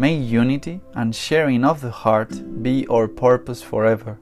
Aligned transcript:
May 0.00 0.14
unity 0.14 0.80
and 0.94 1.12
sharing 1.12 1.64
of 1.64 1.80
the 1.80 1.90
heart 1.90 2.62
be 2.62 2.86
our 2.86 3.08
purpose 3.08 3.62
forever, 3.62 4.16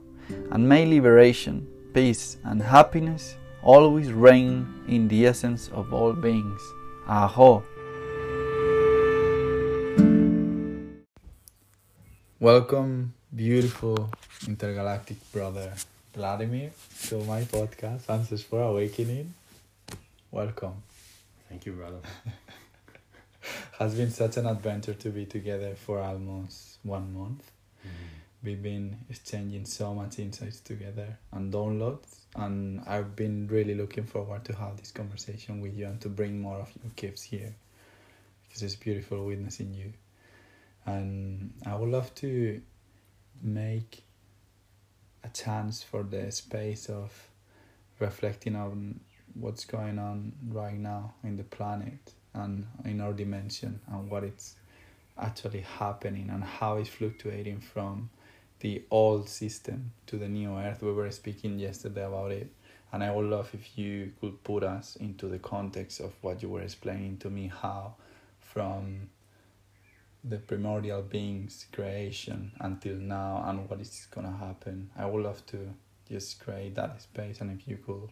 and 0.49 0.67
may 0.67 0.87
liberation, 0.87 1.67
peace, 1.93 2.37
and 2.43 2.59
happiness 2.63 3.37
always 3.61 4.11
reign 4.11 4.65
in 4.87 5.07
the 5.07 5.27
essence 5.27 5.69
of 5.69 5.93
all 5.93 6.13
beings. 6.13 6.61
Aho! 7.07 7.63
Welcome, 12.39 13.13
beautiful 13.35 14.09
intergalactic 14.47 15.17
brother 15.31 15.75
Vladimir, 16.15 16.71
to 17.09 17.23
my 17.25 17.43
podcast, 17.43 18.09
Answers 18.09 18.41
for 18.41 18.63
Awakening. 18.63 19.31
Welcome. 20.31 20.81
Thank 21.47 21.67
you, 21.67 21.73
brother. 21.73 22.01
has 23.79 23.95
been 23.95 24.11
such 24.11 24.37
an 24.37 24.45
adventure 24.45 24.93
to 24.93 25.09
be 25.09 25.25
together 25.25 25.75
for 25.75 25.99
almost 25.99 26.77
one 26.83 27.13
month. 27.13 27.51
Mm-hmm. 27.81 28.17
We've 28.43 28.61
been 28.61 28.97
exchanging 29.09 29.65
so 29.65 29.93
much 29.93 30.19
insights 30.19 30.59
together 30.59 31.17
and 31.31 31.53
downloads, 31.53 32.19
and 32.35 32.81
I've 32.87 33.15
been 33.15 33.47
really 33.47 33.75
looking 33.75 34.05
forward 34.05 34.45
to 34.45 34.55
have 34.55 34.77
this 34.77 34.91
conversation 34.91 35.61
with 35.61 35.75
you 35.75 35.87
and 35.87 35.99
to 36.01 36.09
bring 36.09 36.39
more 36.39 36.57
of 36.57 36.71
your 36.83 36.91
gifts 36.95 37.23
here 37.23 37.55
because 38.47 38.63
it's 38.63 38.75
beautiful 38.75 39.25
witnessing 39.25 39.73
you. 39.73 39.93
And 40.85 41.53
I 41.65 41.75
would 41.75 41.89
love 41.89 42.13
to 42.15 42.61
make 43.41 44.03
a 45.23 45.29
chance 45.29 45.83
for 45.83 46.03
the 46.03 46.31
space 46.31 46.89
of 46.89 47.11
reflecting 47.99 48.55
on 48.55 48.99
what's 49.33 49.65
going 49.65 49.99
on 49.99 50.31
right 50.49 50.77
now 50.77 51.13
in 51.23 51.37
the 51.37 51.43
planet 51.43 52.13
and 52.37 52.65
in 52.85 53.01
our 53.01 53.13
dimension 53.13 53.79
and 53.87 54.09
what 54.09 54.23
it's 54.23 54.55
actually 55.17 55.61
happening 55.61 56.29
and 56.29 56.43
how 56.43 56.77
it's 56.77 56.89
fluctuating 56.89 57.59
from 57.59 58.09
the 58.59 58.83
old 58.91 59.29
system 59.29 59.91
to 60.07 60.17
the 60.17 60.27
new 60.27 60.55
earth. 60.57 60.81
We 60.81 60.91
were 60.91 61.11
speaking 61.11 61.59
yesterday 61.59 62.05
about 62.05 62.31
it, 62.31 62.51
and 62.91 63.03
I 63.03 63.13
would 63.13 63.25
love 63.25 63.49
if 63.53 63.77
you 63.77 64.13
could 64.19 64.43
put 64.43 64.63
us 64.63 64.95
into 64.97 65.27
the 65.27 65.39
context 65.39 65.99
of 65.99 66.13
what 66.21 66.41
you 66.41 66.49
were 66.49 66.61
explaining 66.61 67.17
to 67.19 67.29
me 67.29 67.47
how 67.47 67.95
from 68.39 69.09
the 70.23 70.37
primordial 70.37 71.01
beings 71.01 71.67
creation 71.71 72.51
until 72.59 72.95
now 72.95 73.43
and 73.47 73.69
what 73.69 73.79
is 73.79 74.07
gonna 74.11 74.35
happen. 74.35 74.89
I 74.97 75.05
would 75.05 75.23
love 75.23 75.45
to 75.47 75.73
just 76.09 76.39
create 76.39 76.75
that 76.75 77.01
space 77.01 77.41
and 77.41 77.51
if 77.59 77.67
you 77.67 77.77
could 77.77 78.09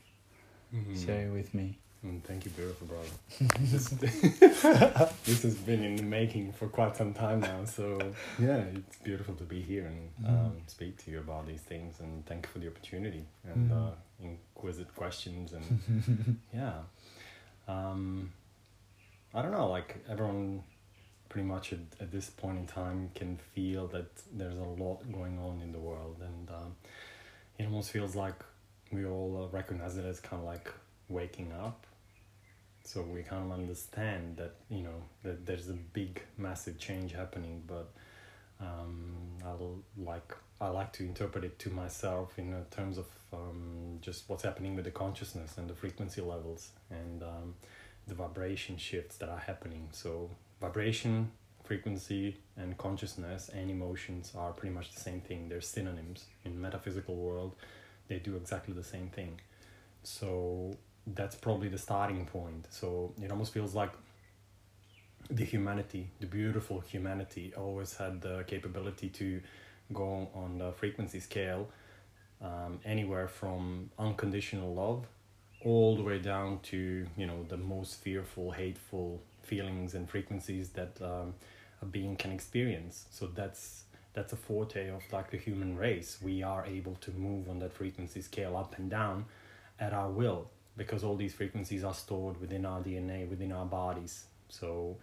Mhm. 0.74 1.06
share 1.06 1.28
it 1.28 1.32
with 1.32 1.54
me. 1.54 1.80
Mm, 2.06 2.22
thank 2.22 2.46
you, 2.46 2.52
beautiful 2.52 2.86
brother. 2.88 3.08
this, 3.62 3.90
this 5.26 5.42
has 5.44 5.56
been 5.56 5.84
in 5.84 5.96
the 5.96 6.04
making 6.04 6.52
for 6.52 6.68
quite 6.68 6.96
some 6.96 7.14
time 7.14 7.40
now, 7.40 7.66
so 7.66 7.98
yeah, 8.38 8.58
it's 8.76 8.98
beautiful 8.98 9.34
to 9.36 9.44
be 9.44 9.62
here 9.62 9.88
and 9.88 10.28
um, 10.28 10.58
speak 10.68 11.04
to 11.06 11.12
you 11.12 11.20
about 11.20 11.48
these 11.48 11.62
things. 11.62 12.00
And 12.00 12.24
thank 12.28 12.46
you 12.46 12.52
for 12.52 12.60
the 12.60 12.68
opportunity 12.68 13.26
and 13.44 13.72
Mhm. 13.72 13.88
uh, 13.88 13.96
inquisitive 14.22 14.96
questions 14.96 15.54
and 15.54 16.40
yeah. 16.54 16.74
Um, 17.68 18.32
I 19.34 19.42
don't 19.42 19.52
know, 19.52 19.68
like 19.70 19.98
everyone 20.08 20.64
pretty 21.30 21.48
much 21.48 21.74
at, 21.74 21.80
at 22.00 22.12
this 22.12 22.30
point 22.30 22.60
in 22.60 22.68
time 22.68 23.10
can 23.16 23.38
feel 23.56 23.88
that 23.88 24.06
there's 24.32 24.58
a 24.58 24.64
lot 24.84 25.12
going 25.12 25.40
on 25.40 25.60
in 25.64 25.72
the 25.72 25.80
world, 25.80 26.18
and 26.22 26.50
um, 26.52 26.76
it 27.58 27.64
almost 27.66 27.90
feels 27.90 28.16
like 28.16 28.36
we 28.92 29.06
all 29.06 29.44
uh, 29.52 29.56
recognize 29.56 29.98
it 29.98 30.06
as 30.06 30.20
kind 30.20 30.40
of 30.42 30.46
like 30.46 30.72
waking 31.10 31.52
up. 31.52 31.88
So 32.86 33.02
we 33.02 33.24
kind 33.24 33.44
of 33.44 33.52
understand 33.52 34.38
that 34.38 34.56
you 34.70 34.84
know 34.84 35.02
that 35.24 35.46
there's 35.46 35.70
a 35.70 35.74
big, 35.74 36.22
massive 36.38 36.78
change 36.78 37.14
happening, 37.14 37.64
but 37.66 37.92
um, 38.62 39.16
I'll 39.44 39.80
like 39.98 40.36
I 40.62 40.68
like 40.70 40.94
to 40.94 41.04
interpret 41.04 41.44
it 41.44 41.60
to 41.60 41.70
myself 41.72 42.38
in 42.38 42.54
uh, 42.54 42.64
terms 42.70 42.98
of 42.98 43.08
um, 43.34 43.98
just 44.02 44.30
what's 44.30 44.44
happening 44.44 44.76
with 44.76 44.86
the 44.86 44.92
consciousness 44.92 45.58
and 45.58 45.70
the 45.70 45.74
frequency 45.74 46.22
levels 46.22 46.72
and 46.90 47.24
um, 47.24 47.56
the 48.08 48.14
vibration 48.14 48.78
shifts 48.78 49.18
that 49.18 49.30
are 49.30 49.40
happening. 49.40 49.90
So 49.92 50.30
vibration, 50.62 51.32
frequency, 51.64 52.38
and 52.56 52.78
consciousness 52.78 53.50
and 53.50 53.70
emotions 53.70 54.32
are 54.38 54.52
pretty 54.54 54.74
much 54.74 54.94
the 54.94 55.02
same 55.02 55.22
thing. 55.22 55.50
They're 55.50 55.60
synonyms 55.60 56.26
in 56.46 56.62
metaphysical 56.62 57.16
world. 57.16 57.56
They 58.08 58.20
do 58.20 58.36
exactly 58.36 58.76
the 58.76 58.84
same 58.84 59.10
thing. 59.10 59.42
So 60.04 60.78
that's 61.08 61.36
probably 61.36 61.68
the 61.68 61.78
starting 61.78 62.26
point. 62.26 62.68
So 62.70 63.14
it 63.22 63.32
almost 63.32 63.54
feels 63.54 63.76
like 63.76 63.92
the 65.30 65.46
humanity, 65.46 66.10
the 66.20 66.28
beautiful 66.28 66.80
humanity, 66.80 67.54
always 67.56 67.96
had 67.96 68.22
the 68.22 68.44
capability 68.48 69.10
to 69.10 69.42
go 69.94 70.30
on 70.34 70.58
the 70.58 70.72
frequency 70.72 71.20
scale 71.20 71.70
um, 72.42 72.80
anywhere 72.86 73.28
from 73.28 73.90
unconditional 74.00 74.74
love 74.74 75.06
all 75.64 75.96
the 75.96 76.04
way 76.04 76.20
down 76.20 76.60
to 76.60 77.06
you 77.18 77.26
know 77.26 77.44
the 77.50 77.58
most 77.58 78.02
fearful, 78.02 78.52
hateful 78.52 79.22
feelings 79.42 79.94
and 79.96 80.10
frequencies 80.10 80.70
that 80.70 81.00
um, 81.02 81.34
a 81.82 81.86
being 81.86 82.16
can 82.16 82.32
experience. 82.32 83.06
So 83.12 83.28
that's 83.28 83.84
that's 84.14 84.32
a 84.32 84.38
forte 84.38 84.90
of 84.90 85.02
like 85.12 85.32
the 85.32 85.38
human 85.38 85.76
race. 85.76 86.20
We 86.22 86.44
are 86.44 86.66
able 86.66 86.96
to 86.96 87.12
move 87.12 87.50
on 87.50 87.60
that 87.60 87.74
frequency 87.74 88.22
scale 88.22 88.56
up 88.56 88.78
and 88.78 88.90
down 88.90 89.26
at 89.80 89.92
our 89.94 90.10
will 90.10 90.50
because 90.78 91.04
all 91.04 91.16
these 91.16 91.34
frequencies 91.34 91.84
are 91.84 91.94
stored 91.94 92.40
within 92.40 92.66
our 92.66 92.82
DNA, 92.82 93.30
within 93.30 93.52
our 93.52 93.66
bodies. 93.66 94.26
So, 94.50 94.98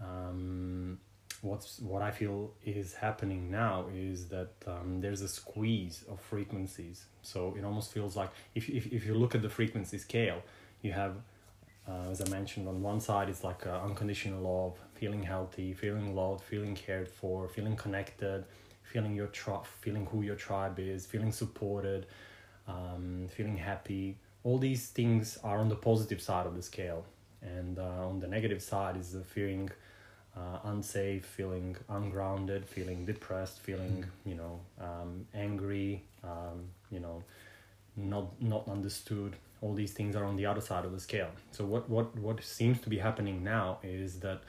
um, 0.00 0.98
what's 1.44 1.78
what 1.80 2.02
I 2.02 2.10
feel 2.10 2.52
is 2.64 2.94
happening 2.94 3.50
now 3.50 3.86
is 3.94 4.28
that 4.28 4.52
um, 4.66 5.00
there's 5.00 5.20
a 5.20 5.28
squeeze 5.28 6.04
of 6.10 6.20
frequencies. 6.20 7.04
So 7.22 7.54
it 7.56 7.64
almost 7.64 7.92
feels 7.92 8.16
like 8.16 8.30
if 8.54 8.68
if 8.68 8.86
if 8.92 9.06
you 9.06 9.14
look 9.14 9.34
at 9.34 9.42
the 9.42 9.50
frequency 9.50 9.98
scale, 9.98 10.42
you 10.82 10.92
have. 10.92 11.16
Uh, 11.86 12.08
as 12.10 12.22
I 12.22 12.28
mentioned, 12.30 12.66
on 12.66 12.80
one 12.80 12.98
side, 12.98 13.28
it's 13.28 13.44
like 13.44 13.66
uh, 13.66 13.78
unconditional 13.84 14.40
love, 14.40 14.78
feeling 14.94 15.22
healthy, 15.22 15.74
feeling 15.74 16.16
loved, 16.16 16.42
feeling 16.42 16.74
cared 16.74 17.06
for, 17.06 17.46
feeling 17.46 17.76
connected, 17.76 18.46
feeling 18.82 19.14
your 19.14 19.26
tribe, 19.26 19.66
feeling 19.66 20.06
who 20.06 20.22
your 20.22 20.34
tribe 20.34 20.78
is, 20.78 21.04
feeling 21.04 21.30
supported, 21.30 22.06
um, 22.66 23.28
feeling 23.36 23.58
happy. 23.58 24.16
All 24.44 24.58
these 24.58 24.88
things 24.88 25.38
are 25.42 25.58
on 25.58 25.68
the 25.68 25.74
positive 25.74 26.20
side 26.20 26.46
of 26.46 26.54
the 26.54 26.62
scale, 26.62 27.04
and 27.42 27.78
uh, 27.78 28.06
on 28.08 28.20
the 28.20 28.28
negative 28.28 28.62
side 28.62 28.96
is 28.96 29.12
the 29.12 29.22
feeling 29.22 29.70
uh, 30.36 30.58
unsafe, 30.64 31.24
feeling 31.24 31.76
ungrounded, 31.88 32.66
feeling 32.66 33.04
depressed, 33.04 33.58
feeling 33.60 34.04
you 34.24 34.34
know 34.34 34.60
um, 34.80 35.26
angry, 35.34 36.02
um, 36.22 36.68
you 36.90 37.00
know, 37.00 37.22
not 37.96 38.40
not 38.40 38.68
understood. 38.68 39.34
All 39.62 39.74
these 39.74 39.92
things 39.92 40.14
are 40.14 40.24
on 40.24 40.36
the 40.36 40.46
other 40.46 40.60
side 40.60 40.84
of 40.84 40.92
the 40.92 41.00
scale. 41.00 41.30
So 41.52 41.64
what 41.64 41.88
what 41.88 42.16
what 42.18 42.42
seems 42.44 42.80
to 42.82 42.90
be 42.90 42.98
happening 42.98 43.42
now 43.42 43.78
is 43.82 44.20
that 44.20 44.40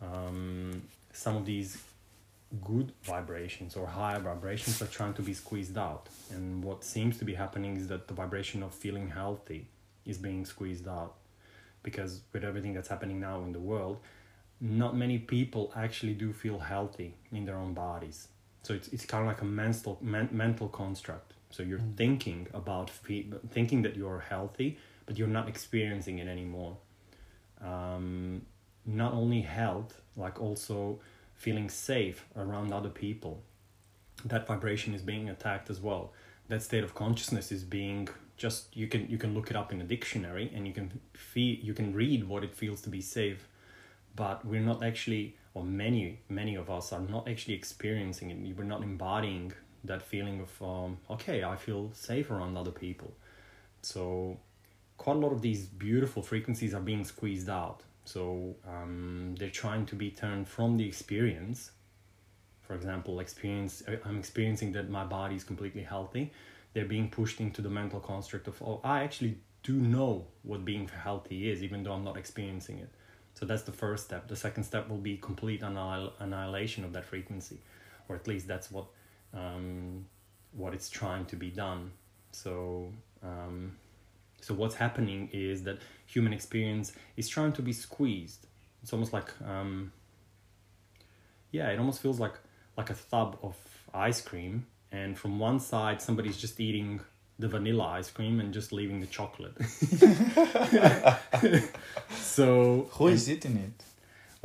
um, 0.00 0.82
some 1.12 1.36
of 1.36 1.44
these 1.44 1.78
good 2.64 2.92
vibrations 3.02 3.76
or 3.76 3.86
higher 3.86 4.20
vibrations 4.20 4.80
are 4.80 4.86
trying 4.86 5.14
to 5.14 5.22
be 5.22 5.34
squeezed 5.34 5.76
out. 5.76 6.08
And 6.30 6.62
what 6.62 6.84
seems 6.84 7.18
to 7.18 7.24
be 7.24 7.34
happening 7.34 7.76
is 7.76 7.88
that 7.88 8.08
the 8.08 8.14
vibration 8.14 8.62
of 8.62 8.72
feeling 8.72 9.10
healthy 9.10 9.66
is 10.04 10.18
being 10.18 10.44
squeezed 10.44 10.88
out. 10.88 11.14
Because 11.82 12.22
with 12.32 12.44
everything 12.44 12.74
that's 12.74 12.88
happening 12.88 13.20
now 13.20 13.42
in 13.42 13.52
the 13.52 13.60
world, 13.60 13.98
not 14.60 14.96
many 14.96 15.18
people 15.18 15.72
actually 15.76 16.14
do 16.14 16.32
feel 16.32 16.58
healthy 16.58 17.14
in 17.32 17.44
their 17.44 17.56
own 17.56 17.74
bodies. 17.74 18.28
So 18.62 18.74
it's, 18.74 18.88
it's 18.88 19.04
kind 19.04 19.22
of 19.22 19.28
like 19.28 19.42
a 19.42 19.44
mental, 19.44 19.98
men, 20.00 20.28
mental 20.32 20.68
construct. 20.68 21.34
So 21.50 21.62
you're 21.62 21.78
mm. 21.78 21.96
thinking 21.96 22.48
about 22.54 22.90
fe- 22.90 23.30
thinking 23.50 23.82
that 23.82 23.96
you're 23.96 24.18
healthy, 24.18 24.78
but 25.04 25.18
you're 25.18 25.28
not 25.28 25.48
experiencing 25.48 26.18
it 26.18 26.26
anymore. 26.26 26.76
Um, 27.60 28.42
not 28.84 29.12
only 29.12 29.42
health, 29.42 30.00
like 30.16 30.40
also 30.40 31.00
feeling 31.36 31.68
safe 31.68 32.24
around 32.36 32.72
other 32.72 32.88
people. 32.88 33.42
That 34.24 34.46
vibration 34.46 34.94
is 34.94 35.02
being 35.02 35.28
attacked 35.28 35.70
as 35.70 35.80
well. 35.80 36.12
That 36.48 36.62
state 36.62 36.84
of 36.84 36.94
consciousness 36.94 37.52
is 37.52 37.64
being 37.64 38.08
just 38.36 38.76
you 38.76 38.86
can 38.86 39.08
you 39.08 39.18
can 39.18 39.34
look 39.34 39.50
it 39.50 39.56
up 39.56 39.72
in 39.72 39.80
a 39.80 39.84
dictionary 39.84 40.52
and 40.54 40.66
you 40.66 40.72
can 40.72 41.00
feel 41.14 41.56
you 41.62 41.74
can 41.74 41.94
read 41.94 42.24
what 42.24 42.44
it 42.44 42.54
feels 42.54 42.80
to 42.82 42.90
be 42.90 43.00
safe, 43.00 43.48
but 44.14 44.44
we're 44.44 44.60
not 44.60 44.82
actually 44.82 45.36
or 45.54 45.64
many 45.64 46.20
many 46.28 46.54
of 46.54 46.70
us 46.70 46.92
are 46.92 47.00
not 47.00 47.28
actually 47.28 47.54
experiencing 47.54 48.30
it. 48.30 48.56
We're 48.56 48.64
not 48.64 48.82
embodying 48.82 49.52
that 49.84 50.02
feeling 50.02 50.40
of 50.40 50.62
um, 50.62 50.98
okay, 51.10 51.44
I 51.44 51.56
feel 51.56 51.90
safe 51.92 52.30
around 52.30 52.56
other 52.56 52.70
people. 52.70 53.12
So 53.82 54.38
quite 54.96 55.16
a 55.16 55.20
lot 55.20 55.32
of 55.32 55.42
these 55.42 55.66
beautiful 55.66 56.22
frequencies 56.22 56.74
are 56.74 56.80
being 56.80 57.04
squeezed 57.04 57.48
out 57.48 57.82
so 58.06 58.54
um, 58.66 59.34
they're 59.38 59.50
trying 59.50 59.84
to 59.86 59.96
be 59.96 60.10
turned 60.10 60.48
from 60.48 60.76
the 60.76 60.86
experience. 60.86 61.72
For 62.62 62.74
example, 62.74 63.20
experience 63.20 63.82
uh, 63.88 63.96
I'm 64.04 64.18
experiencing 64.18 64.72
that 64.72 64.88
my 64.88 65.04
body 65.04 65.34
is 65.34 65.44
completely 65.44 65.82
healthy. 65.82 66.32
They're 66.72 66.84
being 66.84 67.10
pushed 67.10 67.40
into 67.40 67.62
the 67.62 67.68
mental 67.68 68.00
construct 68.00 68.48
of 68.48 68.62
oh 68.62 68.80
I 68.84 69.02
actually 69.02 69.38
do 69.62 69.72
know 69.72 70.26
what 70.42 70.64
being 70.64 70.88
healthy 70.88 71.50
is, 71.50 71.62
even 71.62 71.82
though 71.82 71.92
I'm 71.92 72.04
not 72.04 72.16
experiencing 72.16 72.78
it. 72.78 72.90
So 73.34 73.44
that's 73.44 73.62
the 73.62 73.72
first 73.72 74.04
step. 74.04 74.28
The 74.28 74.36
second 74.36 74.64
step 74.64 74.88
will 74.88 74.96
be 74.96 75.16
complete 75.16 75.62
annihil- 75.62 76.12
annihilation 76.20 76.84
of 76.84 76.92
that 76.92 77.04
frequency, 77.04 77.60
or 78.08 78.16
at 78.16 78.26
least 78.28 78.46
that's 78.46 78.70
what 78.70 78.86
um, 79.34 80.06
what 80.52 80.72
it's 80.72 80.88
trying 80.88 81.26
to 81.26 81.36
be 81.36 81.50
done. 81.50 81.90
So 82.30 82.92
um, 83.22 83.76
so 84.46 84.54
what's 84.54 84.76
happening 84.76 85.28
is 85.32 85.64
that 85.64 85.78
human 86.06 86.32
experience 86.32 86.92
is 87.16 87.28
trying 87.28 87.52
to 87.54 87.62
be 87.62 87.72
squeezed. 87.72 88.46
It's 88.80 88.92
almost 88.92 89.12
like 89.12 89.32
um, 89.44 89.90
yeah, 91.50 91.70
it 91.70 91.80
almost 91.80 92.00
feels 92.00 92.20
like 92.20 92.34
like 92.76 92.90
a 92.90 92.94
tub 93.10 93.38
of 93.42 93.56
ice 93.92 94.20
cream, 94.20 94.66
and 94.92 95.18
from 95.18 95.40
one 95.40 95.58
side 95.58 96.00
somebody's 96.00 96.36
just 96.36 96.60
eating 96.60 97.00
the 97.40 97.48
vanilla 97.48 97.86
ice 97.98 98.08
cream 98.08 98.38
and 98.38 98.54
just 98.54 98.72
leaving 98.72 99.00
the 99.00 99.08
chocolate. 99.08 99.56
so 102.14 102.86
who 102.92 103.08
is 103.08 103.28
eating 103.28 103.56
it? 103.56 103.82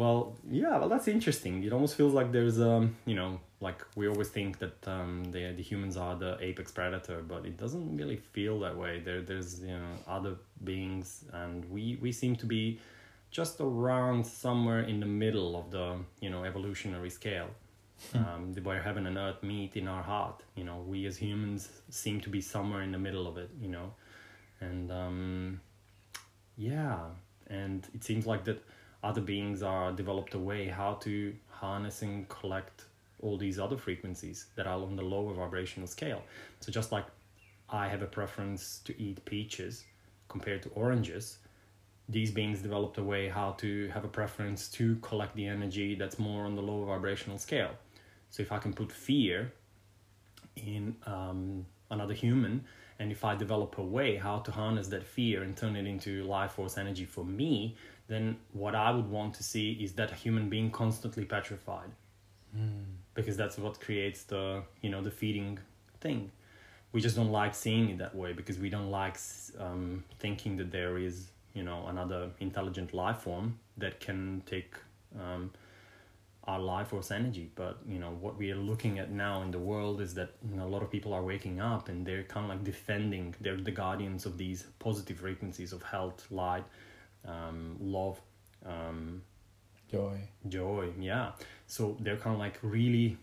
Well, 0.02 0.36
yeah, 0.50 0.80
well 0.80 0.90
that's 0.90 1.08
interesting. 1.08 1.64
It 1.64 1.72
almost 1.72 1.94
feels 1.94 2.12
like 2.12 2.32
there's 2.32 2.60
um, 2.60 2.96
you 3.06 3.14
know, 3.14 3.40
like 3.60 3.86
we 3.96 4.08
always 4.08 4.30
think 4.30 4.58
that 4.58 4.88
um, 4.88 5.26
the 5.26 5.52
the 5.52 5.62
humans 5.62 5.96
are 5.96 6.16
the 6.16 6.38
apex 6.42 6.72
predator, 6.72 7.22
but 7.22 7.46
it 7.46 7.56
doesn't 7.56 7.96
really 7.96 8.16
feel 8.16 8.60
that 8.62 8.76
way. 8.76 9.00
There 9.06 9.22
there's 9.22 9.62
you 9.62 9.78
know 9.78 9.94
other 10.08 10.38
beings, 10.64 11.26
and 11.34 11.70
we 11.70 12.00
we 12.02 12.12
seem 12.12 12.36
to 12.38 12.48
be 12.48 12.80
just 13.30 13.62
around 13.62 14.26
somewhere 14.26 14.82
in 14.92 15.00
the 15.00 15.06
middle 15.06 15.56
of 15.56 15.70
the 15.70 15.98
you 16.20 16.32
know 16.32 16.46
evolutionary 16.46 17.12
scale. 17.12 17.52
Hmm. 18.12 18.18
Um, 18.18 18.64
where 18.64 18.82
heaven 18.82 19.06
and 19.06 19.16
earth 19.20 19.44
meet 19.44 19.76
in 19.76 19.88
our 19.88 20.02
heart. 20.02 20.42
You 20.56 20.64
know, 20.64 20.78
we 20.88 21.06
as 21.06 21.16
humans 21.18 21.70
seem 21.92 22.20
to 22.22 22.30
be 22.30 22.42
somewhere 22.42 22.82
in 22.82 22.92
the 22.92 22.98
middle 23.08 23.28
of 23.28 23.38
it. 23.38 23.52
You 23.62 23.70
know, 23.70 23.94
and 24.62 24.92
um, 24.92 25.62
yeah, 26.58 26.98
and 27.46 27.88
it 27.94 28.04
seems 28.04 28.26
like 28.26 28.46
that 28.46 28.64
other 29.04 29.22
beings 29.22 29.64
are 29.64 29.92
developed 29.92 30.34
a 30.34 30.40
way 30.40 30.68
how 30.68 30.94
to 30.96 31.34
harness 31.50 32.02
and 32.02 32.28
collect 32.30 32.86
all 33.22 33.38
these 33.38 33.60
other 33.60 33.78
frequencies 33.78 34.48
that 34.56 34.68
are 34.68 34.82
on 34.82 34.96
the 34.96 35.02
lower 35.02 35.34
vibrational 35.34 35.88
scale. 35.88 36.22
So 36.60 36.72
just 36.72 36.92
like 36.92 37.06
I 37.70 37.88
have 37.88 38.02
a 38.02 38.08
preference 38.08 38.82
to 38.86 39.02
eat 39.02 39.24
peaches 39.26 39.86
compared 40.28 40.64
to 40.64 40.70
oranges, 40.70 41.38
these 42.10 42.32
beings 42.32 42.62
developed 42.62 42.98
a 42.98 43.04
way 43.04 43.30
how 43.30 43.52
to 43.52 43.88
have 43.90 44.04
a 44.04 44.08
preference 44.08 44.68
to 44.70 44.96
collect 44.98 45.36
the 45.36 45.48
energy 45.48 45.96
that's 45.96 46.20
more 46.20 46.46
on 46.46 46.56
the 46.56 46.62
lower 46.62 46.86
vibrational 46.86 47.38
scale. 47.38 47.72
So 48.30 48.42
if 48.42 48.52
I 48.52 48.58
can 48.58 48.74
put 48.74 48.92
fear 48.92 49.52
in 50.56 50.96
um, 51.06 51.66
another 51.90 52.14
human, 52.14 52.66
and 53.00 53.12
if 53.12 53.24
I 53.24 53.36
develop 53.36 53.78
a 53.78 53.84
way 53.84 54.16
how 54.16 54.40
to 54.40 54.52
harness 54.52 54.88
that 54.90 55.04
fear 55.04 55.44
and 55.44 55.56
turn 55.58 55.76
it 55.76 55.88
into 55.88 56.24
life 56.24 56.52
force 56.52 56.78
energy 56.78 57.06
for 57.06 57.26
me, 57.26 57.76
then 58.12 58.36
what 58.52 58.76
I 58.76 58.92
would 58.92 59.10
want 59.10 59.34
to 59.36 59.44
see 59.44 59.72
is 59.72 59.94
that 59.94 60.12
human 60.12 60.50
being 60.50 60.70
constantly 60.70 61.24
petrified. 61.24 61.92
Mm. 62.56 62.84
Because 63.14 63.38
that's 63.38 63.58
what 63.58 63.80
creates 63.80 64.24
the, 64.24 64.64
you 64.82 64.90
know, 64.90 65.02
the 65.02 65.12
feeding 65.12 65.60
thing. 66.02 66.30
We 66.92 67.00
just 67.00 67.16
don't 67.16 67.32
like 67.32 67.56
seeing 67.56 67.90
it 67.90 67.98
that 68.00 68.14
way 68.14 68.34
because 68.34 68.60
we 68.60 68.70
don't 68.70 68.92
like 68.92 69.18
um, 69.58 70.04
thinking 70.20 70.58
that 70.58 70.72
there 70.72 70.98
is, 70.98 71.32
you 71.54 71.64
know, 71.64 71.86
another 71.88 72.30
intelligent 72.42 72.94
life 72.94 73.20
form 73.20 73.58
that 73.78 74.02
can 74.02 74.44
take 74.46 74.76
um, 75.18 75.52
our 76.44 76.60
life 76.60 76.90
force 76.90 77.12
energy. 77.12 77.50
But, 77.56 77.78
you 77.88 78.00
know, 78.00 78.12
what 78.20 78.38
we 78.38 78.52
are 78.52 78.58
looking 78.72 79.00
at 79.00 79.10
now 79.10 79.42
in 79.42 79.52
the 79.52 79.60
world 79.60 80.02
is 80.02 80.14
that 80.16 80.32
you 80.50 80.58
know, 80.58 80.66
a 80.66 80.72
lot 80.76 80.84
of 80.84 80.92
people 80.92 81.14
are 81.14 81.24
waking 81.24 81.62
up 81.62 81.88
and 81.88 82.06
they're 82.06 82.24
kind 82.24 82.44
of 82.44 82.50
like 82.50 82.66
defending, 82.66 83.36
they're 83.40 83.56
the 83.56 83.72
guardians 83.72 84.26
of 84.26 84.38
these 84.38 84.66
positive 84.80 85.20
frequencies 85.20 85.72
of 85.72 85.82
health, 85.84 86.28
light, 86.30 86.66
um, 87.26 87.78
love, 87.80 88.20
um, 88.66 89.22
joy, 89.90 90.20
joy. 90.48 90.90
Yeah. 91.00 91.32
So 91.68 91.98
they're 92.00 92.18
kind 92.18 92.34
of 92.34 92.40
like 92.40 92.60
really 92.62 93.18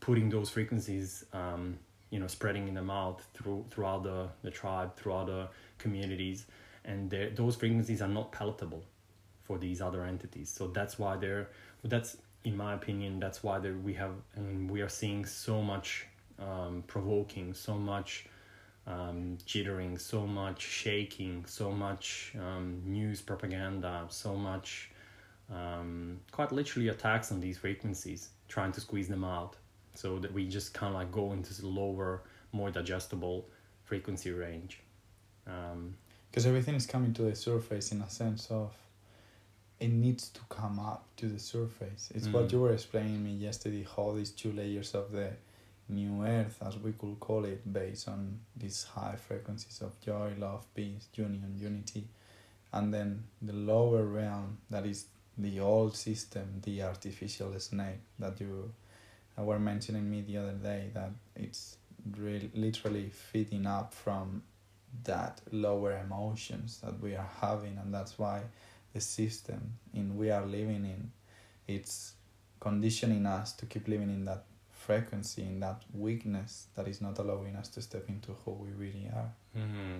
putting 0.00 0.28
those 0.28 0.50
frequencies, 0.50 1.24
um, 1.32 1.78
you 2.10 2.18
know, 2.18 2.26
spreading 2.26 2.72
them 2.74 2.90
out 2.90 3.22
through 3.34 3.64
throughout 3.70 4.02
the 4.02 4.28
the 4.42 4.50
tribe, 4.50 4.96
throughout 4.96 5.26
the 5.26 5.48
communities, 5.78 6.46
and 6.84 7.10
those 7.34 7.56
frequencies 7.56 8.02
are 8.02 8.08
not 8.08 8.32
palatable 8.32 8.82
for 9.44 9.58
these 9.58 9.80
other 9.80 10.04
entities. 10.04 10.50
So 10.50 10.68
that's 10.68 10.98
why 10.98 11.16
they're 11.16 11.48
that's 11.84 12.16
in 12.44 12.56
my 12.56 12.74
opinion 12.74 13.18
that's 13.18 13.42
why 13.42 13.58
we 13.58 13.94
have 13.94 14.12
and 14.36 14.70
we 14.70 14.80
are 14.80 14.88
seeing 14.88 15.24
so 15.24 15.62
much 15.62 16.06
um, 16.38 16.84
provoking, 16.86 17.54
so 17.54 17.74
much 17.74 18.26
um, 18.88 19.38
jittering, 19.46 20.00
so 20.00 20.26
much 20.26 20.62
shaking, 20.62 21.44
so 21.46 21.70
much 21.70 22.32
um, 22.40 22.82
news 22.84 23.20
propaganda, 23.20 24.06
so 24.08 24.34
much 24.34 24.90
um, 25.52 26.18
quite 26.32 26.50
literally 26.52 26.88
attacks 26.88 27.30
on 27.30 27.38
these 27.40 27.58
frequencies, 27.58 28.30
trying 28.48 28.72
to 28.72 28.80
squeeze 28.80 29.08
them 29.08 29.24
out 29.24 29.56
so 29.94 30.18
that 30.18 30.32
we 30.32 30.46
just 30.48 30.72
kind 30.74 30.90
of 30.92 31.00
like 31.00 31.12
go 31.12 31.32
into 31.32 31.52
the 31.60 31.66
lower, 31.68 32.22
more 32.52 32.70
digestible 32.70 33.46
frequency 33.84 34.30
range. 34.30 34.80
Because 35.44 36.44
um, 36.46 36.50
everything 36.50 36.74
is 36.74 36.86
coming 36.86 37.12
to 37.14 37.22
the 37.22 37.34
surface 37.34 37.92
in 37.92 38.00
a 38.02 38.08
sense 38.10 38.48
of 38.50 38.74
it 39.80 39.88
needs 39.92 40.28
to 40.30 40.40
come 40.48 40.78
up 40.78 41.04
to 41.16 41.26
the 41.26 41.38
surface. 41.38 42.10
It's 42.14 42.26
what 42.28 42.48
Mm. 42.48 42.52
you 42.52 42.60
were 42.60 42.72
explaining 42.72 43.22
me 43.22 43.32
yesterday. 43.32 43.86
How 43.96 44.12
these 44.12 44.30
two 44.32 44.52
layers 44.52 44.94
of 44.94 45.12
the 45.12 45.30
new 45.88 46.24
earth, 46.24 46.58
as 46.66 46.76
we 46.78 46.92
could 46.92 47.18
call 47.20 47.44
it, 47.44 47.70
based 47.70 48.08
on 48.08 48.40
these 48.56 48.84
high 48.84 49.16
frequencies 49.16 49.80
of 49.80 49.98
joy, 50.00 50.32
love, 50.38 50.66
peace, 50.74 51.08
union, 51.14 51.54
unity, 51.58 52.04
and 52.72 52.92
then 52.92 53.24
the 53.40 53.52
lower 53.52 54.04
realm 54.04 54.58
that 54.70 54.84
is 54.86 55.06
the 55.36 55.60
old 55.60 55.96
system, 55.96 56.60
the 56.64 56.82
artificial 56.82 57.58
snake 57.58 58.00
that 58.18 58.40
you 58.40 58.72
were 59.36 59.58
mentioning 59.58 60.10
me 60.10 60.22
the 60.22 60.36
other 60.36 60.52
day. 60.52 60.90
That 60.92 61.12
it's 61.36 61.76
really 62.16 62.50
literally 62.54 63.10
feeding 63.10 63.66
up 63.66 63.94
from 63.94 64.42
that 65.04 65.40
lower 65.52 65.98
emotions 65.98 66.80
that 66.82 67.00
we 67.00 67.14
are 67.14 67.30
having, 67.40 67.78
and 67.78 67.94
that's 67.94 68.18
why 68.18 68.42
the 68.94 69.00
system 69.00 69.74
in 69.94 70.16
we 70.16 70.30
are 70.30 70.44
living 70.44 70.84
in 70.84 71.10
it's 71.68 72.14
conditioning 72.60 73.26
us 73.26 73.52
to 73.52 73.66
keep 73.66 73.86
living 73.86 74.08
in 74.08 74.24
that 74.24 74.44
frequency 74.88 75.42
in 75.50 75.60
that 75.60 75.78
weakness 76.06 76.52
that 76.76 76.86
is 76.92 77.00
not 77.06 77.18
allowing 77.18 77.54
us 77.60 77.68
to 77.74 77.80
step 77.88 78.04
into 78.14 78.30
who 78.40 78.52
we 78.64 78.70
really 78.84 79.06
are 79.22 79.30
Mm-hmm. 79.56 79.98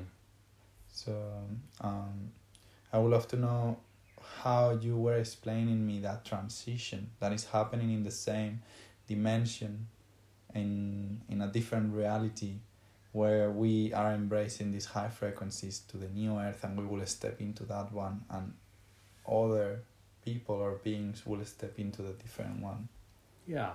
so 1.03 1.13
um, 1.89 2.17
i 2.93 2.99
would 3.01 3.13
love 3.17 3.27
to 3.29 3.37
know 3.37 3.63
how 4.45 4.65
you 4.87 4.95
were 5.07 5.19
explaining 5.27 5.81
me 5.91 5.97
that 6.09 6.25
transition 6.25 7.01
that 7.21 7.33
is 7.39 7.45
happening 7.57 7.91
in 7.99 8.03
the 8.05 8.11
same 8.29 8.55
dimension 9.13 9.73
in 10.55 11.21
in 11.33 11.39
a 11.43 11.49
different 11.59 11.89
reality 12.03 12.55
where 13.13 13.51
we 13.63 13.93
are 14.01 14.13
embracing 14.23 14.69
these 14.77 14.89
high 14.97 15.09
frequencies 15.21 15.77
to 15.91 15.97
the 16.03 16.09
new 16.21 16.33
earth 16.47 16.61
and 16.65 16.73
we 16.81 16.85
will 16.93 17.05
step 17.07 17.37
into 17.41 17.65
that 17.65 17.89
one 17.93 18.17
and 18.37 18.47
other 19.27 19.69
people 20.25 20.57
or 20.57 20.73
beings 20.89 21.19
will 21.27 21.45
step 21.45 21.75
into 21.79 22.01
the 22.09 22.13
different 22.25 22.57
one 22.63 22.89
Yeah. 23.47 23.73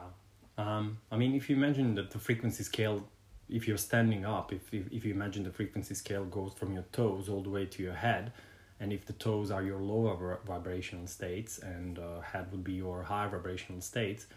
Um, 0.58 0.98
I 1.12 1.18
mean, 1.18 1.34
if 1.36 1.50
you 1.50 1.56
imagine 1.56 1.96
that 1.96 2.12
the 2.12 2.20
frequency 2.20 2.64
scale, 2.64 3.08
if 3.50 3.68
you're 3.68 3.78
standing 3.78 4.26
up, 4.26 4.54
if, 4.54 4.74
if, 4.74 4.92
if 4.92 5.06
you 5.06 5.14
imagine 5.14 5.44
the 5.44 5.52
frequency 5.52 5.96
scale 5.96 6.26
goes 6.26 6.54
from 6.54 6.74
your 6.74 6.86
toes 6.92 7.30
all 7.30 7.42
the 7.42 7.50
way 7.50 7.66
to 7.66 7.84
your 7.84 7.94
head, 7.94 8.32
and 8.80 8.92
if 8.92 9.06
the 9.06 9.14
toes 9.14 9.50
are 9.52 9.64
your 9.64 9.80
lower 9.80 10.40
vibrational 10.46 11.08
states 11.08 11.60
and 11.60 12.00
uh, 12.00 12.22
head 12.22 12.52
would 12.52 12.64
be 12.64 12.74
your 12.74 13.04
higher 13.04 13.30
vibrational 13.30 13.82
states, 13.82 14.28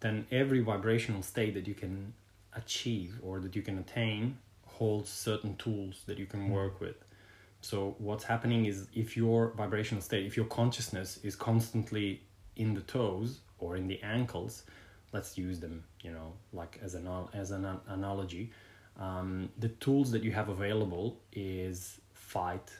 then 0.00 0.26
every 0.30 0.60
vibrational 0.60 1.22
state 1.22 1.54
that 1.54 1.66
you 1.66 1.74
can 1.74 2.12
achieve 2.54 3.18
or 3.22 3.40
that 3.40 3.54
you 3.56 3.62
can 3.62 3.78
attain 3.78 4.36
holds 4.66 5.08
certain 5.08 5.56
tools 5.56 6.02
that 6.06 6.18
you 6.18 6.26
can 6.26 6.50
work 6.50 6.80
with. 6.80 6.96
So 7.60 7.94
what's 7.98 8.24
happening 8.24 8.66
is 8.66 8.88
if 8.94 9.16
your 9.16 9.52
vibrational 9.56 10.02
state, 10.02 10.26
if 10.26 10.36
your 10.36 10.46
consciousness 10.46 11.18
is 11.22 11.36
constantly 11.36 12.20
in 12.56 12.74
the 12.74 12.82
toes 12.82 13.38
or 13.58 13.76
in 13.76 13.88
the 13.88 14.02
ankles, 14.02 14.64
let's 15.14 15.38
use 15.38 15.60
them, 15.60 15.84
you 16.02 16.10
know, 16.10 16.32
like 16.52 16.78
as 16.82 16.94
an 16.94 17.08
as 17.32 17.52
an 17.52 17.64
an- 17.64 17.80
analogy. 17.88 18.50
Um, 18.98 19.48
the 19.58 19.70
tools 19.84 20.10
that 20.10 20.22
you 20.22 20.32
have 20.32 20.48
available 20.48 21.20
is 21.32 22.00
fight, 22.12 22.70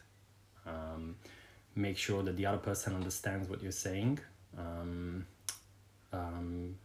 um, 0.66 1.16
make 1.74 1.96
sure 1.96 2.22
that 2.22 2.36
the 2.36 2.46
other 2.46 2.58
person 2.58 2.94
understands 2.94 3.48
what 3.48 3.62
you're 3.62 3.80
saying. 3.88 4.18
Um, 4.58 5.26
um, 6.12 6.76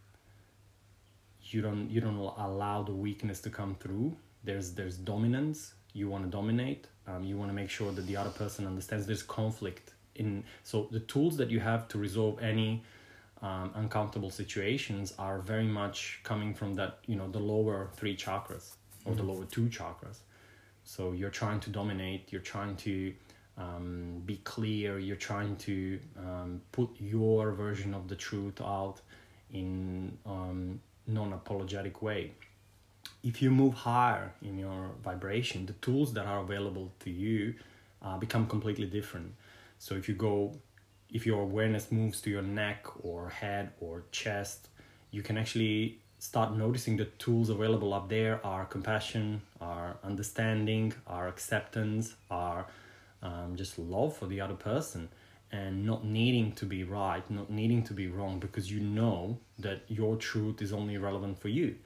you 1.42 1.60
don't 1.60 1.90
you 1.90 2.00
don't 2.00 2.16
allow 2.16 2.82
the 2.82 2.96
weakness 3.06 3.40
to 3.42 3.50
come 3.50 3.74
through. 3.74 4.16
There's 4.44 4.72
there's 4.72 4.96
dominance. 4.96 5.74
You 5.92 6.08
want 6.08 6.24
to 6.24 6.30
dominate. 6.30 6.86
Um, 7.08 7.24
you 7.24 7.36
want 7.36 7.50
to 7.50 7.54
make 7.54 7.70
sure 7.70 7.90
that 7.92 8.06
the 8.06 8.16
other 8.16 8.30
person 8.30 8.66
understands. 8.66 9.06
There's 9.06 9.24
conflict 9.24 9.92
in 10.14 10.44
so 10.62 10.88
the 10.90 11.00
tools 11.00 11.36
that 11.38 11.50
you 11.50 11.60
have 11.60 11.88
to 11.88 11.98
resolve 11.98 12.40
any 12.40 12.82
um, 13.42 13.70
uncomfortable 13.74 14.30
situations 14.30 15.14
are 15.18 15.38
very 15.40 15.66
much 15.66 16.20
coming 16.24 16.54
from 16.54 16.74
that 16.74 16.98
you 17.06 17.16
know 17.16 17.28
the 17.28 17.38
lower 17.38 17.90
three 17.96 18.16
chakras 18.16 18.74
or 19.04 19.14
the 19.14 19.22
lower 19.22 19.44
two 19.44 19.66
chakras. 19.66 20.18
So 20.84 21.12
you're 21.12 21.30
trying 21.30 21.60
to 21.60 21.70
dominate. 21.70 22.32
You're 22.32 22.42
trying 22.42 22.76
to 22.76 23.14
um, 23.56 24.22
be 24.26 24.36
clear. 24.38 24.98
You're 24.98 25.16
trying 25.16 25.56
to 25.56 26.00
um, 26.18 26.60
put 26.72 26.90
your 26.98 27.52
version 27.52 27.94
of 27.94 28.08
the 28.08 28.16
truth 28.16 28.60
out 28.60 29.00
in 29.52 30.18
um, 30.26 30.80
non-apologetic 31.06 32.02
way 32.02 32.32
if 33.22 33.42
you 33.42 33.50
move 33.50 33.74
higher 33.74 34.32
in 34.42 34.58
your 34.58 34.90
vibration 35.02 35.66
the 35.66 35.72
tools 35.74 36.12
that 36.14 36.26
are 36.26 36.40
available 36.40 36.92
to 37.00 37.10
you 37.10 37.54
uh, 38.02 38.16
become 38.16 38.46
completely 38.46 38.86
different 38.86 39.34
so 39.78 39.94
if 39.94 40.08
you 40.08 40.14
go 40.14 40.54
if 41.12 41.26
your 41.26 41.42
awareness 41.42 41.90
moves 41.90 42.20
to 42.20 42.30
your 42.30 42.42
neck 42.42 42.86
or 43.02 43.28
head 43.28 43.70
or 43.80 44.04
chest 44.10 44.68
you 45.10 45.22
can 45.22 45.36
actually 45.36 45.98
start 46.18 46.54
noticing 46.56 46.96
the 46.96 47.04
tools 47.04 47.48
available 47.48 47.92
up 47.94 48.08
there 48.08 48.44
are 48.44 48.64
compassion 48.64 49.40
are 49.60 49.96
understanding 50.04 50.92
are 51.06 51.28
acceptance 51.28 52.14
are 52.30 52.66
um, 53.22 53.54
just 53.56 53.78
love 53.78 54.16
for 54.16 54.26
the 54.26 54.40
other 54.40 54.54
person 54.54 55.08
and 55.52 55.84
not 55.84 56.04
needing 56.04 56.52
to 56.52 56.64
be 56.64 56.84
right, 56.84 57.28
not 57.30 57.50
needing 57.50 57.82
to 57.82 57.92
be 57.92 58.06
wrong, 58.06 58.38
because 58.38 58.70
you 58.70 58.80
know 58.80 59.38
that 59.58 59.82
your 59.88 60.16
truth 60.16 60.62
is 60.62 60.72
only 60.72 60.96
relevant 60.96 61.40
for 61.40 61.48
you. 61.48 61.76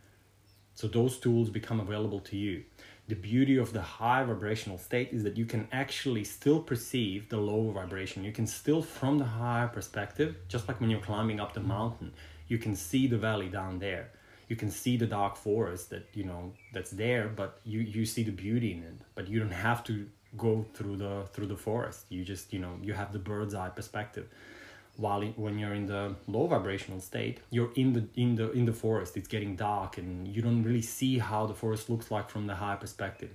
So 0.74 0.86
those 0.86 1.18
tools 1.18 1.50
become 1.50 1.80
available 1.80 2.20
to 2.20 2.36
you. 2.36 2.64
The 3.06 3.14
beauty 3.14 3.58
of 3.58 3.72
the 3.72 3.82
high 3.82 4.24
vibrational 4.24 4.78
state 4.78 5.10
is 5.12 5.22
that 5.24 5.36
you 5.36 5.44
can 5.44 5.68
actually 5.72 6.24
still 6.24 6.60
perceive 6.60 7.28
the 7.28 7.36
lower 7.36 7.72
vibration. 7.72 8.24
You 8.24 8.32
can 8.32 8.46
still, 8.46 8.80
from 8.80 9.18
the 9.18 9.26
higher 9.26 9.68
perspective, 9.68 10.36
just 10.48 10.68
like 10.68 10.80
when 10.80 10.88
you're 10.88 11.00
climbing 11.00 11.38
up 11.38 11.52
the 11.52 11.60
mountain, 11.60 12.14
you 12.48 12.56
can 12.56 12.74
see 12.74 13.06
the 13.06 13.18
valley 13.18 13.48
down 13.48 13.78
there. 13.78 14.10
You 14.48 14.56
can 14.56 14.70
see 14.70 14.96
the 14.96 15.06
dark 15.06 15.36
forest 15.36 15.90
that 15.90 16.06
you 16.14 16.24
know 16.24 16.52
that's 16.72 16.90
there, 16.90 17.28
but 17.28 17.60
you 17.64 17.80
you 17.80 18.04
see 18.06 18.22
the 18.22 18.32
beauty 18.32 18.72
in 18.72 18.82
it. 18.82 19.00
But 19.14 19.28
you 19.28 19.38
don't 19.38 19.50
have 19.50 19.84
to 19.84 20.06
go 20.36 20.64
through 20.74 20.96
the 20.96 21.26
through 21.32 21.46
the 21.46 21.56
forest 21.56 22.06
you 22.08 22.24
just 22.24 22.52
you 22.52 22.58
know 22.58 22.76
you 22.82 22.92
have 22.92 23.12
the 23.12 23.18
bird's 23.18 23.54
eye 23.54 23.68
perspective 23.68 24.28
while 24.96 25.22
when 25.36 25.58
you're 25.58 25.74
in 25.74 25.86
the 25.86 26.14
low 26.28 26.46
vibrational 26.46 27.00
state 27.00 27.40
you're 27.50 27.72
in 27.74 27.92
the 27.92 28.04
in 28.14 28.36
the 28.36 28.50
in 28.52 28.64
the 28.64 28.72
forest. 28.72 29.16
It's 29.16 29.28
getting 29.28 29.56
dark 29.56 29.98
and 29.98 30.28
you 30.28 30.42
don't 30.42 30.62
really 30.62 30.82
see 30.82 31.18
how 31.18 31.46
the 31.46 31.54
forest 31.54 31.90
looks 31.90 32.10
like 32.10 32.30
from 32.30 32.46
the 32.46 32.54
high 32.54 32.76
perspective. 32.76 33.30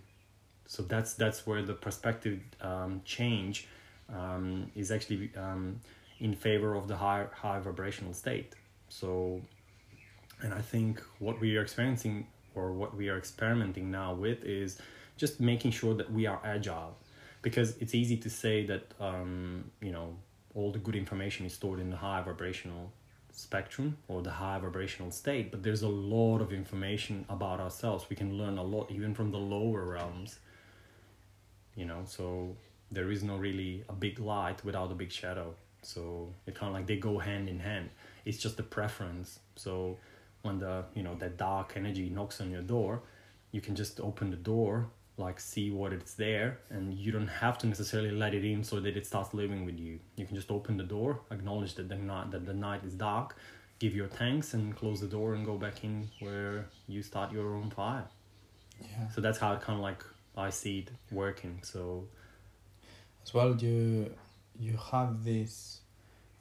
So 0.66 0.84
that's 0.84 1.14
that's 1.16 1.46
where 1.46 1.62
the 1.62 1.74
perspective 1.74 2.40
um, 2.62 3.02
change 3.04 3.68
um, 4.14 4.72
is 4.76 4.92
actually 4.92 5.32
um, 5.36 5.82
in 6.20 6.34
favor 6.34 6.76
of 6.76 6.88
the 6.88 6.98
high 6.98 7.28
high 7.34 7.60
vibrational 7.60 8.14
state. 8.14 8.56
So 8.88 9.42
and 10.42 10.54
i 10.54 10.62
think 10.62 11.02
what 11.20 11.40
we 11.42 11.58
are 11.58 11.62
experiencing 11.62 12.26
or 12.56 12.72
what 12.72 12.96
we 12.96 13.10
are 13.10 13.18
experimenting 13.18 13.92
now 13.92 14.14
with 14.14 14.44
is 14.44 14.80
just 15.18 15.40
making 15.40 15.72
sure 15.72 15.94
that 15.94 16.12
we 16.12 16.26
are 16.26 16.40
agile. 16.44 16.98
Because 17.42 17.78
it's 17.78 17.96
easy 17.96 18.18
to 18.18 18.30
say 18.30 18.66
that 18.66 18.94
um, 19.00 19.72
you 19.82 19.92
know 19.92 20.16
all 20.56 20.72
the 20.72 20.80
good 20.80 20.96
information 20.96 21.46
is 21.46 21.54
stored 21.54 21.80
in 21.80 21.90
the 21.90 21.98
high 21.98 22.22
vibrational 22.22 22.92
spectrum 23.32 23.98
or 24.08 24.22
the 24.22 24.32
high 24.32 24.58
vibrational 24.60 25.12
state 25.12 25.52
but 25.52 25.62
there's 25.64 25.84
a 25.84 25.88
lot 25.88 26.40
of 26.42 26.52
information 26.52 27.26
about 27.30 27.60
ourselves. 27.60 28.06
We 28.10 28.16
can 28.16 28.38
learn 28.38 28.58
a 28.58 28.64
lot 28.64 28.92
even 28.92 29.14
from 29.14 29.32
the 29.32 29.38
lower 29.38 29.86
realms 29.86 30.40
you 31.76 31.86
know? 31.86 32.02
So 32.06 32.56
there 32.92 33.12
is 33.12 33.24
no 33.24 33.38
really 33.38 33.84
a 33.88 33.94
big 33.94 34.20
light 34.20 34.64
without 34.66 34.92
a 34.92 34.96
big 34.96 35.12
shadow. 35.12 35.54
So 35.82 36.34
it 36.46 36.56
kind 36.56 36.70
of 36.70 36.74
like 36.74 36.88
they 36.88 36.98
go 36.98 37.20
hand 37.20 37.48
in 37.48 37.60
hand. 37.60 37.90
It's 38.26 38.38
just 38.38 38.60
a 38.60 38.64
preference. 38.64 39.40
So 39.56 39.98
when 40.42 40.60
the 40.60 40.84
you 40.94 41.04
know 41.04 41.16
that 41.16 41.38
dark 41.38 41.74
energy 41.76 42.10
knocks 42.10 42.40
on 42.42 42.50
your 42.52 42.62
door 42.62 43.02
you 43.52 43.62
can 43.62 43.76
just 43.76 44.00
open 44.00 44.30
the 44.30 44.38
door 44.38 44.88
like 45.20 45.40
see 45.40 45.70
what 45.70 45.92
it's 45.92 46.14
there 46.14 46.60
and 46.70 46.94
you 46.94 47.12
don't 47.12 47.28
have 47.28 47.58
to 47.58 47.68
necessarily 47.68 48.12
let 48.12 48.34
it 48.34 48.46
in 48.46 48.64
so 48.64 48.80
that 48.80 48.96
it 48.96 49.06
starts 49.06 49.34
living 49.34 49.66
with 49.66 49.78
you. 49.78 50.00
You 50.16 50.26
can 50.26 50.36
just 50.36 50.50
open 50.50 50.78
the 50.78 50.84
door 50.84 51.20
acknowledge 51.30 51.76
that 51.76 51.90
the 51.90 51.98
night 51.98 52.32
that 52.32 52.46
the 52.46 52.54
night 52.54 52.84
is 52.86 52.94
dark 52.94 53.36
give 53.80 53.96
your 53.96 54.08
thanks 54.08 54.54
and 54.54 54.76
close 54.76 55.00
the 55.00 55.08
door 55.08 55.36
and 55.36 55.46
go 55.46 55.58
back 55.58 55.84
in 55.84 56.10
where 56.20 56.66
you 56.88 57.02
start 57.02 57.32
your 57.32 57.56
own 57.56 57.70
fire. 57.70 58.06
Yeah. 58.82 59.10
So 59.10 59.22
that's 59.22 59.38
how 59.38 59.54
it 59.54 59.62
kind 59.62 59.78
of 59.78 59.84
like 59.84 60.04
i 60.38 60.50
see 60.50 60.80
it 60.80 60.92
working 61.12 61.60
so. 61.64 62.08
As 63.24 63.34
well 63.34 63.56
you 63.56 64.12
you 64.60 64.78
have 64.92 65.24
this 65.24 65.82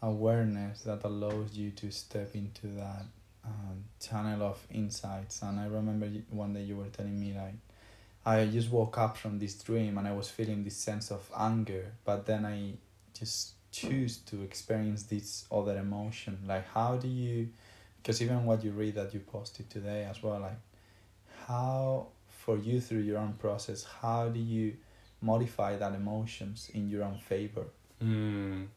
awareness 0.02 0.82
that 0.82 1.02
allows 1.04 1.54
you 1.54 1.70
to 1.72 1.90
step 1.90 2.34
into 2.34 2.68
that 2.68 3.04
um, 3.44 3.84
channel 4.00 4.42
of 4.42 4.64
insights 4.70 5.42
and 5.42 5.58
i 5.58 5.66
remember 5.66 6.06
one 6.30 6.52
day 6.52 6.62
you 6.62 6.76
were 6.76 6.86
telling 6.86 7.18
me 7.18 7.34
like 7.34 7.54
i 8.32 8.36
just 8.46 8.70
woke 8.70 8.96
up 9.04 9.16
from 9.16 9.38
this 9.38 9.54
dream 9.68 9.98
and 9.98 10.06
i 10.06 10.14
was 10.20 10.28
feeling 10.36 10.64
this 10.64 10.76
sense 10.76 11.10
of 11.10 11.22
anger 11.36 11.84
but 12.04 12.26
then 12.26 12.44
i 12.44 12.58
just 13.18 13.54
choose 13.70 14.18
to 14.18 14.42
experience 14.42 15.04
this 15.04 15.44
other 15.52 15.76
emotion. 15.78 16.38
Like 16.46 16.66
how 16.72 16.96
do 16.96 17.08
you 17.08 17.48
because 18.02 18.22
even 18.22 18.44
what 18.44 18.64
you 18.64 18.70
read 18.72 18.94
that 18.94 19.12
you 19.12 19.20
posted 19.20 19.68
today 19.68 20.06
as 20.08 20.22
well 20.22 20.40
like 20.40 20.58
how 21.46 22.06
for 22.28 22.56
you 22.56 22.80
through 22.80 23.00
your 23.00 23.18
own 23.18 23.34
process 23.34 23.84
how 23.84 24.28
do 24.28 24.38
you 24.38 24.74
modify 25.20 25.76
that 25.76 25.94
emotions 25.94 26.70
in 26.74 26.88
your 26.88 27.04
own 27.04 27.18
favor? 27.18 27.66
Mm, 28.02 28.68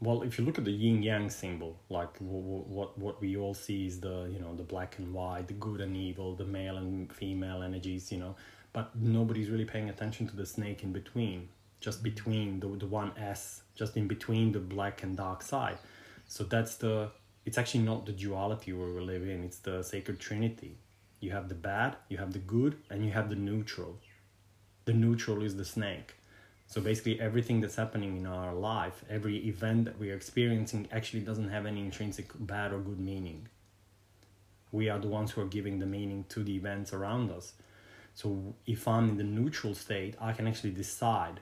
well 0.00 0.22
if 0.22 0.38
you 0.38 0.44
look 0.44 0.58
at 0.58 0.64
the 0.64 0.70
yin 0.70 1.02
yang 1.02 1.28
symbol 1.28 1.76
like 1.88 2.16
what, 2.20 2.66
what 2.68 2.98
what 2.98 3.20
we 3.20 3.36
all 3.36 3.54
see 3.54 3.86
is 3.86 4.00
the 4.00 4.28
you 4.32 4.38
know 4.38 4.54
the 4.54 4.62
black 4.62 4.98
and 4.98 5.12
white 5.12 5.48
the 5.48 5.54
good 5.54 5.80
and 5.80 5.96
evil 5.96 6.34
the 6.36 6.44
male 6.44 6.76
and 6.76 7.12
female 7.12 7.62
energies 7.62 8.12
you 8.12 8.18
know 8.18 8.36
but 8.76 8.94
nobody's 8.94 9.48
really 9.48 9.64
paying 9.64 9.88
attention 9.88 10.28
to 10.28 10.36
the 10.36 10.44
snake 10.44 10.82
in 10.82 10.92
between 10.92 11.48
just 11.80 12.02
between 12.02 12.60
the, 12.60 12.68
the 12.82 12.90
one 13.00 13.10
s 13.16 13.62
just 13.74 13.96
in 13.96 14.06
between 14.06 14.52
the 14.52 14.58
black 14.74 15.02
and 15.02 15.16
dark 15.16 15.40
side 15.42 15.78
so 16.26 16.44
that's 16.44 16.74
the 16.76 17.10
it's 17.46 17.58
actually 17.58 17.84
not 17.90 18.04
the 18.04 18.12
duality 18.12 18.72
where 18.74 18.92
we 18.96 19.00
live 19.00 19.22
in 19.22 19.42
it's 19.48 19.60
the 19.68 19.82
sacred 19.82 20.18
trinity 20.20 20.72
you 21.20 21.30
have 21.30 21.48
the 21.48 21.60
bad 21.70 21.96
you 22.10 22.18
have 22.18 22.32
the 22.32 22.44
good 22.54 22.76
and 22.90 23.04
you 23.04 23.10
have 23.10 23.30
the 23.30 23.40
neutral 23.48 23.98
the 24.84 24.92
neutral 24.92 25.42
is 25.42 25.56
the 25.56 25.64
snake 25.64 26.16
so 26.68 26.80
basically, 26.80 27.20
everything 27.20 27.60
that's 27.60 27.76
happening 27.76 28.16
in 28.16 28.26
our 28.26 28.52
life, 28.52 29.04
every 29.08 29.36
event 29.46 29.84
that 29.84 29.98
we 29.98 30.10
are 30.10 30.16
experiencing, 30.16 30.88
actually 30.90 31.20
doesn't 31.20 31.50
have 31.50 31.64
any 31.64 31.80
intrinsic 31.80 32.32
bad 32.40 32.72
or 32.72 32.80
good 32.80 32.98
meaning. 32.98 33.48
We 34.72 34.88
are 34.88 34.98
the 34.98 35.06
ones 35.06 35.30
who 35.30 35.40
are 35.42 35.46
giving 35.46 35.78
the 35.78 35.86
meaning 35.86 36.24
to 36.30 36.42
the 36.42 36.56
events 36.56 36.92
around 36.92 37.30
us. 37.30 37.52
So 38.16 38.54
if 38.66 38.88
I'm 38.88 39.10
in 39.10 39.18
the 39.18 39.24
neutral 39.24 39.74
state, 39.74 40.14
I 40.18 40.32
can 40.32 40.48
actually 40.48 40.70
decide 40.70 41.40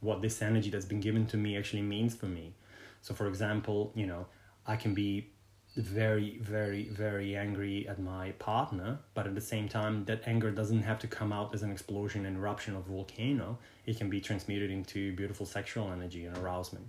what 0.00 0.20
this 0.20 0.42
energy 0.42 0.68
that's 0.68 0.84
been 0.84 1.00
given 1.00 1.26
to 1.26 1.36
me 1.36 1.56
actually 1.56 1.82
means 1.82 2.16
for 2.16 2.26
me. 2.26 2.54
So, 3.02 3.14
for 3.14 3.28
example, 3.28 3.92
you 3.94 4.04
know, 4.04 4.26
I 4.66 4.74
can 4.74 4.94
be 4.94 5.30
very 5.76 6.38
very 6.40 6.88
very 6.88 7.36
angry 7.36 7.86
at 7.86 7.98
my 7.98 8.30
partner 8.38 8.98
but 9.12 9.26
at 9.26 9.34
the 9.34 9.40
same 9.42 9.68
time 9.68 10.06
that 10.06 10.22
anger 10.24 10.50
doesn't 10.50 10.82
have 10.82 10.98
to 10.98 11.06
come 11.06 11.34
out 11.34 11.54
as 11.54 11.62
an 11.62 11.70
explosion 11.70 12.24
and 12.24 12.38
eruption 12.38 12.74
of 12.74 12.82
volcano 12.84 13.58
it 13.84 13.98
can 13.98 14.08
be 14.08 14.18
transmuted 14.18 14.70
into 14.70 15.14
beautiful 15.14 15.44
sexual 15.44 15.92
energy 15.92 16.24
and 16.24 16.34
arousement 16.38 16.88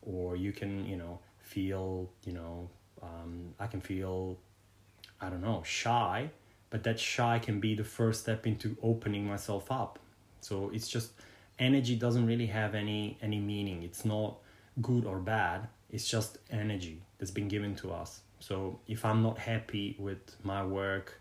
or 0.00 0.34
you 0.34 0.50
can 0.50 0.86
you 0.86 0.96
know 0.96 1.18
feel 1.40 2.08
you 2.24 2.32
know 2.32 2.70
um, 3.02 3.52
i 3.60 3.66
can 3.66 3.82
feel 3.82 4.38
i 5.20 5.28
don't 5.28 5.42
know 5.42 5.62
shy 5.62 6.30
but 6.72 6.82
that 6.82 6.98
shy 6.98 7.38
can 7.38 7.60
be 7.60 7.76
the 7.76 7.84
first 7.84 8.22
step 8.22 8.46
into 8.46 8.76
opening 8.82 9.24
myself 9.24 9.70
up 9.70 10.00
so 10.40 10.70
it's 10.74 10.88
just 10.88 11.12
energy 11.60 11.94
doesn't 11.94 12.26
really 12.26 12.46
have 12.46 12.74
any 12.74 13.16
any 13.22 13.38
meaning 13.38 13.84
it's 13.84 14.04
not 14.04 14.38
good 14.80 15.04
or 15.04 15.18
bad 15.18 15.68
it's 15.92 16.08
just 16.08 16.38
energy 16.50 17.02
that's 17.18 17.30
been 17.30 17.48
given 17.48 17.76
to 17.76 17.92
us. 17.92 18.22
So 18.40 18.80
if 18.88 19.04
I'm 19.04 19.22
not 19.22 19.38
happy 19.38 19.94
with 19.98 20.34
my 20.42 20.64
work, 20.64 21.20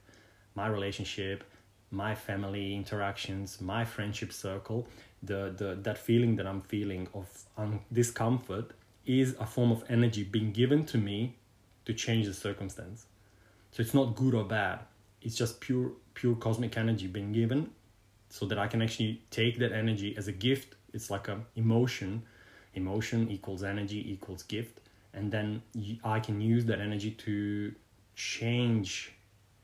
my 0.56 0.68
relationship, 0.68 1.44
my 1.92 2.16
family 2.16 2.74
interactions, 2.74 3.60
my 3.62 3.84
friendship 3.86 4.32
circle, 4.32 4.88
the, 5.22 5.54
the 5.56 5.78
that 5.84 5.98
feeling 5.98 6.38
that 6.38 6.48
I'm 6.48 6.62
feeling 6.62 7.08
of 7.14 7.28
um, 7.58 7.82
discomfort 7.92 8.72
is 9.06 9.36
a 9.40 9.46
form 9.46 9.72
of 9.72 9.84
energy 9.90 10.24
being 10.24 10.54
given 10.54 10.86
to 10.86 10.98
me 10.98 11.36
to 11.86 11.94
change 11.94 12.26
the 12.26 12.34
circumstance. 12.34 13.06
So 13.72 13.82
it's 13.82 13.94
not 13.94 14.16
good 14.16 14.34
or 14.34 14.46
bad. 14.46 14.80
It's 15.22 15.36
just 15.36 15.62
pure 15.62 15.92
pure 16.14 16.36
cosmic 16.36 16.78
energy 16.78 17.08
being 17.08 17.32
given 17.32 17.72
so 18.30 18.46
that 18.46 18.58
I 18.58 18.68
can 18.68 18.82
actually 18.82 19.22
take 19.30 19.60
that 19.60 19.72
energy 19.72 20.16
as 20.18 20.28
a 20.28 20.32
gift. 20.32 20.76
It's 20.94 21.10
like 21.10 21.28
a 21.28 21.40
emotion. 21.56 22.24
Emotion 22.74 23.30
equals 23.30 23.64
energy 23.64 24.12
equals 24.12 24.44
gift. 24.44 24.80
And 25.14 25.32
then 25.32 25.62
i 26.06 26.20
can 26.22 26.40
use 26.40 26.64
that 26.66 26.80
energy 26.80 27.12
to 27.12 27.74
change 28.16 29.14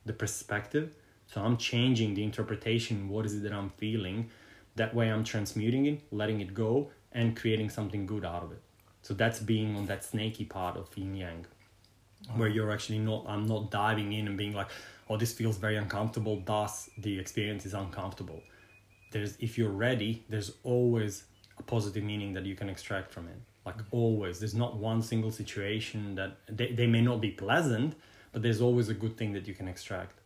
the 0.05 0.13
perspective. 0.13 0.95
So 1.27 1.41
i'm 1.41 1.57
changing 1.57 2.13
the 2.15 2.23
interpretation 2.23 3.09
what 3.09 3.25
is 3.25 3.35
it 3.35 3.43
that 3.43 3.53
i'm 3.53 3.69
feeling? 3.69 4.29
That 4.75 4.93
way 4.93 5.09
i'm 5.09 5.23
transmuting 5.23 5.85
it 5.85 6.01
letting 6.11 6.41
it 6.41 6.53
go 6.53 6.89
and 7.13 7.35
creating 7.35 7.69
something 7.69 8.05
good 8.05 8.25
out 8.25 8.43
of 8.43 8.51
it. 8.51 8.61
So 9.01 9.13
that's 9.13 9.39
being 9.39 9.75
on 9.77 9.85
that 9.85 10.03
snaky 10.03 10.43
part 10.43 10.75
of 10.75 10.89
yin 10.97 11.15
yang 11.15 11.45
where 12.35 12.49
you're 12.49 12.71
actually 12.71 12.99
not 12.99 13.23
i'm 13.27 13.45
not 13.45 13.71
diving 13.71 14.11
in 14.11 14.27
and 14.27 14.37
being 14.37 14.53
like 14.53 14.69
oh 15.09 15.17
this 15.17 15.33
feels 15.33 15.57
very 15.57 15.77
uncomfortable 15.77 16.41
thus 16.45 16.89
the 16.97 17.19
experience 17.19 17.65
is 17.65 17.73
uncomfortable. 17.73 18.41
There's 19.11 19.37
if 19.39 19.57
you're 19.57 19.71
ready 19.71 20.23
there's 20.29 20.51
always 20.63 21.25
a 21.57 21.63
positive 21.63 22.03
meaning 22.03 22.33
that 22.33 22.45
you 22.45 22.55
can 22.55 22.69
extract 22.69 23.11
from 23.11 23.27
it. 23.27 23.37
Like 23.65 23.75
always. 23.91 24.39
There's 24.39 24.55
not 24.55 24.77
one 24.77 25.01
single 25.01 25.31
situation 25.31 26.15
that 26.15 26.37
they, 26.49 26.71
they 26.71 26.87
may 26.87 27.01
not 27.01 27.21
be 27.21 27.31
pleasant 27.31 27.95
but 28.31 28.41
there's 28.41 28.61
always 28.61 28.89
a 28.89 28.93
good 28.93 29.17
thing 29.17 29.33
that 29.33 29.47
you 29.47 29.53
can 29.53 29.67
extract. 29.67 30.19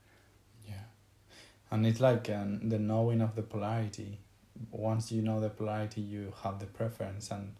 Yeah. 0.67 0.85
And 1.69 1.85
it's 1.85 1.99
like 1.99 2.29
um, 2.29 2.69
the 2.69 2.79
knowing 2.79 3.21
of 3.21 3.35
the 3.35 3.43
polarity 3.43 4.19
once 4.69 5.11
you 5.11 5.21
know 5.21 5.39
the 5.39 5.49
polarity 5.49 6.01
you 6.01 6.33
have 6.43 6.59
the 6.59 6.65
preference. 6.65 7.31
And 7.31 7.55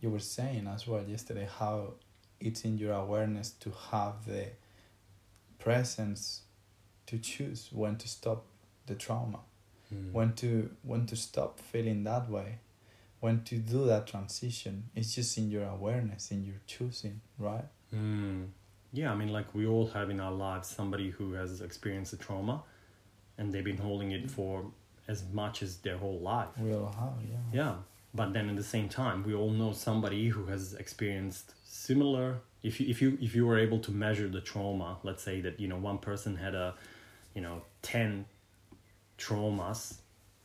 you 0.00 0.10
were 0.10 0.18
saying 0.18 0.66
as 0.66 0.86
well 0.86 1.04
yesterday 1.06 1.48
how 1.58 1.94
it's 2.40 2.64
in 2.64 2.78
your 2.78 2.94
awareness 2.94 3.50
to 3.50 3.72
have 3.90 4.26
the 4.26 4.46
presence 5.58 6.42
to 7.06 7.18
choose 7.18 7.68
when 7.72 7.96
to 7.96 8.08
stop 8.08 8.44
the 8.86 8.94
trauma 8.94 9.40
mm. 9.92 10.12
when 10.12 10.32
to 10.34 10.70
when 10.82 11.06
to 11.06 11.16
stop 11.16 11.58
feeling 11.58 12.04
that 12.04 12.28
way 12.28 12.58
when 13.20 13.42
to 13.44 13.56
do 13.56 13.84
that 13.86 14.06
transition 14.06 14.84
it's 14.94 15.14
just 15.14 15.36
in 15.38 15.50
your 15.50 15.64
awareness 15.64 16.30
in 16.30 16.44
your 16.44 16.56
choosing 16.66 17.20
right 17.38 17.66
mm. 17.94 18.46
yeah 18.92 19.12
i 19.12 19.14
mean 19.14 19.28
like 19.28 19.54
we 19.54 19.66
all 19.66 19.88
have 19.88 20.10
in 20.10 20.20
our 20.20 20.32
lives 20.32 20.68
somebody 20.68 21.10
who 21.10 21.32
has 21.34 21.60
experienced 21.60 22.12
a 22.12 22.16
trauma 22.16 22.62
and 23.38 23.52
they've 23.52 23.64
been 23.64 23.78
holding 23.78 24.12
it 24.12 24.30
for 24.30 24.64
as 25.08 25.24
much 25.32 25.62
as 25.62 25.78
their 25.78 25.98
whole 25.98 26.20
life 26.20 26.48
we 26.58 26.72
all 26.74 26.92
have 26.98 27.14
yeah 27.28 27.36
yeah 27.52 27.74
but 28.14 28.32
then 28.32 28.48
at 28.48 28.56
the 28.56 28.62
same 28.62 28.88
time 28.88 29.24
we 29.24 29.34
all 29.34 29.50
know 29.50 29.72
somebody 29.72 30.28
who 30.28 30.46
has 30.46 30.74
experienced 30.74 31.54
similar 31.64 32.40
if 32.62 32.80
you 32.80 32.86
if 32.88 33.02
you 33.02 33.18
if 33.20 33.34
you 33.34 33.46
were 33.46 33.58
able 33.58 33.78
to 33.78 33.90
measure 33.90 34.28
the 34.28 34.40
trauma 34.40 34.98
let's 35.02 35.22
say 35.22 35.40
that 35.40 35.58
you 35.58 35.66
know 35.66 35.76
one 35.76 35.98
person 35.98 36.36
had 36.36 36.54
a 36.54 36.74
you 37.34 37.40
know 37.40 37.62
10 37.82 38.26
traumas 39.18 39.98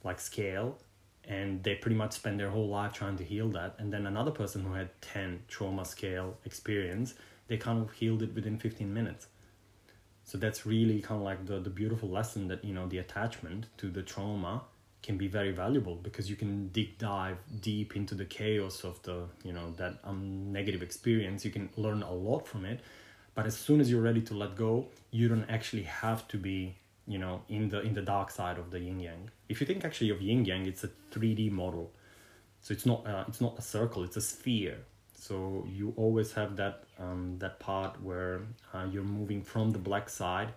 like 0.03 0.19
scale 0.19 0.77
and 1.25 1.63
they 1.63 1.75
pretty 1.75 1.95
much 1.95 2.13
spend 2.13 2.39
their 2.39 2.49
whole 2.49 2.69
life 2.69 2.93
trying 2.93 3.17
to 3.17 3.23
heal 3.23 3.49
that. 3.49 3.75
And 3.79 3.91
then 3.91 4.07
another 4.07 4.31
person 4.31 4.63
who 4.63 4.73
had 4.73 4.89
10 5.01 5.43
trauma 5.47 5.83
scale 5.83 6.37
experience 6.45 7.15
they 7.47 7.57
kind 7.57 7.81
of 7.81 7.91
healed 7.93 8.21
it 8.21 8.33
within 8.35 8.57
15 8.57 8.93
minutes. 8.93 9.27
So 10.25 10.37
that's 10.37 10.65
really 10.65 11.01
kind 11.01 11.21
of 11.21 11.25
like 11.25 11.45
the, 11.45 11.59
the 11.59 11.69
beautiful 11.69 12.09
lesson 12.09 12.49
that 12.49 12.63
you 12.63 12.73
know 12.73 12.87
the 12.87 12.97
attachment 12.97 13.67
to 13.77 13.89
the 13.89 14.03
trauma 14.03 14.63
can 15.01 15.17
be 15.17 15.27
very 15.27 15.51
valuable 15.51 15.95
because 15.95 16.29
you 16.29 16.35
can 16.35 16.67
dig 16.69 16.97
dive 16.97 17.37
deep 17.61 17.95
into 17.95 18.13
the 18.13 18.25
chaos 18.25 18.83
of 18.83 19.01
the 19.03 19.23
you 19.43 19.53
know 19.53 19.73
that 19.77 19.99
um, 20.03 20.51
negative 20.51 20.81
experience. 20.81 21.45
You 21.45 21.51
can 21.51 21.69
learn 21.77 22.03
a 22.03 22.13
lot 22.13 22.45
from 22.45 22.65
it 22.65 22.81
but 23.37 23.45
as 23.45 23.55
soon 23.55 23.79
as 23.79 23.91
you're 23.91 24.01
ready 24.01 24.21
to 24.29 24.33
let 24.33 24.55
go 24.55 24.87
you 25.11 25.29
don't 25.29 25.45
actually 25.47 25.83
have 25.83 26.27
to 26.27 26.37
be 26.37 26.75
you 27.07 27.19
know 27.19 27.41
in 27.47 27.69
the 27.69 27.81
in 27.81 27.93
the 27.93 28.01
dark 28.01 28.29
side 28.31 28.57
of 28.57 28.71
the 28.71 28.79
yin 28.79 28.99
yang. 28.99 29.29
If 29.47 29.61
you 29.61 29.67
think 29.67 29.85
actually 29.85 30.09
of 30.09 30.21
yin 30.21 30.43
yang 30.43 30.65
it's 30.65 30.83
a 30.83 30.89
3d 31.11 31.51
model. 31.51 31.91
So 32.61 32.73
it's 32.73 32.85
not 32.85 33.07
uh, 33.07 33.23
it's 33.27 33.39
not 33.39 33.57
a 33.57 33.61
circle 33.61 34.03
it's 34.03 34.17
a 34.17 34.21
sphere. 34.21 34.77
So 35.13 35.65
you 35.71 35.93
always 35.95 36.33
have 36.33 36.55
that 36.57 36.83
um, 36.99 37.35
that 37.39 37.59
part 37.59 38.01
where 38.01 38.41
uh, 38.73 38.85
you're 38.91 39.11
moving 39.19 39.41
from 39.41 39.71
the 39.71 39.79
black 39.79 40.09
side 40.09 40.49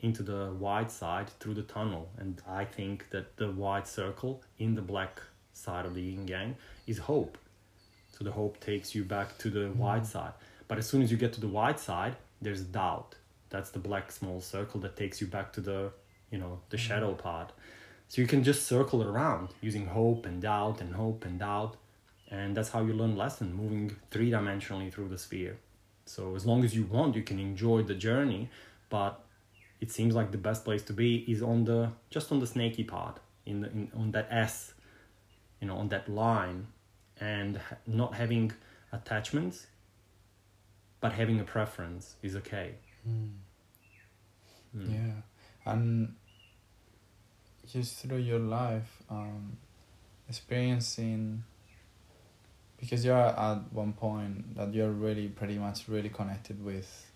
into 0.00 0.22
the 0.22 0.46
white 0.58 0.90
side 0.90 1.28
through 1.40 1.54
the 1.54 1.62
tunnel. 1.62 2.08
And 2.18 2.42
i 2.48 2.64
think 2.64 3.10
that 3.10 3.36
the 3.36 3.50
white 3.50 3.88
circle 3.88 4.42
in 4.58 4.74
the 4.74 4.82
black 4.82 5.20
side 5.52 5.86
of 5.86 5.94
the 5.94 6.02
yin 6.02 6.26
yang 6.26 6.56
is 6.86 6.98
hope. 6.98 7.38
So 8.12 8.24
the 8.24 8.32
hope 8.32 8.58
takes 8.60 8.94
you 8.94 9.04
back 9.04 9.38
to 9.38 9.50
the 9.50 9.66
mm. 9.68 9.76
white 9.76 10.06
side 10.06 10.32
but 10.68 10.78
as 10.78 10.88
soon 10.88 11.02
as 11.02 11.10
you 11.10 11.16
get 11.16 11.32
to 11.32 11.40
the 11.40 11.48
white 11.48 11.80
side 11.80 12.16
there's 12.40 12.62
doubt. 12.62 13.14
That's 13.50 13.70
the 13.70 13.78
black 13.78 14.10
small 14.12 14.40
circle 14.40 14.80
that 14.80 14.96
takes 14.96 15.20
you 15.20 15.26
back 15.26 15.52
to 15.54 15.60
the 15.60 15.92
you 16.30 16.38
know 16.38 16.60
the 16.70 16.76
mm-hmm. 16.76 16.86
shadow 16.86 17.14
part. 17.14 17.52
So 18.08 18.20
you 18.20 18.28
can 18.28 18.44
just 18.44 18.66
circle 18.66 19.02
it 19.02 19.08
around 19.08 19.48
using 19.60 19.86
hope 19.86 20.26
and 20.26 20.40
doubt 20.40 20.80
and 20.80 20.94
hope 20.94 21.24
and 21.24 21.38
doubt. 21.38 21.76
And 22.30 22.56
that's 22.56 22.70
how 22.70 22.82
you 22.82 22.92
learn 22.92 23.16
lesson 23.16 23.52
moving 23.54 23.96
three 24.10 24.30
dimensionally 24.30 24.92
through 24.92 25.08
the 25.08 25.18
sphere. 25.18 25.56
So 26.04 26.34
as 26.36 26.44
long 26.46 26.64
as 26.64 26.74
you 26.74 26.84
want 26.84 27.16
you 27.16 27.22
can 27.22 27.38
enjoy 27.38 27.82
the 27.82 27.94
journey 27.94 28.48
but 28.88 29.24
it 29.80 29.90
seems 29.90 30.14
like 30.14 30.30
the 30.30 30.38
best 30.38 30.64
place 30.64 30.82
to 30.82 30.92
be 30.92 31.16
is 31.28 31.42
on 31.42 31.64
the 31.64 31.90
just 32.10 32.30
on 32.32 32.38
the 32.38 32.46
snaky 32.46 32.84
part 32.84 33.18
in, 33.44 33.60
the, 33.60 33.70
in 33.70 33.90
on 33.96 34.12
that 34.12 34.28
s 34.30 34.74
you 35.60 35.66
know 35.66 35.76
on 35.76 35.88
that 35.88 36.08
line 36.08 36.68
and 37.20 37.60
not 37.86 38.14
having 38.14 38.52
attachments 38.92 39.66
but 41.00 41.12
having 41.12 41.40
a 41.40 41.44
preference 41.44 42.16
is 42.22 42.36
okay 42.36 42.74
Mm. 43.08 43.30
Mm. 44.76 44.92
Yeah, 44.92 45.72
and 45.72 46.14
just 47.70 47.98
through 47.98 48.18
your 48.18 48.38
life, 48.38 49.02
um, 49.08 49.56
experiencing 50.28 51.44
because 52.78 53.04
you're 53.04 53.16
at 53.16 53.72
one 53.72 53.92
point 53.92 54.56
that 54.56 54.74
you're 54.74 54.90
really 54.90 55.28
pretty 55.28 55.56
much 55.56 55.88
really 55.88 56.10
connected 56.10 56.62
with 56.62 57.06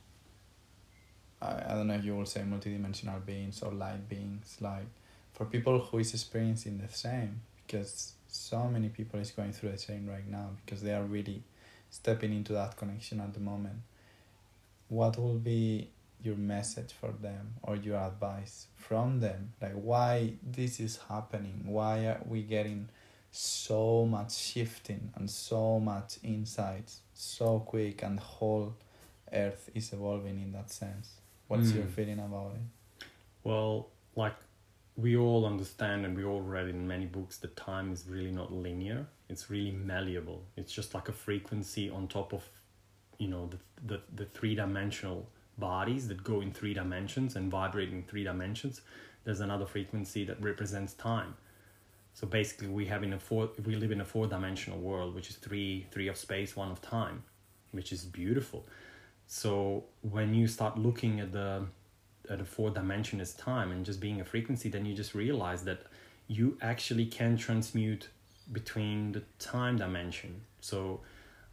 I, 1.43 1.63
I 1.67 1.75
don't 1.75 1.89
know 1.89 1.95
if 1.95 2.05
you 2.05 2.17
will 2.17 2.25
say 2.25 2.41
multidimensional 2.41 3.25
beings 3.27 3.63
or 3.63 3.73
light 3.73 4.09
beings 4.09 4.57
like 4.61 4.87
for 5.33 5.45
people 5.45 5.79
who 5.79 5.99
is 5.99 6.15
experiencing 6.15 6.79
the 6.79 6.93
same 6.93 7.43
because 7.67 8.13
so 8.29 8.69
many 8.69 8.89
people 8.89 9.21
is 9.21 9.33
going 9.33 9.53
through 9.53 9.73
the 9.73 9.79
same 9.79 10.09
right 10.09 10.27
now 10.27 10.51
because 10.65 10.83
they 10.83 10.95
are 10.95 11.03
really 11.03 11.43
stepping 11.91 12.33
into 12.33 12.53
that 12.53 12.77
connection 12.77 13.21
at 13.21 13.35
the 13.35 13.41
moment 13.41 13.81
what 14.89 15.17
will 15.19 15.39
be 15.39 15.91
your 16.23 16.37
message 16.37 16.93
for 16.93 17.13
them 17.13 17.55
or 17.63 17.77
your 17.77 17.97
advice 17.97 18.67
from 18.77 19.21
them? 19.21 19.53
Like 19.61 19.73
why 19.75 20.35
this 20.43 20.81
is 20.81 20.99
happening? 21.09 21.63
Why 21.65 22.07
are 22.07 22.21
we 22.27 22.43
getting 22.43 22.89
so 23.31 24.05
much 24.07 24.37
shifting 24.37 25.13
and 25.15 25.31
so 25.31 25.79
much 25.81 26.19
insights? 26.23 27.01
So 27.15 27.61
quick 27.61 28.03
and 28.03 28.19
the 28.19 28.23
whole 28.23 28.75
earth 29.33 29.71
is 29.75 29.93
evolving 29.93 30.41
in 30.41 30.53
that 30.53 30.71
sense. 30.71 31.21
What's 31.49 31.73
your 31.73 31.85
Mm. 31.85 31.91
feeling 31.91 32.19
about 32.19 32.53
it? 32.57 33.07
Well, 33.45 33.89
like 34.17 34.35
we 35.01 35.17
all 35.17 35.47
understand 35.47 36.05
and 36.05 36.17
we 36.17 36.25
all 36.25 36.41
read 36.41 36.69
in 36.69 36.87
many 36.87 37.07
books 37.07 37.39
that 37.39 37.57
time 37.57 37.93
is 37.93 38.07
really 38.09 38.31
not 38.31 38.53
linear. 38.53 39.07
It's 39.29 39.51
really 39.51 39.71
malleable. 39.71 40.43
It's 40.57 40.73
just 40.73 40.95
like 40.95 41.09
a 41.09 41.13
frequency 41.13 41.89
on 41.89 42.09
top 42.09 42.33
of, 42.33 42.49
you 43.19 43.29
know, 43.29 43.49
the 43.49 43.59
the, 43.87 44.01
the 44.15 44.25
three 44.27 44.55
dimensional 44.55 45.29
bodies 45.59 46.09
that 46.09 46.23
go 46.25 46.41
in 46.41 46.53
three 46.53 46.75
dimensions 46.75 47.37
and 47.37 47.51
vibrate 47.51 47.91
in 47.91 48.03
three 48.03 48.25
dimensions. 48.25 48.83
There's 49.25 49.41
another 49.41 49.67
frequency 49.67 50.25
that 50.25 50.41
represents 50.43 50.95
time. 50.95 51.35
So 52.15 52.27
basically, 52.27 52.69
we 52.69 52.87
have 52.87 53.03
in 53.03 53.13
a 53.13 53.19
four 53.19 53.51
we 53.65 53.77
live 53.77 53.93
in 53.93 54.01
a 54.01 54.05
four 54.05 54.27
dimensional 54.27 54.79
world, 54.79 55.15
which 55.15 55.31
is 55.31 55.37
three 55.37 55.87
three 55.91 56.09
of 56.09 56.17
space, 56.17 56.57
one 56.57 56.71
of 56.71 56.83
time, 56.83 57.23
which 57.73 57.93
is 57.93 58.05
beautiful. 58.05 58.67
So 59.27 59.85
when 60.03 60.35
you 60.35 60.49
start 60.49 60.77
looking 60.77 61.21
at 61.21 61.33
the 61.33 61.67
a 62.39 62.45
four 62.45 62.71
dimension 62.71 63.21
as 63.21 63.33
time 63.33 63.73
and 63.73 63.85
just 63.85 63.99
being 63.99 64.21
a 64.21 64.25
frequency, 64.25 64.69
then 64.69 64.85
you 64.85 64.95
just 64.95 65.15
realize 65.15 65.65
that 65.65 65.83
you 66.29 66.57
actually 66.61 67.07
can 67.07 67.37
transmute 67.37 68.09
between 68.53 69.13
the 69.13 69.23
time 69.39 69.77
dimension. 69.77 70.43
So, 70.61 71.01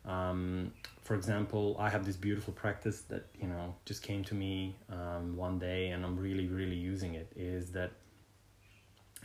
um, 0.06 0.74
for 1.02 1.16
example, 1.16 1.76
I 1.80 1.90
have 1.90 2.06
this 2.06 2.18
beautiful 2.18 2.54
practice 2.54 3.02
that 3.10 3.26
you 3.42 3.48
know 3.48 3.76
just 3.86 4.04
came 4.04 4.24
to 4.26 4.36
me 4.36 4.76
um, 4.90 5.36
one 5.36 5.58
day, 5.58 5.90
and 5.90 6.06
I'm 6.06 6.18
really, 6.18 6.48
really 6.48 6.76
using 6.76 7.16
it. 7.16 7.32
Is 7.36 7.72
that 7.72 7.92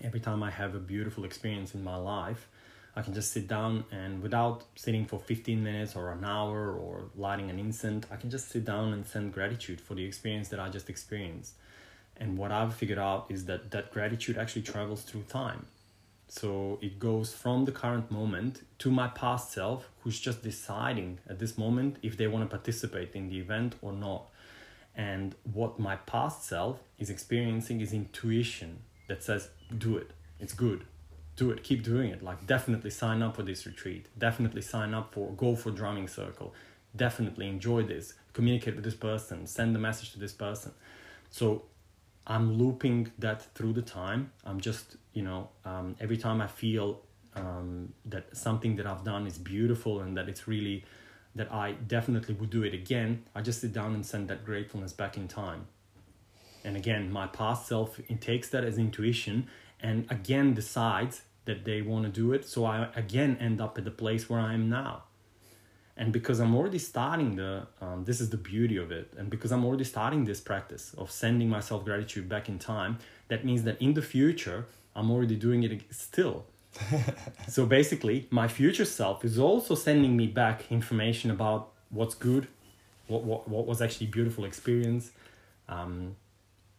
every 0.03 0.21
time 0.21 0.43
I 0.43 0.51
have 0.51 0.75
a 0.75 0.79
beautiful 0.79 1.25
experience 1.25 1.75
in 1.75 1.85
my 1.85 1.97
life, 1.97 2.49
I 2.95 3.03
can 3.03 3.15
just 3.15 3.33
sit 3.33 3.49
down 3.49 3.85
and 3.91 4.23
without 4.23 4.65
sitting 4.75 5.07
for 5.07 5.19
15 5.19 5.63
minutes 5.63 5.97
or 5.97 6.13
an 6.13 6.25
hour 6.25 6.73
or 6.73 7.05
lighting 7.17 7.49
an 7.49 7.59
incense, 7.59 8.07
I 8.11 8.17
can 8.17 8.29
just 8.29 8.51
sit 8.51 8.67
down 8.67 8.93
and 8.93 9.07
send 9.07 9.33
gratitude 9.33 9.81
for 9.81 9.95
the 9.95 10.05
experience 10.05 10.49
that 10.49 10.61
I 10.61 10.69
just 10.69 10.91
experienced. 10.91 11.55
And 12.19 12.37
what 12.37 12.53
I've 12.53 12.75
figured 12.75 12.99
out 12.99 13.27
is 13.31 13.47
that 13.47 13.71
that 13.71 13.93
gratitude 13.93 14.37
actually 14.37 14.63
travels 14.63 15.03
through 15.03 15.23
time. 15.23 15.67
So 16.29 16.79
it 16.83 16.99
goes 16.99 17.33
from 17.33 17.65
the 17.65 17.73
current 17.73 18.11
moment 18.11 18.63
to 18.79 18.91
my 18.91 19.09
past 19.09 19.53
self, 19.53 19.89
who's 20.01 20.21
just 20.21 20.43
deciding 20.43 21.19
at 21.29 21.39
this 21.39 21.57
moment 21.57 21.97
if 22.03 22.17
they 22.17 22.27
want 22.27 22.45
to 22.45 22.49
participate 22.49 23.15
in 23.15 23.29
the 23.29 23.39
event 23.39 23.75
or 23.81 23.93
not. 23.93 24.29
And 24.95 25.35
what 25.51 25.79
my 25.79 25.97
past 25.97 26.45
self 26.45 26.81
is 26.99 27.09
experiencing 27.09 27.81
is 27.81 27.93
intuition 27.93 28.81
that 29.09 29.23
says, 29.23 29.49
do 29.77 29.97
it, 29.97 30.11
it's 30.39 30.55
good, 30.55 30.85
do 31.37 31.51
it, 31.51 31.63
keep 31.63 31.83
doing 31.83 32.11
it. 32.11 32.23
Like, 32.23 32.47
definitely 32.47 32.91
sign 32.91 33.23
up 33.23 33.37
for 33.37 33.43
this 33.43 33.67
retreat, 33.67 34.07
definitely 34.19 34.63
sign 34.63 34.95
up 34.95 35.15
for, 35.15 35.31
go 35.33 35.57
for 35.57 35.71
drumming 35.71 36.09
circle, 36.09 36.55
definitely 36.95 37.49
enjoy 37.49 37.83
this, 37.83 38.15
communicate 38.33 38.75
with 38.75 38.85
this 38.85 38.95
person, 38.95 39.47
send 39.47 39.75
a 39.77 39.79
message 39.79 40.13
to 40.13 40.19
this 40.19 40.33
person. 40.33 40.73
So 41.31 41.65
I'm 42.27 42.53
looping 42.59 43.13
that 43.19 43.43
through 43.55 43.73
the 43.73 43.83
time. 43.83 44.33
I'm 44.45 44.61
just, 44.61 44.97
you 45.13 45.23
know, 45.23 45.49
um, 45.65 45.97
every 46.01 46.17
time 46.17 46.41
I 46.41 46.47
feel 46.47 47.01
um, 47.35 47.93
that 48.05 48.37
something 48.37 48.77
that 48.77 48.87
I've 48.87 49.05
done 49.05 49.27
is 49.27 49.39
beautiful 49.39 50.01
and 50.01 50.17
that 50.17 50.29
it's 50.29 50.47
really, 50.47 50.85
that 51.35 51.53
I 51.53 51.73
definitely 51.73 52.35
would 52.35 52.51
do 52.51 52.63
it 52.63 52.75
again, 52.75 53.25
I 53.35 53.41
just 53.41 53.61
sit 53.61 53.73
down 53.73 53.95
and 53.95 54.05
send 54.05 54.29
that 54.29 54.45
gratefulness 54.45 54.93
back 54.93 55.17
in 55.17 55.29
time. 55.29 55.67
And 56.65 56.77
again, 56.77 57.11
my 57.11 57.27
past 57.27 57.67
self 57.67 58.01
takes 58.21 58.49
that 58.51 58.63
as 58.63 58.79
intuition 58.79 59.49
and 59.83 60.07
again 60.11 60.55
decides 60.55 61.23
that 61.45 61.65
they 61.65 61.83
want 61.83 62.05
to 62.05 62.11
do 62.11 62.33
it. 62.33 62.47
So 62.47 62.65
I 62.65 62.89
again 62.95 63.37
end 63.41 63.61
up 63.61 63.77
at 63.79 63.85
the 63.85 63.91
place 63.91 64.31
where 64.31 64.41
I 64.41 64.55
am 64.55 64.69
now 64.69 65.05
and 65.97 66.13
because 66.13 66.41
i'm 66.41 66.55
already 66.55 66.79
starting 66.79 67.37
the 67.37 67.67
um, 67.81 68.05
this 68.05 68.21
is 68.21 68.31
the 68.31 68.37
beauty 68.37 68.77
of 68.77 68.91
it 68.91 69.13
and 69.17 69.31
because 69.31 69.53
i'm 69.53 69.65
already 69.65 69.85
starting 69.85 70.25
this 70.25 70.41
practice 70.41 70.95
of 70.97 71.11
sending 71.11 71.49
myself 71.49 71.85
gratitude 71.85 72.29
back 72.29 72.49
in 72.49 72.59
time 72.59 72.99
that 73.29 73.45
means 73.45 73.63
that 73.65 73.81
in 73.81 73.95
the 73.95 74.03
future 74.03 74.67
i'm 74.97 75.11
already 75.11 75.37
doing 75.37 75.63
it 75.63 75.83
still 75.91 76.45
so 77.49 77.67
basically 77.67 78.27
my 78.31 78.49
future 78.49 78.85
self 78.85 79.25
is 79.25 79.39
also 79.39 79.75
sending 79.75 80.17
me 80.17 80.27
back 80.27 80.71
information 80.71 81.31
about 81.31 81.69
what's 81.91 82.15
good 82.15 82.49
what, 83.09 83.25
what, 83.25 83.47
what 83.47 83.67
was 83.67 83.83
actually 83.83 84.07
beautiful 84.07 84.45
experience 84.45 85.11
um, 85.69 86.17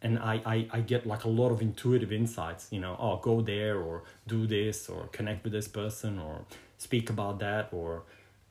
and 0.03 0.19
I, 0.19 0.41
I, 0.45 0.67
I 0.71 0.79
get 0.81 1.05
like 1.07 1.23
a 1.23 1.29
lot 1.29 1.49
of 1.51 1.61
intuitive 1.61 2.11
insights 2.11 2.67
you 2.71 2.79
know 2.79 2.95
oh 2.99 3.17
go 3.17 3.41
there 3.41 3.79
or 3.79 4.03
do 4.27 4.45
this 4.45 4.89
or 4.89 5.07
connect 5.07 5.43
with 5.43 5.53
this 5.53 5.67
person 5.67 6.19
or 6.19 6.45
speak 6.77 7.09
about 7.09 7.39
that 7.39 7.69
or 7.71 8.03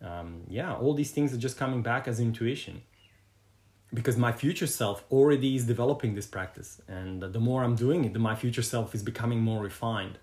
um, 0.02 0.42
yeah, 0.48 0.74
all 0.74 0.94
these 0.94 1.12
things 1.12 1.32
are 1.32 1.38
just 1.38 1.56
coming 1.56 1.82
back 1.82 2.08
as 2.08 2.18
intuition. 2.18 2.82
Because 3.94 4.16
my 4.16 4.32
future 4.32 4.66
self 4.66 5.04
already 5.10 5.54
is 5.54 5.66
developing 5.66 6.14
this 6.14 6.26
practice, 6.26 6.80
and 6.88 7.22
the 7.22 7.38
more 7.38 7.62
I'm 7.62 7.76
doing 7.76 8.04
it, 8.04 8.14
the 8.14 8.18
my 8.18 8.34
future 8.34 8.62
self 8.62 8.94
is 8.94 9.02
becoming 9.02 9.40
more 9.40 9.62
refined, 9.62 10.18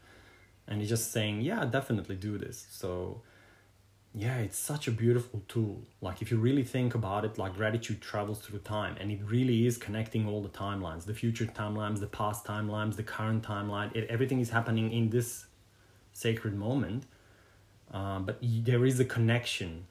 and 0.68 0.82
he's 0.82 0.90
just 0.90 1.12
saying, 1.12 1.42
"Yeah, 1.42 1.66
definitely 1.66 2.16
do 2.16 2.40
this." 2.40 2.66
So, 2.72 3.22
yeah, 4.14 4.38
it's 4.38 4.58
such 4.58 4.88
a 4.88 4.92
beautiful 4.92 5.44
tool. 5.48 5.84
Like 6.02 6.22
if 6.22 6.32
you 6.32 6.38
really 6.38 6.64
think 6.64 6.96
about 6.96 7.26
it, 7.26 7.38
like 7.38 7.56
gratitude 7.56 8.02
travels 8.02 8.40
through 8.40 8.60
time, 8.60 8.98
and 9.00 9.12
it 9.12 9.20
really 9.24 9.68
is 9.68 9.78
connecting 9.78 10.28
all 10.28 10.42
the 10.42 10.50
timelines, 10.50 11.06
the 11.06 11.14
future 11.14 11.46
timelines, 11.46 12.00
the 12.00 12.08
past 12.08 12.46
timelines, 12.46 12.96
the 12.96 13.04
current 13.04 13.44
timeline. 13.44 13.96
It, 13.96 14.10
everything 14.10 14.40
is 14.40 14.50
happening 14.50 14.92
in 14.92 15.10
this 15.10 15.46
sacred 16.14 16.54
moment 16.54 17.06
uh, 17.94 18.20
but 18.20 18.38
there 18.42 18.86
is 18.86 19.00
a 19.00 19.06
connection 19.06 19.86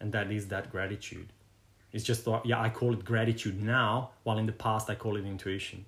and 0.00 0.12
that 0.12 0.30
is 0.32 0.48
that 0.48 0.70
gratitude 0.70 1.28
it's 1.92 2.04
just 2.04 2.22
thought 2.22 2.44
yeah 2.44 2.60
i 2.60 2.68
call 2.68 2.92
it 2.92 3.04
gratitude 3.04 3.62
now 3.62 4.10
while 4.24 4.38
in 4.38 4.46
the 4.46 4.52
past 4.52 4.90
i 4.90 4.94
call 4.94 5.16
it 5.16 5.24
intuition 5.24 5.84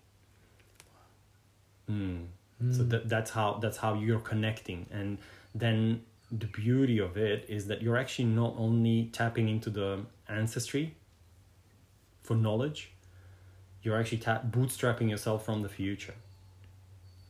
mm. 1.90 2.24
so 2.70 2.82
that, 2.82 3.08
that's 3.08 3.30
how 3.30 3.54
that's 3.54 3.78
how 3.78 3.94
you're 3.94 4.20
connecting 4.20 4.86
and 4.92 5.18
then 5.54 6.00
the 6.32 6.46
beauty 6.46 6.98
of 6.98 7.16
it 7.16 7.46
is 7.48 7.66
that 7.66 7.82
you're 7.82 7.96
actually 7.96 8.24
not 8.26 8.54
only 8.56 9.10
tapping 9.12 9.48
into 9.48 9.70
the 9.70 10.00
ancestry 10.28 10.96
for 12.22 12.34
knowledge 12.34 12.94
you're 13.84 14.00
actually 14.00 14.18
tap- 14.18 14.50
bootstrapping 14.50 15.08
yourself 15.10 15.44
from 15.44 15.62
the 15.62 15.68
future. 15.68 16.14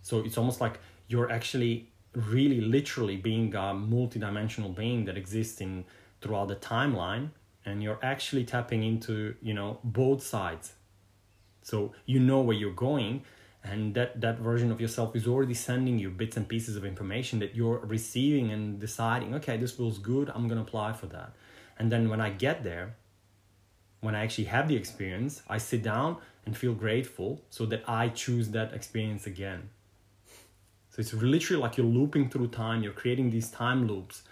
So 0.02 0.20
it's 0.20 0.38
almost 0.38 0.60
like 0.60 0.78
you're 1.08 1.30
actually 1.30 1.90
really 2.14 2.60
literally 2.60 3.16
being 3.16 3.54
a 3.54 3.74
multidimensional 3.74 4.74
being 4.74 5.04
that 5.06 5.18
exists 5.18 5.60
in 5.60 5.84
throughout 6.20 6.48
the 6.48 6.56
timeline 6.56 7.30
and 7.66 7.82
you're 7.82 7.98
actually 8.02 8.44
tapping 8.44 8.84
into 8.84 9.34
you 9.42 9.52
know 9.52 9.80
both 9.82 10.22
sides. 10.22 10.74
So 11.62 11.92
you 12.06 12.20
know 12.20 12.40
where 12.40 12.56
you're 12.56 12.72
going 12.72 13.24
and 13.64 13.94
that 13.94 14.20
that 14.20 14.38
version 14.38 14.70
of 14.70 14.80
yourself 14.80 15.16
is 15.16 15.26
already 15.26 15.54
sending 15.54 15.98
you 15.98 16.10
bits 16.10 16.36
and 16.36 16.46
pieces 16.46 16.76
of 16.76 16.84
information 16.84 17.38
that 17.38 17.56
you're 17.56 17.78
receiving 17.78 18.52
and 18.52 18.78
deciding 18.78 19.34
okay 19.34 19.56
this 19.56 19.72
feels 19.72 19.98
good. 19.98 20.30
I'm 20.34 20.46
going 20.48 20.62
to 20.62 20.66
apply 20.68 20.92
for 20.92 21.06
that. 21.06 21.32
And 21.78 21.90
then 21.90 22.08
when 22.08 22.20
i 22.20 22.30
get 22.30 22.62
there 22.62 22.94
when 24.00 24.14
i 24.14 24.22
actually 24.22 24.44
have 24.44 24.68
the 24.68 24.76
experience 24.76 25.42
i 25.48 25.58
sit 25.58 25.82
down 25.82 26.18
and 26.44 26.56
feel 26.56 26.74
grateful 26.74 27.40
so 27.50 27.64
that 27.66 27.82
i 27.88 28.08
choose 28.08 28.50
that 28.50 28.72
experience 28.72 29.26
again. 29.26 29.70
So 30.90 31.00
it's 31.00 31.12
literally 31.12 31.60
like 31.60 31.76
you're 31.76 31.86
looping 31.86 32.30
through 32.30 32.48
time, 32.48 32.84
you're 32.84 32.92
creating 32.92 33.30
these 33.30 33.50
time 33.50 33.88
loops 33.88 34.22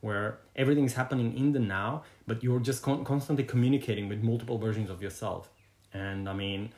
where 0.00 0.38
everything 0.56 0.84
is 0.84 0.94
happening 0.94 1.36
in 1.36 1.52
the 1.52 1.60
now, 1.60 2.02
but 2.26 2.42
you're 2.42 2.60
just 2.60 2.82
con- 2.82 3.04
constantly 3.04 3.44
communicating 3.44 4.08
with 4.08 4.22
multiple 4.22 4.58
versions 4.58 4.90
of 4.90 5.00
yourself. 5.00 5.50
And 5.92 6.28
I 6.28 6.32
mean, 6.32 6.72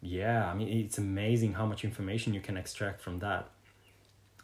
yeah, 0.00 0.50
I 0.50 0.54
mean, 0.54 0.68
it's 0.68 0.98
amazing 0.98 1.54
how 1.54 1.66
much 1.66 1.84
information 1.84 2.34
you 2.34 2.40
can 2.40 2.56
extract 2.56 3.00
from 3.00 3.18
that. 3.18 3.48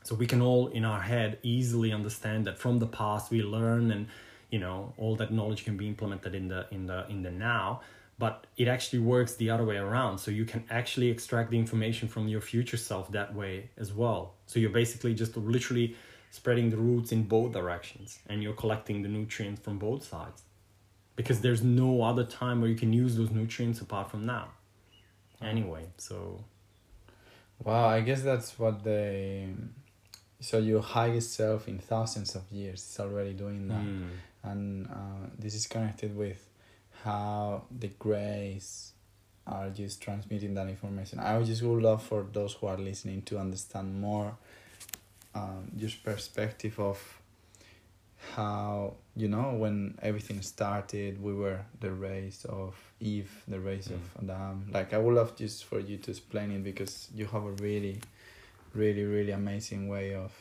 So 0.03 0.15
we 0.15 0.27
can 0.27 0.43
all 0.43 0.69
in 0.69 0.85
our 0.85 1.01
head 1.01 1.39
easily 1.43 1.93
understand 1.93 2.47
that 2.47 2.59
from 2.59 2.79
the 2.79 2.87
past 2.87 3.31
we 3.31 3.43
learn 3.43 3.91
and 3.91 4.07
you 4.51 4.59
know 4.59 4.93
all 4.99 5.17
that 5.17 5.33
knowledge 5.33 5.65
can 5.65 5.77
be 5.77 5.89
implemented 5.89 6.35
in 6.35 6.49
the 6.49 6.67
in 6.71 6.87
the 6.87 7.07
in 7.09 7.23
the 7.23 7.31
now 7.31 7.81
but 8.19 8.47
it 8.57 8.69
actually 8.69 9.01
works 9.01 9.35
the 9.35 9.51
other 9.51 9.65
way 9.65 9.77
around. 9.77 10.19
So 10.19 10.31
you 10.31 10.45
can 10.45 10.65
actually 10.71 11.11
extract 11.11 11.51
the 11.51 11.59
information 11.59 12.07
from 12.09 12.29
your 12.29 12.41
future 12.41 12.77
self 12.77 13.11
that 13.11 13.35
way 13.35 13.71
as 13.77 13.93
well. 13.93 14.35
So 14.47 14.61
you're 14.61 14.71
basically 14.71 15.15
just 15.15 15.37
literally 15.37 15.97
spreading 16.31 16.71
the 16.71 16.77
roots 16.77 17.11
in 17.11 17.25
both 17.25 17.53
directions 17.53 18.21
and 18.29 18.41
you're 18.43 18.53
collecting 18.53 19.03
the 19.03 19.09
nutrients 19.09 19.61
from 19.63 19.79
both 19.79 20.05
sides. 20.05 20.43
Because 21.17 21.41
there's 21.41 21.63
no 21.63 22.03
other 22.03 22.25
time 22.25 22.61
where 22.61 22.71
you 22.71 22.77
can 22.77 22.93
use 22.93 23.17
those 23.17 23.31
nutrients 23.31 23.81
apart 23.81 24.11
from 24.11 24.25
now 24.25 24.49
anyway 25.45 25.87
so. 25.97 26.45
Wow, 27.63 27.87
I 27.87 28.01
guess 28.01 28.23
that's 28.23 28.59
what 28.59 28.83
they 28.83 29.49
so 30.41 30.59
your 30.59 30.83
highest 30.83 31.35
self 31.35 31.69
in 31.69 31.79
thousands 31.79 32.35
of 32.35 32.43
years 32.51 32.81
is 32.83 33.01
already 33.01 33.33
doing 33.33 33.69
that. 33.69 33.83
Mm. 33.83 34.09
and 34.43 34.87
uh, 34.89 35.27
this 35.39 35.55
is 35.55 35.67
connected 35.67 36.15
with 36.17 36.51
how 37.03 37.63
the 37.71 37.89
grays 37.89 38.93
are 39.47 39.71
just 39.71 40.01
transmitting 40.03 40.55
that 40.55 40.69
information. 40.69 41.19
I 41.19 41.37
would 41.39 41.47
just 41.47 41.63
would 41.63 41.83
love 41.83 42.03
for 42.03 42.27
those 42.33 42.55
who 42.55 42.67
are 42.67 42.79
listening 42.79 43.23
to 43.23 43.39
understand 43.39 44.01
more 44.01 44.37
um, 45.35 45.71
just 45.77 46.03
perspective 46.03 46.79
of 46.79 46.99
how 48.37 48.95
you 49.17 49.29
know 49.29 49.53
when 49.55 49.97
everything 50.03 50.41
started 50.43 51.23
we 51.23 51.33
were 51.35 51.61
the 51.81 51.91
race 51.91 52.45
of 52.47 52.75
eve 53.01 53.31
the 53.49 53.61
race 53.61 53.89
of 53.89 54.01
adam 54.23 54.67
like 54.73 54.93
i 54.93 54.99
would 54.99 55.15
love 55.15 55.37
just 55.37 55.65
for 55.65 55.79
you 55.79 55.97
to 55.97 56.11
explain 56.11 56.51
it 56.51 56.65
because 56.65 57.09
you 57.15 57.27
have 57.27 57.45
a 57.45 57.53
really 57.63 58.01
really 58.75 59.05
really 59.05 59.33
amazing 59.33 59.89
way 59.89 60.15
of 60.15 60.33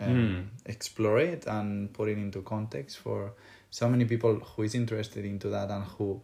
um, 0.00 0.08
Mm. 0.08 0.46
explore 0.66 1.18
it 1.18 1.46
and 1.46 1.92
put 1.92 2.08
it 2.08 2.16
into 2.16 2.40
context 2.42 2.98
for 2.98 3.32
so 3.70 3.88
many 3.88 4.04
people 4.06 4.36
who 4.36 4.62
is 4.62 4.74
interested 4.74 5.24
into 5.26 5.48
that 5.50 5.70
and 5.70 5.84
who 5.84 6.20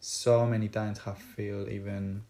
so 0.00 0.46
many 0.46 0.68
times 0.68 0.98
have 1.00 1.18
feel 1.18 1.68
even 1.68 2.22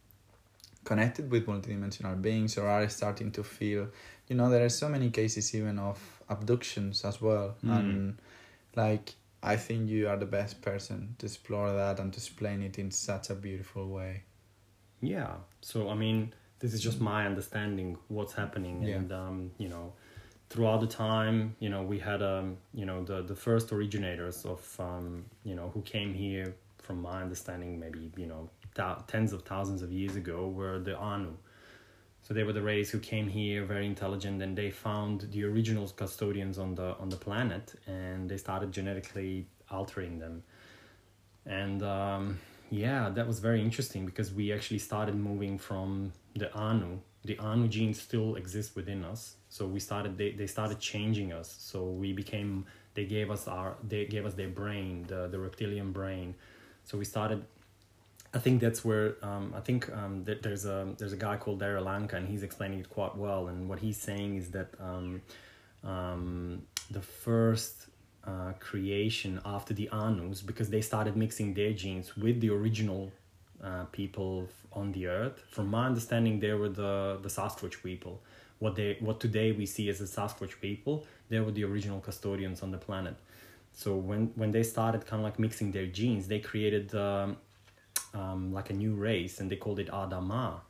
connected 0.84 1.30
with 1.30 1.46
multidimensional 1.46 2.20
beings 2.20 2.56
or 2.58 2.66
are 2.68 2.88
starting 2.88 3.30
to 3.32 3.42
feel 3.44 3.88
you 4.28 4.36
know 4.36 4.48
there 4.50 4.64
are 4.64 4.68
so 4.70 4.88
many 4.88 5.10
cases 5.10 5.54
even 5.54 5.78
of 5.78 5.98
abductions 6.28 7.04
as 7.04 7.20
well 7.20 7.54
Mm. 7.64 7.78
and 7.78 8.18
like 8.76 9.14
i 9.42 9.56
think 9.56 9.88
you 9.88 10.08
are 10.08 10.16
the 10.16 10.26
best 10.26 10.60
person 10.62 11.14
to 11.18 11.26
explore 11.26 11.72
that 11.72 11.98
and 11.98 12.12
to 12.12 12.18
explain 12.18 12.62
it 12.62 12.78
in 12.78 12.90
such 12.90 13.30
a 13.30 13.34
beautiful 13.34 13.88
way 13.88 14.22
Yeah. 15.02 15.34
So 15.62 15.88
I 15.88 15.94
mean, 15.94 16.34
this 16.60 16.74
is 16.74 16.80
just 16.82 17.00
my 17.00 17.24
understanding 17.26 17.96
what's 18.08 18.34
happening, 18.34 18.82
Yeah. 18.82 18.96
and 18.96 19.10
um, 19.12 19.36
you 19.56 19.68
know, 19.68 19.94
throughout 20.50 20.80
the 20.82 20.86
time, 21.06 21.56
you 21.58 21.70
know, 21.70 21.82
we 21.92 21.98
had 21.98 22.20
um, 22.22 22.58
you 22.80 22.84
know, 22.84 22.98
the 23.10 23.22
the 23.22 23.34
first 23.46 23.72
originators 23.72 24.44
of 24.44 24.60
um, 24.78 25.24
you 25.42 25.54
know, 25.54 25.70
who 25.74 25.80
came 25.94 26.12
here, 26.24 26.54
from 26.86 27.00
my 27.00 27.22
understanding, 27.22 27.80
maybe 27.80 28.12
you 28.22 28.26
know, 28.26 28.42
thou- 28.74 29.02
tens 29.06 29.32
of 29.32 29.40
thousands 29.52 29.80
of 29.82 29.90
years 29.90 30.16
ago, 30.16 30.48
were 30.58 30.78
the 30.88 30.94
Anu. 30.98 31.32
So 32.30 32.34
they 32.34 32.44
were 32.44 32.52
the 32.52 32.62
race 32.62 32.90
who 32.90 33.00
came 33.00 33.26
here, 33.26 33.64
very 33.64 33.86
intelligent, 33.86 34.40
and 34.40 34.56
they 34.56 34.70
found 34.70 35.22
the 35.32 35.42
original 35.42 35.88
custodians 35.88 36.58
on 36.58 36.76
the 36.76 36.96
on 36.98 37.08
the 37.08 37.16
planet, 37.16 37.74
and 37.88 38.30
they 38.30 38.36
started 38.36 38.70
genetically 38.70 39.48
altering 39.68 40.20
them. 40.20 40.44
And 41.44 41.82
um, 41.82 42.38
yeah, 42.70 43.08
that 43.08 43.26
was 43.26 43.40
very 43.40 43.60
interesting 43.60 44.06
because 44.06 44.32
we 44.32 44.52
actually 44.52 44.78
started 44.78 45.16
moving 45.16 45.58
from 45.58 46.12
the 46.36 46.54
Anu. 46.54 47.00
The 47.24 47.36
Anu 47.40 47.66
genes 47.66 48.00
still 48.00 48.36
exist 48.36 48.76
within 48.76 49.02
us, 49.02 49.34
so 49.48 49.66
we 49.66 49.80
started. 49.80 50.16
They, 50.16 50.30
they 50.30 50.46
started 50.46 50.78
changing 50.78 51.32
us. 51.32 51.56
So 51.58 51.82
we 51.82 52.12
became. 52.12 52.64
They 52.94 53.06
gave 53.06 53.32
us 53.32 53.48
our. 53.48 53.74
They 53.82 54.04
gave 54.04 54.24
us 54.24 54.34
their 54.34 54.50
brain, 54.60 55.04
the 55.08 55.26
the 55.26 55.40
reptilian 55.40 55.90
brain. 55.90 56.36
So 56.84 56.96
we 56.96 57.04
started 57.04 57.44
I 58.32 58.38
think 58.38 58.60
that's 58.60 58.84
where 58.84 59.16
um, 59.22 59.52
I 59.56 59.60
think 59.60 59.90
um, 59.92 60.24
there's 60.24 60.64
a 60.64 60.94
there's 60.98 61.12
a 61.12 61.16
guy 61.16 61.36
called 61.36 61.60
Daryl 61.60 62.12
and 62.12 62.28
he's 62.28 62.42
explaining 62.42 62.78
it 62.78 62.88
quite 62.88 63.16
well. 63.16 63.48
And 63.48 63.68
what 63.68 63.80
he's 63.80 63.96
saying 63.96 64.36
is 64.36 64.50
that 64.52 64.68
um, 64.78 65.22
um, 65.82 66.62
the 66.90 67.02
first 67.02 67.86
uh, 68.24 68.52
creation 68.60 69.40
after 69.44 69.74
the 69.74 69.88
Anus, 69.92 70.42
because 70.42 70.70
they 70.70 70.80
started 70.80 71.16
mixing 71.16 71.54
their 71.54 71.72
genes 71.72 72.16
with 72.16 72.40
the 72.40 72.50
original 72.50 73.10
uh, 73.64 73.84
people 73.86 74.48
on 74.72 74.92
the 74.92 75.08
earth. 75.08 75.42
From 75.50 75.68
my 75.68 75.86
understanding, 75.86 76.38
they 76.38 76.52
were 76.52 76.68
the 76.68 77.18
the 77.20 77.28
Sasquatch 77.28 77.82
people. 77.82 78.22
What 78.60 78.76
they 78.76 78.96
what 79.00 79.18
today 79.18 79.50
we 79.50 79.66
see 79.66 79.88
as 79.88 79.98
the 79.98 80.04
Sasquatch 80.04 80.60
people, 80.60 81.04
they 81.30 81.40
were 81.40 81.50
the 81.50 81.64
original 81.64 81.98
custodians 81.98 82.62
on 82.62 82.70
the 82.70 82.78
planet. 82.78 83.16
So 83.72 83.96
when 83.96 84.32
when 84.36 84.52
they 84.52 84.62
started 84.62 85.04
kind 85.04 85.20
of 85.20 85.24
like 85.24 85.40
mixing 85.40 85.72
their 85.72 85.86
genes, 85.86 86.28
they 86.28 86.38
created. 86.38 86.94
Um, 86.94 87.38
um, 88.14 88.52
like 88.52 88.70
a 88.70 88.72
new 88.72 88.94
race 88.94 89.40
and 89.40 89.50
they 89.50 89.56
called 89.56 89.78
it 89.78 89.88
Adama. 89.88 90.60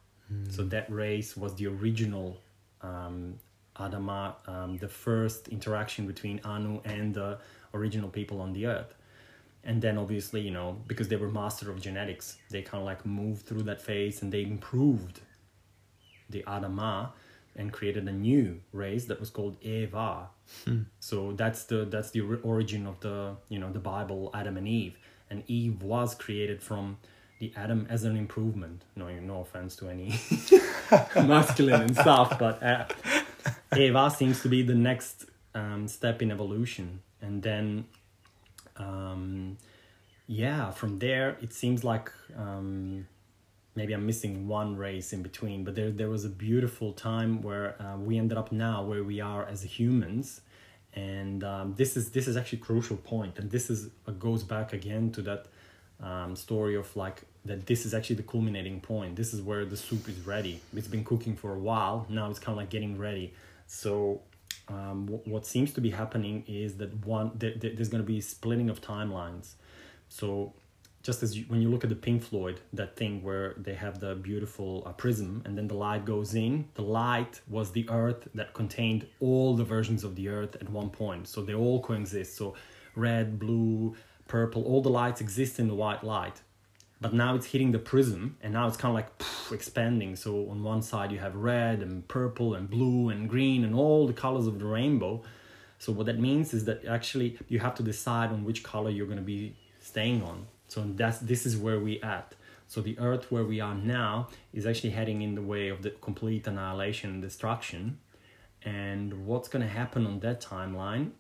So 0.51 0.63
that 0.65 0.91
race 0.91 1.37
was 1.37 1.55
the 1.57 1.67
original 1.67 2.41
um, 2.83 3.35
Adama, 3.77 4.35
um, 4.49 4.77
the 4.79 4.89
first 4.89 5.49
interaction 5.49 6.07
between 6.07 6.41
Anu 6.45 6.81
and 6.85 7.15
the 7.15 7.39
original 7.75 8.09
people 8.09 8.41
on 8.41 8.53
the 8.53 8.67
earth. 8.67 8.95
And 9.65 9.83
then 9.83 9.99
obviously, 9.99 10.41
you 10.41 10.51
know, 10.51 10.77
because 10.87 11.09
they 11.09 11.17
were 11.17 11.29
master 11.29 11.71
of 11.71 11.81
genetics, 11.81 12.39
they 12.51 12.63
kind 12.63 12.81
of 12.81 12.87
like 12.87 13.05
moved 13.05 13.47
through 13.47 13.63
that 13.65 13.81
phase 13.83 14.23
and 14.23 14.33
they 14.33 14.43
improved 14.43 15.21
the 16.31 16.43
Adama 16.47 17.11
and 17.57 17.73
created 17.73 18.07
a 18.09 18.13
new 18.13 18.61
race 18.73 19.07
that 19.07 19.19
was 19.19 19.31
called 19.31 19.57
Eva. 19.63 20.29
So 21.01 21.33
that's 21.33 21.65
the 21.65 21.85
that's 21.85 22.11
the 22.11 22.21
origin 22.43 22.87
of 22.87 23.01
the 23.01 23.37
you 23.49 23.59
know 23.59 23.71
the 23.73 23.81
Bible 23.81 24.31
Adam 24.35 24.57
and 24.57 24.69
Eve, 24.69 24.97
and 25.29 25.43
Eve 25.49 25.83
was 25.83 26.15
created 26.15 26.63
from 26.63 26.99
the 27.41 27.53
Adam 27.57 27.87
as 27.91 28.05
an 28.05 28.17
improvement. 28.17 28.85
No, 28.95 29.09
no 29.09 29.41
offense 29.41 29.75
to 29.77 29.89
any 29.89 30.21
masculine 31.17 31.81
and 31.81 31.97
stuff, 31.97 32.39
but 32.39 32.63
uh, 32.63 32.85
Eva 33.77 34.11
seems 34.11 34.43
to 34.43 34.49
be 34.49 34.63
the 34.63 34.75
next 34.75 35.25
um, 35.55 35.89
step 35.89 36.23
in 36.23 36.31
evolution, 36.31 37.01
and 37.21 37.43
then 37.43 37.87
um, 38.77 39.57
yeah, 40.27 40.71
from 40.71 40.99
there 40.99 41.39
it 41.41 41.53
seems 41.55 41.83
like 41.83 42.13
um, 42.37 43.07
maybe 43.75 43.95
I'm 43.95 44.07
missing 44.07 44.47
one 44.47 44.77
race 44.77 45.15
in 45.15 45.23
between, 45.23 45.65
but 45.65 45.75
there 45.75 45.91
there 45.91 46.11
was 46.11 46.27
a 46.27 46.29
beautiful 46.29 46.93
time 46.93 47.41
where 47.41 47.81
uh, 47.81 47.97
we 47.97 48.19
ended 48.19 48.37
up 48.37 48.53
now 48.53 48.85
where 48.85 49.03
we 49.03 49.19
are 49.19 49.47
as 49.47 49.63
humans, 49.63 50.43
and 50.93 51.43
um, 51.43 51.75
this 51.75 51.97
is 51.97 52.11
this 52.11 52.29
is 52.29 52.37
actually 52.37 52.59
a 52.59 52.65
crucial 52.65 52.99
point, 52.99 53.39
and 53.39 53.51
this 53.51 53.71
is 53.71 53.89
uh, 54.07 54.13
goes 54.13 54.43
back 54.43 54.75
again 54.75 55.11
to 55.13 55.23
that 55.23 55.47
um, 56.03 56.37
story 56.37 56.77
of 56.77 56.95
like 56.97 57.23
that 57.45 57.67
this 57.67 57.87
is 57.87 57.95
actually 57.95 58.17
the 58.17 58.23
culminating 58.23 58.81
point. 58.81 59.17
This 59.17 59.33
is 59.33 59.41
where 59.41 59.65
the 59.65 59.77
soup 59.77 60.09
is 60.09 60.27
ready. 60.27 60.61
It's 60.75 60.89
been 60.89 61.05
cooking 61.05 61.37
for 61.37 61.55
a 61.55 61.59
while. 61.59 62.07
Now 62.09 62.31
it's 62.31 62.39
kind 62.39 62.53
of 62.55 62.59
like 62.59 62.71
getting 62.71 62.99
ready. 62.99 63.35
So 63.67 64.23
um, 64.69 65.09
wh- 65.09 65.27
what 65.27 65.47
seems 65.47 65.73
to 65.75 65.81
be 65.81 65.91
happening 65.91 66.45
is 66.47 66.77
that 66.77 67.07
one 67.07 67.39
th- 67.39 67.61
th- 67.61 67.77
there's 67.77 67.89
going 67.89 68.03
to 68.03 68.07
be 68.07 68.21
splitting 68.21 68.69
of 68.69 68.81
timelines. 68.81 69.55
So 70.09 70.53
just 71.03 71.23
as 71.23 71.37
you, 71.37 71.45
when 71.49 71.63
you 71.63 71.71
look 71.71 71.83
at 71.83 71.89
the 71.89 71.97
Pink 71.97 72.23
Floyd, 72.23 72.61
that 72.75 72.97
thing 72.97 73.23
where 73.23 73.55
they 73.57 73.75
have 73.75 74.01
the 74.01 74.15
beautiful 74.17 74.83
uh, 74.85 74.93
prism 74.93 75.43
and 75.47 75.57
then 75.57 75.67
the 75.67 75.75
light 75.75 76.05
goes 76.05 76.35
in, 76.35 76.69
the 76.75 76.83
light 76.83 77.41
was 77.49 77.73
the 77.73 77.89
earth 77.89 78.29
that 78.35 78.53
contained 78.53 79.07
all 79.19 79.57
the 79.57 79.65
versions 79.65 80.05
of 80.05 80.15
the 80.15 80.29
earth 80.29 80.57
at 80.57 80.69
one 80.69 80.91
point. 80.91 81.27
So 81.27 81.43
they 81.43 81.55
all 81.55 81.81
coexist. 81.81 82.37
So 82.37 82.55
red, 82.95 83.39
blue, 83.39 83.97
purple, 84.29 84.63
all 84.65 84.83
the 84.83 84.91
lights 84.91 85.21
exist 85.21 85.59
in 85.59 85.69
the 85.69 85.75
white 85.75 86.05
light. 86.05 86.43
But 87.01 87.15
now 87.15 87.35
it's 87.35 87.47
hitting 87.47 87.73
the 87.73 87.79
prism 87.79 88.37
and 88.43 88.53
now 88.53 88.69
it's 88.69 88.77
kind 88.77 88.91
of 88.91 88.95
like 88.95 89.17
poof, 89.19 89.53
expanding. 89.53 90.17
So 90.17 90.51
on 90.51 90.63
one 90.63 90.83
side 90.83 91.13
you 91.13 91.19
have 91.19 91.35
red 91.35 91.81
and 91.81 92.07
purple 92.07 92.55
and 92.55 92.69
blue 92.69 93.09
and 93.09 93.29
green 93.29 93.65
and 93.65 93.75
all 93.75 94.07
the 94.07 94.13
colors 94.13 94.47
of 94.47 94.59
the 94.59 94.67
rainbow. 94.67 95.23
So 95.79 95.93
what 95.93 96.07
that 96.07 96.19
means 96.19 96.53
is 96.53 96.67
that 96.67 96.85
actually 96.85 97.39
you 97.49 97.59
have 97.61 97.75
to 97.77 97.83
decide 97.83 98.31
on 98.31 98.45
which 98.45 98.63
color 98.63 98.91
you're 98.91 99.07
going 99.07 99.19
to 99.19 99.25
be 99.25 99.57
staying 99.79 100.23
on. 100.23 100.47
So 100.69 100.85
that's 100.95 101.19
this 101.19 101.47
is 101.47 101.57
where 101.57 101.81
we 101.81 102.01
at. 102.03 102.35
So 102.67 102.81
the 102.81 102.97
Earth 102.99 103.33
where 103.33 103.45
we 103.45 103.61
are 103.61 103.75
now 103.75 104.29
is 104.53 104.67
actually 104.67 104.91
heading 104.91 105.23
in 105.23 105.35
the 105.35 105.43
way 105.43 105.71
of 105.71 105.83
the 105.83 105.91
complete 105.91 106.47
annihilation 106.47 107.11
and 107.11 107.23
destruction. 107.23 107.99
And 108.63 109.27
what's 109.27 109.49
going 109.49 109.63
to 109.63 109.69
happen 109.69 110.07
on 110.07 110.21
that 110.21 110.41
timeline 110.41 111.13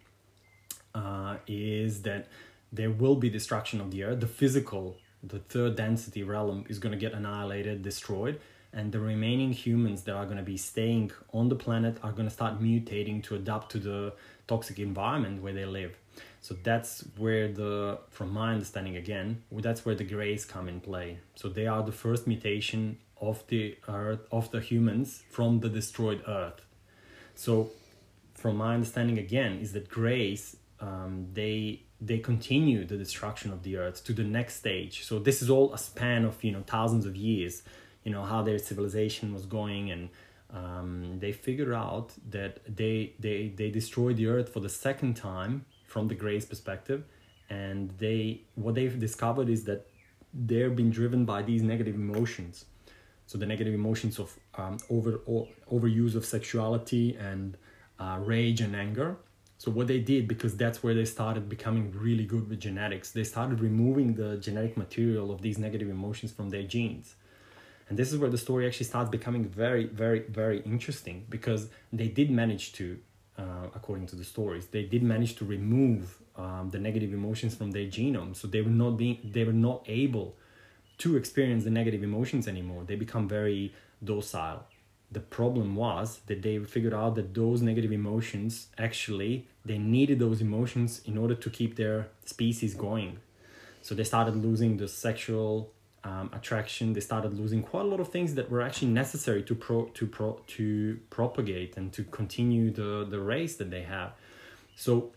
uh, 0.94 1.38
is 1.46 2.02
that 2.02 2.28
there 2.72 2.90
will 2.90 3.16
be 3.16 3.28
destruction 3.28 3.80
of 3.80 3.90
the 3.90 4.04
Earth. 4.04 4.20
The 4.20 4.28
physical, 4.28 4.96
the 5.22 5.38
third 5.38 5.76
density 5.76 6.22
realm 6.22 6.64
is 6.68 6.78
going 6.78 6.92
to 6.92 6.98
get 6.98 7.12
annihilated, 7.12 7.82
destroyed, 7.82 8.40
and 8.72 8.92
the 8.92 9.00
remaining 9.00 9.52
humans 9.52 10.02
that 10.02 10.14
are 10.14 10.24
going 10.24 10.36
to 10.36 10.42
be 10.42 10.56
staying 10.56 11.10
on 11.32 11.48
the 11.48 11.56
planet 11.56 11.98
are 12.02 12.12
going 12.12 12.28
to 12.28 12.34
start 12.34 12.60
mutating 12.60 13.22
to 13.24 13.34
adapt 13.34 13.72
to 13.72 13.78
the 13.78 14.12
toxic 14.46 14.78
environment 14.78 15.42
where 15.42 15.52
they 15.52 15.64
live. 15.64 15.96
So 16.40 16.54
that's 16.62 17.04
where 17.16 17.48
the, 17.48 17.98
from 18.10 18.32
my 18.32 18.52
understanding 18.52 18.96
again, 18.96 19.42
that's 19.50 19.84
where 19.84 19.94
the 19.94 20.04
greys 20.04 20.44
come 20.44 20.68
in 20.68 20.80
play. 20.80 21.18
So 21.34 21.48
they 21.48 21.66
are 21.66 21.82
the 21.82 21.92
first 21.92 22.26
mutation 22.26 22.98
of 23.20 23.46
the 23.48 23.76
earth, 23.88 24.20
of 24.32 24.50
the 24.50 24.60
humans 24.60 25.22
from 25.30 25.60
the 25.60 25.68
destroyed 25.68 26.22
earth. 26.26 26.64
So 27.34 27.70
from 28.34 28.56
my 28.56 28.74
understanding 28.74 29.18
again, 29.18 29.58
is 29.58 29.72
that 29.72 29.88
greys, 29.88 30.56
um, 30.80 31.26
they 31.34 31.82
they 32.00 32.18
continue 32.18 32.84
the 32.84 32.96
destruction 32.96 33.52
of 33.52 33.62
the 33.62 33.76
earth 33.76 34.04
to 34.04 34.12
the 34.12 34.24
next 34.24 34.56
stage. 34.56 35.04
So 35.04 35.18
this 35.18 35.42
is 35.42 35.50
all 35.50 35.72
a 35.74 35.78
span 35.78 36.24
of 36.24 36.42
you 36.42 36.52
know 36.52 36.62
thousands 36.66 37.06
of 37.06 37.16
years. 37.16 37.62
You 38.04 38.12
know 38.12 38.24
how 38.24 38.42
their 38.42 38.58
civilization 38.58 39.34
was 39.34 39.44
going 39.46 39.90
and 39.90 40.08
um, 40.52 41.18
they 41.20 41.32
figure 41.32 41.74
out 41.74 42.12
that 42.30 42.60
they 42.66 43.12
they 43.18 43.52
they 43.54 43.70
destroy 43.70 44.12
the 44.12 44.26
earth 44.26 44.48
for 44.48 44.60
the 44.60 44.68
second 44.68 45.14
time 45.14 45.64
from 45.86 46.08
the 46.08 46.14
Greys 46.14 46.44
perspective, 46.44 47.04
and 47.48 47.90
they 47.98 48.42
what 48.54 48.74
they've 48.74 48.98
discovered 48.98 49.48
is 49.48 49.64
that 49.64 49.86
they're 50.32 50.70
being 50.70 50.90
driven 50.90 51.24
by 51.24 51.42
these 51.42 51.62
negative 51.62 51.94
emotions. 51.94 52.64
So 53.26 53.38
the 53.38 53.46
negative 53.46 53.74
emotions 53.74 54.18
of 54.18 54.36
um, 54.56 54.78
over 54.88 55.18
overuse 55.70 56.14
of 56.16 56.24
sexuality 56.24 57.16
and 57.16 57.56
uh, 57.98 58.18
rage 58.20 58.60
and 58.60 58.74
anger. 58.74 59.18
So 59.60 59.70
what 59.70 59.88
they 59.88 59.98
did, 59.98 60.26
because 60.26 60.56
that's 60.56 60.82
where 60.82 60.94
they 60.94 61.04
started 61.04 61.50
becoming 61.50 61.92
really 61.94 62.24
good 62.24 62.48
with 62.48 62.60
genetics, 62.60 63.10
they 63.10 63.24
started 63.24 63.60
removing 63.60 64.14
the 64.14 64.38
genetic 64.38 64.78
material 64.78 65.30
of 65.30 65.42
these 65.42 65.58
negative 65.58 65.90
emotions 65.90 66.32
from 66.32 66.48
their 66.48 66.62
genes. 66.62 67.14
And 67.86 67.98
this 67.98 68.10
is 68.10 68.16
where 68.16 68.30
the 68.30 68.38
story 68.38 68.66
actually 68.66 68.86
starts 68.86 69.10
becoming 69.10 69.44
very, 69.44 69.84
very, 69.84 70.20
very 70.20 70.60
interesting 70.62 71.26
because 71.28 71.68
they 71.92 72.08
did 72.08 72.30
manage 72.30 72.72
to, 72.72 73.00
uh, 73.36 73.66
according 73.74 74.06
to 74.06 74.16
the 74.16 74.24
stories, 74.24 74.68
they 74.68 74.84
did 74.84 75.02
manage 75.02 75.36
to 75.36 75.44
remove 75.44 76.22
um, 76.36 76.70
the 76.70 76.78
negative 76.78 77.12
emotions 77.12 77.54
from 77.54 77.72
their 77.72 77.84
genome. 77.84 78.34
So 78.34 78.48
they 78.48 78.62
were 78.62 78.70
not 78.70 78.92
being, 78.92 79.18
they 79.22 79.44
were 79.44 79.52
not 79.52 79.84
able 79.86 80.38
to 81.00 81.18
experience 81.18 81.64
the 81.64 81.70
negative 81.70 82.02
emotions 82.02 82.48
anymore. 82.48 82.84
They 82.86 82.96
become 82.96 83.28
very 83.28 83.74
docile. 84.02 84.64
The 85.12 85.20
problem 85.20 85.74
was 85.74 86.20
that 86.26 86.42
they 86.42 86.58
figured 86.58 86.94
out 86.94 87.16
that 87.16 87.34
those 87.34 87.62
negative 87.62 87.92
emotions 87.92 88.68
actually 88.78 89.48
they 89.64 89.78
needed 89.78 90.18
those 90.18 90.40
emotions 90.40 91.02
in 91.04 91.18
order 91.18 91.34
to 91.34 91.50
keep 91.50 91.76
their 91.76 92.08
species 92.24 92.74
going. 92.74 93.18
So 93.82 93.94
they 93.94 94.04
started 94.04 94.36
losing 94.36 94.76
the 94.76 94.88
sexual 94.88 95.72
um, 96.04 96.30
attraction. 96.32 96.92
They 96.92 97.00
started 97.00 97.38
losing 97.38 97.62
quite 97.62 97.82
a 97.84 97.88
lot 97.88 98.00
of 98.00 98.08
things 98.08 98.34
that 98.34 98.50
were 98.50 98.62
actually 98.62 98.88
necessary 98.88 99.42
to 99.44 99.54
pro 99.54 99.86
to 99.86 100.06
pro 100.06 100.40
to 100.48 100.98
propagate 101.10 101.76
and 101.76 101.92
to 101.92 102.04
continue 102.04 102.70
the 102.70 103.06
the 103.08 103.20
race 103.20 103.56
that 103.56 103.70
they 103.70 103.82
have. 103.82 104.12
So 104.76 105.12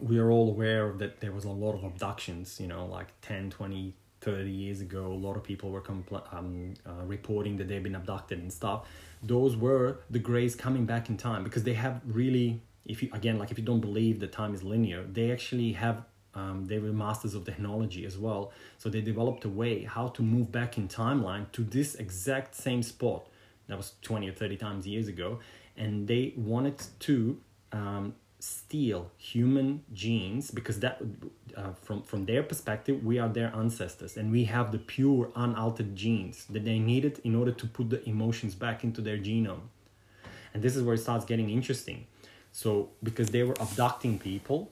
we 0.00 0.18
are 0.18 0.30
all 0.30 0.50
aware 0.50 0.92
that 0.92 1.20
there 1.20 1.32
was 1.32 1.44
a 1.44 1.50
lot 1.50 1.74
of 1.74 1.82
abductions. 1.84 2.60
You 2.60 2.68
know, 2.68 2.86
like 2.86 3.08
10, 3.22 3.50
20, 3.50 3.94
30 4.24 4.50
years 4.50 4.80
ago, 4.80 5.06
a 5.06 5.20
lot 5.26 5.36
of 5.36 5.44
people 5.44 5.70
were 5.70 5.82
compl- 5.82 6.32
um, 6.32 6.74
uh, 6.86 7.04
reporting 7.04 7.58
that 7.58 7.68
they've 7.68 7.82
been 7.82 7.94
abducted 7.94 8.38
and 8.38 8.52
stuff. 8.52 8.88
Those 9.22 9.56
were 9.56 9.98
the 10.10 10.18
Greys 10.18 10.56
coming 10.56 10.86
back 10.86 11.08
in 11.08 11.16
time 11.16 11.44
because 11.44 11.64
they 11.64 11.74
have 11.74 12.00
really, 12.06 12.62
if 12.86 13.02
you 13.02 13.10
again, 13.12 13.38
like 13.38 13.50
if 13.50 13.58
you 13.58 13.64
don't 13.64 13.80
believe 13.80 14.20
that 14.20 14.32
time 14.32 14.54
is 14.54 14.62
linear, 14.62 15.04
they 15.04 15.30
actually 15.30 15.72
have 15.72 16.04
um, 16.34 16.66
they 16.66 16.78
were 16.78 16.92
masters 16.92 17.34
of 17.34 17.44
technology 17.44 18.04
as 18.04 18.18
well. 18.18 18.52
So 18.78 18.88
they 18.88 19.00
developed 19.00 19.44
a 19.44 19.48
way 19.48 19.84
how 19.84 20.08
to 20.08 20.22
move 20.22 20.50
back 20.50 20.76
in 20.76 20.88
timeline 20.88 21.50
to 21.52 21.62
this 21.62 21.94
exact 21.94 22.54
same 22.54 22.82
spot 22.82 23.28
that 23.68 23.76
was 23.76 23.94
20 24.02 24.28
or 24.28 24.32
30 24.32 24.56
times 24.56 24.86
years 24.86 25.08
ago. 25.08 25.38
And 25.76 26.08
they 26.08 26.34
wanted 26.36 26.82
to 27.00 27.40
um, 27.72 28.14
steal 28.44 29.10
human 29.16 29.82
genes 29.92 30.50
because 30.50 30.80
that 30.80 31.00
uh, 31.56 31.72
from 31.82 32.02
from 32.02 32.26
their 32.26 32.42
perspective 32.42 33.04
we 33.04 33.18
are 33.18 33.28
their 33.28 33.50
ancestors 33.54 34.16
and 34.16 34.30
we 34.30 34.44
have 34.44 34.72
the 34.72 34.78
pure 34.78 35.30
unaltered 35.34 35.96
genes 35.96 36.44
that 36.50 36.64
they 36.64 36.78
needed 36.78 37.20
in 37.24 37.34
order 37.34 37.52
to 37.52 37.66
put 37.66 37.90
the 37.90 38.06
emotions 38.08 38.54
back 38.54 38.84
into 38.84 39.00
their 39.00 39.18
genome. 39.18 39.66
And 40.52 40.62
this 40.62 40.76
is 40.76 40.82
where 40.82 40.94
it 40.94 40.98
starts 40.98 41.24
getting 41.24 41.50
interesting. 41.50 42.06
So 42.52 42.90
because 43.02 43.28
they 43.30 43.42
were 43.42 43.56
abducting 43.60 44.18
people 44.18 44.70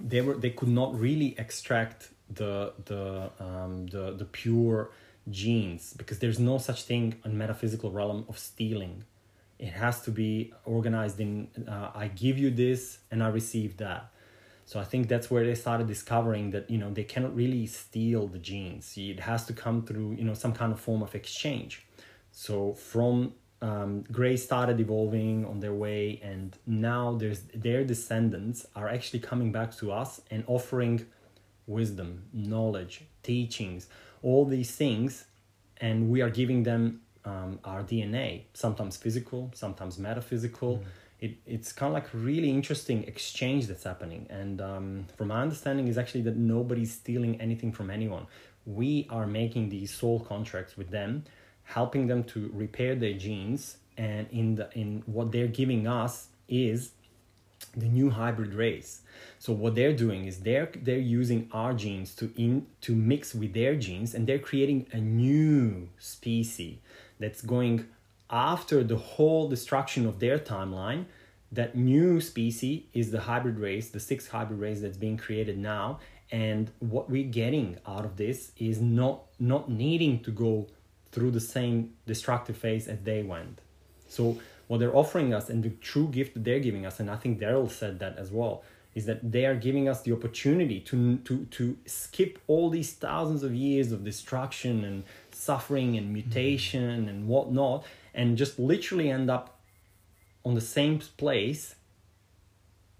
they 0.00 0.20
were 0.20 0.34
they 0.34 0.50
could 0.50 0.68
not 0.68 0.98
really 0.98 1.34
extract 1.38 2.10
the 2.30 2.72
the 2.84 3.30
um, 3.38 3.86
the 3.86 4.12
the 4.12 4.24
pure 4.24 4.90
genes 5.30 5.94
because 5.94 6.18
there's 6.18 6.40
no 6.40 6.58
such 6.58 6.82
thing 6.82 7.14
in 7.24 7.38
metaphysical 7.38 7.90
realm 7.90 8.24
of 8.28 8.38
stealing 8.38 9.04
it 9.62 9.72
has 9.84 10.02
to 10.02 10.10
be 10.10 10.52
organized 10.64 11.20
in 11.20 11.48
uh, 11.68 11.90
i 11.94 12.08
give 12.08 12.36
you 12.36 12.50
this 12.50 12.98
and 13.10 13.22
i 13.22 13.28
receive 13.28 13.76
that. 13.76 14.02
So 14.64 14.74
i 14.80 14.84
think 14.90 15.08
that's 15.12 15.28
where 15.30 15.44
they 15.48 15.54
started 15.54 15.86
discovering 15.86 16.50
that 16.54 16.64
you 16.72 16.78
know 16.82 16.90
they 16.98 17.04
cannot 17.12 17.32
really 17.42 17.66
steal 17.66 18.22
the 18.34 18.42
genes. 18.50 18.84
It 18.96 19.20
has 19.30 19.40
to 19.46 19.52
come 19.64 19.78
through 19.86 20.10
you 20.18 20.24
know 20.28 20.34
some 20.34 20.52
kind 20.60 20.72
of 20.72 20.80
form 20.80 21.02
of 21.02 21.14
exchange. 21.14 21.72
So 22.32 22.74
from 22.74 23.14
um, 23.68 24.02
Grey 24.10 24.36
started 24.36 24.80
evolving 24.80 25.46
on 25.46 25.60
their 25.60 25.76
way, 25.84 26.20
and 26.30 26.48
now 26.66 27.04
there's 27.20 27.42
their 27.66 27.84
descendants 27.84 28.66
are 28.74 28.88
actually 28.88 29.20
coming 29.20 29.52
back 29.52 29.70
to 29.80 29.92
us 29.92 30.20
and 30.32 30.42
offering 30.56 31.06
wisdom, 31.66 32.24
knowledge, 32.32 32.94
teachings, 33.22 33.86
all 34.22 34.44
these 34.44 34.72
things, 34.82 35.26
and 35.76 36.10
we 36.12 36.20
are 36.20 36.30
giving 36.30 36.64
them 36.64 37.02
um, 37.24 37.58
our 37.64 37.82
DNA, 37.82 38.42
sometimes 38.54 38.96
physical, 38.96 39.50
sometimes 39.54 39.98
metaphysical. 39.98 40.78
Mm. 40.78 40.84
It, 41.20 41.36
it's 41.46 41.72
kind 41.72 41.88
of 41.88 41.94
like 41.94 42.12
really 42.12 42.50
interesting 42.50 43.04
exchange 43.04 43.68
that's 43.68 43.84
happening, 43.84 44.26
and 44.28 44.60
um, 44.60 45.06
from 45.16 45.28
my 45.28 45.40
understanding, 45.40 45.86
is 45.86 45.96
actually 45.96 46.22
that 46.22 46.36
nobody's 46.36 46.92
stealing 46.92 47.40
anything 47.40 47.70
from 47.70 47.90
anyone. 47.90 48.26
We 48.66 49.06
are 49.08 49.26
making 49.26 49.68
these 49.68 49.94
soul 49.94 50.18
contracts 50.20 50.76
with 50.76 50.90
them 50.90 51.24
helping 51.64 52.06
them 52.06 52.24
to 52.24 52.50
repair 52.52 52.94
their 52.94 53.14
genes 53.14 53.76
and 53.96 54.26
in 54.30 54.54
the 54.56 54.68
in 54.72 55.02
what 55.06 55.32
they're 55.32 55.46
giving 55.46 55.86
us 55.86 56.28
is 56.48 56.92
the 57.76 57.86
new 57.86 58.10
hybrid 58.10 58.52
race 58.54 59.02
so 59.38 59.52
what 59.52 59.74
they're 59.74 59.92
doing 59.92 60.24
is 60.26 60.40
they're 60.40 60.68
they're 60.82 60.98
using 60.98 61.48
our 61.52 61.72
genes 61.72 62.14
to 62.14 62.32
in 62.36 62.66
to 62.80 62.94
mix 62.94 63.34
with 63.34 63.52
their 63.54 63.76
genes 63.76 64.14
and 64.14 64.26
they're 64.26 64.38
creating 64.38 64.86
a 64.92 64.98
new 64.98 65.88
species 65.98 66.78
that's 67.22 67.42
going 67.42 67.86
after 68.30 68.82
the 68.82 68.96
whole 68.96 69.48
destruction 69.48 70.06
of 70.06 70.18
their 70.18 70.38
timeline 70.38 71.04
that 71.50 71.76
new 71.76 72.20
species 72.20 72.82
is 72.94 73.10
the 73.10 73.20
hybrid 73.20 73.58
race 73.58 73.90
the 73.90 74.00
sixth 74.00 74.30
hybrid 74.30 74.58
race 74.58 74.80
that's 74.80 74.96
being 74.96 75.16
created 75.16 75.58
now 75.58 75.98
and 76.32 76.70
what 76.78 77.10
we're 77.10 77.28
getting 77.28 77.76
out 77.86 78.06
of 78.06 78.16
this 78.16 78.52
is 78.56 78.80
not 78.80 79.24
not 79.38 79.70
needing 79.70 80.20
to 80.20 80.30
go 80.30 80.66
through 81.12 81.30
the 81.30 81.40
same 81.40 81.92
destructive 82.06 82.56
phase 82.56 82.88
as 82.88 82.98
they 83.02 83.22
went. 83.22 83.60
So 84.08 84.38
what 84.66 84.78
they're 84.80 84.96
offering 84.96 85.34
us 85.34 85.50
and 85.50 85.62
the 85.62 85.70
true 85.70 86.08
gift 86.08 86.32
that 86.32 86.44
they're 86.44 86.58
giving 86.58 86.86
us, 86.86 86.98
and 86.98 87.10
I 87.10 87.16
think 87.16 87.38
Darryl 87.38 87.70
said 87.70 87.98
that 87.98 88.16
as 88.16 88.30
well, 88.32 88.64
is 88.94 89.04
that 89.04 89.30
they 89.30 89.44
are 89.44 89.54
giving 89.54 89.88
us 89.90 90.00
the 90.02 90.12
opportunity 90.12 90.80
to 90.80 91.18
to 91.18 91.44
to 91.44 91.76
skip 91.84 92.38
all 92.46 92.70
these 92.70 92.92
thousands 92.92 93.42
of 93.42 93.54
years 93.54 93.92
of 93.92 94.02
destruction 94.02 94.84
and 94.84 95.04
suffering 95.42 95.96
and 95.96 96.12
mutation 96.12 97.08
and 97.08 97.26
whatnot, 97.26 97.84
and 98.14 98.36
just 98.36 98.58
literally 98.58 99.10
end 99.10 99.30
up 99.30 99.58
on 100.44 100.54
the 100.54 100.60
same 100.60 100.98
place 101.16 101.74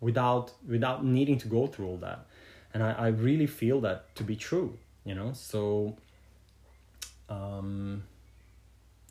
without 0.00 0.52
without 0.66 1.04
needing 1.04 1.38
to 1.38 1.48
go 1.48 1.66
through 1.66 1.86
all 1.86 1.96
that. 1.98 2.26
And 2.74 2.82
I, 2.82 2.92
I 2.92 3.08
really 3.08 3.46
feel 3.46 3.80
that 3.82 4.14
to 4.16 4.24
be 4.24 4.36
true, 4.36 4.78
you 5.04 5.14
know. 5.14 5.32
So 5.32 5.96
um, 7.28 8.04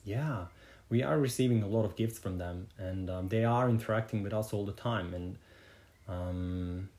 yeah, 0.03 0.45
we 0.89 1.03
are 1.03 1.17
receiving 1.19 1.63
a 1.63 1.67
lot 1.67 1.85
of 1.85 1.95
gifts 1.95 2.19
from 2.19 2.37
them, 2.37 2.67
and 2.77 3.09
um, 3.09 3.27
they 3.29 3.45
are 3.45 3.69
interacting 3.69 4.23
with 4.23 4.33
us 4.33 4.53
all 4.53 4.65
the 4.65 4.73
time. 4.73 5.13
And 5.13 5.37
um, 6.07 6.89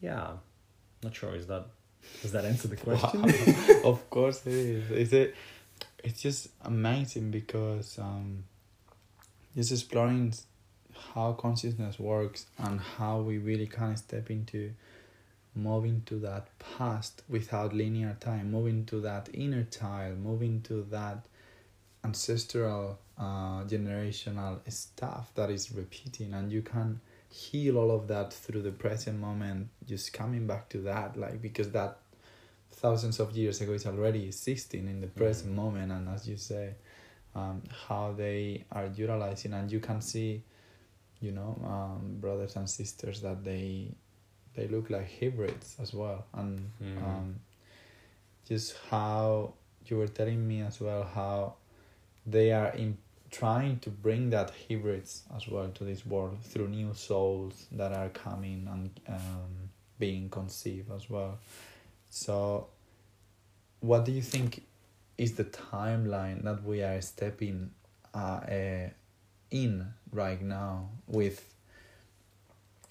yeah, 0.00 0.32
not 1.02 1.14
sure 1.14 1.34
is 1.34 1.46
that 1.48 1.66
does 2.22 2.32
that 2.32 2.44
answer 2.44 2.68
the 2.68 2.76
question? 2.76 3.22
Wow. 3.22 3.80
of 3.84 4.10
course 4.10 4.46
it 4.46 4.52
is. 4.52 4.90
Is 4.90 5.12
it? 5.12 5.34
It's 6.02 6.22
just 6.22 6.48
amazing 6.62 7.30
because 7.30 7.98
um, 7.98 8.44
just 9.54 9.72
exploring 9.72 10.32
how 11.14 11.32
consciousness 11.32 11.98
works 11.98 12.46
and 12.58 12.80
how 12.80 13.20
we 13.20 13.38
really 13.38 13.66
can 13.66 13.96
step 13.96 14.30
into 14.30 14.72
moving 15.54 16.02
to 16.06 16.16
that 16.20 16.48
past 16.58 17.22
without 17.28 17.72
linear 17.74 18.16
time, 18.20 18.50
moving 18.50 18.84
to 18.86 19.00
that 19.00 19.28
inner 19.32 19.64
child, 19.64 20.18
moving 20.18 20.60
to 20.62 20.86
that 20.90 21.26
ancestral 22.04 22.98
uh, 23.18 23.64
generational 23.64 24.58
stuff 24.70 25.30
that 25.34 25.50
is 25.50 25.72
repeating, 25.72 26.32
and 26.32 26.52
you 26.52 26.62
can 26.62 27.00
heal 27.30 27.78
all 27.78 27.90
of 27.90 28.08
that 28.08 28.32
through 28.32 28.62
the 28.62 28.72
present 28.72 29.20
moment, 29.20 29.68
just 29.86 30.12
coming 30.12 30.46
back 30.46 30.68
to 30.70 30.78
that, 30.78 31.16
like 31.16 31.40
because 31.42 31.70
that 31.72 31.98
thousands 32.70 33.20
of 33.20 33.32
years 33.32 33.60
ago 33.60 33.72
is 33.72 33.86
already 33.86 34.26
existing 34.26 34.88
in 34.88 35.00
the 35.00 35.06
present 35.06 35.50
mm-hmm. 35.50 35.56
moment, 35.56 35.92
and 35.92 36.08
as 36.08 36.28
you 36.28 36.36
say, 36.36 36.74
um, 37.34 37.62
how 37.88 38.12
they 38.16 38.64
are 38.72 38.86
utilizing, 38.86 39.52
and 39.54 39.70
you 39.70 39.80
can 39.80 40.00
see, 40.00 40.42
you 41.20 41.32
know, 41.32 41.60
um, 41.64 42.16
brothers 42.20 42.56
and 42.56 42.68
sisters 42.68 43.20
that 43.20 43.44
they 43.44 43.94
they 44.58 44.66
look 44.66 44.90
like 44.90 45.08
hybrids 45.20 45.76
as 45.80 45.94
well 45.94 46.26
and 46.34 46.70
mm. 46.82 47.02
um, 47.04 47.36
just 48.48 48.74
how 48.90 49.54
you 49.86 49.96
were 49.96 50.08
telling 50.08 50.46
me 50.46 50.62
as 50.62 50.80
well 50.80 51.08
how 51.14 51.54
they 52.26 52.50
are 52.52 52.70
in 52.70 52.98
trying 53.30 53.78
to 53.80 53.90
bring 53.90 54.30
that 54.30 54.52
hybrids 54.68 55.22
as 55.36 55.46
well 55.48 55.68
to 55.68 55.84
this 55.84 56.06
world 56.06 56.38
through 56.42 56.68
new 56.68 56.92
souls 56.94 57.66
that 57.72 57.92
are 57.92 58.08
coming 58.10 58.66
and 58.70 58.90
um, 59.08 59.70
being 59.98 60.28
conceived 60.30 60.90
as 60.92 61.10
well 61.10 61.38
so 62.10 62.66
what 63.80 64.04
do 64.04 64.12
you 64.12 64.22
think 64.22 64.62
is 65.16 65.34
the 65.34 65.44
timeline 65.44 66.42
that 66.44 66.62
we 66.64 66.82
are 66.82 67.00
stepping 67.00 67.70
uh, 68.14 68.40
uh, 68.48 68.88
in 69.50 69.86
right 70.12 70.40
now 70.42 70.88
with 71.06 71.54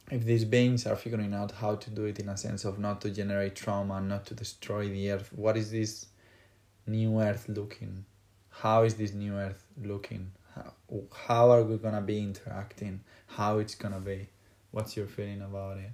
if 0.09 0.23
these 0.23 0.45
beings 0.45 0.85
are 0.85 0.95
figuring 0.95 1.33
out 1.33 1.51
how 1.51 1.75
to 1.75 1.89
do 1.89 2.05
it 2.05 2.19
in 2.19 2.29
a 2.29 2.37
sense 2.37 2.63
of 2.63 2.79
not 2.79 3.01
to 3.01 3.09
generate 3.09 3.55
trauma, 3.55 3.99
not 3.99 4.25
to 4.27 4.33
destroy 4.33 4.87
the 4.87 5.11
earth, 5.11 5.29
what 5.35 5.57
is 5.57 5.71
this 5.71 6.05
new 6.85 7.19
earth 7.19 7.49
looking? 7.49 8.05
How 8.49 8.83
is 8.83 8.95
this 8.95 9.11
new 9.13 9.33
earth 9.33 9.66
looking? 9.81 10.31
how, 10.57 10.73
how 11.27 11.51
are 11.51 11.63
we 11.63 11.77
gonna 11.77 12.01
be 12.01 12.19
interacting? 12.19 13.01
How 13.27 13.59
it's 13.59 13.75
gonna 13.75 13.99
be? 13.99 14.27
What's 14.71 14.95
your 14.97 15.07
feeling 15.07 15.41
about 15.41 15.77
it? 15.77 15.91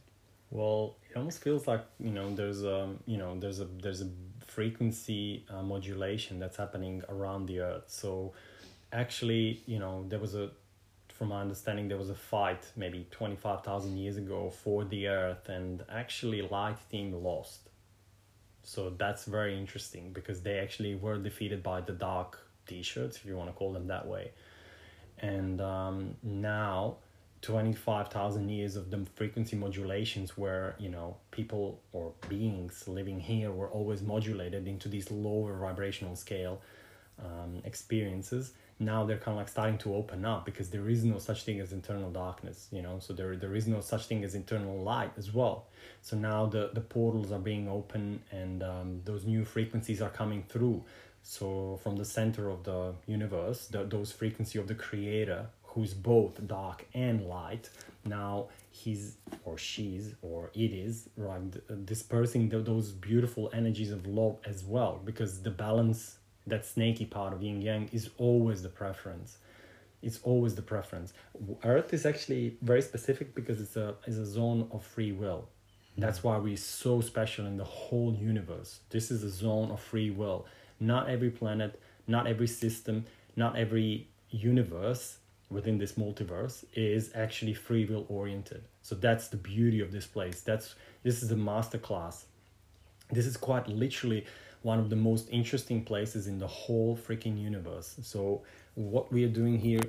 Well, 0.51 0.95
it 1.09 1.17
almost 1.17 1.41
feels 1.41 1.67
like 1.67 1.83
you 1.99 2.11
know 2.11 2.33
there's 2.33 2.63
a 2.63 2.89
you 3.05 3.17
know 3.17 3.39
there's 3.39 3.59
a 3.59 3.65
there's 3.65 4.01
a 4.01 4.09
frequency 4.45 5.45
uh, 5.49 5.63
modulation 5.63 6.39
that's 6.39 6.57
happening 6.57 7.03
around 7.09 7.47
the 7.47 7.59
Earth. 7.61 7.85
So 7.87 8.33
actually, 8.91 9.61
you 9.65 9.79
know, 9.79 10.05
there 10.07 10.19
was 10.19 10.35
a 10.35 10.51
from 11.07 11.29
my 11.29 11.41
understanding 11.41 11.87
there 11.87 11.97
was 11.97 12.09
a 12.09 12.15
fight 12.15 12.71
maybe 12.75 13.05
25,000 13.11 13.97
years 13.97 14.17
ago 14.17 14.49
for 14.49 14.83
the 14.83 15.07
earth 15.07 15.47
and 15.47 15.83
actually 15.87 16.41
light 16.41 16.75
team 16.89 17.13
lost 17.13 17.69
so 18.63 18.89
that's 18.89 19.25
very 19.25 19.55
interesting 19.55 20.11
because 20.11 20.41
they 20.41 20.57
actually 20.57 20.95
were 20.95 21.19
defeated 21.19 21.61
by 21.61 21.79
the 21.81 21.93
dark 21.93 22.43
t-shirts 22.67 23.17
if 23.17 23.25
you 23.25 23.35
want 23.35 23.49
to 23.49 23.53
call 23.53 23.73
them 23.73 23.87
that 23.87 24.07
way. 24.07 24.31
And 25.19 25.61
um, 25.61 26.15
now 26.21 26.97
25,000 27.43 28.47
years 28.47 28.77
of 28.77 28.89
the 28.89 29.05
frequency 29.15 29.57
modulations 29.57 30.37
where 30.37 30.75
you 30.79 30.87
know 30.89 31.17
people 31.31 31.81
or 31.91 32.13
beings 32.29 32.87
living 32.87 33.19
here 33.19 33.51
were 33.51 33.67
always 33.67 34.01
modulated 34.01 34.65
into 34.65 34.87
these 34.87 35.11
lower 35.11 35.57
vibrational 35.57 36.15
scale 36.15 36.61
um, 37.21 37.61
experiences. 37.65 38.53
Now 38.79 39.05
they're 39.05 39.17
kind 39.17 39.35
of 39.35 39.37
like 39.37 39.49
starting 39.49 39.77
to 39.79 39.93
open 39.93 40.23
up 40.23 40.45
because 40.45 40.69
there 40.69 40.89
is 40.89 41.03
no 41.03 41.19
such 41.19 41.43
thing 41.43 41.59
as 41.59 41.73
internal 41.73 42.09
darkness 42.09 42.69
you 42.71 42.81
know? 42.81 42.99
So 42.99 43.11
there 43.11 43.35
there 43.35 43.55
is 43.55 43.67
no 43.67 43.81
such 43.81 44.05
thing 44.05 44.23
as 44.23 44.35
internal 44.35 44.81
light 44.81 45.11
as 45.17 45.33
well. 45.33 45.65
So 46.01 46.15
now 46.15 46.45
the 46.45 46.71
the 46.73 46.81
portals 46.81 47.33
are 47.33 47.39
being 47.39 47.67
open 47.67 48.21
and 48.31 48.63
um, 48.63 49.01
those 49.03 49.25
new 49.25 49.43
frequencies 49.43 50.01
are 50.01 50.09
coming 50.09 50.43
through 50.47 50.81
so 51.23 51.79
from 51.81 51.95
the 51.95 52.05
center 52.05 52.49
of 52.49 52.63
the 52.63 52.93
universe 53.07 53.67
the, 53.67 53.83
those 53.83 54.11
frequency 54.11 54.59
of 54.59 54.67
the 54.67 54.75
creator 54.75 55.47
who's 55.63 55.93
both 55.93 56.45
dark 56.47 56.85
and 56.93 57.25
light 57.25 57.69
now 58.05 58.47
he's 58.69 59.17
or 59.45 59.57
she's 59.57 60.13
or 60.21 60.51
it 60.53 60.71
is 60.71 61.09
right 61.17 61.85
dispersing 61.85 62.49
the, 62.49 62.59
those 62.59 62.91
beautiful 62.91 63.49
energies 63.53 63.91
of 63.91 64.05
love 64.05 64.37
as 64.45 64.63
well 64.63 65.01
because 65.03 65.41
the 65.41 65.49
balance 65.49 66.17
that 66.47 66.65
snaky 66.65 67.05
part 67.05 67.33
of 67.33 67.41
yin 67.41 67.61
yang 67.61 67.89
is 67.91 68.09
always 68.17 68.61
the 68.63 68.69
preference. 68.69 69.37
It's 70.01 70.19
always 70.23 70.55
the 70.55 70.61
preference. 70.61 71.13
Earth 71.63 71.93
is 71.93 72.05
actually 72.05 72.57
very 72.61 72.81
specific 72.81 73.33
because 73.33 73.61
it's 73.61 73.77
a 73.77 73.95
is 74.05 74.17
a 74.17 74.25
zone 74.25 74.67
of 74.71 74.83
free 74.83 75.13
will. 75.13 75.47
That's 75.97 76.23
why 76.23 76.37
we're 76.37 76.57
so 76.57 77.01
special 77.01 77.45
in 77.45 77.57
the 77.57 77.63
whole 77.63 78.13
universe. 78.13 78.79
This 78.89 79.11
is 79.11 79.23
a 79.23 79.29
zone 79.29 79.71
of 79.71 79.79
free 79.79 80.09
will 80.09 80.45
not 80.85 81.09
every 81.09 81.29
planet 81.29 81.79
not 82.07 82.27
every 82.27 82.47
system 82.47 83.05
not 83.35 83.55
every 83.55 84.07
universe 84.29 85.17
within 85.49 85.77
this 85.77 85.93
multiverse 85.93 86.65
is 86.73 87.11
actually 87.15 87.53
free 87.53 87.85
will 87.85 88.05
oriented 88.09 88.63
so 88.81 88.95
that's 88.95 89.27
the 89.27 89.37
beauty 89.37 89.79
of 89.79 89.91
this 89.91 90.05
place 90.05 90.41
that's 90.41 90.75
this 91.03 91.21
is 91.23 91.31
a 91.31 91.35
master 91.35 91.77
class 91.77 92.25
this 93.11 93.25
is 93.25 93.37
quite 93.37 93.67
literally 93.67 94.25
one 94.63 94.79
of 94.79 94.89
the 94.89 94.95
most 94.95 95.27
interesting 95.29 95.83
places 95.83 96.25
in 96.27 96.39
the 96.39 96.47
whole 96.47 96.97
freaking 96.97 97.39
universe. 97.39 97.95
So 98.01 98.43
what 98.75 99.11
we 99.11 99.23
are 99.25 99.29
doing 99.29 99.59
here 99.59 99.81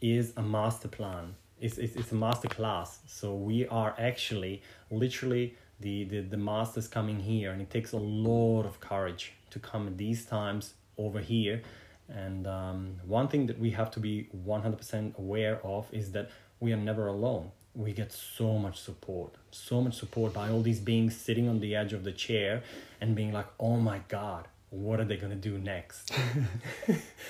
is 0.00 0.32
a 0.36 0.42
master 0.42 0.88
plan. 0.88 1.34
It's, 1.60 1.78
it's, 1.78 1.94
it's 1.94 2.10
a 2.10 2.16
master 2.16 2.48
class. 2.48 3.00
So 3.06 3.34
we 3.34 3.66
are 3.68 3.94
actually 3.98 4.62
literally 4.90 5.56
the, 5.80 6.04
the, 6.04 6.20
the 6.20 6.36
masters 6.36 6.88
coming 6.88 7.20
here 7.20 7.50
and 7.52 7.60
it 7.60 7.70
takes 7.70 7.92
a 7.92 7.98
lot 7.98 8.64
of 8.64 8.80
courage 8.80 9.32
to 9.50 9.58
come 9.58 9.86
at 9.86 9.98
these 9.98 10.24
times 10.24 10.74
over 10.98 11.20
here. 11.20 11.62
And 12.08 12.46
um, 12.46 12.96
one 13.06 13.28
thing 13.28 13.46
that 13.46 13.58
we 13.58 13.70
have 13.70 13.90
to 13.92 14.00
be 14.00 14.28
100% 14.46 15.18
aware 15.18 15.64
of 15.64 15.86
is 15.92 16.12
that 16.12 16.30
we 16.60 16.72
are 16.72 16.76
never 16.76 17.06
alone 17.06 17.50
we 17.74 17.92
get 17.92 18.12
so 18.12 18.56
much 18.58 18.80
support, 18.80 19.34
so 19.50 19.80
much 19.80 19.98
support 19.98 20.32
by 20.32 20.48
all 20.48 20.62
these 20.62 20.78
beings 20.78 21.16
sitting 21.16 21.48
on 21.48 21.60
the 21.60 21.74
edge 21.74 21.92
of 21.92 22.04
the 22.04 22.12
chair 22.12 22.62
and 23.00 23.16
being 23.16 23.32
like, 23.32 23.46
oh 23.58 23.76
my 23.76 24.00
God, 24.08 24.46
what 24.70 25.00
are 25.00 25.04
they 25.04 25.16
going 25.16 25.32
to 25.32 25.36
do 25.36 25.58
next? 25.58 26.12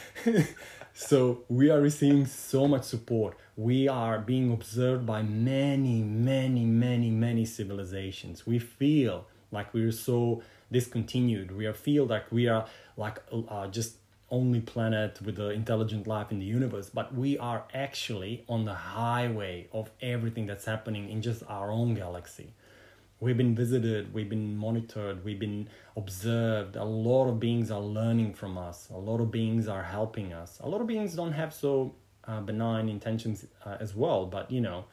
so 0.94 1.44
we 1.48 1.70
are 1.70 1.80
receiving 1.80 2.26
so 2.26 2.68
much 2.68 2.84
support. 2.84 3.36
We 3.56 3.86
are 3.88 4.18
being 4.18 4.52
observed 4.52 5.06
by 5.06 5.22
many, 5.22 6.02
many, 6.02 6.64
many, 6.64 7.10
many 7.10 7.44
civilizations. 7.44 8.46
We 8.46 8.58
feel 8.58 9.26
like 9.52 9.72
we're 9.72 9.92
so 9.92 10.42
discontinued. 10.72 11.56
We 11.56 11.66
are 11.66 11.72
feel 11.72 12.04
like 12.04 12.32
we 12.32 12.48
are 12.48 12.66
like 12.96 13.22
uh, 13.32 13.68
just 13.68 13.98
only 14.30 14.60
planet 14.60 15.20
with 15.22 15.36
the 15.36 15.50
intelligent 15.50 16.08
life 16.08 16.32
in 16.32 16.40
the 16.40 16.46
universe, 16.46 16.90
but 16.92 17.14
we 17.14 17.38
are 17.38 17.64
actually 17.72 18.44
on 18.48 18.64
the 18.64 18.74
highway 18.74 19.68
of 19.72 19.90
everything 20.02 20.46
that's 20.46 20.64
happening 20.64 21.08
in 21.08 21.22
just 21.22 21.44
our 21.48 21.70
own 21.70 21.94
galaxy. 21.94 22.52
We've 23.20 23.36
been 23.36 23.54
visited, 23.54 24.12
we've 24.12 24.28
been 24.28 24.56
monitored, 24.56 25.24
we've 25.24 25.38
been 25.38 25.68
observed. 25.96 26.74
A 26.74 26.84
lot 26.84 27.28
of 27.28 27.38
beings 27.38 27.70
are 27.70 27.80
learning 27.80 28.34
from 28.34 28.58
us, 28.58 28.88
a 28.90 28.98
lot 28.98 29.20
of 29.20 29.30
beings 29.30 29.68
are 29.68 29.84
helping 29.84 30.32
us. 30.32 30.58
A 30.60 30.68
lot 30.68 30.80
of 30.80 30.88
beings 30.88 31.14
don't 31.14 31.32
have 31.32 31.54
so 31.54 31.94
uh, 32.26 32.40
benign 32.40 32.88
intentions 32.88 33.46
uh, 33.64 33.76
as 33.80 33.94
well, 33.94 34.26
but 34.26 34.50
you 34.50 34.60
know, 34.60 34.84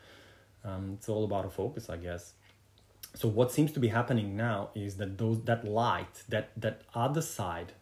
um, 0.63 0.93
it's 0.97 1.09
all 1.09 1.23
about 1.23 1.45
a 1.45 1.49
focus, 1.49 1.89
I 1.89 1.97
guess. 1.97 2.33
So 3.15 3.27
what 3.27 3.51
seems 3.51 3.71
to 3.73 3.79
be 3.79 3.89
happening 3.89 4.37
now 4.37 4.69
is 4.73 4.97
that 4.97 5.17
those 5.17 5.43
that 5.43 5.65
light, 5.65 6.23
that 6.29 6.51
that 6.57 6.83
other 6.93 7.21
side 7.21 7.73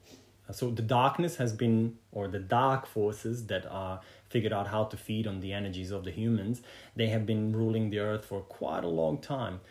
so 0.52 0.72
the 0.72 0.82
darkness 0.82 1.36
has 1.36 1.54
been, 1.54 1.98
or 2.12 2.28
the 2.28 2.40
dark 2.40 2.88
forces 2.88 3.48
that 3.48 3.66
are 3.70 4.02
figured 4.30 4.54
out 4.54 4.68
how 4.68 4.86
to 4.86 4.98
feed 4.98 5.28
on 5.28 5.42
the 5.42 5.54
energies 5.54 5.92
of 5.92 6.04
the 6.04 6.12
humans, 6.12 6.62
they 6.96 7.08
have 7.08 7.26
been 7.26 7.56
ruling 7.56 7.90
the 7.90 8.00
earth 8.00 8.26
for 8.26 8.42
quite 8.42 8.84
a 8.84 8.88
long 8.88 9.20
time. 9.20 9.62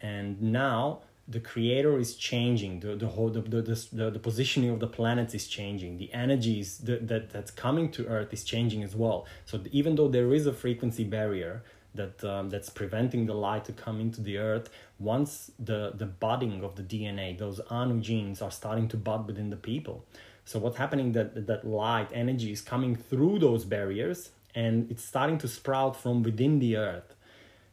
And 0.00 0.40
now 0.42 1.00
the 1.28 1.40
creator 1.40 1.98
is 1.98 2.14
changing 2.14 2.80
the 2.80 2.94
the 2.94 3.08
whole 3.08 3.30
the 3.30 3.40
the, 3.40 3.86
the, 3.92 4.10
the 4.10 4.18
positioning 4.18 4.70
of 4.70 4.78
the 4.80 4.86
planets 4.86 5.34
is 5.34 5.48
changing 5.48 5.98
the 5.98 6.12
energies 6.12 6.78
that, 6.78 7.08
that 7.08 7.30
that's 7.30 7.50
coming 7.50 7.90
to 7.90 8.06
earth 8.06 8.32
is 8.32 8.44
changing 8.44 8.82
as 8.82 8.94
well. 8.94 9.26
So 9.44 9.60
even 9.72 9.96
though 9.96 10.08
there 10.08 10.32
is 10.32 10.46
a 10.46 10.52
frequency 10.52 11.04
barrier 11.04 11.62
that 11.94 12.22
um, 12.24 12.50
that's 12.50 12.68
preventing 12.68 13.26
the 13.26 13.34
light 13.34 13.64
to 13.64 13.72
come 13.72 14.00
into 14.00 14.20
the 14.20 14.38
earth 14.38 14.70
once 14.98 15.50
the 15.58 15.92
the 15.96 16.06
budding 16.06 16.62
of 16.62 16.76
the 16.76 16.82
dna 16.82 17.36
those 17.38 17.60
anu 17.70 18.00
genes 18.00 18.40
are 18.42 18.50
starting 18.50 18.86
to 18.88 18.96
bud 18.96 19.26
within 19.26 19.50
the 19.50 19.56
people. 19.56 20.04
So 20.44 20.60
what's 20.60 20.76
happening 20.76 21.10
that 21.12 21.46
that 21.48 21.66
light 21.66 22.10
energy 22.12 22.52
is 22.52 22.60
coming 22.60 22.94
through 22.94 23.40
those 23.40 23.64
barriers 23.64 24.30
and 24.54 24.88
it's 24.90 25.04
starting 25.04 25.38
to 25.38 25.48
sprout 25.48 25.96
from 25.96 26.22
within 26.22 26.60
the 26.60 26.76
earth. 26.76 27.14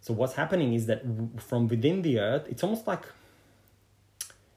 So 0.01 0.11
what's 0.13 0.33
happening 0.33 0.73
is 0.73 0.87
that 0.87 1.03
from 1.37 1.67
within 1.67 2.01
the 2.01 2.19
earth 2.19 2.47
it's 2.49 2.63
almost 2.63 2.87
like 2.87 3.05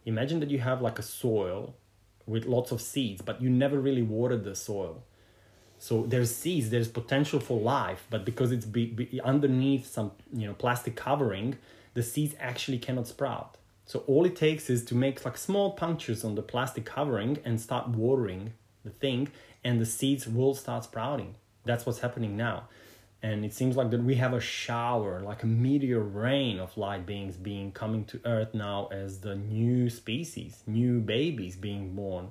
imagine 0.07 0.41
that 0.41 0.51
you 0.51 0.59
have 0.59 0.81
like 0.81 0.99
a 0.99 1.03
soil 1.03 1.75
with 2.27 2.47
lots 2.47 2.73
of 2.73 2.81
seeds 2.81 3.21
but 3.21 3.43
you 3.43 3.51
never 3.51 3.79
really 3.79 4.03
watered 4.03 4.45
the 4.45 4.55
soil 4.55 5.03
so 5.79 6.05
there's 6.07 6.35
seeds, 6.35 6.71
there's 6.71 6.89
potential 6.89 7.41
for 7.41 7.61
life, 7.61 8.07
but 8.09 8.25
because 8.25 8.51
it's 8.53 8.65
be, 8.65 8.87
be 8.87 9.21
underneath 9.21 9.87
some 9.87 10.13
you 10.33 10.47
know 10.47 10.55
plastic 10.55 10.97
covering, 10.97 11.57
the 11.95 12.03
seeds 12.03 12.35
actually 12.41 12.79
cannot 12.79 13.07
sprout. 13.07 13.57
So 13.85 14.03
all 14.07 14.25
it 14.25 14.35
takes 14.35 14.69
is 14.69 14.85
to 14.87 14.95
make 14.95 15.25
like 15.25 15.37
small 15.37 15.73
punctures 15.73 16.25
on 16.25 16.35
the 16.35 16.43
plastic 16.43 16.85
covering 16.85 17.39
and 17.45 17.61
start 17.61 17.89
watering 17.89 18.55
the 18.85 18.91
thing, 18.91 19.29
and 19.63 19.81
the 19.81 19.87
seeds 19.87 20.27
will 20.27 20.55
start 20.55 20.85
sprouting. 20.85 21.35
That's 21.65 21.85
what's 21.85 22.01
happening 22.01 22.37
now. 22.37 22.69
And 23.27 23.45
it 23.45 23.53
seems 23.53 23.77
like 23.77 23.91
that 23.91 24.03
we 24.03 24.15
have 24.17 24.35
a 24.35 24.41
shower, 24.41 25.15
like 25.21 25.43
a 25.43 25.47
meteor 25.47 26.01
rain 26.01 26.61
of 26.61 26.77
light 26.77 27.05
beings 27.07 27.37
being 27.37 27.73
coming 27.73 28.05
to 28.07 28.21
Earth 28.25 28.53
now 28.55 28.89
as 28.93 29.21
the 29.21 29.35
new 29.35 29.91
species, 29.91 30.63
new 30.67 31.01
babies 31.01 31.57
being 31.57 31.95
born 31.95 32.25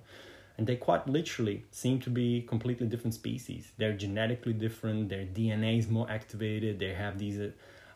and 0.58 0.68
they 0.68 0.76
quite 0.76 1.08
literally 1.08 1.66
seem 1.72 2.00
to 2.00 2.10
be 2.10 2.42
completely 2.42 2.88
different 2.88 3.14
species. 3.14 3.72
They're 3.78 3.94
genetically 3.94 4.54
different, 4.54 5.10
their 5.10 5.26
DNA 5.26 5.80
is 5.80 5.90
more 5.90 6.10
activated, 6.10 6.80
they 6.80 6.94
have 6.94 7.20
these 7.20 7.40
uh, 7.40 7.52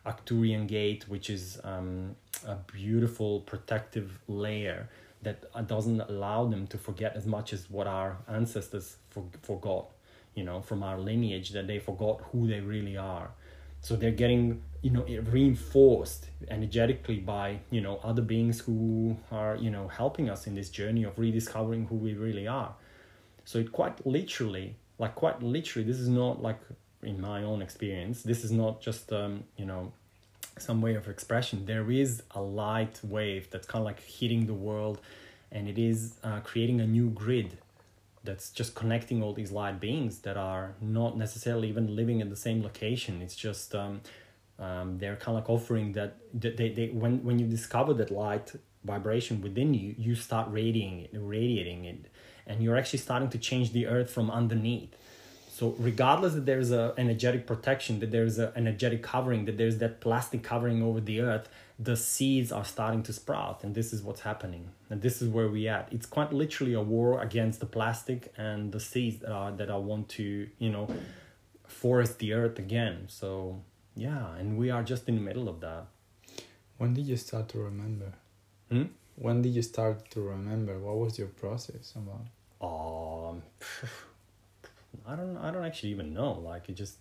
Arcturian 0.06 0.66
gate, 0.66 1.08
which 1.08 1.30
is 1.30 1.60
um, 1.64 2.16
a 2.46 2.56
beautiful 2.72 3.40
protective 3.40 4.18
layer 4.28 4.88
that 5.22 5.44
uh, 5.54 5.62
doesn't 5.62 6.00
allow 6.00 6.46
them 6.46 6.66
to 6.68 6.78
forget 6.78 7.16
as 7.16 7.26
much 7.26 7.52
as 7.52 7.70
what 7.70 7.86
our 7.86 8.18
ancestors 8.28 8.96
for, 9.10 9.24
forgot, 9.42 9.86
you 10.40 10.46
know, 10.46 10.62
from 10.62 10.82
our 10.82 10.98
lineage, 10.98 11.50
that 11.50 11.66
they 11.66 11.78
forgot 11.78 12.18
who 12.32 12.46
they 12.46 12.60
really 12.60 12.96
are. 12.96 13.28
So 13.82 13.94
they're 13.94 14.18
getting 14.24 14.62
you 14.80 14.90
know 14.90 15.04
reinforced 15.36 16.22
energetically 16.48 17.18
by 17.18 17.58
you 17.70 17.82
know 17.82 18.00
other 18.02 18.22
beings 18.22 18.60
who 18.60 19.18
are 19.30 19.54
you 19.56 19.70
know 19.74 19.86
helping 19.88 20.30
us 20.30 20.46
in 20.46 20.54
this 20.54 20.70
journey 20.70 21.04
of 21.04 21.18
rediscovering 21.18 21.84
who 21.88 21.96
we 21.96 22.14
really 22.14 22.46
are. 22.48 22.72
So 23.44 23.58
it 23.58 23.70
quite 23.70 24.06
literally 24.06 24.76
like 24.98 25.14
quite 25.14 25.42
literally 25.42 25.86
this 25.86 26.00
is 26.00 26.08
not 26.08 26.40
like 26.48 26.60
in 27.02 27.20
my 27.20 27.42
own 27.42 27.60
experience. 27.60 28.22
This 28.22 28.42
is 28.42 28.50
not 28.50 28.80
just 28.80 29.12
um, 29.12 29.44
you 29.58 29.66
know 29.66 29.92
some 30.56 30.80
way 30.80 30.94
of 30.94 31.06
expression. 31.06 31.66
There 31.66 31.90
is 31.90 32.22
a 32.30 32.40
light 32.40 32.98
wave 33.04 33.50
that's 33.50 33.66
kind 33.66 33.82
of 33.82 33.86
like 33.90 34.00
hitting 34.00 34.46
the 34.46 34.58
world 34.68 35.00
and 35.52 35.68
it 35.68 35.78
is 35.78 36.14
uh, 36.24 36.40
creating 36.40 36.80
a 36.80 36.86
new 36.86 37.10
grid 37.10 37.58
that's 38.22 38.50
just 38.50 38.74
connecting 38.74 39.22
all 39.22 39.32
these 39.32 39.50
light 39.50 39.80
beings 39.80 40.20
that 40.20 40.36
are 40.36 40.74
not 40.80 41.16
necessarily 41.16 41.68
even 41.68 41.94
living 41.96 42.20
in 42.20 42.28
the 42.28 42.36
same 42.36 42.62
location. 42.62 43.22
It's 43.22 43.36
just 43.36 43.74
um, 43.74 44.02
um, 44.58 44.98
they're 44.98 45.16
kind 45.16 45.36
of 45.38 45.42
like 45.42 45.50
offering 45.50 45.92
that 45.92 46.18
they, 46.34 46.68
they, 46.68 46.90
when 46.92 47.24
when 47.24 47.38
you 47.38 47.46
discover 47.46 47.94
that 47.94 48.10
light 48.10 48.52
vibration 48.84 49.42
within 49.42 49.74
you 49.74 49.94
you 49.98 50.14
start 50.14 50.48
radiating 50.50 51.00
it 51.00 51.10
radiating 51.12 51.84
it 51.84 52.06
and 52.46 52.62
you're 52.62 52.76
actually 52.76 52.98
starting 52.98 53.28
to 53.28 53.38
change 53.38 53.72
the 53.72 53.86
earth 53.86 54.10
from 54.10 54.30
underneath. 54.30 54.96
So 55.50 55.74
regardless 55.78 56.32
that 56.34 56.46
there's 56.46 56.70
a 56.70 56.94
energetic 56.96 57.46
protection 57.46 58.00
that 58.00 58.10
there's 58.10 58.38
a 58.38 58.52
energetic 58.56 59.02
covering 59.02 59.44
that 59.44 59.56
there's 59.58 59.78
that 59.78 60.00
plastic 60.00 60.42
covering 60.42 60.82
over 60.82 61.00
the 61.00 61.20
earth 61.20 61.48
the 61.82 61.96
seeds 61.96 62.52
are 62.52 62.64
starting 62.64 63.02
to 63.02 63.12
sprout 63.12 63.64
and 63.64 63.74
this 63.74 63.92
is 63.94 64.02
what's 64.02 64.20
happening. 64.20 64.68
And 64.90 65.00
this 65.00 65.22
is 65.22 65.28
where 65.28 65.48
we 65.48 65.66
at. 65.66 65.88
It's 65.90 66.04
quite 66.04 66.30
literally 66.30 66.74
a 66.74 66.82
war 66.82 67.22
against 67.22 67.60
the 67.60 67.66
plastic 67.66 68.32
and 68.36 68.70
the 68.70 68.80
seeds 68.80 69.20
that 69.20 69.32
are 69.32 69.50
that 69.52 69.70
i 69.70 69.76
want 69.76 70.08
to 70.10 70.48
you 70.58 70.70
know 70.70 70.88
forest 71.66 72.18
the 72.18 72.34
earth 72.34 72.58
again. 72.58 73.06
So 73.08 73.62
yeah 73.96 74.36
and 74.36 74.58
we 74.58 74.70
are 74.70 74.82
just 74.82 75.08
in 75.08 75.14
the 75.14 75.22
middle 75.22 75.48
of 75.48 75.60
that. 75.60 75.86
When 76.76 76.92
did 76.92 77.06
you 77.06 77.16
start 77.16 77.48
to 77.50 77.58
remember? 77.58 78.12
Hmm? 78.70 78.84
when 79.16 79.42
did 79.42 79.50
you 79.50 79.62
start 79.62 80.10
to 80.10 80.20
remember? 80.20 80.78
What 80.78 80.96
was 80.98 81.18
your 81.18 81.28
process 81.28 81.94
about? 81.96 82.26
Um 82.66 83.42
i 85.06 85.14
don't 85.16 85.36
i 85.38 85.50
don't 85.50 85.64
actually 85.64 85.90
even 85.90 86.12
know. 86.12 86.32
Like 86.32 86.68
it 86.68 86.74
just 86.74 86.96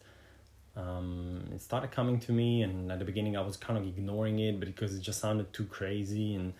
um, 0.80 1.44
it 1.54 1.62
started 1.62 1.92
coming 1.92 2.20
to 2.20 2.32
me 2.32 2.62
and 2.62 2.92
at 2.92 3.00
the 3.00 3.06
beginning 3.06 3.36
i 3.36 3.42
was 3.42 3.58
kind 3.58 3.78
of 3.78 3.86
ignoring 3.86 4.40
it 4.40 4.60
because 4.60 4.96
it 4.96 5.02
just 5.02 5.20
sounded 5.20 5.52
too 5.52 5.66
crazy 5.66 6.36
and 6.36 6.54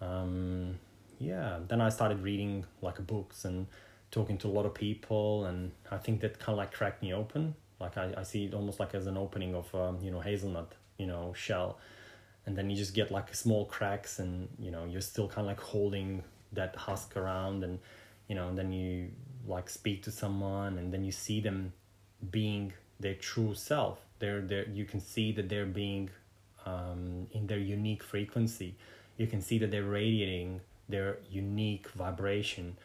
um, 0.00 0.78
yeah 1.18 1.58
then 1.68 1.80
i 1.80 1.88
started 1.88 2.20
reading 2.22 2.64
like 2.80 3.04
books 3.06 3.44
and 3.44 3.66
talking 4.10 4.36
to 4.36 4.48
a 4.48 4.52
lot 4.58 4.66
of 4.66 4.74
people 4.74 5.44
and 5.46 5.70
i 5.90 5.96
think 5.96 6.20
that 6.20 6.38
kind 6.38 6.54
of 6.54 6.58
like 6.58 6.72
cracked 6.72 7.02
me 7.02 7.12
open. 7.12 7.54
Like 7.80 7.96
i, 7.96 8.12
I 8.16 8.22
see 8.22 8.44
it 8.46 8.54
almost 8.54 8.78
like 8.80 8.94
as 8.94 9.06
an 9.06 9.16
opening 9.16 9.54
of 9.54 9.72
um, 9.74 9.98
you 10.02 10.10
know 10.10 10.20
hazelnut 10.20 10.74
you 10.98 11.06
know 11.06 11.32
shell. 11.34 11.78
And 12.44 12.56
then 12.58 12.70
you 12.70 12.76
just 12.76 12.94
get 12.94 13.10
like 13.12 13.34
small 13.34 13.66
cracks 13.66 14.18
and 14.18 14.48
you 14.58 14.70
know 14.70 14.84
you're 14.84 15.00
still 15.12 15.28
kind 15.28 15.42
of 15.42 15.46
like 15.46 15.60
holding 15.60 16.24
that 16.52 16.74
husk 16.74 17.16
around 17.16 17.62
and 17.64 17.78
you 18.28 18.34
know 18.34 18.48
and 18.48 18.58
then 18.58 18.72
you 18.72 19.10
like 19.46 19.68
speak 19.68 20.02
to 20.04 20.10
someone 20.10 20.78
and 20.78 20.92
then 20.92 21.04
you 21.04 21.12
see 21.12 21.40
them 21.40 21.72
being 22.30 22.72
their 23.02 23.14
true 23.14 23.54
self. 23.54 23.98
They're, 24.18 24.40
they're, 24.40 24.68
you 24.68 24.84
can 24.84 25.00
see 25.00 25.32
that 25.32 25.48
they're 25.48 25.66
being 25.66 26.10
um, 26.64 27.26
in 27.32 27.46
their 27.46 27.58
unique 27.58 28.02
frequency. 28.02 28.76
You 29.16 29.26
can 29.26 29.42
see 29.42 29.58
that 29.58 29.70
they're 29.70 29.82
radiating 29.84 30.60
their 30.88 31.18
unique 31.30 31.88
vibration. 31.90 32.76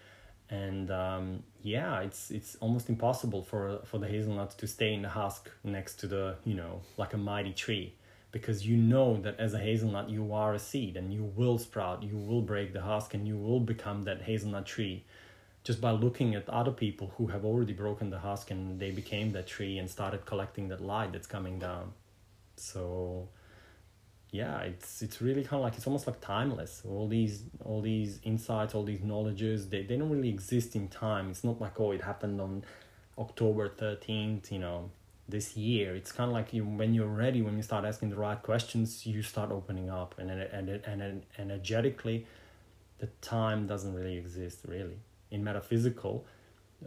And 0.50 0.90
um, 0.92 1.44
yeah, 1.62 2.00
it's 2.02 2.32
it's 2.32 2.56
almost 2.62 2.90
impossible 2.90 3.44
for 3.44 3.82
for 3.86 3.98
the 3.98 4.08
hazelnut 4.08 4.58
to 4.60 4.68
stay 4.68 4.94
in 4.94 5.02
the 5.02 5.10
husk 5.10 5.52
next 5.64 5.96
to 6.02 6.08
the 6.08 6.36
you 6.46 6.56
know 6.56 6.82
like 6.96 7.14
a 7.14 7.18
mighty 7.18 7.52
tree, 7.52 7.94
because 8.32 8.66
you 8.66 8.78
know 8.78 9.18
that 9.18 9.38
as 9.40 9.54
a 9.54 9.60
hazelnut 9.60 10.10
you 10.10 10.34
are 10.34 10.54
a 10.54 10.60
seed 10.60 10.96
and 10.96 11.14
you 11.14 11.24
will 11.36 11.58
sprout, 11.58 12.02
you 12.02 12.18
will 12.18 12.42
break 12.42 12.72
the 12.72 12.82
husk, 12.82 13.14
and 13.14 13.28
you 13.28 13.38
will 13.38 13.60
become 13.60 14.04
that 14.04 14.22
hazelnut 14.22 14.66
tree 14.66 15.04
just 15.68 15.82
by 15.82 15.92
looking 15.92 16.34
at 16.34 16.48
other 16.48 16.72
people 16.72 17.12
who 17.18 17.28
have 17.28 17.44
already 17.44 17.74
broken 17.74 18.10
the 18.10 18.20
husk 18.20 18.52
and 18.52 18.80
they 18.80 18.90
became 18.90 19.34
that 19.34 19.46
tree 19.46 19.78
and 19.78 19.90
started 19.90 20.26
collecting 20.26 20.70
that 20.70 20.80
light 20.80 21.12
that's 21.12 21.28
coming 21.28 21.60
down. 21.60 21.92
So 22.56 23.28
yeah 24.32 24.60
it's 24.62 25.02
it's 25.02 25.22
really 25.22 25.44
kind 25.44 25.60
of 25.60 25.64
like 25.68 25.76
it's 25.76 25.86
almost 25.86 26.08
like 26.08 26.22
timeless. 26.22 26.84
All 26.88 27.10
these 27.10 27.44
all 27.66 27.82
these 27.82 28.22
insights 28.24 28.76
all 28.76 28.86
these 28.86 29.04
knowledges 29.04 29.68
they, 29.68 29.84
they 29.84 29.98
don't 29.98 30.10
really 30.10 30.30
exist 30.30 30.74
in 30.78 30.88
time. 30.88 31.32
It's 31.32 31.44
not 31.44 31.60
like 31.60 31.78
oh 31.82 31.92
it 31.92 32.02
happened 32.02 32.40
on 32.40 32.64
october 33.18 33.68
13th 33.68 34.50
you 34.54 34.60
know 34.60 34.90
this 35.28 35.58
year. 35.58 35.98
It's 35.98 36.14
kind 36.14 36.30
of 36.30 36.34
like 36.34 36.54
you 36.54 36.64
when 36.64 36.94
you're 36.94 37.16
ready 37.26 37.42
when 37.42 37.58
you 37.58 37.64
start 37.72 37.84
asking 37.84 38.12
the 38.12 38.22
right 38.28 38.42
questions 38.42 39.06
you 39.06 39.22
start 39.22 39.52
opening 39.52 39.90
up. 39.90 40.16
And 40.18 40.32
and 40.32 40.70
and, 40.70 41.02
and 41.02 41.26
energetically 41.38 42.26
the 43.00 43.08
time 43.36 43.68
doesn't 43.68 43.94
really 43.94 44.16
exist 44.16 44.60
really 44.66 45.00
in 45.32 45.44
metaphysical 45.44 46.26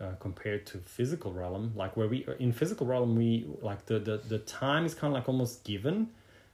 uh, 0.01 0.13
compared 0.21 0.67
to 0.67 0.79
physical 0.79 1.33
realm 1.33 1.73
like 1.75 1.97
where 1.97 2.07
we 2.07 2.27
in 2.39 2.53
physical 2.53 2.87
realm 2.87 3.17
we 3.17 3.47
like 3.61 3.87
the, 3.87 3.99
the 3.99 4.19
the 4.29 4.39
time 4.39 4.87
is 4.87 4.95
kind 4.95 5.13
of 5.13 5.15
like 5.15 5.29
almost 5.29 5.65
given 5.65 6.09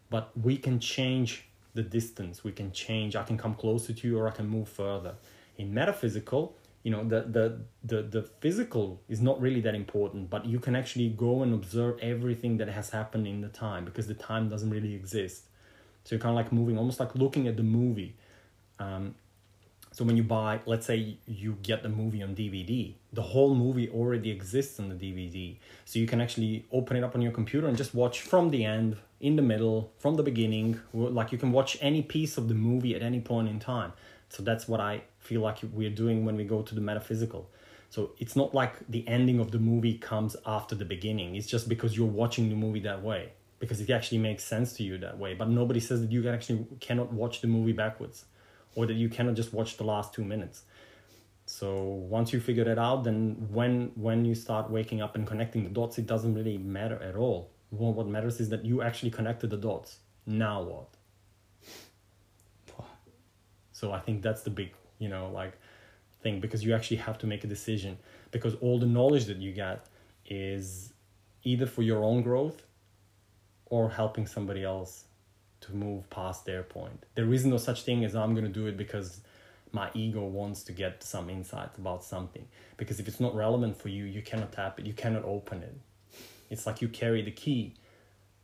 but 0.09 0.30
we 0.41 0.57
can 0.57 0.78
change 0.78 1.49
the 1.74 1.82
distance. 1.82 2.43
We 2.43 2.53
can 2.53 2.72
change 2.72 3.14
i 3.16 3.22
can 3.22 3.37
come 3.37 3.55
closer 3.55 3.93
to 3.93 4.09
you 4.09 4.18
or 4.18 4.28
i 4.28 4.30
can 4.30 4.49
move 4.49 4.68
further. 4.68 5.14
In 5.59 5.72
metaphysical 5.74 6.57
you 6.82 6.91
know 6.91 7.05
the 7.05 7.20
the 7.22 7.59
the, 7.84 8.03
the 8.03 8.22
physical 8.22 9.01
is 9.09 9.20
not 9.20 9.41
really 9.41 9.61
that 9.61 9.74
important 9.74 10.30
but 10.30 10.47
you 10.47 10.59
can 10.59 10.74
actually 10.76 11.09
go 11.11 11.43
and 11.43 11.53
observe 11.53 11.99
everything 12.01 12.57
that 12.59 12.68
has 12.68 12.91
happened 12.91 13.26
in 13.26 13.41
the 13.41 13.49
time 13.49 13.84
because 13.84 14.07
the 14.07 14.14
time 14.14 14.49
doesn't 14.49 14.70
really 14.70 14.95
exist. 14.95 15.45
So 16.05 16.14
you're 16.14 16.20
kind 16.20 16.30
of 16.30 16.37
like 16.37 16.53
moving 16.53 16.78
almost 16.78 17.01
like 17.01 17.14
looking 17.14 17.49
at 17.49 17.57
the 17.57 17.64
movie. 17.64 18.14
Um, 18.78 19.16
so 19.97 20.05
when 20.05 20.18
you 20.18 20.24
buy, 20.24 20.61
let's 20.66 20.84
say 20.84 21.16
you 21.26 21.57
get 21.62 21.82
the 21.82 21.88
movie 21.88 22.22
on 22.22 22.36
DVD, 22.36 22.92
the 23.14 23.22
whole 23.22 23.55
movie 23.55 23.88
already 23.88 24.30
exists 24.30 24.78
on 24.78 24.90
the 24.90 24.94
DVD. 24.94 25.57
So 25.86 25.99
you 25.99 26.07
can 26.07 26.20
actually 26.20 26.66
open 26.70 26.99
it 26.99 27.03
up 27.03 27.14
on 27.14 27.22
your 27.22 27.32
computer 27.32 27.66
and 27.66 27.78
just 27.78 27.94
watch 27.94 28.20
from 28.20 28.51
the 28.51 28.62
end, 28.62 28.99
in 29.20 29.36
the 29.36 29.42
middle, 29.42 29.94
from 29.99 30.16
the 30.16 30.22
beginning. 30.22 30.78
Like 30.92 31.32
you 31.32 31.38
can 31.38 31.51
watch 31.51 31.78
any 31.80 32.03
piece 32.03 32.36
of 32.36 32.49
the 32.49 32.55
movie 32.55 32.94
at 32.94 33.01
any 33.01 33.20
point 33.20 33.49
in 33.49 33.59
time. 33.59 33.94
So 34.28 34.42
that's 34.42 34.68
what 34.68 34.80
I 34.80 35.01
feel 35.18 35.40
like 35.40 35.61
we're 35.72 35.88
doing 35.88 36.26
when 36.26 36.36
we 36.36 36.44
go 36.44 36.61
to 36.61 36.74
the 36.74 36.82
metaphysical. 36.82 37.49
So 37.88 38.11
it's 38.18 38.36
not 38.36 38.55
like 38.55 38.74
the 38.90 39.09
ending 39.09 39.40
of 39.40 39.51
the 39.51 39.59
movie 39.59 39.97
comes 39.97 40.36
after 40.44 40.74
the 40.74 40.84
beginning. 40.84 41.36
It's 41.36 41.47
just 41.47 41.70
because 41.70 41.97
you're 41.97 42.07
watching 42.07 42.51
the 42.51 42.55
movie 42.55 42.80
that 42.80 43.03
way 43.03 43.32
because 43.61 43.80
it 43.80 43.88
actually 43.88 44.18
makes 44.18 44.44
sense 44.44 44.74
to 44.74 44.82
you 44.82 44.99
that 44.99 45.18
way. 45.18 45.32
But 45.32 45.49
nobody 45.49 45.80
says 45.80 46.03
that 46.03 46.12
you 46.12 46.20
can 46.20 46.34
actually 46.34 46.66
cannot 46.80 47.14
watch 47.14 47.40
the 47.40 47.47
movie 47.47 47.72
backwards 47.72 48.26
or 48.77 48.87
that 48.87 48.95
you 48.95 49.09
cannot 49.09 49.35
just 49.35 49.53
watch 49.53 49.77
the 49.77 49.85
last 49.85 50.14
two 50.14 50.24
minutes. 50.24 50.62
So 51.47 51.83
once 51.83 52.33
you 52.33 52.41
figure 52.41 52.68
it 52.68 52.79
out 52.79 53.03
then 53.05 53.49
when 53.51 53.91
when 53.95 54.24
you 54.24 54.35
start 54.35 54.70
waking 54.70 55.01
up 55.01 55.16
and 55.16 55.27
connecting 55.27 55.64
the 55.64 55.70
dots 55.70 55.99
it 55.99 56.07
doesn't 56.07 56.35
really 56.35 56.59
matter 56.59 57.03
at 57.03 57.16
all. 57.16 57.51
Well, 57.70 57.93
what 57.93 58.07
matters 58.07 58.39
is 58.39 58.49
that 58.51 58.64
you 58.64 58.83
actually 58.83 59.11
connected 59.11 59.51
the 59.51 59.57
dots. 59.57 59.99
Now 60.24 60.62
what? 60.62 60.89
So 63.72 63.93
i 63.93 63.99
think 63.99 64.22
that's 64.22 64.43
the 64.43 64.51
big 64.51 64.70
you 64.99 65.09
know 65.09 65.31
like 65.31 65.59
thing 66.22 66.41
because 66.41 66.64
you 66.64 66.74
actually 66.74 66.99
have 66.99 67.18
to 67.18 67.27
make 67.27 67.45
a 67.45 67.47
decision. 67.47 67.99
Because 68.31 68.55
all 68.57 68.79
the 68.79 68.87
knowledge 68.87 69.27
that 69.27 69.39
you 69.39 69.53
get 69.53 69.87
is 70.27 70.93
either 71.45 71.66
for 71.66 71.83
your 71.83 72.03
own 72.03 72.22
growth 72.22 72.62
or 73.66 73.91
helping 73.91 74.27
somebody 74.27 74.64
else 74.64 75.05
to 75.62 75.74
move 75.74 76.09
past 76.11 76.44
their 76.44 76.62
point. 76.62 77.04
There 77.14 77.32
is 77.32 77.44
no 77.44 77.57
such 77.57 77.82
thing 77.82 78.04
as 78.04 78.14
I'm 78.14 78.34
going 78.34 78.46
to 78.46 78.52
do 78.52 78.66
it 78.66 78.76
because 78.76 79.20
my 79.72 79.90
ego 79.94 80.24
wants 80.24 80.62
to 80.64 80.72
get 80.72 81.02
some 81.02 81.28
insight 81.28 81.70
about 81.78 82.04
something. 82.04 82.46
Because 82.76 83.00
if 83.00 83.09
it's 83.09 83.20
not 83.20 83.34
relevant 83.34 83.80
for 83.80 83.88
you, 83.88 84.04
you 84.04 84.22
cannot 84.22 84.52
tap 84.52 84.78
it, 84.78 84.86
you 84.86 84.92
cannot 84.92 85.24
open 85.24 85.62
it. 85.62 85.74
It's 86.50 86.66
like 86.66 86.80
you 86.80 86.88
carry 86.88 87.22
the 87.22 87.32
key, 87.32 87.74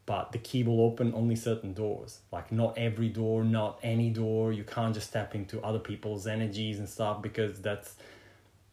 but 0.06 0.32
the 0.32 0.38
key 0.38 0.62
will 0.64 0.80
open 0.80 1.14
only 1.14 1.36
certain 1.36 1.72
doors. 1.72 2.20
Like 2.32 2.50
not 2.50 2.76
every 2.76 3.08
door, 3.08 3.44
not 3.44 3.78
any 3.82 4.10
door. 4.10 4.52
You 4.52 4.64
can't 4.64 4.94
just 4.94 5.12
tap 5.12 5.34
into 5.34 5.60
other 5.62 5.78
people's 5.78 6.26
energies 6.26 6.78
and 6.78 6.88
stuff 6.88 7.22
because 7.22 7.60
that's 7.60 7.96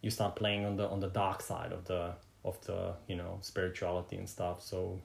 you 0.01 0.09
start 0.09 0.35
playing 0.35 0.65
on 0.65 0.77
the 0.77 0.87
on 0.87 0.99
the 0.99 1.09
dark 1.09 1.41
side 1.41 1.71
of 1.71 1.85
the 1.85 2.13
of 2.43 2.59
the 2.65 2.93
you 3.07 3.15
know 3.15 3.37
spirituality 3.41 4.15
and 4.15 4.27
stuff. 4.27 4.61
So 4.61 4.99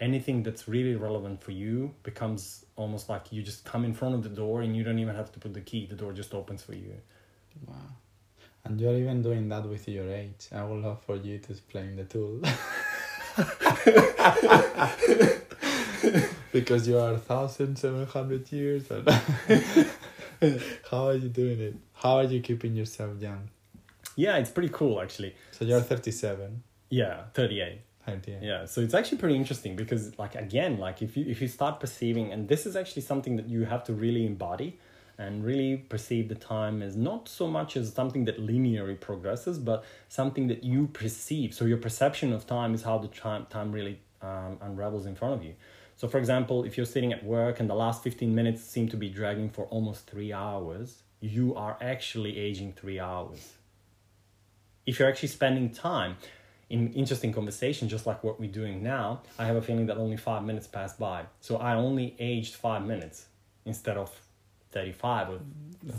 anything 0.00 0.42
that's 0.42 0.68
really 0.68 0.94
relevant 0.94 1.42
for 1.42 1.52
you 1.52 1.94
becomes 2.02 2.64
almost 2.76 3.08
like 3.08 3.32
you 3.32 3.42
just 3.42 3.64
come 3.64 3.84
in 3.84 3.92
front 3.92 4.14
of 4.14 4.22
the 4.22 4.28
door 4.28 4.62
and 4.62 4.76
you 4.76 4.84
don't 4.84 4.98
even 4.98 5.14
have 5.14 5.32
to 5.32 5.38
put 5.38 5.54
the 5.54 5.60
key. 5.60 5.86
The 5.86 5.96
door 5.96 6.12
just 6.12 6.34
opens 6.34 6.62
for 6.62 6.74
you. 6.74 6.94
Wow. 7.66 7.74
And 8.64 8.80
you're 8.80 8.94
even 8.94 9.22
doing 9.22 9.48
that 9.48 9.68
with 9.68 9.88
your 9.88 10.12
age. 10.12 10.48
I 10.52 10.64
would 10.64 10.82
love 10.82 11.02
for 11.02 11.16
you 11.16 11.38
to 11.38 11.52
explain 11.52 11.96
the 11.96 12.04
tool. 12.04 12.40
Because 16.50 16.88
you 16.88 16.98
are 16.98 17.12
1700 17.12 18.52
years 18.52 18.90
and 18.90 19.08
how 20.90 21.08
are 21.08 21.14
you 21.14 21.28
doing 21.28 21.60
it? 21.60 21.74
How 21.92 22.16
are 22.16 22.24
you 22.24 22.40
keeping 22.40 22.74
yourself 22.74 23.20
young? 23.20 23.50
Yeah 24.16 24.38
it's 24.38 24.50
pretty 24.50 24.70
cool 24.70 25.00
actually. 25.00 25.36
So 25.52 25.64
you're 25.64 25.80
37 25.80 26.62
yeah 26.90 27.24
38 27.34 27.80
Yeah, 28.42 28.64
so 28.64 28.80
it's 28.80 28.94
actually 28.94 29.18
pretty 29.18 29.36
interesting 29.36 29.76
because 29.76 30.18
like 30.18 30.34
again, 30.34 30.78
like 30.78 31.02
if 31.02 31.16
you 31.16 31.24
if 31.26 31.40
you 31.40 31.48
start 31.48 31.80
perceiving 31.80 32.32
and 32.32 32.48
this 32.48 32.66
is 32.66 32.76
actually 32.76 33.02
something 33.02 33.36
that 33.36 33.48
you 33.48 33.64
have 33.64 33.84
to 33.84 33.92
really 33.92 34.26
embody 34.26 34.78
and 35.18 35.44
really 35.44 35.76
perceive 35.76 36.28
the 36.28 36.34
time 36.34 36.80
as 36.80 36.96
not 36.96 37.28
so 37.28 37.48
much 37.48 37.76
as 37.76 37.92
something 37.92 38.24
that 38.24 38.38
linearly 38.40 38.98
progresses, 38.98 39.58
but 39.58 39.84
something 40.08 40.46
that 40.46 40.62
you 40.62 40.86
perceive. 40.86 41.52
So 41.52 41.64
your 41.64 41.78
perception 41.78 42.32
of 42.32 42.46
time 42.46 42.72
is 42.74 42.82
how 42.82 42.98
the 42.98 43.08
time 43.08 43.46
time 43.50 43.72
really 43.72 44.00
um, 44.22 44.58
unravels 44.60 45.06
in 45.06 45.14
front 45.14 45.34
of 45.34 45.44
you. 45.44 45.54
So, 45.96 46.06
for 46.06 46.18
example, 46.18 46.62
if 46.62 46.76
you're 46.76 46.86
sitting 46.86 47.12
at 47.12 47.24
work 47.24 47.58
and 47.58 47.68
the 47.68 47.74
last 47.74 48.04
15 48.04 48.32
minutes 48.32 48.62
seem 48.62 48.88
to 48.90 48.96
be 48.96 49.08
dragging 49.08 49.50
for 49.50 49.64
almost 49.64 50.06
three 50.06 50.32
hours, 50.32 51.02
you 51.20 51.56
are 51.56 51.76
actually 51.80 52.38
aging 52.38 52.72
three 52.72 53.00
hours 53.00 53.54
if 54.88 54.98
you're 54.98 55.08
actually 55.08 55.28
spending 55.28 55.68
time 55.68 56.16
in 56.70 56.92
interesting 56.92 57.32
conversation, 57.32 57.88
just 57.88 58.06
like 58.06 58.22
what 58.22 58.38
we're 58.38 58.50
doing 58.50 58.82
now, 58.82 59.22
I 59.38 59.46
have 59.46 59.56
a 59.56 59.62
feeling 59.62 59.86
that 59.86 59.96
only 59.96 60.16
five 60.16 60.44
minutes 60.44 60.66
passed 60.66 60.98
by. 60.98 61.24
So 61.40 61.56
I 61.56 61.74
only 61.74 62.14
aged 62.18 62.54
five 62.54 62.84
minutes 62.84 63.26
instead 63.64 63.96
of 63.96 64.10
35 64.72 65.30
or 65.30 65.40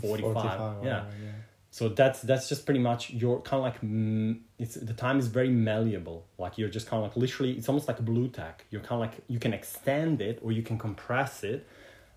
45 0.00 0.44
yeah. 0.44 0.78
whatever, 0.78 0.84
yeah. 0.84 1.30
So 1.72 1.88
that's 1.88 2.20
that's 2.22 2.48
just 2.48 2.64
pretty 2.64 2.80
much 2.80 3.10
your 3.10 3.40
kind 3.42 3.64
of 3.64 3.72
like 3.72 4.40
it's 4.58 4.74
the 4.74 4.92
time 4.92 5.20
is 5.20 5.28
very 5.28 5.50
malleable. 5.50 6.26
Like 6.36 6.58
you're 6.58 6.68
just 6.68 6.88
kind 6.88 7.02
of 7.02 7.10
like 7.10 7.16
literally 7.16 7.52
it's 7.52 7.68
almost 7.68 7.86
like 7.86 8.00
a 8.00 8.02
Blu 8.02 8.28
Tack. 8.28 8.66
You're 8.70 8.80
kind 8.80 9.00
of 9.02 9.08
like 9.08 9.24
you 9.28 9.38
can 9.38 9.52
extend 9.52 10.20
it 10.20 10.40
or 10.42 10.50
you 10.50 10.62
can 10.62 10.78
compress 10.78 11.44
it, 11.44 11.68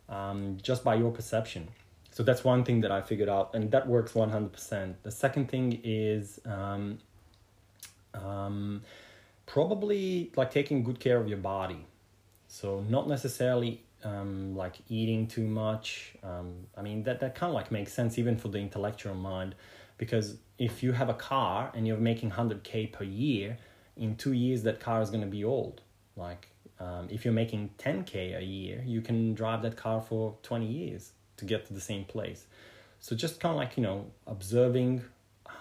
um, 0.09 0.57
just 0.61 0.83
by 0.83 0.95
your 0.95 1.11
perception. 1.11 1.69
So 2.09 2.23
that's 2.23 2.43
one 2.43 2.63
thing 2.63 2.81
that 2.81 2.91
I 2.91 3.01
figured 3.01 3.29
out, 3.29 3.51
and 3.53 3.69
that 3.71 3.87
works 3.87 4.15
one 4.15 4.29
hundred 4.29 4.53
percent. 4.53 5.01
The 5.03 5.11
second 5.11 5.49
thing 5.49 5.79
is 5.83 6.39
um, 6.45 6.97
um, 8.13 8.83
probably 9.45 10.31
like 10.35 10.51
taking 10.51 10.83
good 10.83 10.99
care 10.99 11.17
of 11.17 11.27
your 11.27 11.37
body. 11.37 11.85
So 12.47 12.85
not 12.87 13.07
necessarily 13.07 13.83
um, 14.03 14.55
like 14.55 14.75
eating 14.89 15.27
too 15.27 15.47
much. 15.47 16.13
Um, 16.23 16.67
I 16.77 16.81
mean 16.81 17.03
that 17.03 17.19
that 17.21 17.35
kind 17.35 17.49
of 17.49 17.55
like 17.55 17.71
makes 17.71 17.93
sense 17.93 18.17
even 18.17 18.37
for 18.37 18.49
the 18.49 18.59
intellectual 18.59 19.15
mind, 19.15 19.55
because 19.97 20.37
if 20.57 20.83
you 20.83 20.91
have 20.91 21.09
a 21.09 21.13
car 21.13 21.71
and 21.73 21.87
you're 21.87 21.97
making 21.97 22.31
hundred 22.31 22.63
k 22.63 22.87
per 22.87 23.03
year, 23.03 23.57
in 23.97 24.15
two 24.15 24.33
years 24.33 24.63
that 24.63 24.79
car 24.79 25.01
is 25.01 25.09
gonna 25.09 25.25
be 25.25 25.43
old. 25.43 25.81
Like 26.15 26.47
um, 26.79 27.07
if 27.09 27.25
you're 27.25 27.33
making 27.33 27.71
ten 27.77 28.03
k 28.03 28.33
a 28.33 28.41
year, 28.41 28.83
you 28.85 29.01
can 29.01 29.33
drive 29.33 29.61
that 29.63 29.77
car 29.77 30.01
for 30.01 30.35
twenty 30.43 30.67
years 30.67 31.11
to 31.37 31.45
get 31.45 31.65
to 31.67 31.73
the 31.73 31.81
same 31.81 32.05
place. 32.05 32.45
So 32.99 33.15
just 33.15 33.39
kind 33.39 33.51
of 33.51 33.57
like 33.57 33.77
you 33.77 33.83
know 33.83 34.05
observing 34.27 35.03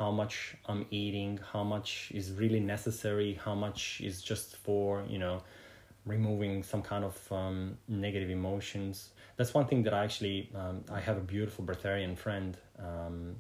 how 0.02 0.10
much 0.10 0.56
I'm 0.66 0.84
eating, 0.90 1.38
how 1.52 1.62
much 1.62 2.10
is 2.12 2.32
really 2.32 2.58
necessary, 2.76 3.38
how 3.46 3.54
much 3.54 4.00
is 4.08 4.16
just 4.30 4.56
for 4.64 5.04
you 5.08 5.20
know 5.24 5.36
removing 6.14 6.64
some 6.72 6.82
kind 6.82 7.04
of 7.10 7.16
um, 7.40 7.78
negative 7.86 8.30
emotions. 8.40 9.10
That's 9.36 9.54
one 9.54 9.66
thing 9.70 9.80
that 9.84 9.94
I 9.94 10.02
actually 10.06 10.38
um, 10.60 10.76
I 10.98 11.00
have 11.08 11.18
a 11.24 11.26
beautiful 11.34 11.64
breatharian 11.64 12.14
friend, 12.24 12.52
um, 12.88 13.36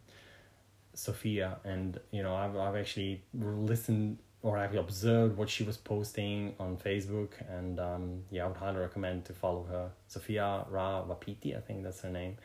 Sophia, 0.94 1.48
and 1.64 1.98
you 2.16 2.22
know 2.22 2.34
I've 2.42 2.56
I've 2.56 2.76
actually 2.82 3.24
listened 3.72 4.18
or 4.42 4.52
I've 4.62 4.74
observed 4.76 5.36
what 5.40 5.48
she 5.54 5.64
was 5.64 5.76
posting 5.92 6.54
on 6.64 6.76
Facebook, 6.76 7.32
and 7.58 7.74
um, 7.90 8.04
yeah, 8.30 8.44
I 8.44 8.46
would 8.48 8.60
highly 8.64 8.80
recommend 8.88 9.24
to 9.28 9.32
follow 9.32 9.64
her, 9.74 9.90
Sophia 10.06 10.64
Ra 10.76 11.02
Vapiti, 11.10 11.56
I 11.56 11.60
think 11.66 11.82
that's 11.82 12.02
her 12.02 12.10
name. 12.20 12.36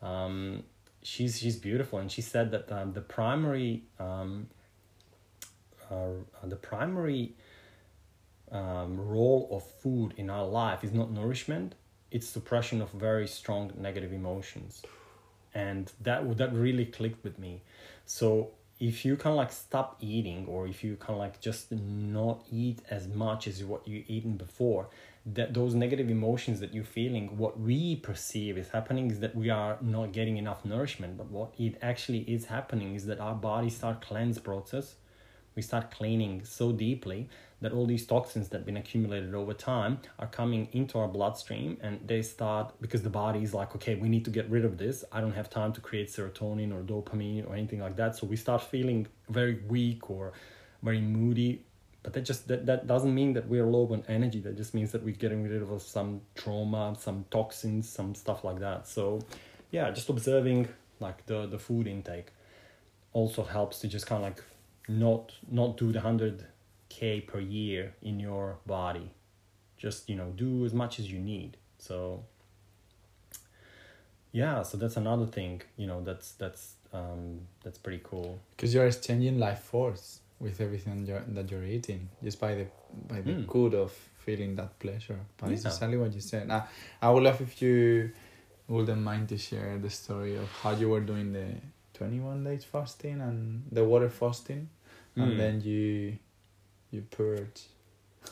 Um, 0.00 0.62
she's 1.02 1.38
she's 1.38 1.56
beautiful, 1.56 1.98
and 1.98 2.10
she 2.10 2.22
said 2.22 2.50
that 2.50 2.70
um, 2.72 2.92
the 2.92 3.00
primary 3.00 3.84
um, 3.98 4.48
uh, 5.90 6.08
the 6.44 6.56
primary 6.56 7.34
um, 8.52 8.98
role 9.00 9.48
of 9.50 9.64
food 9.64 10.14
in 10.16 10.30
our 10.30 10.46
life 10.46 10.84
is 10.84 10.92
not 10.92 11.10
nourishment. 11.10 11.74
It's 12.10 12.26
suppression 12.26 12.80
of 12.80 12.90
very 12.90 13.26
strong 13.26 13.72
negative 13.76 14.12
emotions. 14.12 14.82
And 15.54 15.90
that 16.02 16.36
that 16.38 16.52
really 16.52 16.86
clicked 16.86 17.24
with 17.24 17.38
me. 17.38 17.62
So 18.06 18.50
if 18.80 19.04
you 19.04 19.16
kind 19.16 19.32
of 19.32 19.36
like 19.38 19.52
stop 19.52 19.96
eating 20.00 20.46
or 20.46 20.66
if 20.66 20.84
you 20.84 20.96
kind 20.96 21.14
of 21.14 21.18
like 21.18 21.40
just 21.40 21.72
not 21.72 22.44
eat 22.50 22.80
as 22.90 23.08
much 23.08 23.48
as 23.48 23.64
what 23.64 23.86
you 23.88 24.04
eaten 24.06 24.36
before 24.36 24.88
that 25.34 25.52
those 25.52 25.74
negative 25.74 26.10
emotions 26.10 26.60
that 26.60 26.72
you're 26.72 26.84
feeling 26.84 27.36
what 27.36 27.58
we 27.60 27.96
perceive 27.96 28.56
is 28.56 28.70
happening 28.70 29.10
is 29.10 29.20
that 29.20 29.34
we 29.34 29.50
are 29.50 29.76
not 29.80 30.12
getting 30.12 30.36
enough 30.36 30.64
nourishment. 30.64 31.16
But 31.16 31.30
what 31.30 31.52
it 31.58 31.76
actually 31.82 32.20
is 32.20 32.46
happening 32.46 32.94
is 32.94 33.06
that 33.06 33.20
our 33.20 33.34
body 33.34 33.68
start 33.68 34.00
cleanse 34.00 34.38
process. 34.38 34.96
We 35.54 35.62
start 35.62 35.90
cleaning 35.90 36.44
so 36.44 36.72
deeply 36.72 37.28
that 37.60 37.72
all 37.72 37.84
these 37.84 38.06
toxins 38.06 38.48
that 38.48 38.58
have 38.58 38.66
been 38.66 38.76
accumulated 38.76 39.34
over 39.34 39.52
time 39.52 39.98
are 40.20 40.28
coming 40.28 40.68
into 40.72 40.98
our 40.98 41.08
bloodstream 41.08 41.76
and 41.82 41.98
they 42.06 42.22
start 42.22 42.72
because 42.80 43.02
the 43.02 43.10
body 43.10 43.42
is 43.42 43.52
like 43.52 43.74
okay 43.74 43.96
we 43.96 44.08
need 44.08 44.24
to 44.24 44.30
get 44.30 44.48
rid 44.48 44.64
of 44.64 44.78
this. 44.78 45.04
I 45.10 45.20
don't 45.20 45.32
have 45.32 45.50
time 45.50 45.72
to 45.72 45.80
create 45.80 46.08
serotonin 46.08 46.72
or 46.72 46.82
dopamine 46.82 47.48
or 47.48 47.54
anything 47.54 47.80
like 47.80 47.96
that. 47.96 48.16
So 48.16 48.26
we 48.26 48.36
start 48.36 48.62
feeling 48.62 49.08
very 49.28 49.60
weak 49.66 50.08
or 50.10 50.32
very 50.82 51.00
moody 51.00 51.64
but 52.02 52.12
that 52.12 52.22
just 52.22 52.48
that, 52.48 52.66
that 52.66 52.86
doesn't 52.86 53.14
mean 53.14 53.32
that 53.34 53.48
we're 53.48 53.66
low 53.66 53.88
on 53.92 54.04
energy. 54.08 54.40
That 54.40 54.56
just 54.56 54.74
means 54.74 54.92
that 54.92 55.02
we're 55.02 55.14
getting 55.14 55.48
rid 55.48 55.62
of 55.62 55.82
some 55.82 56.20
trauma 56.34 56.96
some 56.98 57.24
toxins 57.30 57.88
some 57.88 58.14
stuff 58.14 58.44
like 58.44 58.60
that. 58.60 58.86
So 58.86 59.20
yeah 59.70 59.90
just 59.90 60.08
observing 60.08 60.68
like 61.00 61.26
the 61.26 61.46
the 61.46 61.58
food 61.58 61.86
intake 61.86 62.32
also 63.12 63.42
helps 63.42 63.80
to 63.80 63.88
just 63.88 64.06
kind 64.06 64.24
of 64.24 64.30
like 64.30 64.44
not 64.88 65.34
not 65.50 65.76
do 65.76 65.92
the 65.92 65.98
100k 65.98 67.26
per 67.26 67.40
year 67.40 67.94
in 68.02 68.20
your 68.20 68.58
body. 68.66 69.10
Just 69.76 70.08
you 70.08 70.16
know 70.16 70.32
do 70.36 70.64
as 70.64 70.72
much 70.72 70.98
as 71.00 71.10
you 71.10 71.18
need. 71.18 71.56
So 71.78 72.24
yeah 74.30 74.62
so 74.62 74.76
that's 74.76 74.98
another 74.98 75.24
thing 75.24 75.62
you 75.78 75.86
know 75.86 76.02
that's 76.04 76.32
that's 76.32 76.74
um 76.92 77.40
that's 77.64 77.78
pretty 77.78 78.00
cool. 78.04 78.38
Because 78.56 78.72
you're 78.72 78.86
exchanging 78.86 79.38
life 79.38 79.60
force 79.60 80.20
with 80.40 80.60
everything 80.60 81.04
you're, 81.06 81.24
that 81.28 81.50
you're 81.50 81.64
eating 81.64 82.08
just 82.22 82.40
by 82.40 82.54
the 82.54 82.66
by 83.08 83.20
the 83.20 83.32
Mm. 83.32 83.46
good 83.46 83.74
of 83.74 83.92
feeling 84.24 84.56
that 84.56 84.78
pleasure. 84.78 85.18
But 85.36 85.50
it's 85.52 85.64
exactly 85.64 85.98
what 85.98 86.12
you 86.14 86.20
said. 86.20 86.48
Now 86.48 86.66
i 87.02 87.10
would 87.10 87.22
love 87.22 87.40
if 87.40 87.60
you 87.62 88.10
wouldn't 88.68 89.02
mind 89.02 89.28
to 89.30 89.38
share 89.38 89.78
the 89.78 89.90
story 89.90 90.36
of 90.36 90.48
how 90.62 90.72
you 90.72 90.88
were 90.90 91.00
doing 91.00 91.32
the 91.32 91.46
21 91.94 92.44
days 92.44 92.64
fasting 92.64 93.20
and 93.20 93.64
the 93.72 93.84
water 93.84 94.08
fasting 94.10 94.68
Mm. 95.16 95.22
and 95.22 95.40
then 95.40 95.60
you 95.62 96.16
you 96.90 97.02
purge. 97.10 97.62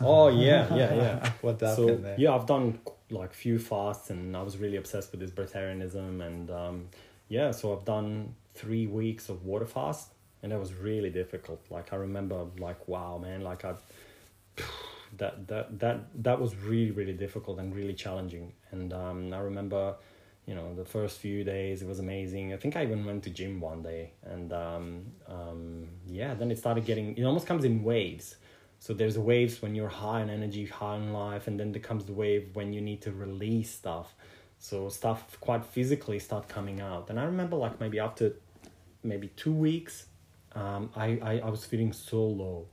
Oh 0.01 0.29
yeah 0.29 0.63
yeah 0.75 0.95
yeah. 0.95 1.33
What 1.43 1.59
so 1.61 1.67
happened 1.69 2.05
there? 2.05 2.17
yeah 2.19 2.35
i've 2.35 2.47
done 2.47 2.79
like 3.11 3.33
few 3.33 3.59
fasts 3.59 4.11
and 4.11 4.37
i 4.37 4.43
was 4.43 4.57
really 4.59 4.77
obsessed 4.77 5.11
with 5.13 5.21
this 5.21 5.31
breatharianism 5.31 6.21
and 6.29 6.51
um 6.51 6.89
yeah 7.29 7.51
so 7.53 7.73
i've 7.73 7.85
done 7.85 8.35
three 8.55 8.87
weeks 8.87 9.29
of 9.29 9.45
water 9.45 9.67
fast 9.67 10.09
and 10.47 10.53
that 10.53 10.61
was 10.61 10.73
really 10.75 11.11
difficult 11.11 11.61
like 11.71 11.93
i 11.93 11.97
remember 11.97 12.47
like 12.61 12.87
wow 12.87 13.19
man 13.19 13.41
like 13.41 13.65
i 13.65 13.75
that 15.17 15.49
that 15.49 15.77
that 15.81 15.99
that 16.23 16.41
was 16.41 16.55
really 16.55 16.93
really 16.93 17.13
difficult 17.13 17.59
and 17.59 17.75
really 17.75 17.95
challenging 17.95 18.53
and 18.71 18.93
um 18.93 19.33
i 19.33 19.39
remember 19.39 19.97
you 20.47 20.55
know 20.55 20.73
the 20.77 20.85
first 20.85 21.19
few 21.19 21.43
days 21.43 21.83
it 21.83 21.89
was 21.89 21.99
amazing 21.99 22.55
i 22.55 22.57
think 22.57 22.77
i 22.77 22.85
even 22.85 23.05
went 23.05 23.25
to 23.25 23.31
gym 23.31 23.61
one 23.61 23.83
day 23.83 24.13
and 24.23 24.53
um 24.53 25.05
um 25.27 25.89
yeah 26.07 26.33
then 26.35 26.49
it 26.53 26.59
started 26.59 26.85
getting 26.85 27.17
it 27.17 27.25
almost 27.25 27.45
comes 27.45 27.65
in 27.65 27.83
waves 27.83 28.37
so 28.79 28.95
there's 28.95 29.19
waves 29.19 29.63
when 29.63 29.75
you're 29.75 29.89
high 29.89 30.21
in 30.21 30.31
energy, 30.31 30.67
high 30.67 30.97
in 30.97 31.13
life, 31.13 31.47
and 31.49 31.59
then 31.59 31.73
there 31.73 31.81
comes 31.81 32.05
the 32.05 32.13
wave 32.13 32.51
when 32.55 32.73
you 32.73 32.81
need 32.81 33.01
to 33.03 33.11
release 33.11 33.71
stuff. 33.71 34.15
So 34.59 34.89
stuff 34.91 35.39
quite 35.41 35.65
physically 35.65 36.19
start 36.19 36.47
coming 36.47 36.81
out. 36.81 37.11
And 37.11 37.19
I 37.19 37.25
remember 37.25 37.57
like 37.57 37.81
maybe 37.81 37.99
after 37.99 38.35
maybe 39.03 39.29
two 39.29 39.53
weeks, 39.53 40.07
um, 40.57 40.91
I, 40.97 41.19
I, 41.23 41.39
I 41.45 41.51
was 41.51 41.65
feeling 41.65 41.93
so 41.93 42.23
low. 42.25 42.69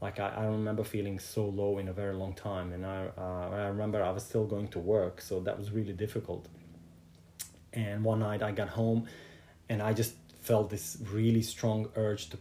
Like 0.00 0.18
I, 0.18 0.28
I 0.30 0.44
remember 0.46 0.82
feeling 0.82 1.18
so 1.18 1.46
low 1.46 1.78
in 1.78 1.88
a 1.88 1.92
very 1.92 2.14
long 2.14 2.34
time. 2.34 2.72
And 2.72 2.84
I, 2.84 3.08
uh, 3.16 3.50
I 3.52 3.66
remember 3.68 4.02
I 4.02 4.10
was 4.10 4.24
still 4.24 4.46
going 4.46 4.68
to 4.68 4.78
work, 4.78 5.20
so 5.20 5.40
that 5.40 5.58
was 5.58 5.70
really 5.70 5.92
difficult. 5.92 6.48
And 7.72 8.02
one 8.02 8.20
night 8.20 8.42
I 8.42 8.50
got 8.50 8.68
home 8.68 9.06
and 9.68 9.80
I 9.80 9.92
just 9.92 10.14
felt 10.40 10.70
this 10.70 10.96
really 11.12 11.42
strong 11.42 11.88
urge 11.94 12.30
to, 12.30 12.38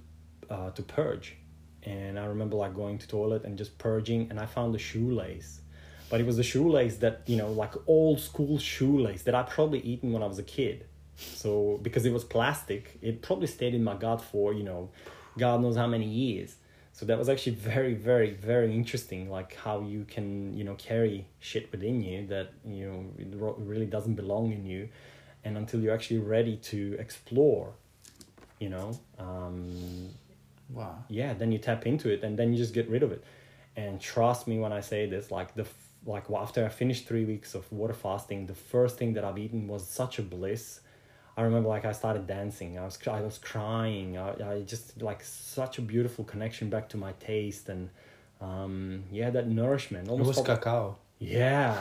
uh, 0.50 0.72
to 0.72 0.82
purge 0.82 1.36
and 1.84 2.20
I 2.20 2.26
remember 2.26 2.56
like 2.58 2.76
going 2.76 2.98
to 2.98 3.08
toilet 3.08 3.46
and 3.46 3.58
just 3.58 3.78
purging 3.78 4.28
and 4.30 4.40
I 4.40 4.46
found 4.46 4.76
a 4.76 4.80
shoelace. 4.80 5.62
But 6.10 6.20
it 6.20 6.26
was 6.26 6.40
a 6.40 6.44
shoelace 6.44 6.98
that, 6.98 7.22
you 7.28 7.38
know, 7.38 7.52
like 7.52 7.74
old 7.88 8.20
school 8.20 8.58
shoelace 8.58 9.24
that 9.24 9.36
I 9.36 9.44
probably 9.44 9.80
eaten 9.82 10.12
when 10.12 10.24
I 10.24 10.26
was 10.26 10.40
a 10.40 10.44
kid. 10.44 10.86
So 11.20 11.80
because 11.82 12.06
it 12.06 12.14
was 12.14 12.24
plastic, 12.24 12.98
it 13.02 13.22
probably 13.22 13.48
stayed 13.48 13.74
in 13.74 13.84
my 13.84 13.96
gut 13.96 14.22
for, 14.22 14.54
you 14.54 14.64
know, 14.64 14.90
God 15.38 15.62
knows 15.62 15.76
how 15.76 15.88
many 15.88 16.08
years. 16.08 16.56
So 16.94 17.06
that 17.06 17.18
was 17.18 17.30
actually 17.30 17.56
very, 17.56 17.94
very, 17.94 18.32
very 18.32 18.74
interesting, 18.74 19.30
like 19.30 19.56
how 19.56 19.82
you 19.82 20.06
can, 20.06 20.54
you 20.54 20.64
know, 20.64 20.76
carry 20.76 21.28
shit 21.40 21.72
within 21.72 22.02
you 22.02 22.28
that, 22.28 22.52
you 22.66 22.86
know, 22.88 23.06
it 23.18 23.28
really 23.60 23.86
doesn't 23.86 24.16
belong 24.16 24.52
in 24.52 24.66
you. 24.66 24.90
And 25.46 25.58
until 25.58 25.80
you're 25.80 25.94
actually 25.94 26.20
ready 26.20 26.58
to 26.58 26.98
explore, 27.00 27.72
you 28.60 28.70
know, 28.70 29.00
um, 29.18 30.10
wow 30.70 31.04
yeah 31.10 31.34
then 31.34 31.52
you 31.52 31.58
tap 31.58 31.86
into 31.86 32.10
it 32.10 32.24
and 32.24 32.38
then 32.38 32.52
you 32.52 32.58
just 32.58 32.74
get 32.74 32.88
rid 32.90 33.04
of 33.04 33.12
it 33.12 33.24
and 33.76 34.00
trust 34.00 34.48
me 34.48 34.60
when 34.60 34.72
i 34.72 34.80
say 34.80 35.06
this 35.06 35.32
like 35.32 35.54
the 35.56 35.66
like 36.06 36.26
after 36.36 36.66
i 36.66 36.70
finished 36.70 37.08
three 37.08 37.26
weeks 37.26 37.56
of 37.56 37.70
water 37.72 37.94
fasting 37.94 38.46
the 38.46 38.56
first 38.56 38.98
thing 38.98 39.14
that 39.14 39.24
i've 39.24 39.38
eaten 39.38 39.68
was 39.68 39.88
such 39.88 40.20
a 40.20 40.22
bliss 40.22 40.82
i 41.40 41.42
remember 41.48 41.70
like 41.76 41.86
i 41.92 41.94
started 42.02 42.24
dancing. 42.38 42.72
I 42.82 42.84
was 42.90 42.98
i 43.20 43.22
was 43.30 43.38
crying. 43.52 44.10
I, 44.26 44.28
I 44.52 44.54
just 44.74 44.86
like 45.10 45.22
such 45.58 45.74
a 45.82 45.84
beautiful 45.94 46.24
connection 46.34 46.66
back 46.76 46.86
to 46.94 46.98
my 47.06 47.14
taste 47.32 47.66
and 47.74 47.84
um 48.48 49.04
yeah 49.20 49.30
that 49.36 49.48
nourishment. 49.62 50.06
It 50.08 50.26
was 50.32 50.36
felt- 50.38 50.48
cacao. 50.52 50.82
Yeah. 51.20 51.74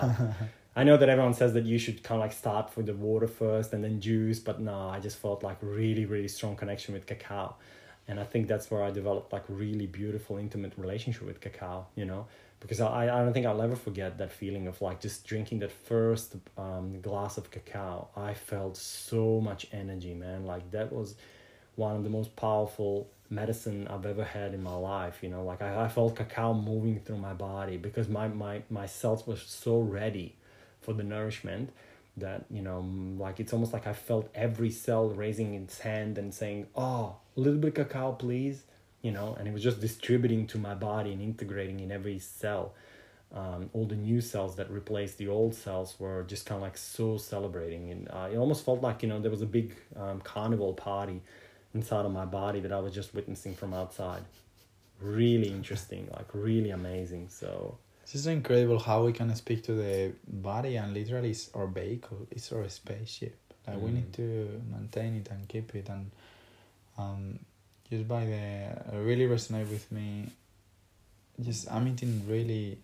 I 0.81 0.85
know 0.89 0.97
that 1.01 1.09
everyone 1.15 1.35
says 1.43 1.53
that 1.57 1.65
you 1.73 1.79
should 1.85 1.99
kind 2.07 2.19
of 2.21 2.23
like 2.27 2.37
start 2.45 2.67
with 2.77 2.87
the 2.91 2.95
water 3.09 3.27
first 3.43 3.69
and 3.75 3.81
then 3.85 3.95
juice, 4.09 4.39
but 4.49 4.57
no, 4.61 4.79
I 4.97 4.99
just 5.07 5.17
felt 5.25 5.41
like 5.49 5.59
really, 5.79 6.05
really 6.15 6.29
strong 6.37 6.55
connection 6.63 6.91
with 6.97 7.05
cacao. 7.13 7.47
and 8.09 8.17
I 8.25 8.27
think 8.33 8.43
that's 8.53 8.67
where 8.71 8.83
I 8.89 8.91
developed 9.01 9.31
like 9.37 9.45
really 9.63 9.89
beautiful 10.01 10.35
intimate 10.45 10.73
relationship 10.85 11.25
with 11.31 11.39
cacao 11.47 11.77
you 12.01 12.07
know 12.11 12.23
because 12.61 12.81
I, 12.81 13.05
I 13.05 13.23
don't 13.23 13.33
think 13.33 13.47
I'll 13.47 13.63
ever 13.63 13.77
forget 13.77 14.19
that 14.19 14.33
feeling 14.33 14.67
of 14.67 14.81
like 14.83 15.01
just 15.01 15.27
drinking 15.27 15.61
that 15.61 15.73
first 15.73 16.37
um, 16.57 17.01
glass 17.01 17.39
of 17.39 17.51
cacao. 17.51 18.09
I 18.17 18.35
felt 18.35 18.77
so 18.77 19.41
much 19.41 19.67
energy 19.73 20.15
man. 20.15 20.45
Like 20.45 20.71
that 20.73 20.93
was 20.93 21.15
one 21.77 21.97
of 21.97 22.05
the 22.05 22.11
most 22.11 22.35
powerful 22.35 23.09
medicine 23.31 23.87
I've 23.89 24.07
ever 24.07 24.25
had 24.25 24.55
in 24.55 24.63
my 24.63 24.75
life 24.75 25.19
you 25.23 25.29
know? 25.29 25.45
Like 25.45 25.63
I, 25.63 25.85
I 25.85 25.89
felt 25.89 26.17
cacao 26.17 26.55
moving 26.55 26.99
through 27.01 27.19
my 27.19 27.35
body 27.35 27.77
because 27.77 28.09
my, 28.09 28.29
my, 28.29 28.63
my 28.71 28.87
cells 28.87 29.27
were 29.27 29.37
so 29.37 29.79
ready 29.79 30.35
for 30.81 30.93
the 30.95 31.05
nourishment 31.05 31.71
that 32.21 32.45
you 32.51 32.63
know 32.63 32.81
like 33.19 33.41
it's 33.41 33.53
almost 33.53 33.73
like 33.73 33.87
I 33.87 33.93
felt 33.93 34.29
every 34.35 34.71
cell 34.71 35.09
raising 35.09 35.55
its 35.55 35.79
hand 35.81 36.19
and 36.19 36.33
saying 36.33 36.67
oh 36.75 37.17
a 37.37 37.41
little 37.41 37.59
bit 37.59 37.79
of 37.79 37.89
cacao 37.89 38.13
please 38.13 38.63
you 39.03 39.11
know 39.11 39.37
and 39.39 39.47
it 39.47 39.53
was 39.53 39.63
just 39.63 39.81
distributing 39.81 40.47
to 40.49 40.59
my 40.59 40.75
body 40.75 41.13
and 41.13 41.23
integrating 41.23 41.81
in 41.81 41.93
every 41.93 42.19
cell. 42.19 42.75
Um, 43.31 43.69
all 43.75 43.85
the 43.85 43.95
new 43.95 44.23
cells 44.23 44.57
that 44.57 44.71
replaced 44.71 45.19
the 45.19 45.29
old 45.29 45.55
cells 45.55 45.97
were 45.99 46.23
just 46.23 46.47
kind 46.47 46.57
of 46.57 46.63
like 46.63 46.79
so 46.79 47.19
celebrating. 47.19 47.91
And 47.91 48.09
uh, 48.09 48.31
it 48.33 48.39
almost 48.39 48.65
felt 48.65 48.81
like 48.81 49.03
you 49.03 49.09
know 49.09 49.21
there 49.21 49.31
was 49.31 49.43
a 49.43 49.47
big 49.47 49.75
um, 49.97 50.21
carnival 50.23 50.73
party 50.73 51.21
inside 51.75 52.07
of 52.07 52.13
my 52.13 52.25
body 52.25 52.61
that 52.61 52.73
I 52.73 52.81
was 52.81 52.95
just 52.95 53.15
witnessing 53.15 53.55
from 53.55 53.75
outside. 53.75 54.23
Really 55.01 55.49
interesting 55.49 56.09
like 56.13 56.29
really 56.33 56.71
amazing 56.71 57.29
so. 57.29 57.79
This 58.03 58.15
is 58.15 58.27
incredible 58.27 58.79
how 58.79 59.05
we 59.05 59.13
can 59.13 59.35
speak 59.37 59.63
to 59.65 59.75
the 59.75 60.13
body 60.27 60.77
and 60.77 60.95
literally 60.95 61.31
it's 61.31 61.51
our 61.55 61.67
vehicle 61.67 62.27
it's 62.31 62.51
our 62.53 62.69
spaceship. 62.69 63.37
Like 63.67 63.77
mm. 63.77 63.83
we 63.83 63.91
need 63.91 64.13
to 64.15 64.63
maintain 64.73 65.15
it 65.17 65.29
and 65.31 65.47
keep 65.47 65.75
it 65.75 65.89
and 65.91 66.11
um 66.97 67.39
just 67.91 68.07
by 68.07 68.25
the 68.25 68.99
really 68.99 69.27
resonate 69.27 69.69
with 69.71 69.91
me. 69.91 70.29
Just 71.41 71.71
i'm 71.71 71.87
eating 71.89 72.23
really 72.29 72.79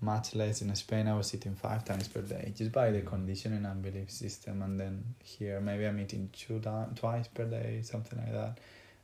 much 0.00 0.34
less 0.34 0.60
in 0.60 0.74
spain. 0.74 1.08
I 1.08 1.16
was 1.16 1.34
eating 1.34 1.54
five 1.54 1.84
times 1.84 2.08
per 2.08 2.20
day 2.20 2.52
just 2.54 2.70
by 2.72 2.90
the 2.90 3.00
conditioning 3.00 3.64
and 3.64 3.82
belief 3.82 4.10
system. 4.10 4.62
And 4.62 4.78
then 4.78 5.14
here 5.22 5.60
maybe 5.60 5.86
i'm 5.86 5.98
eating 5.98 6.28
two 6.32 6.58
times 6.60 6.98
twice 6.98 7.28
per 7.28 7.44
day 7.44 7.80
something 7.82 8.18
like 8.18 8.32
that. 8.32 8.58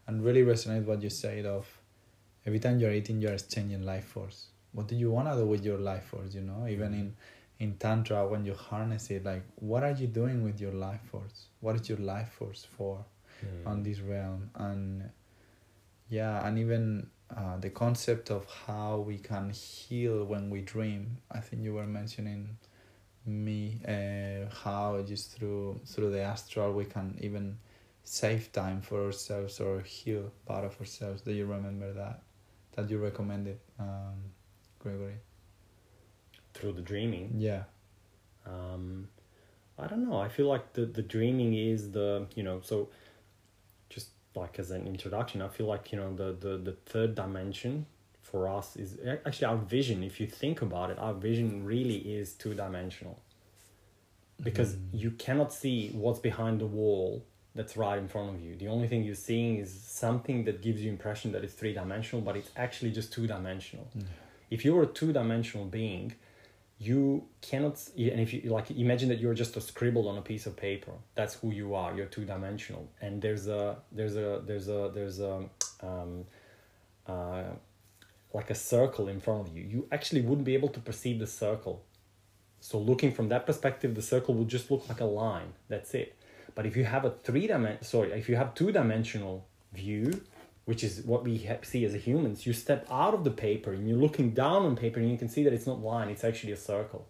And 0.07 0.25
really 0.25 0.43
resonate 0.43 0.85
what 0.85 1.03
you 1.03 1.11
said 1.11 1.47
of 1.47 1.67
every 2.45 2.59
time 2.59 2.79
you're 2.79 2.93
eating 2.93 3.21
you're 3.21 3.33
exchanging 3.33 3.85
life 3.85 4.05
force. 4.05 4.49
What 4.73 4.89
do 4.89 4.97
you 4.97 5.11
want 5.11 5.29
to 5.29 5.37
do 5.37 5.47
with 5.47 5.65
your 5.65 5.79
life 5.79 6.05
force 6.05 6.35
you 6.35 6.43
know? 6.43 6.67
Even 6.69 6.93
in 6.93 7.17
in 7.59 7.77
tantra 7.77 8.27
when 8.27 8.45
you 8.45 8.55
harness 8.55 9.11
it 9.11 9.25
like 9.25 9.45
what 9.57 9.85
are 9.85 9.93
you 9.93 10.09
doing 10.09 10.43
with 10.43 10.61
your 10.61 10.73
life 10.73 11.01
force? 11.11 11.47
What 11.61 11.77
is 11.77 11.89
your 11.89 11.99
life 11.99 12.31
force 12.33 12.67
for 12.77 13.05
mm. 13.43 13.67
on 13.67 13.83
this 13.83 14.01
realm? 14.01 14.51
And 14.57 15.09
yeah 16.13 16.47
and 16.47 16.59
even 16.59 17.07
uh, 17.35 17.57
the 17.57 17.71
concept 17.71 18.31
of 18.31 18.45
how 18.67 18.99
we 18.99 19.17
can 19.17 19.49
heal 19.51 20.25
when 20.27 20.51
we 20.51 20.61
dream. 20.61 21.17
I 21.31 21.41
think 21.41 21.63
you 21.63 21.73
were 21.73 21.87
mentioning 21.87 22.59
me 23.25 23.81
uh, 23.89 24.55
how 24.65 25.03
just 25.07 25.33
through 25.33 25.81
through 25.87 26.11
the 26.11 26.21
astral 26.21 26.73
we 26.75 26.85
can 26.85 27.19
even 27.23 27.57
save 28.05 28.53
time 28.53 28.83
for 28.83 29.07
ourselves 29.07 29.61
or 29.61 29.81
heal 29.81 30.31
part 30.45 30.65
of 30.67 30.79
ourselves. 30.79 31.23
Do 31.23 31.33
you 31.33 31.47
remember 31.47 31.93
that? 31.95 32.21
That 32.77 32.91
you 32.91 32.99
recommended 32.99 33.59
um, 33.79 34.19
gregory? 34.79 35.17
Through 36.53 36.73
the 36.73 36.83
dreaming? 36.83 37.33
Yeah. 37.39 37.63
Um, 38.47 39.09
i 39.79 39.87
don't 39.87 40.07
know. 40.07 40.19
I 40.19 40.29
feel 40.29 40.47
like 40.47 40.75
the, 40.75 40.85
the 40.85 41.03
dreaming 41.03 41.55
is 41.55 41.93
the 41.93 42.27
you 42.35 42.43
know 42.43 42.61
so 42.63 42.91
like 44.35 44.59
as 44.59 44.71
an 44.71 44.87
introduction 44.87 45.43
i 45.43 45.49
feel 45.49 45.67
like 45.67 45.93
you 45.93 45.99
know 45.99 46.15
the 46.15 46.33
the, 46.33 46.57
the 46.59 46.73
third 46.87 47.15
dimension 47.15 47.87
for 48.23 48.49
us 48.49 48.77
is 48.77 48.99
actually 49.27 49.47
our 49.47 49.57
vision 49.57 50.03
if 50.03 50.21
you 50.21 50.27
think 50.27 50.63
about 50.63 50.91
it 50.91 50.99
our 50.99 51.15
vision 51.15 51.65
really 51.65 51.97
is 51.97 52.33
two 52.33 52.55
dimensional 52.55 53.19
because 54.43 54.75
mm. 54.75 54.81
you 54.93 55.11
cannot 55.13 55.53
see 55.53 55.91
what's 55.91 56.19
behind 56.19 56.61
the 56.61 56.67
wall 56.67 57.25
that's 57.55 57.77
right 57.77 57.99
in 57.99 58.09
front 58.09 58.35
of 58.35 58.41
you 58.41 58.57
the 58.57 58.69
only 58.69 58.89
thing 58.89 59.03
you're 59.05 59.15
seeing 59.15 59.59
is 59.59 59.73
something 59.73 60.45
that 60.45 60.63
gives 60.63 60.81
you 60.81 60.91
impression 60.91 61.33
that 61.33 61.45
it's 61.45 61.55
three 61.55 61.75
dimensional 61.75 62.23
but 62.25 62.37
it's 62.37 62.51
actually 62.57 62.91
just 62.91 63.13
two 63.13 63.27
dimensional 63.27 63.87
mm. 63.97 64.05
if 64.51 64.65
you're 64.65 64.83
a 64.83 64.87
two 64.87 65.13
dimensional 65.13 65.67
being 65.67 66.15
you 66.83 67.25
cannot 67.41 67.81
and 67.97 68.21
if 68.21 68.33
you 68.33 68.41
like 68.51 68.71
imagine 68.71 69.09
that 69.09 69.21
you're 69.21 69.35
just 69.35 69.57
a 69.57 69.61
scribble 69.61 70.09
on 70.09 70.19
a 70.19 70.23
piece 70.23 70.47
of 70.47 70.57
paper. 70.57 70.93
That's 71.15 71.35
who 71.35 71.53
you 71.53 71.75
are. 71.75 71.95
You're 71.95 72.07
two 72.07 72.25
dimensional 72.25 72.89
and 73.01 73.23
there's 73.23 73.47
a 73.47 73.77
there's 73.93 74.17
a 74.17 74.43
there's 74.45 74.69
a 74.69 74.91
there's 74.93 75.21
a 75.21 75.45
um, 75.81 76.25
uh, 77.07 77.45
like 78.35 78.51
a 78.51 78.55
circle 78.55 79.09
in 79.09 79.21
front 79.21 79.47
of 79.47 79.57
you. 79.57 79.63
You 79.63 79.89
actually 79.93 80.23
wouldn't 80.23 80.45
be 80.45 80.55
able 80.55 80.71
to 80.71 80.81
perceive 80.81 81.21
the 81.21 81.27
circle. 81.27 81.85
So 82.61 82.79
looking 82.79 83.13
from 83.13 83.29
that 83.29 83.47
perspective 83.47 83.95
the 83.95 84.03
circle 84.03 84.35
would 84.35 84.49
just 84.49 84.71
look 84.71 84.89
like 84.89 85.01
a 85.01 85.05
line. 85.23 85.53
That's 85.69 85.95
it. 85.95 86.17
But 86.55 86.67
if 86.67 86.77
you 86.77 86.85
have 86.85 87.05
a 87.05 87.11
three 87.23 87.47
dimension 87.47 87.85
sorry 87.85 88.11
if 88.13 88.29
you 88.29 88.37
have 88.37 88.55
two 88.55 88.73
dimensional 88.73 89.47
view 89.73 90.21
which 90.65 90.85
is 90.85 91.03
what 91.03 91.25
we 91.25 91.49
see 91.63 91.85
as 91.85 91.95
humans, 91.95 92.47
you 92.47 92.53
step 92.53 92.87
out 92.91 93.15
of 93.15 93.25
the 93.25 93.31
paper 93.31 93.73
and 93.73 93.89
you're 93.89 93.99
looking 93.99 94.31
down 94.31 94.63
on 94.65 94.77
paper 94.77 95.01
and 95.01 95.11
you 95.11 95.19
can 95.19 95.29
see 95.29 95.43
that 95.43 95.53
it's 95.53 95.67
not 95.67 95.81
line, 95.81 96.09
it's 96.09 96.25
actually 96.25 96.53
a 96.53 96.57
circle. 96.57 97.07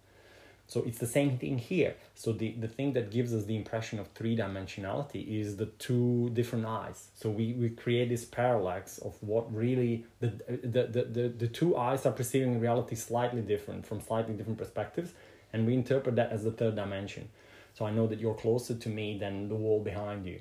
So 0.69 0.83
it's 0.87 0.99
the 0.99 1.07
same 1.07 1.37
thing 1.37 1.59
here. 1.59 1.97
So 2.15 2.33
the, 2.33 2.53
the 2.53 2.69
thing 2.69 2.95
that 2.95 3.11
gives 3.11 3.35
us 3.35 3.45
the 3.45 3.57
impression 3.57 3.99
of 3.99 4.09
three 4.13 4.35
dimensionality 4.35 5.41
is 5.41 5.57
the 5.59 5.67
two 5.67 6.31
different 6.33 6.65
eyes. 6.65 7.09
So 7.15 7.29
we, 7.29 7.53
we 7.53 7.69
create 7.69 8.09
this 8.09 8.25
parallax 8.25 8.97
of 8.99 9.15
what 9.21 9.55
really 9.55 10.07
the, 10.21 10.29
the, 10.49 10.87
the, 10.87 11.03
the, 11.05 11.29
the 11.29 11.49
two 11.49 11.77
eyes 11.77 12.07
are 12.07 12.13
perceiving 12.13 12.59
reality 12.59 12.95
slightly 12.95 13.43
different 13.43 13.85
from 13.85 14.01
slightly 14.01 14.33
different 14.33 14.57
perspectives, 14.57 15.13
and 15.53 15.67
we 15.67 15.75
interpret 15.75 16.17
that 16.17 16.31
as 16.33 16.43
the 16.45 16.53
third 16.53 16.77
dimension. 16.77 17.29
So 17.75 17.85
I 17.85 17.91
know 17.91 18.07
that 18.07 18.19
you're 18.19 18.35
closer 18.35 18.75
to 18.75 18.89
me 18.89 19.19
than 19.19 19.51
the 19.51 19.55
wall 19.55 19.83
behind 19.83 20.25
you 20.25 20.41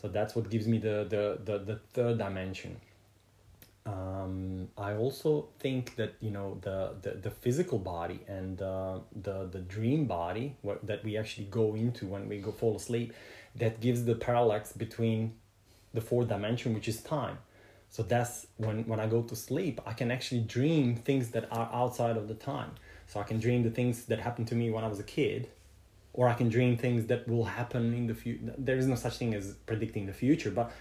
so 0.00 0.08
that's 0.08 0.34
what 0.36 0.50
gives 0.50 0.66
me 0.66 0.78
the 0.78 1.06
the 1.08 1.38
the, 1.44 1.58
the 1.58 1.76
third 1.92 2.18
dimension. 2.18 2.76
Um, 3.86 4.68
I 4.76 4.94
also 4.94 5.48
think 5.60 5.94
that 5.96 6.14
you 6.20 6.30
know 6.30 6.58
the 6.60 6.94
the, 7.02 7.10
the 7.12 7.30
physical 7.30 7.78
body 7.78 8.20
and 8.26 8.60
uh, 8.60 8.98
the 9.22 9.48
the 9.50 9.60
dream 9.60 10.06
body 10.06 10.56
what, 10.62 10.86
that 10.86 11.04
we 11.04 11.16
actually 11.16 11.46
go 11.46 11.74
into 11.74 12.06
when 12.06 12.28
we 12.28 12.38
go 12.38 12.50
fall 12.50 12.76
asleep 12.76 13.14
that 13.54 13.80
gives 13.80 14.04
the 14.04 14.14
parallax 14.14 14.72
between 14.72 15.34
the 15.94 16.00
fourth 16.00 16.28
dimension 16.28 16.74
which 16.74 16.88
is 16.88 17.00
time. 17.00 17.38
So 17.88 18.02
that's 18.02 18.48
when 18.56 18.84
when 18.86 18.98
I 18.98 19.06
go 19.06 19.22
to 19.22 19.36
sleep 19.36 19.80
I 19.86 19.92
can 19.92 20.10
actually 20.10 20.40
dream 20.40 20.96
things 20.96 21.30
that 21.30 21.48
are 21.52 21.70
outside 21.72 22.16
of 22.16 22.28
the 22.28 22.34
time. 22.34 22.72
So 23.06 23.20
I 23.20 23.22
can 23.22 23.38
dream 23.38 23.62
the 23.62 23.70
things 23.70 24.06
that 24.06 24.18
happened 24.18 24.48
to 24.48 24.56
me 24.56 24.68
when 24.70 24.82
I 24.82 24.88
was 24.88 24.98
a 24.98 25.04
kid 25.04 25.48
or 26.16 26.28
I 26.28 26.34
can 26.34 26.48
dream 26.48 26.76
things 26.76 27.06
that 27.06 27.28
will 27.28 27.44
happen 27.44 27.92
in 27.94 28.06
the 28.06 28.14
future. 28.14 28.54
There 28.56 28.78
is 28.78 28.86
no 28.86 28.94
such 28.94 29.18
thing 29.18 29.34
as 29.34 29.52
predicting 29.66 30.06
the 30.06 30.14
future, 30.14 30.50
but 30.50 30.72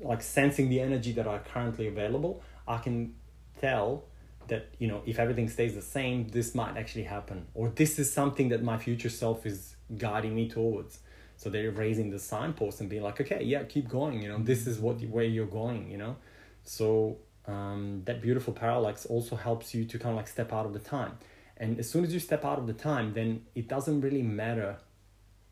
like 0.00 0.22
sensing 0.22 0.68
the 0.68 0.80
energy 0.80 1.12
that 1.12 1.26
are 1.26 1.38
currently 1.38 1.86
available, 1.86 2.42
I 2.66 2.78
can 2.78 3.14
tell 3.60 4.04
that 4.48 4.68
you 4.78 4.88
know 4.88 5.02
if 5.06 5.18
everything 5.18 5.48
stays 5.48 5.74
the 5.74 5.82
same, 5.82 6.28
this 6.28 6.54
might 6.54 6.76
actually 6.76 7.04
happen, 7.04 7.46
or 7.54 7.68
this 7.68 7.98
is 7.98 8.12
something 8.12 8.48
that 8.48 8.62
my 8.62 8.76
future 8.76 9.08
self 9.08 9.46
is 9.46 9.76
guiding 9.96 10.34
me 10.34 10.48
towards. 10.48 10.98
So 11.38 11.50
they're 11.50 11.70
raising 11.70 12.10
the 12.10 12.18
signpost 12.18 12.80
and 12.80 12.88
being 12.88 13.02
like, 13.02 13.20
okay, 13.20 13.42
yeah, 13.44 13.62
keep 13.64 13.88
going. 13.88 14.22
You 14.22 14.30
know, 14.30 14.38
this 14.38 14.66
is 14.66 14.78
what 14.78 15.00
where 15.02 15.24
you're 15.24 15.46
going. 15.46 15.90
You 15.90 15.98
know, 15.98 16.16
so 16.64 17.18
um, 17.46 18.02
that 18.06 18.20
beautiful 18.20 18.52
parallax 18.52 19.06
also 19.06 19.36
helps 19.36 19.74
you 19.74 19.84
to 19.84 19.98
kind 19.98 20.10
of 20.10 20.16
like 20.16 20.28
step 20.28 20.52
out 20.52 20.66
of 20.66 20.72
the 20.72 20.80
time 20.80 21.12
and 21.58 21.78
as 21.78 21.88
soon 21.88 22.04
as 22.04 22.12
you 22.12 22.20
step 22.20 22.44
out 22.44 22.58
of 22.58 22.66
the 22.66 22.72
time 22.72 23.12
then 23.14 23.42
it 23.54 23.68
doesn't 23.68 24.00
really 24.00 24.22
matter 24.22 24.76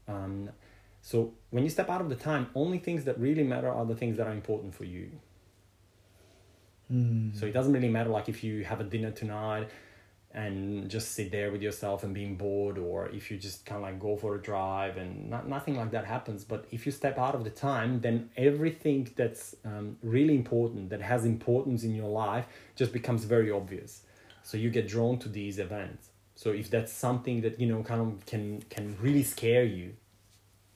um, 0.08 0.50
so 1.00 1.32
when 1.50 1.64
you 1.64 1.70
step 1.70 1.88
out 1.90 2.00
of 2.00 2.08
the 2.08 2.16
time 2.16 2.48
only 2.54 2.78
things 2.78 3.04
that 3.04 3.18
really 3.18 3.42
matter 3.42 3.70
are 3.70 3.84
the 3.84 3.96
things 3.96 4.16
that 4.16 4.26
are 4.26 4.32
important 4.32 4.74
for 4.74 4.84
you. 4.84 5.10
Mm. 6.92 7.34
so 7.38 7.46
it 7.46 7.52
doesn't 7.52 7.72
really 7.72 7.88
matter 7.88 8.10
like 8.10 8.28
if 8.28 8.44
you 8.44 8.62
have 8.62 8.78
a 8.78 8.84
dinner 8.84 9.10
tonight 9.10 9.70
and 10.34 10.90
just 10.90 11.12
sit 11.12 11.30
there 11.30 11.50
with 11.50 11.62
yourself 11.62 12.04
and 12.04 12.12
being 12.12 12.36
bored 12.36 12.76
or 12.76 13.08
if 13.08 13.30
you 13.30 13.38
just 13.38 13.64
kind 13.64 13.76
of 13.78 13.82
like 13.82 13.98
go 13.98 14.16
for 14.16 14.34
a 14.34 14.42
drive 14.42 14.96
and 14.96 15.30
not, 15.30 15.48
nothing 15.48 15.76
like 15.76 15.92
that 15.92 16.04
happens. 16.04 16.44
But 16.44 16.66
if 16.72 16.84
you 16.86 16.92
step 16.92 17.18
out 17.18 17.34
of 17.34 17.44
the 17.44 17.50
time 17.50 18.00
then 18.00 18.28
everything 18.36 19.10
that's 19.16 19.54
um, 19.64 19.96
really 20.02 20.34
important 20.34 20.90
that 20.90 21.00
has 21.00 21.24
importance 21.24 21.84
in 21.84 21.94
your 21.94 22.08
life 22.08 22.46
just 22.76 22.92
becomes 22.92 23.24
very 23.24 23.50
obvious 23.50 24.02
so 24.44 24.58
you 24.58 24.70
get 24.70 24.86
drawn 24.86 25.18
to 25.18 25.28
these 25.28 25.58
events. 25.58 26.10
So 26.36 26.50
if 26.50 26.70
that's 26.70 26.92
something 26.92 27.40
that 27.40 27.58
you 27.58 27.66
know 27.66 27.82
kind 27.82 28.00
of 28.00 28.26
can 28.26 28.62
can 28.70 28.96
really 29.00 29.22
scare 29.22 29.64
you 29.64 29.94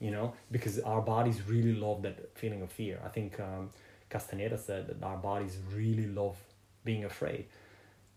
you 0.01 0.11
know 0.11 0.33
because 0.51 0.79
our 0.81 1.03
bodies 1.03 1.43
really 1.47 1.75
love 1.75 2.03
that 2.03 2.37
feeling 2.37 2.63
of 2.63 2.73
fear. 2.73 2.99
I 3.05 3.09
think 3.09 3.39
um, 3.39 3.71
castaneda 4.09 4.59
said 4.59 4.89
that 4.89 5.03
our 5.05 5.19
bodies 5.19 5.59
really 5.73 6.07
love 6.07 6.37
being 6.85 7.05
afraid. 7.05 7.47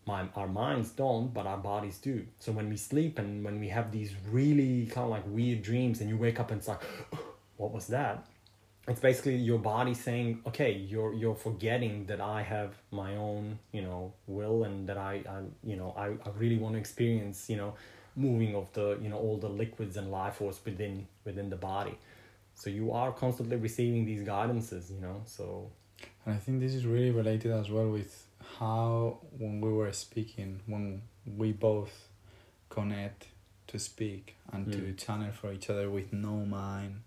My, 0.07 0.25
our 0.35 0.47
minds 0.47 0.89
don't 0.89 1.33
but 1.33 1.45
our 1.45 1.57
bodies 1.57 1.97
do. 1.99 2.25
So 2.39 2.51
when 2.51 2.69
we 2.69 2.77
sleep 2.77 3.19
and 3.19 3.43
when 3.43 3.59
we 3.59 3.67
have 3.69 3.91
these 3.91 4.13
really 4.31 4.87
kind 4.87 5.05
of 5.05 5.11
like 5.11 5.23
weird 5.27 5.61
dreams 5.61 5.99
and 5.99 6.09
you 6.09 6.17
wake 6.17 6.39
up 6.39 6.49
and 6.49 6.59
it's 6.59 6.67
like 6.67 6.81
what 7.57 7.71
was 7.71 7.87
that 7.87 8.25
it's 8.87 8.99
basically 8.99 9.35
your 9.35 9.59
body 9.59 9.93
saying 9.93 10.41
okay 10.47 10.71
you're 10.71 11.13
you're 11.13 11.35
forgetting 11.35 12.05
that 12.07 12.19
i 12.19 12.41
have 12.41 12.71
my 12.91 13.15
own 13.15 13.59
you 13.71 13.81
know 13.81 14.11
will 14.27 14.63
and 14.63 14.87
that 14.89 14.97
i 14.97 15.21
i 15.29 15.39
you 15.63 15.75
know 15.75 15.93
i, 15.97 16.07
I 16.07 16.29
really 16.37 16.57
want 16.57 16.73
to 16.75 16.79
experience 16.79 17.49
you 17.49 17.57
know 17.57 17.73
moving 18.15 18.55
of 18.55 18.71
the 18.73 18.97
you 19.01 19.09
know 19.09 19.17
all 19.17 19.37
the 19.37 19.49
liquids 19.49 19.97
and 19.97 20.11
life 20.11 20.35
force 20.35 20.59
within 20.65 21.07
within 21.25 21.49
the 21.49 21.55
body 21.55 21.95
so 22.55 22.69
you 22.69 22.91
are 22.91 23.11
constantly 23.11 23.55
receiving 23.57 24.05
these 24.05 24.21
guidances 24.23 24.91
you 24.91 24.99
know 25.01 25.21
so 25.25 25.69
And 26.25 26.35
I 26.35 26.39
think 26.39 26.59
this 26.59 26.73
is 26.73 26.85
really 26.85 27.11
related 27.11 27.51
as 27.51 27.69
well 27.69 27.89
with 27.89 28.25
how 28.59 29.19
when 29.37 29.61
we 29.61 29.71
were 29.71 29.93
speaking, 29.93 30.59
when 30.65 31.01
we 31.25 31.51
both 31.51 31.93
connect 32.69 33.27
to 33.67 33.77
speak 33.79 34.35
and 34.51 34.71
to 34.73 34.79
Mm. 34.79 34.97
channel 34.97 35.31
for 35.31 35.51
each 35.53 35.69
other 35.69 35.87
with 35.89 36.11
no 36.13 36.35
mind. 36.45 37.01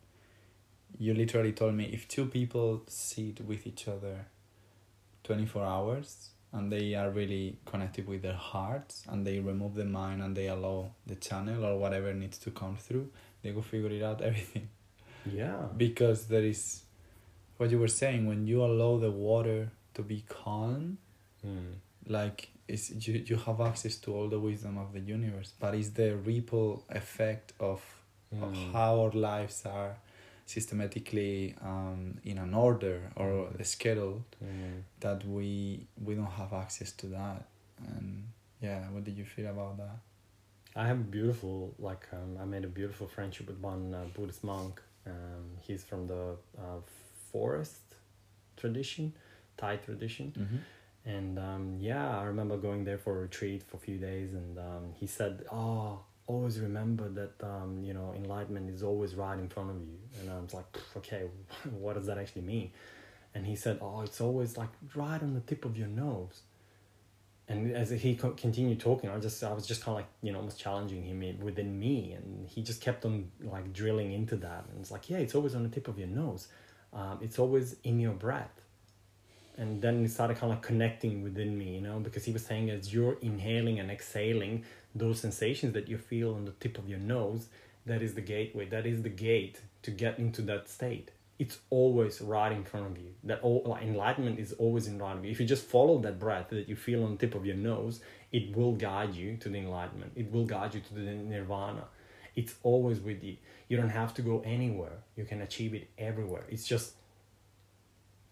You 0.98 1.14
literally 1.14 1.52
told 1.52 1.74
me 1.74 1.84
if 1.84 2.06
two 2.08 2.26
people 2.26 2.82
sit 2.86 3.40
with 3.44 3.66
each 3.66 3.88
other 3.88 4.26
24 5.24 5.64
hours 5.64 6.30
and 6.52 6.70
they 6.70 6.94
are 6.94 7.10
really 7.10 7.56
connected 7.64 8.06
with 8.06 8.22
their 8.22 8.34
hearts 8.34 9.04
and 9.08 9.26
they 9.26 9.40
remove 9.40 9.74
the 9.74 9.84
mind 9.84 10.22
and 10.22 10.36
they 10.36 10.46
allow 10.46 10.90
the 11.06 11.16
channel 11.16 11.64
or 11.64 11.78
whatever 11.78 12.14
needs 12.14 12.38
to 12.38 12.50
come 12.50 12.76
through, 12.76 13.10
they 13.42 13.50
will 13.50 13.62
figure 13.62 13.90
it 13.90 14.02
out 14.02 14.20
everything 14.30 14.68
yeah 15.32 15.56
because 15.76 16.26
there 16.26 16.44
is 16.44 16.82
what 17.56 17.70
you 17.70 17.78
were 17.78 17.88
saying 17.88 18.26
when 18.26 18.46
you 18.46 18.62
allow 18.64 18.98
the 18.98 19.10
water 19.10 19.70
to 19.94 20.02
be 20.02 20.22
calm 20.28 20.98
mm. 21.46 21.72
like 22.06 22.50
it's 22.68 22.90
you, 23.06 23.22
you 23.26 23.36
have 23.36 23.60
access 23.60 23.96
to 23.96 24.14
all 24.14 24.28
the 24.28 24.38
wisdom 24.38 24.76
of 24.76 24.92
the 24.92 25.00
universe 25.00 25.52
but 25.58 25.74
it's 25.74 25.90
the 25.90 26.14
ripple 26.16 26.84
effect 26.90 27.52
of, 27.58 27.82
of 28.32 28.52
Mm. 28.52 28.72
how 28.72 29.00
our 29.00 29.12
lives 29.12 29.64
are 29.64 29.96
systematically 30.46 31.54
um, 31.62 32.18
in 32.24 32.38
an 32.38 32.54
order 32.54 33.10
or 33.16 33.48
scheduled 33.62 34.22
Mm. 34.44 34.82
that 35.00 35.24
we 35.26 35.86
we 36.06 36.14
don't 36.14 36.34
have 36.42 36.52
access 36.52 36.92
to 36.92 37.06
that 37.06 37.40
and 37.88 38.24
yeah 38.60 38.80
what 38.92 39.04
did 39.04 39.16
you 39.16 39.24
feel 39.24 39.48
about 39.50 39.76
that 39.78 39.98
I 40.76 40.88
have 40.88 40.98
a 40.98 41.04
beautiful, 41.18 41.72
like, 41.78 42.04
um, 42.12 42.36
I 42.42 42.44
made 42.44 42.64
a 42.64 42.68
beautiful 42.80 43.06
friendship 43.06 43.46
with 43.46 43.58
one 43.60 43.94
uh, 43.94 44.06
Buddhist 44.12 44.42
monk. 44.42 44.82
Um, 45.06 45.44
he's 45.60 45.84
from 45.84 46.08
the 46.08 46.36
uh, 46.58 46.80
forest 47.30 47.82
tradition, 48.56 49.12
Thai 49.56 49.76
tradition. 49.76 50.32
mm-hmm. 50.36 50.56
And 51.06 51.38
um, 51.38 51.76
yeah, 51.78 52.18
I 52.18 52.24
remember 52.24 52.56
going 52.56 52.82
there 52.84 52.98
for 52.98 53.12
a 53.18 53.20
retreat 53.20 53.62
for 53.62 53.76
a 53.76 53.80
few 53.80 53.98
days, 53.98 54.32
and 54.34 54.58
um, 54.58 54.84
he 54.98 55.06
said, 55.06 55.44
"Oh, 55.52 56.00
always 56.26 56.58
remember 56.58 57.08
that 57.08 57.34
um, 57.42 57.82
you 57.84 57.94
know 57.94 58.12
enlightenment 58.16 58.70
is 58.70 58.82
always 58.82 59.14
right 59.14 59.38
in 59.38 59.48
front 59.48 59.70
of 59.70 59.76
you." 59.76 59.98
And 60.20 60.30
I 60.30 60.38
was 60.40 60.54
like, 60.54 60.66
"Okay, 60.96 61.24
what 61.78 61.94
does 61.94 62.06
that 62.06 62.18
actually 62.18 62.42
mean?" 62.42 62.70
And 63.34 63.46
he 63.46 63.56
said, 63.56 63.78
"Oh, 63.80 64.02
it's 64.02 64.20
always 64.20 64.56
like 64.56 64.70
right 64.94 65.22
on 65.22 65.34
the 65.34 65.40
tip 65.40 65.64
of 65.64 65.76
your 65.76 65.88
nose." 65.88 66.42
And 67.46 67.72
as 67.76 67.90
he 67.90 68.16
co- 68.16 68.30
continued 68.30 68.80
talking, 68.80 69.10
I 69.10 69.18
just 69.18 69.42
I 69.44 69.52
was 69.52 69.66
just 69.66 69.82
kind 69.82 69.96
of 69.96 69.96
like 69.96 70.08
you 70.22 70.32
know 70.32 70.38
almost 70.38 70.58
challenging 70.58 71.02
him 71.02 71.20
within 71.42 71.78
me, 71.78 72.12
and 72.12 72.48
he 72.48 72.62
just 72.62 72.80
kept 72.80 73.04
on 73.04 73.30
like 73.42 73.72
drilling 73.72 74.12
into 74.12 74.36
that, 74.36 74.64
and 74.70 74.80
it's 74.80 74.90
like, 74.90 75.10
"Yeah, 75.10 75.18
it's 75.18 75.34
always 75.34 75.54
on 75.54 75.62
the 75.62 75.68
tip 75.68 75.88
of 75.88 75.98
your 75.98 76.08
nose. 76.08 76.48
Um, 76.92 77.18
it's 77.20 77.38
always 77.38 77.76
in 77.84 78.00
your 78.00 78.12
breath." 78.12 78.60
and 79.56 79.80
then 79.80 80.04
it 80.04 80.10
started 80.10 80.36
kind 80.36 80.52
of 80.52 80.60
connecting 80.62 81.22
within 81.22 81.56
me 81.56 81.76
you 81.76 81.80
know 81.80 81.98
because 82.00 82.24
he 82.24 82.32
was 82.32 82.44
saying 82.44 82.70
as 82.70 82.92
you're 82.92 83.16
inhaling 83.20 83.78
and 83.78 83.90
exhaling 83.90 84.64
those 84.94 85.20
sensations 85.20 85.72
that 85.74 85.88
you 85.88 85.98
feel 85.98 86.34
on 86.34 86.44
the 86.44 86.52
tip 86.52 86.78
of 86.78 86.88
your 86.88 86.98
nose 86.98 87.46
that 87.86 88.02
is 88.02 88.14
the 88.14 88.20
gateway 88.20 88.66
that 88.66 88.86
is 88.86 89.02
the 89.02 89.08
gate 89.08 89.60
to 89.82 89.90
get 89.90 90.18
into 90.18 90.42
that 90.42 90.68
state. 90.68 91.10
It's 91.38 91.58
always 91.68 92.20
right 92.20 92.52
in 92.52 92.64
front 92.64 92.86
of 92.86 92.96
you. 92.96 93.10
That 93.24 93.40
all 93.42 93.62
like, 93.66 93.82
enlightenment 93.82 94.38
is 94.38 94.52
always 94.52 94.86
in 94.86 94.98
front 94.98 95.18
of 95.18 95.24
you. 95.24 95.32
If 95.32 95.40
you 95.40 95.46
just 95.46 95.66
follow 95.66 95.98
that 95.98 96.18
breath 96.18 96.50
that 96.50 96.68
you 96.68 96.76
feel 96.76 97.04
on 97.04 97.12
the 97.12 97.18
tip 97.18 97.34
of 97.34 97.44
your 97.44 97.56
nose 97.56 98.00
it 98.32 98.56
will 98.56 98.72
guide 98.72 99.14
you 99.14 99.36
to 99.38 99.48
the 99.48 99.58
enlightenment. 99.58 100.12
It 100.16 100.32
will 100.32 100.44
guide 100.44 100.74
you 100.74 100.80
to 100.80 100.94
the 100.94 101.00
nirvana. 101.00 101.84
It's 102.34 102.54
always 102.62 102.98
with 102.98 103.22
you. 103.22 103.36
You 103.68 103.76
don't 103.76 103.90
have 103.90 104.12
to 104.14 104.22
go 104.22 104.42
anywhere. 104.44 105.04
You 105.16 105.24
can 105.24 105.40
achieve 105.40 105.72
it 105.72 105.88
everywhere. 105.98 106.44
It's 106.48 106.66
just 106.66 106.94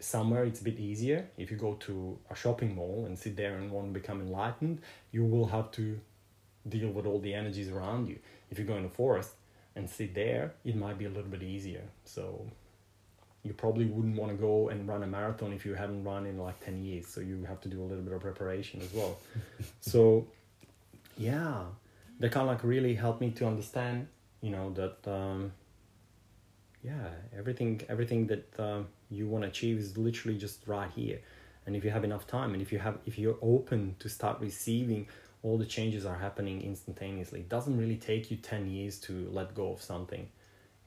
somewhere 0.01 0.45
it's 0.45 0.61
a 0.61 0.65
bit 0.65 0.81
easier. 0.81 1.29
If 1.39 1.51
you 1.51 1.57
go 1.57 1.75
to 1.75 2.19
a 2.31 2.35
shopping 2.35 2.75
mall 2.75 3.05
and 3.07 3.17
sit 3.17 3.37
there 3.37 3.57
and 3.57 3.71
want 3.71 3.93
to 3.93 4.01
become 4.01 4.21
enlightened 4.21 4.81
you 5.13 5.25
will 5.25 5.47
have 5.47 5.71
to 5.73 6.01
deal 6.69 6.91
with 6.91 7.07
all 7.07 7.19
the 7.19 7.35
energies 7.35 7.69
around 7.69 8.09
you. 8.09 8.19
If 8.51 8.59
you 8.59 8.65
go 8.65 8.77
in 8.77 8.83
the 8.83 8.89
forest 8.89 9.33
and 9.75 9.89
sit 9.89 10.15
there 10.15 10.55
it 10.65 10.77
might 10.77 10.99
be 10.99 11.07
a 11.07 11.09
little 11.09 11.31
bit 11.31 11.43
easier. 11.43 11.83
So 12.05 12.47
you 13.43 13.53
probably 13.53 13.87
wouldn't 13.87 14.17
want 14.17 14.31
to 14.31 14.37
go 14.39 14.69
and 14.69 14.87
run 14.87 15.03
a 15.03 15.07
marathon 15.07 15.53
if 15.53 15.67
you 15.67 15.75
haven't 15.75 16.05
run 16.05 16.27
in 16.27 16.39
like 16.39 16.65
10 16.65 16.83
years. 16.85 17.07
So 17.09 17.21
you 17.21 17.45
have 17.49 17.61
to 17.63 17.69
do 17.69 17.81
a 17.83 17.87
little 17.87 18.05
bit 18.05 18.13
of 18.13 18.21
preparation 18.21 18.81
as 18.81 18.93
well. 18.93 19.19
So 19.81 20.27
yeah. 21.17 21.65
That 22.21 22.31
kind 22.31 22.49
of 22.49 22.55
like 22.55 22.63
really 22.63 22.95
helped 22.95 23.21
me 23.21 23.31
to 23.33 23.47
understand 23.47 24.07
you 24.43 24.51
know 24.51 24.71
that 24.73 24.99
um, 25.11 25.53
yeah 26.83 27.07
everything 27.37 27.81
everything 27.89 28.27
that 28.27 28.61
um, 28.61 28.89
you 29.09 29.27
want 29.27 29.43
to 29.43 29.49
achieve 29.49 29.79
is 29.79 29.97
literally 29.97 30.37
just 30.37 30.67
right 30.67 30.91
here. 30.95 31.21
And 31.65 31.77
if 31.77 31.85
you 31.85 31.91
have 31.91 32.05
enough 32.05 32.27
time 32.27 32.53
and 32.53 32.61
if 32.61 32.73
you 32.73 32.79
have 32.81 32.99
if 33.07 33.19
you're 33.19 33.39
open 33.41 33.97
to 34.01 34.09
start 34.09 34.41
receiving 34.41 35.09
all 35.43 35.59
the 35.59 35.67
changes 35.67 36.07
are 36.07 36.17
happening 36.17 36.63
instantaneously. 36.63 37.41
It 37.41 37.49
doesn't 37.49 37.77
really 37.77 37.97
take 37.97 38.31
you 38.31 38.37
10 38.37 38.71
years 38.71 38.99
to 39.01 39.29
let 39.33 39.55
go 39.55 39.73
of 39.73 39.83
something. 39.83 40.29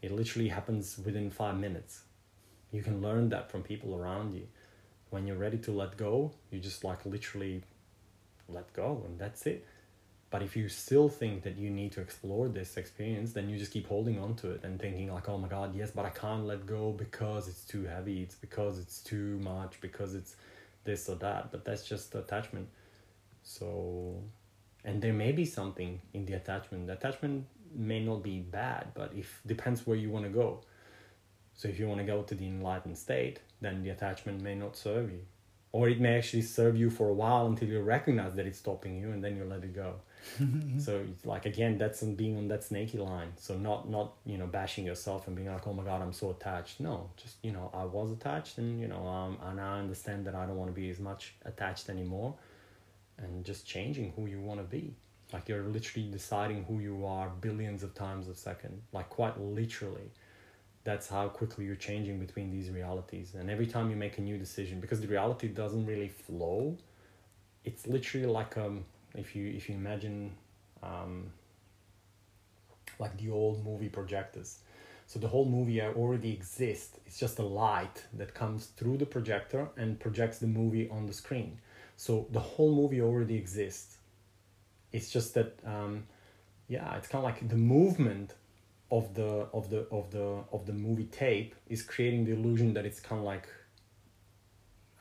It 0.02 0.12
literally 0.12 0.50
happens 0.50 0.98
within 1.04 1.30
five 1.30 1.58
minutes. 1.58 2.02
You 2.72 2.82
can 2.82 3.02
learn 3.02 3.30
that 3.30 3.52
from 3.52 3.64
people 3.64 3.96
around 3.96 4.34
you. 4.34 4.48
When 5.10 5.28
you're 5.28 5.38
ready 5.38 5.58
to 5.60 5.72
let 5.72 5.98
go 5.98 6.32
you 6.52 6.60
just 6.60 6.84
like 6.84 7.06
literally 7.06 7.64
let 8.50 8.72
go 8.74 9.04
and 9.06 9.20
that's 9.20 9.46
it. 9.46 9.66
But 10.30 10.42
if 10.42 10.56
you 10.58 10.68
still 10.68 11.08
think 11.08 11.44
that 11.44 11.58
you 11.58 11.70
need 11.70 11.92
to 11.94 12.02
explore 12.02 12.50
this 12.50 12.78
experience, 12.78 13.32
then 13.34 13.50
you 13.50 13.58
just 13.58 13.72
keep 13.72 13.88
holding 13.88 14.20
on 14.20 14.36
to 14.36 14.52
it 14.52 14.64
and 14.64 14.80
thinking 14.80 15.14
like, 15.14 15.30
oh 15.30 15.38
my 15.38 15.48
god, 15.48 15.76
yes, 15.76 15.92
but 15.92 16.06
I 16.06 16.10
can't 16.10 16.46
let 16.46 16.66
go 16.66 16.92
because 16.92 17.48
it's 17.48 17.64
too 17.64 17.86
heavy, 17.86 18.24
it's 18.24 18.36
because 18.36 18.78
it's 18.80 19.00
too 19.00 19.40
much, 19.40 19.80
because 19.80 20.14
it's 20.14 20.36
this 20.84 21.08
or 21.08 21.16
that. 21.16 21.52
But 21.52 21.64
that's 21.64 21.88
just 21.88 22.16
attachment. 22.16 22.68
So 23.44 24.16
and 24.86 25.02
there 25.02 25.14
may 25.14 25.32
be 25.32 25.46
something 25.46 26.00
in 26.14 26.26
the 26.26 26.34
attachment. 26.34 26.88
The 26.88 26.94
attachment 26.94 27.48
may 27.74 28.00
not 28.00 28.24
be 28.24 28.40
bad, 28.40 28.92
but 28.94 29.12
if 29.14 29.42
depends 29.46 29.86
where 29.86 29.98
you 29.98 30.10
want 30.10 30.26
to 30.26 30.32
go. 30.32 30.62
So 31.56 31.68
if 31.68 31.80
you 31.80 31.88
want 31.88 32.00
to 32.00 32.06
go 32.06 32.22
to 32.22 32.36
the 32.36 32.46
enlightened 32.46 32.98
state, 32.98 33.40
then 33.62 33.82
the 33.84 33.90
attachment 33.90 34.42
may 34.42 34.56
not 34.56 34.78
serve 34.78 35.12
you. 35.12 35.22
Or 35.72 35.90
it 35.90 36.00
may 36.00 36.18
actually 36.18 36.44
serve 36.44 36.78
you 36.78 36.90
for 36.90 37.10
a 37.10 37.14
while 37.14 37.48
until 37.48 37.68
you 37.68 37.82
recognize 37.82 38.36
that 38.36 38.46
it's 38.46 38.60
stopping 38.60 38.98
you 38.98 39.12
and 39.12 39.22
then 39.24 39.36
you 39.36 39.44
let 39.44 39.64
it 39.64 39.76
go 39.76 39.96
so 40.80 41.06
it's 41.10 41.26
like 41.26 41.46
again 41.46 41.78
that's 41.78 42.02
being 42.02 42.38
on 42.38 42.48
that 42.48 42.64
snaky 42.64 42.98
line 42.98 43.32
so 43.38 43.56
not 43.58 43.90
not 43.90 44.14
you 44.26 44.38
know 44.38 44.48
bashing 44.48 44.86
yourself 44.86 45.28
and 45.28 45.36
being 45.36 45.48
like 45.48 45.68
oh 45.68 45.74
my 45.74 45.84
god 45.84 46.02
i'm 46.02 46.14
so 46.14 46.32
attached 46.32 46.80
no 46.80 47.10
just 47.16 47.36
you 47.44 47.52
know 47.52 47.70
i 47.74 47.84
was 47.84 48.12
attached 48.12 48.58
and 48.58 48.80
you 48.80 48.88
know 48.88 49.06
um 49.06 49.38
and 49.44 49.62
i 49.62 49.80
understand 49.80 50.26
that 50.26 50.34
i 50.34 50.46
don't 50.46 50.58
want 50.58 50.70
to 50.70 50.74
be 50.74 50.90
as 50.90 51.00
much 51.00 51.36
attached 51.46 51.90
anymore 51.90 52.34
and 53.18 53.44
just 53.46 53.66
changing 53.66 54.14
who 54.16 54.26
you 54.28 54.40
want 54.40 54.60
to 54.60 54.66
be. 54.66 54.94
Like 55.34 55.50
you're 55.50 55.64
literally 55.64 56.10
deciding 56.10 56.66
who 56.66 56.80
you 56.80 57.06
are 57.06 57.30
billions 57.42 57.84
of 57.84 57.94
times 57.96 58.28
a 58.28 58.36
second 58.36 58.82
like 58.94 59.10
quite 59.10 59.40
literally. 59.40 60.12
That's 60.84 61.10
how 61.10 61.28
quickly 61.30 61.66
you're 61.66 61.76
changing 61.76 62.20
between 62.20 62.52
these 62.52 62.70
realities. 62.70 63.34
And 63.34 63.50
every 63.50 63.66
time 63.66 63.90
you 63.90 63.96
make 63.96 64.20
a 64.20 64.22
new 64.22 64.38
decision 64.38 64.80
because 64.80 65.02
the 65.02 65.08
reality 65.08 65.48
doesn't 65.48 65.86
really 65.86 66.10
flow 66.10 66.78
it's 67.66 67.88
literally 67.88 68.28
like 68.28 68.58
um 68.58 68.86
if 69.16 69.36
you 69.36 69.48
if 69.48 69.68
you 69.68 69.76
imagine 69.76 70.32
um, 70.84 71.32
like 73.00 73.18
the 73.18 73.30
old 73.30 73.66
movie 73.66 73.90
projectors. 73.90 74.60
So 75.08 75.20
the 75.20 75.28
whole 75.28 75.46
movie 75.46 75.82
already 75.82 76.32
exists. 76.32 76.98
It's 77.06 77.20
just 77.20 77.38
a 77.40 77.44
light 77.44 78.04
that 78.14 78.34
comes 78.34 78.68
through 78.78 78.98
the 78.98 79.06
projector 79.06 79.68
and 79.78 80.00
projects 80.00 80.40
the 80.40 80.48
movie 80.48 80.90
on 80.90 81.06
the 81.06 81.14
screen 81.14 81.60
so 81.96 82.28
the 82.32 82.40
whole 82.40 82.74
movie 82.76 83.02
already 83.02 83.36
exists 83.36 83.98
it's 84.92 85.10
just 85.10 85.34
that 85.34 85.58
um, 85.66 86.04
yeah 86.68 86.96
it's 86.96 87.08
kind 87.08 87.24
of 87.24 87.32
like 87.32 87.48
the 87.48 87.58
movement 87.58 88.34
of 88.92 89.14
the 89.14 89.48
of 89.54 89.70
the 89.70 89.88
of 89.92 90.12
the 90.12 90.44
of 90.52 90.66
the 90.66 90.74
movie 90.74 91.06
tape 91.06 91.56
is 91.68 91.82
creating 91.82 92.26
the 92.26 92.32
illusion 92.32 92.74
that 92.74 92.86
it's 92.86 93.00
kind 93.00 93.20
of 93.20 93.26
like 93.26 93.48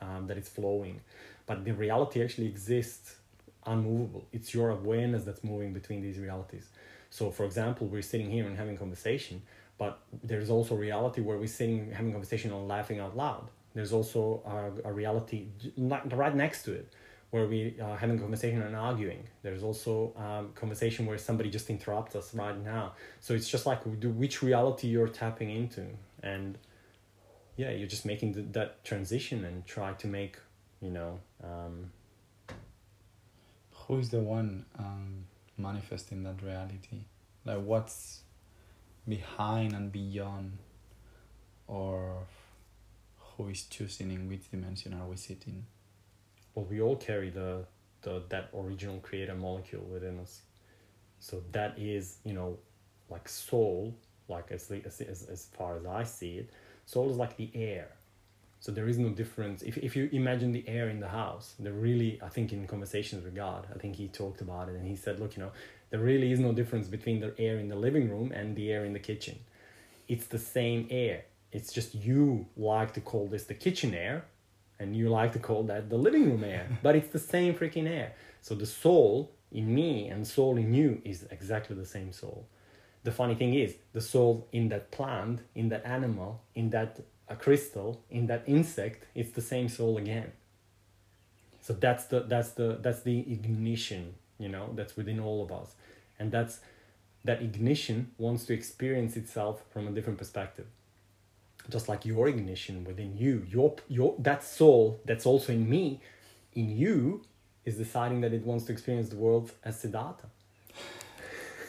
um, 0.01 0.27
that 0.27 0.37
it's 0.37 0.49
flowing 0.49 0.99
but 1.45 1.63
the 1.63 1.71
reality 1.71 2.23
actually 2.23 2.47
exists 2.47 3.15
unmovable. 3.65 4.27
It's 4.31 4.53
your 4.53 4.69
awareness 4.69 5.23
that's 5.23 5.43
moving 5.43 5.73
between 5.73 6.01
these 6.01 6.17
realities. 6.17 6.67
So, 7.09 7.31
for 7.31 7.45
example, 7.45 7.87
we're 7.87 8.01
sitting 8.01 8.29
here 8.29 8.45
and 8.45 8.57
having 8.57 8.77
conversation, 8.77 9.41
but 9.77 9.99
there's 10.23 10.49
also 10.49 10.75
reality 10.75 11.21
where 11.21 11.37
we're 11.37 11.47
sitting 11.47 11.91
having 11.91 12.11
conversation 12.11 12.51
and 12.51 12.67
laughing 12.67 12.99
out 12.99 13.15
loud. 13.15 13.49
There's 13.75 13.93
also 13.93 14.41
a, 14.83 14.89
a 14.89 14.93
reality 14.93 15.47
right 15.77 16.35
next 16.35 16.63
to 16.63 16.73
it 16.73 16.93
where 17.31 17.45
we 17.47 17.75
are 17.81 17.97
having 17.97 18.17
a 18.17 18.21
conversation 18.21 18.61
and 18.61 18.75
arguing. 18.75 19.23
There's 19.43 19.61
also 19.61 20.13
um, 20.15 20.53
conversation 20.55 21.05
where 21.05 21.17
somebody 21.17 21.49
just 21.49 21.69
interrupts 21.69 22.15
us 22.15 22.33
right 22.33 22.57
now. 22.63 22.93
So 23.19 23.33
it's 23.33 23.49
just 23.49 23.65
like 23.65 23.81
which 23.83 24.41
reality 24.41 24.87
you're 24.87 25.09
tapping 25.09 25.49
into, 25.49 25.85
and 26.23 26.57
yeah 27.57 27.71
you're 27.71 27.87
just 27.87 28.05
making 28.05 28.33
the, 28.33 28.41
that 28.41 28.83
transition 28.83 29.45
and 29.45 29.65
try 29.65 29.93
to 29.93 30.07
make 30.07 30.37
you 30.81 30.91
know 30.91 31.19
um, 31.43 31.91
who 33.71 33.97
is 33.99 34.09
the 34.09 34.19
one 34.19 34.65
um, 34.77 35.25
manifesting 35.57 36.23
that 36.23 36.41
reality 36.41 37.05
like 37.45 37.61
what's 37.61 38.21
behind 39.07 39.73
and 39.73 39.91
beyond 39.91 40.57
or 41.67 42.17
who 43.37 43.49
is 43.49 43.63
choosing 43.63 44.11
in 44.11 44.29
which 44.29 44.49
dimension 44.49 44.93
are 44.93 45.07
we 45.07 45.17
sitting? 45.17 45.65
Well 46.53 46.65
we 46.65 46.81
all 46.81 46.95
carry 46.95 47.29
the, 47.29 47.65
the 48.01 48.23
that 48.29 48.49
original 48.55 48.99
creator 48.99 49.35
molecule 49.35 49.83
within 49.83 50.19
us. 50.19 50.41
So 51.19 51.43
that 51.51 51.77
is 51.77 52.17
you 52.23 52.33
know 52.33 52.57
like 53.09 53.27
soul 53.27 53.95
like 54.27 54.51
as, 54.51 54.71
as, 54.71 55.01
as 55.01 55.45
far 55.55 55.77
as 55.77 55.85
i 55.85 56.03
see 56.03 56.39
it 56.39 56.49
soul 56.87 57.09
is 57.09 57.17
like 57.17 57.37
the 57.37 57.49
air. 57.53 57.89
So 58.59 58.71
there 58.71 58.87
is 58.87 58.97
no 58.97 59.09
difference. 59.09 59.61
If, 59.61 59.77
if 59.77 59.95
you 59.95 60.09
imagine 60.11 60.51
the 60.51 60.67
air 60.67 60.89
in 60.89 60.99
the 60.99 61.09
house 61.09 61.53
there 61.59 61.73
really 61.73 62.19
i 62.23 62.29
think 62.29 62.51
in 62.53 62.65
conversations 62.67 63.23
with 63.23 63.35
god 63.35 63.67
i 63.73 63.77
think 63.77 63.95
he 63.95 64.07
talked 64.07 64.41
about 64.41 64.69
it 64.69 64.75
and 64.75 64.87
he 64.87 64.95
said 64.95 65.19
look 65.19 65.35
you 65.35 65.43
know 65.43 65.51
there 65.89 65.99
really 65.99 66.31
is 66.31 66.39
no 66.39 66.51
difference 66.51 66.87
between 66.87 67.19
the 67.19 67.33
air 67.37 67.57
in 67.57 67.69
the 67.69 67.75
living 67.75 68.09
room 68.09 68.31
and 68.31 68.55
the 68.55 68.71
air 68.71 68.83
in 68.85 68.93
the 68.93 68.99
kitchen. 68.99 69.39
It's 70.07 70.25
the 70.25 70.39
same 70.39 70.87
air 70.89 71.25
it's 71.55 71.71
just 71.71 71.95
you 71.95 72.45
like 72.57 72.93
to 72.93 73.01
call 73.01 73.27
this 73.27 73.45
the 73.45 73.53
kitchen 73.53 73.93
air 73.93 74.25
and 74.77 74.95
you 74.95 75.07
like 75.07 75.31
to 75.31 75.39
call 75.39 75.63
that 75.63 75.89
the 75.89 75.95
living 75.95 76.29
room 76.29 76.43
air 76.43 76.67
but 76.83 76.95
it's 76.97 77.07
the 77.09 77.19
same 77.33 77.53
freaking 77.53 77.87
air. 77.87 78.13
So 78.41 78.55
the 78.55 78.65
soul 78.65 79.31
in 79.51 79.73
me 79.73 80.09
and 80.09 80.27
soul 80.27 80.57
in 80.57 80.73
you 80.73 81.01
is 81.05 81.25
exactly 81.31 81.75
the 81.75 81.85
same 81.85 82.11
soul. 82.11 82.45
The 83.03 83.11
funny 83.11 83.35
thing 83.35 83.53
is 83.53 83.75
the 83.93 84.01
soul 84.01 84.47
in 84.51 84.67
that 84.69 84.91
plant 84.91 85.39
in 85.55 85.69
that 85.69 85.85
animal 85.85 86.41
in 86.55 86.71
that 86.71 86.99
a 87.29 87.35
crystal 87.35 88.01
in 88.09 88.27
that 88.27 88.43
insect 88.45 89.05
it's 89.15 89.31
the 89.31 89.41
same 89.53 89.69
soul 89.69 89.97
again. 89.97 90.33
So 91.61 91.71
that's 91.71 92.05
the 92.05 92.19
that's 92.19 92.51
the 92.51 92.79
that's 92.81 93.01
the 93.03 93.19
ignition 93.19 94.15
you 94.37 94.49
know 94.49 94.71
that's 94.75 94.97
within 94.97 95.21
all 95.21 95.41
of 95.45 95.51
us. 95.53 95.69
And 96.19 96.33
that's 96.33 96.59
that 97.23 97.41
ignition 97.41 98.11
wants 98.17 98.45
to 98.47 98.53
experience 98.53 99.15
itself 99.15 99.63
from 99.71 99.87
a 99.87 99.91
different 99.91 100.19
perspective 100.19 100.67
just 101.69 101.89
like 101.89 102.05
your 102.05 102.27
ignition 102.27 102.83
within 102.83 103.17
you. 103.17 103.45
Your 103.49 103.75
your 103.87 104.15
that 104.19 104.43
soul 104.43 104.99
that's 105.05 105.25
also 105.25 105.53
in 105.53 105.69
me 105.69 106.01
in 106.53 106.69
you 106.69 107.23
is 107.65 107.77
deciding 107.77 108.21
that 108.21 108.33
it 108.33 108.45
wants 108.45 108.65
to 108.65 108.71
experience 108.71 109.09
the 109.09 109.17
world 109.17 109.51
as 109.63 109.79
siddhartha. 109.79 110.27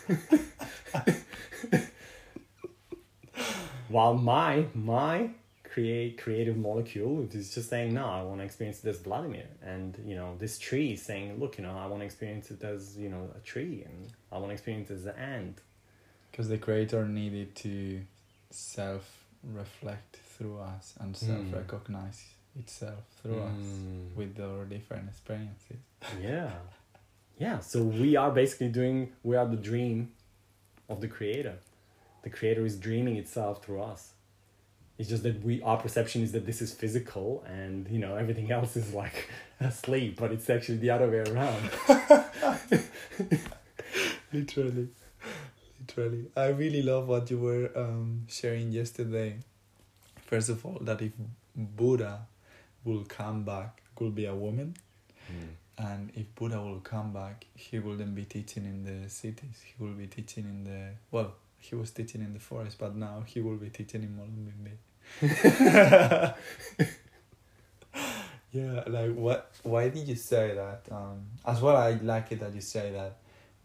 While 3.88 4.14
my 4.14 4.66
my 4.74 5.30
create 5.64 6.16
creative 6.16 6.56
molecule 6.56 7.28
is 7.32 7.52
just 7.54 7.68
saying 7.68 7.92
no 7.92 8.06
i 8.06 8.22
want 8.22 8.40
to 8.40 8.44
experience 8.44 8.82
it 8.82 8.88
as 8.88 8.98
vladimir. 8.98 9.46
And 9.62 9.98
you 10.06 10.14
know 10.14 10.34
this 10.38 10.58
tree 10.58 10.92
is 10.92 11.02
saying 11.02 11.38
look 11.38 11.58
you 11.58 11.64
know 11.64 11.76
i 11.76 11.86
want 11.86 12.00
to 12.00 12.06
experience 12.06 12.50
it 12.50 12.64
as 12.64 12.96
you 12.96 13.10
know 13.10 13.28
a 13.36 13.40
tree 13.40 13.82
and 13.84 14.10
i 14.32 14.38
want 14.38 14.48
to 14.48 14.54
experience 14.54 14.90
it 14.90 14.94
as 14.94 15.06
an 15.06 15.16
ant. 15.16 15.60
Because 16.30 16.48
the 16.48 16.56
creator 16.56 17.06
needed 17.06 17.54
to 17.56 18.00
self 18.50 19.15
reflect 19.52 20.16
through 20.16 20.58
us 20.58 20.94
and 21.00 21.16
self 21.16 21.52
recognize 21.52 22.22
itself 22.58 23.04
through 23.22 23.40
us 23.40 23.52
Mm. 23.62 24.14
with 24.16 24.40
our 24.40 24.64
different 24.64 25.08
experiences. 25.08 25.78
Yeah. 26.20 26.52
Yeah 27.38 27.60
so 27.60 27.82
we 27.82 28.16
are 28.16 28.30
basically 28.30 28.68
doing 28.68 29.12
we 29.22 29.36
are 29.36 29.46
the 29.46 29.56
dream 29.70 30.12
of 30.88 31.00
the 31.00 31.08
creator. 31.08 31.58
The 32.22 32.30
creator 32.30 32.64
is 32.64 32.76
dreaming 32.76 33.16
itself 33.16 33.64
through 33.64 33.82
us. 33.82 34.12
It's 34.98 35.08
just 35.08 35.22
that 35.24 35.42
we 35.44 35.62
our 35.62 35.76
perception 35.76 36.22
is 36.22 36.32
that 36.32 36.46
this 36.46 36.60
is 36.62 36.72
physical 36.72 37.44
and 37.46 37.86
you 37.88 37.98
know 37.98 38.16
everything 38.16 38.50
else 38.50 38.76
is 38.76 38.92
like 38.94 39.28
asleep 39.60 40.18
but 40.18 40.32
it's 40.32 40.48
actually 40.50 40.78
the 40.78 40.90
other 40.90 41.08
way 41.08 41.18
around. 41.30 41.70
Literally 44.32 44.88
literally. 45.86 46.26
I 46.36 46.48
really 46.48 46.82
love 46.82 47.08
what 47.08 47.30
you 47.30 47.38
were 47.38 47.70
um, 47.76 48.22
sharing 48.28 48.72
yesterday. 48.72 49.36
First 50.26 50.48
of 50.48 50.64
all 50.66 50.78
that 50.80 51.00
if 51.00 51.12
buddha 51.54 52.26
will 52.84 53.04
come 53.04 53.44
back 53.44 53.82
will 53.98 54.10
be 54.10 54.26
a 54.26 54.34
woman. 54.34 54.74
And 55.78 56.10
if 56.14 56.34
buddha 56.34 56.60
will 56.60 56.80
come 56.80 57.12
back 57.12 57.46
he 57.54 57.78
wouldn't 57.78 58.14
be 58.14 58.24
teaching 58.24 58.64
in 58.64 58.84
the 58.84 59.08
cities. 59.08 59.62
He 59.64 59.74
will 59.82 59.92
be 59.92 60.06
teaching 60.06 60.44
in 60.44 60.64
the 60.64 60.90
well 61.10 61.34
he 61.58 61.74
was 61.74 61.90
teaching 61.90 62.20
in 62.22 62.32
the 62.32 62.40
forest 62.40 62.78
but 62.78 62.94
now 62.94 63.24
he 63.26 63.40
will 63.40 63.56
be 63.56 63.70
teaching 63.70 64.02
in 64.02 64.16
Mullumbimby 64.16 64.76
yeah 68.52 68.84
like 68.86 69.14
what 69.14 69.50
why 69.62 69.88
did 69.88 70.06
you 70.06 70.14
say 70.14 70.54
that? 70.54 70.82
Um 70.90 71.26
as 71.44 71.60
well 71.60 71.76
i 71.76 71.92
like 72.02 72.30
it 72.32 72.40
that 72.40 72.54
you 72.54 72.60
say 72.60 72.92
that 72.92 73.16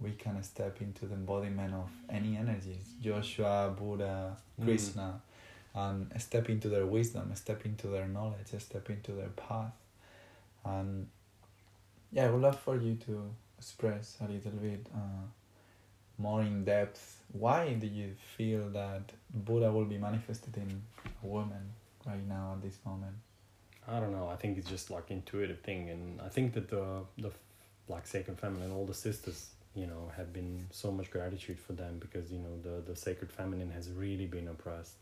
we 0.02 0.12
can 0.12 0.42
step 0.44 0.82
into 0.82 1.06
the 1.06 1.14
embodiment 1.16 1.74
of 1.74 1.90
any 2.10 2.36
energies 2.38 2.86
joshua 3.02 3.74
buddha 3.78 4.38
Mm. 4.60 4.66
krishna 4.66 5.22
and 5.74 6.12
step 6.22 6.50
into 6.50 6.68
their 6.70 6.86
wisdom 6.86 7.34
step 7.36 7.66
into 7.66 7.88
their 7.88 8.08
knowledge 8.08 8.50
step 8.60 8.90
into 8.90 9.12
their 9.14 9.30
path 9.30 9.74
and 10.66 11.08
yeah 12.12 12.26
i 12.26 12.30
would 12.30 12.42
love 12.42 12.60
for 12.60 12.76
you 12.78 12.96
to 12.96 13.14
express 13.58 14.18
a 14.22 14.28
little 14.32 14.52
bit 14.52 14.86
uh, 14.94 15.24
more 16.18 16.42
in 16.42 16.64
depth 16.66 17.22
why 17.32 17.74
do 17.74 17.88
you 17.88 18.10
feel 18.38 18.70
that 18.70 19.12
buddha 19.34 19.72
will 19.72 19.86
be 19.86 19.98
manifested 19.98 20.56
in 20.58 20.82
a 21.24 21.28
woman 21.28 21.64
right 22.06 22.28
now 22.28 22.54
at 22.56 22.62
this 22.62 22.78
moment 22.86 23.16
I 23.88 24.00
don't 24.00 24.12
know. 24.12 24.28
I 24.30 24.36
think 24.36 24.60
it's 24.60 24.70
just 24.70 24.92
like 24.92 25.10
intuitive 25.10 25.60
thing, 25.62 25.90
and 25.90 26.22
I 26.22 26.30
think 26.30 26.54
that 26.54 26.70
the 26.70 26.86
the 27.18 27.32
like 27.88 28.06
sacred 28.06 28.38
feminine, 28.40 28.72
all 28.72 28.86
the 28.86 28.94
sisters, 28.94 29.50
you 29.76 29.88
know, 29.88 30.12
have 30.18 30.34
been 30.34 30.68
so 30.72 30.92
much 30.92 31.10
gratitude 31.12 31.60
for 31.60 31.74
them 31.74 31.98
because 32.00 32.32
you 32.32 32.40
know 32.40 32.60
the 32.62 32.82
the 32.82 32.96
sacred 32.96 33.32
feminine 33.32 33.72
has 33.72 33.90
really 33.90 34.26
been 34.26 34.48
oppressed, 34.48 34.98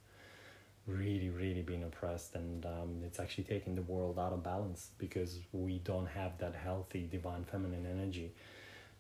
really 0.86 1.30
really 1.30 1.62
been 1.62 1.84
oppressed, 1.84 2.36
and 2.36 2.66
um, 2.66 3.02
it's 3.06 3.20
actually 3.20 3.46
taking 3.46 3.76
the 3.76 3.82
world 3.82 4.20
out 4.20 4.34
of 4.34 4.44
balance 4.44 4.90
because 4.98 5.40
we 5.52 5.80
don't 5.80 6.08
have 6.08 6.38
that 6.40 6.56
healthy 6.56 7.08
divine 7.12 7.46
feminine 7.46 7.86
energy 7.86 8.32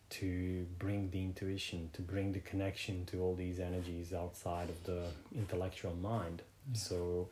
to 0.09 0.65
bring 0.79 1.11
the 1.11 1.19
intuition, 1.19 1.89
to 1.93 2.01
bring 2.01 2.31
the 2.31 2.39
connection 2.39 3.05
to 3.05 3.21
all 3.21 3.35
these 3.35 3.59
energies 3.59 4.11
outside 4.11 4.69
of 4.69 4.83
the 4.83 5.03
intellectual 5.35 5.95
mind. 5.95 6.41
So 6.73 7.29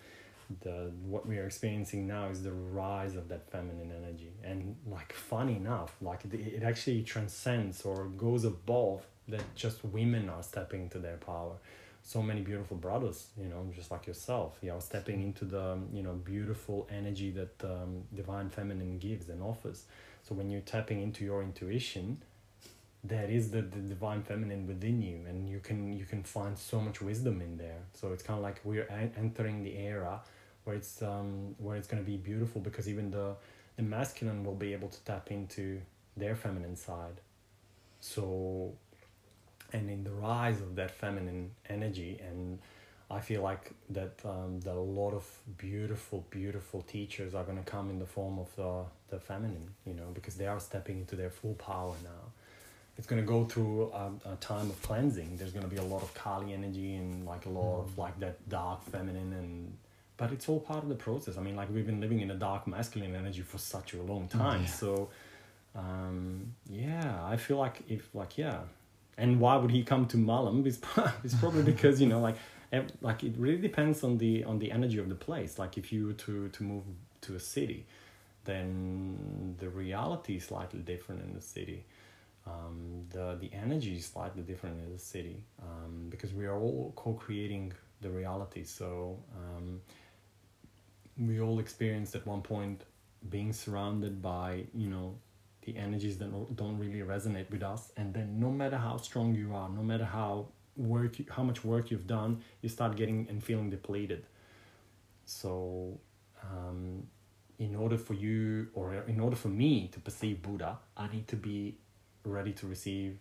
the 0.61 0.91
what 1.03 1.27
we 1.27 1.37
are 1.37 1.45
experiencing 1.45 2.07
now 2.07 2.27
is 2.29 2.43
the 2.43 2.51
rise 2.51 3.15
of 3.15 3.29
that 3.29 3.49
feminine 3.51 3.91
energy. 3.91 4.31
And 4.43 4.75
like 4.89 5.13
funny 5.13 5.55
enough 5.55 5.95
like 6.01 6.25
it, 6.25 6.33
it 6.33 6.63
actually 6.63 7.03
transcends 7.03 7.83
or 7.83 8.05
goes 8.05 8.43
above 8.43 9.05
that 9.27 9.43
just 9.55 9.83
women 9.83 10.29
are 10.29 10.43
stepping 10.43 10.83
into 10.83 10.99
their 10.99 11.17
power. 11.17 11.53
So 12.03 12.21
many 12.21 12.41
beautiful 12.41 12.77
brothers 12.77 13.27
you 13.37 13.49
know 13.49 13.69
just 13.75 13.91
like 13.91 14.07
yourself 14.07 14.57
you 14.61 14.69
know 14.69 14.79
stepping 14.79 15.21
into 15.23 15.45
the 15.45 15.77
you 15.93 16.03
know 16.03 16.13
beautiful 16.13 16.87
energy 16.89 17.31
that 17.31 17.63
um, 17.63 18.03
divine 18.15 18.49
feminine 18.49 18.99
gives 18.99 19.29
and 19.29 19.41
offers. 19.43 19.85
So 20.23 20.35
when 20.35 20.49
you're 20.49 20.61
tapping 20.61 21.01
into 21.01 21.23
your 21.23 21.41
intuition 21.41 22.21
there 23.03 23.29
is 23.29 23.51
the, 23.51 23.61
the 23.61 23.79
divine 23.79 24.21
feminine 24.21 24.67
within 24.67 25.01
you 25.01 25.21
and 25.27 25.47
you 25.49 25.59
can 25.59 25.93
you 25.93 26.05
can 26.05 26.23
find 26.23 26.57
so 26.57 26.79
much 26.79 27.01
wisdom 27.01 27.41
in 27.41 27.57
there. 27.57 27.79
So 27.93 28.11
it's 28.13 28.23
kind 28.23 28.37
of 28.37 28.43
like 28.43 28.59
we're 28.63 28.87
entering 29.17 29.63
the 29.63 29.75
era 29.77 30.21
where 30.67 30.75
it's 30.75 31.01
um 31.01 31.55
where 31.57 31.77
it's 31.77 31.87
going 31.87 32.03
to 32.03 32.09
be 32.09 32.17
beautiful 32.17 32.59
because 32.61 32.89
even 32.89 33.09
the 33.09 33.35
the 33.77 33.83
masculine 33.83 34.43
will 34.43 34.55
be 34.55 34.73
able 34.73 34.89
to 34.89 34.99
tap 35.01 35.31
into 35.31 35.79
their 36.17 36.35
feminine 36.35 36.75
side. 36.75 37.21
So 37.99 38.73
and 39.73 39.89
in 39.89 40.03
the 40.03 40.11
rise 40.11 40.61
of 40.61 40.75
that 40.75 40.91
feminine 40.91 41.51
energy 41.69 42.19
and 42.25 42.57
i 43.11 43.19
feel 43.19 43.41
like 43.41 43.71
that 43.89 44.13
um, 44.23 44.61
that 44.61 44.75
a 44.75 44.87
lot 45.01 45.13
of 45.13 45.25
beautiful 45.57 46.25
beautiful 46.29 46.81
teachers 46.83 47.35
are 47.35 47.43
going 47.43 47.57
to 47.57 47.69
come 47.69 47.89
in 47.89 47.99
the 47.99 48.05
form 48.05 48.39
of 48.39 48.47
the 48.55 48.83
the 49.09 49.19
feminine 49.19 49.69
you 49.85 49.93
know 49.93 50.07
because 50.13 50.35
they 50.35 50.47
are 50.47 50.59
stepping 50.59 50.99
into 50.99 51.15
their 51.15 51.29
full 51.29 51.53
power 51.55 51.95
now. 52.03 52.31
It's 52.97 53.05
going 53.05 53.21
to 53.21 53.27
go 53.27 53.45
through 53.45 53.91
a, 53.91 54.11
a 54.25 54.35
time 54.37 54.71
of 54.71 54.81
cleansing. 54.81 55.37
There's 55.37 55.51
going 55.51 55.63
to 55.63 55.69
be 55.69 55.77
a 55.77 55.83
lot 55.83 56.01
of 56.01 56.11
kali 56.15 56.51
energy 56.51 56.95
and 56.95 57.27
like 57.27 57.45
a 57.45 57.49
lot 57.49 57.81
of 57.81 57.95
like 57.95 58.19
that 58.21 58.49
dark 58.49 58.83
feminine 58.85 59.33
and 59.33 59.77
but 60.17 60.31
it's 60.31 60.49
all 60.49 60.59
part 60.59 60.83
of 60.83 60.89
the 60.89 60.95
process 60.95 61.37
i 61.37 61.41
mean 61.41 61.55
like 61.55 61.69
we've 61.73 61.85
been 61.85 62.01
living 62.01 62.19
in 62.21 62.31
a 62.31 62.35
dark 62.35 62.67
masculine 62.67 63.15
energy 63.15 63.41
for 63.41 63.57
such 63.57 63.93
a 63.93 64.01
long 64.01 64.27
time 64.27 64.61
Yeah. 64.61 64.67
so 64.67 65.09
um 65.75 66.53
yeah 66.69 67.23
i 67.25 67.37
feel 67.37 67.57
like 67.57 67.81
if 67.87 68.13
like 68.13 68.37
yeah 68.37 68.61
and 69.17 69.39
why 69.39 69.55
would 69.55 69.71
he 69.71 69.83
come 69.83 70.05
to 70.07 70.17
Mullum? 70.17 70.65
It's, 70.65 70.79
it's 71.23 71.33
probably 71.35 71.63
because 71.63 71.99
you 71.99 72.07
know, 72.07 72.19
like, 72.19 72.35
like 73.01 73.23
it 73.23 73.33
really 73.37 73.57
depends 73.59 74.03
on 74.03 74.19
the 74.19 74.43
on 74.43 74.59
the 74.59 74.71
energy 74.71 74.99
of 74.99 75.09
the 75.09 75.15
place. 75.15 75.57
Like, 75.57 75.77
if 75.77 75.91
you 75.91 76.05
were 76.07 76.13
to 76.13 76.49
to 76.49 76.63
move 76.63 76.83
to 77.21 77.35
a 77.35 77.39
city, 77.39 77.87
then 78.45 79.55
the 79.59 79.69
reality 79.69 80.37
is 80.37 80.45
slightly 80.45 80.81
different 80.81 81.23
in 81.23 81.33
the 81.33 81.41
city. 81.41 81.83
Um, 82.45 83.05
the 83.09 83.37
the 83.39 83.49
energy 83.53 83.95
is 83.95 84.05
slightly 84.05 84.43
different 84.43 84.79
in 84.85 84.93
the 84.93 84.99
city 84.99 85.43
um, 85.61 86.07
because 86.09 86.31
we 86.33 86.45
are 86.45 86.57
all 86.57 86.93
co-creating 86.95 87.73
the 88.01 88.09
reality. 88.09 88.63
So 88.63 89.17
um, 89.35 89.81
we 91.19 91.39
all 91.41 91.59
experienced 91.59 92.15
at 92.15 92.25
one 92.25 92.41
point 92.41 92.83
being 93.29 93.51
surrounded 93.51 94.21
by 94.21 94.63
you 94.73 94.89
know 94.89 95.15
the 95.65 95.75
energies 95.75 96.17
that 96.17 96.31
don't- 96.55 96.77
really 96.77 96.99
resonate 96.99 97.49
with 97.51 97.61
us. 97.61 97.91
And 97.97 98.13
then 98.13 98.39
no 98.39 98.49
matter 98.51 98.77
how 98.77 98.97
strong 98.97 99.35
you 99.35 99.53
are 99.53 99.69
no 99.69 99.83
matter 99.83 100.05
how 100.05 100.47
work 100.77 101.15
how 101.29 101.43
much 101.43 101.63
work 101.65 101.89
you've 101.91 102.07
done 102.07 102.41
you 102.61 102.69
start 102.69 102.95
getting 102.95 103.27
and 103.29 103.43
feeling 103.43 103.69
depleted. 103.69 104.25
So 105.25 105.99
um, 106.43 107.07
in 107.59 107.75
order 107.75 107.97
for 107.97 108.13
you 108.13 108.67
or 108.73 108.93
in 109.07 109.19
order 109.19 109.35
for 109.35 109.47
me 109.47 109.87
to 109.91 109.99
perceive 109.99 110.41
buddha 110.41 110.77
i 110.95 111.07
need 111.07 111.27
to 111.27 111.35
be 111.35 111.75
ready 112.23 112.51
to 112.51 112.67
receive 112.67 113.17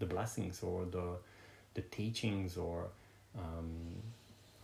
the 0.00 0.06
blessings 0.06 0.62
or 0.62 0.84
the 0.86 1.16
the 1.74 1.82
teachings 1.82 2.56
or 2.56 2.88
um, 3.36 4.02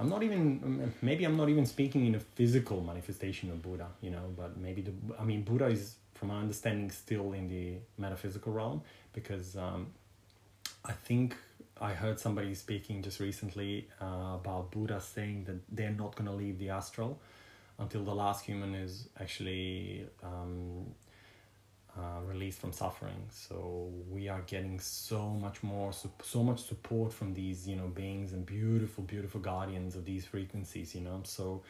I'm 0.04 0.10
not 0.10 0.22
even 0.22 0.92
maybe 1.00 1.24
I'm 1.24 1.38
not 1.38 1.48
even 1.48 1.64
speaking 1.64 2.04
in 2.04 2.14
a 2.14 2.20
physical 2.20 2.82
manifestation 2.82 3.50
of 3.50 3.62
Buddha, 3.62 3.86
you 4.02 4.10
know, 4.10 4.26
but 4.36 4.58
maybe 4.58 4.82
the 4.82 4.92
I 5.18 5.24
mean 5.24 5.44
Buddha 5.44 5.68
is 5.68 5.96
from 6.12 6.28
my 6.28 6.40
understanding 6.40 6.90
still 6.90 7.32
in 7.32 7.48
the 7.48 7.76
metaphysical 7.96 8.52
realm 8.52 8.82
because 9.14 9.56
um, 9.56 9.86
I 10.84 10.92
think 10.92 11.34
I 11.80 11.94
heard 11.94 12.20
somebody 12.20 12.54
speaking 12.54 13.00
just 13.02 13.18
recently 13.18 13.88
uh, 13.98 14.34
about 14.34 14.70
Buddha 14.72 15.00
saying 15.00 15.44
that 15.44 15.56
they're 15.74 15.98
not 16.04 16.14
going 16.16 16.28
to 16.28 16.36
leave 16.36 16.58
the 16.58 16.68
astral 16.68 17.18
until 17.78 18.04
the 18.04 18.14
last 18.14 18.44
human 18.44 18.74
is 18.74 19.08
actually 19.18 20.06
um, 20.22 20.84
uh, 21.96 22.20
released 22.26 22.58
from 22.58 22.72
suffering. 22.72 23.26
So 23.30 23.90
we 24.10 24.28
are 24.28 24.42
getting 24.46 24.80
so 24.80 25.28
much 25.30 25.62
more, 25.62 25.92
sup- 25.92 26.22
so 26.24 26.42
much 26.42 26.62
support 26.62 27.12
from 27.12 27.34
these, 27.34 27.68
you 27.68 27.76
know, 27.76 27.86
beings 27.86 28.32
and 28.32 28.44
beautiful, 28.44 29.04
beautiful 29.04 29.40
guardians 29.40 29.94
of 29.94 30.04
these 30.04 30.24
frequencies. 30.24 30.94
You 30.94 31.02
know, 31.02 31.20
so 31.24 31.62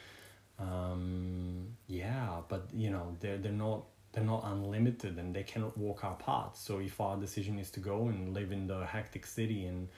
um, 0.58 1.76
yeah, 1.86 2.40
but 2.48 2.68
you 2.72 2.90
know, 2.90 3.16
they're 3.20 3.38
they're 3.38 3.52
not 3.52 3.84
they're 4.12 4.24
not 4.24 4.42
unlimited 4.44 5.18
and 5.18 5.34
they 5.34 5.42
cannot 5.42 5.76
walk 5.76 6.04
our 6.04 6.14
path. 6.14 6.56
So 6.56 6.78
if 6.78 7.00
our 7.00 7.16
decision 7.16 7.58
is 7.58 7.70
to 7.72 7.80
go 7.80 8.08
and 8.08 8.32
live 8.32 8.52
in 8.52 8.66
the 8.66 8.86
hectic 8.86 9.26
city 9.26 9.66
and 9.66 9.88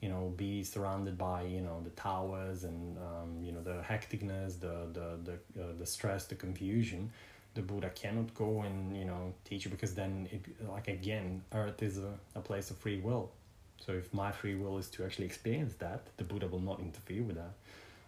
you 0.00 0.08
know 0.08 0.32
be 0.36 0.62
surrounded 0.62 1.16
by 1.16 1.42
you 1.42 1.60
know 1.60 1.80
the 1.82 1.90
towers 1.90 2.64
and 2.64 2.98
um, 2.98 3.42
you 3.42 3.52
know 3.52 3.62
the 3.62 3.82
hecticness 3.82 4.58
the 4.60 4.88
the 4.92 5.18
the, 5.24 5.62
uh, 5.62 5.66
the 5.78 5.86
stress 5.86 6.26
the 6.26 6.34
confusion 6.34 7.10
the 7.54 7.62
Buddha 7.62 7.90
cannot 7.90 8.34
go 8.34 8.62
and 8.62 8.96
you 8.96 9.04
know 9.04 9.34
teach 9.44 9.64
you 9.64 9.70
because 9.70 9.94
then 9.94 10.28
it 10.30 10.42
like 10.68 10.88
again 10.88 11.42
earth 11.52 11.82
is 11.82 11.98
a, 11.98 12.12
a 12.34 12.40
place 12.40 12.70
of 12.70 12.78
free 12.78 12.98
will. 12.98 13.30
So 13.84 13.92
if 13.92 14.12
my 14.14 14.30
free 14.30 14.54
will 14.54 14.78
is 14.78 14.88
to 14.90 15.04
actually 15.04 15.26
experience 15.26 15.74
that 15.74 16.06
the 16.16 16.24
Buddha 16.24 16.46
will 16.46 16.60
not 16.60 16.80
interfere 16.80 17.22
with 17.22 17.36
that. 17.36 17.52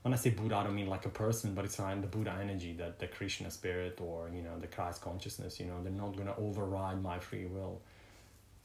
When 0.02 0.14
I 0.14 0.16
say 0.16 0.30
Buddha 0.30 0.56
I 0.56 0.64
don't 0.64 0.74
mean 0.74 0.86
like 0.86 1.06
a 1.06 1.10
person 1.10 1.54
but 1.54 1.64
it's 1.64 1.78
like 1.78 2.00
the 2.00 2.06
Buddha 2.06 2.36
energy 2.40 2.74
that 2.74 2.98
the 2.98 3.06
Krishna 3.06 3.50
spirit 3.50 4.00
or 4.00 4.30
you 4.34 4.42
know 4.42 4.58
the 4.60 4.66
Christ 4.66 5.02
consciousness 5.02 5.60
you 5.60 5.66
know 5.66 5.82
they're 5.82 5.92
not 5.92 6.14
going 6.14 6.28
to 6.28 6.36
override 6.36 7.02
my 7.02 7.18
free 7.18 7.46
will. 7.46 7.80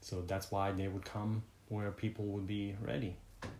So 0.01 0.21
that's 0.25 0.51
why 0.51 0.71
they 0.71 0.87
would 0.87 1.05
come 1.05 1.43
where 1.67 1.91
people 1.91 2.25
would 2.25 2.47
be 2.47 2.75
ready 2.81 3.15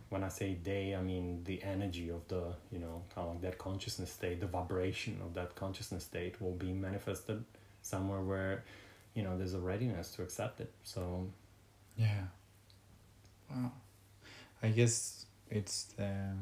when 0.08 0.24
I 0.24 0.28
say 0.28 0.56
they, 0.62 0.94
I 0.94 1.02
mean 1.02 1.44
the 1.44 1.62
energy 1.62 2.10
of 2.10 2.26
the, 2.28 2.54
you 2.72 2.78
know, 2.78 3.02
kind 3.14 3.28
of 3.28 3.34
like 3.34 3.42
that 3.42 3.58
consciousness 3.58 4.12
state, 4.12 4.40
the 4.40 4.46
vibration 4.46 5.18
of 5.24 5.34
that 5.34 5.54
consciousness 5.54 6.04
state 6.04 6.40
will 6.42 6.52
be 6.54 6.72
manifested 6.72 7.44
somewhere 7.82 8.20
where, 8.20 8.64
you 9.14 9.22
know, 9.22 9.38
there's 9.38 9.54
a 9.54 9.58
readiness 9.60 10.12
to 10.16 10.22
accept 10.22 10.60
it. 10.60 10.72
So, 10.84 11.28
Yeah. 11.96 12.24
Wow. 13.50 13.72
I 14.62 14.68
guess 14.68 15.26
it's 15.50 15.84
the 15.96 16.34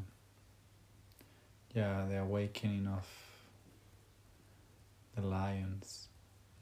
yeah, 1.75 2.07
the 2.09 2.21
awakening 2.21 2.87
of 2.89 3.07
the 5.15 5.23
lions. 5.23 6.08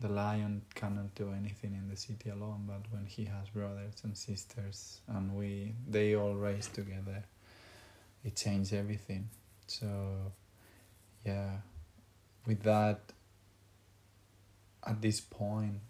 The 0.01 0.09
lion 0.09 0.63
cannot 0.75 1.15
do 1.15 1.33
anything 1.33 1.75
in 1.75 1.89
the 1.89 1.97
city 1.97 2.29
alone, 2.29 2.65
but 2.67 2.83
when 2.91 3.07
he 3.07 3.25
has 3.25 3.49
brothers 3.49 3.95
and 4.05 4.17
sisters 4.17 5.01
and 5.09 5.35
we 5.35 5.75
they 5.89 6.15
all 6.15 6.35
race 6.35 6.69
together, 6.69 7.25
it 8.25 8.37
changes 8.37 8.73
everything. 8.73 9.31
So 9.67 10.33
yeah, 11.25 11.57
with 12.47 12.63
that 12.63 13.01
at 14.87 15.03
this 15.03 15.21
point 15.21 15.81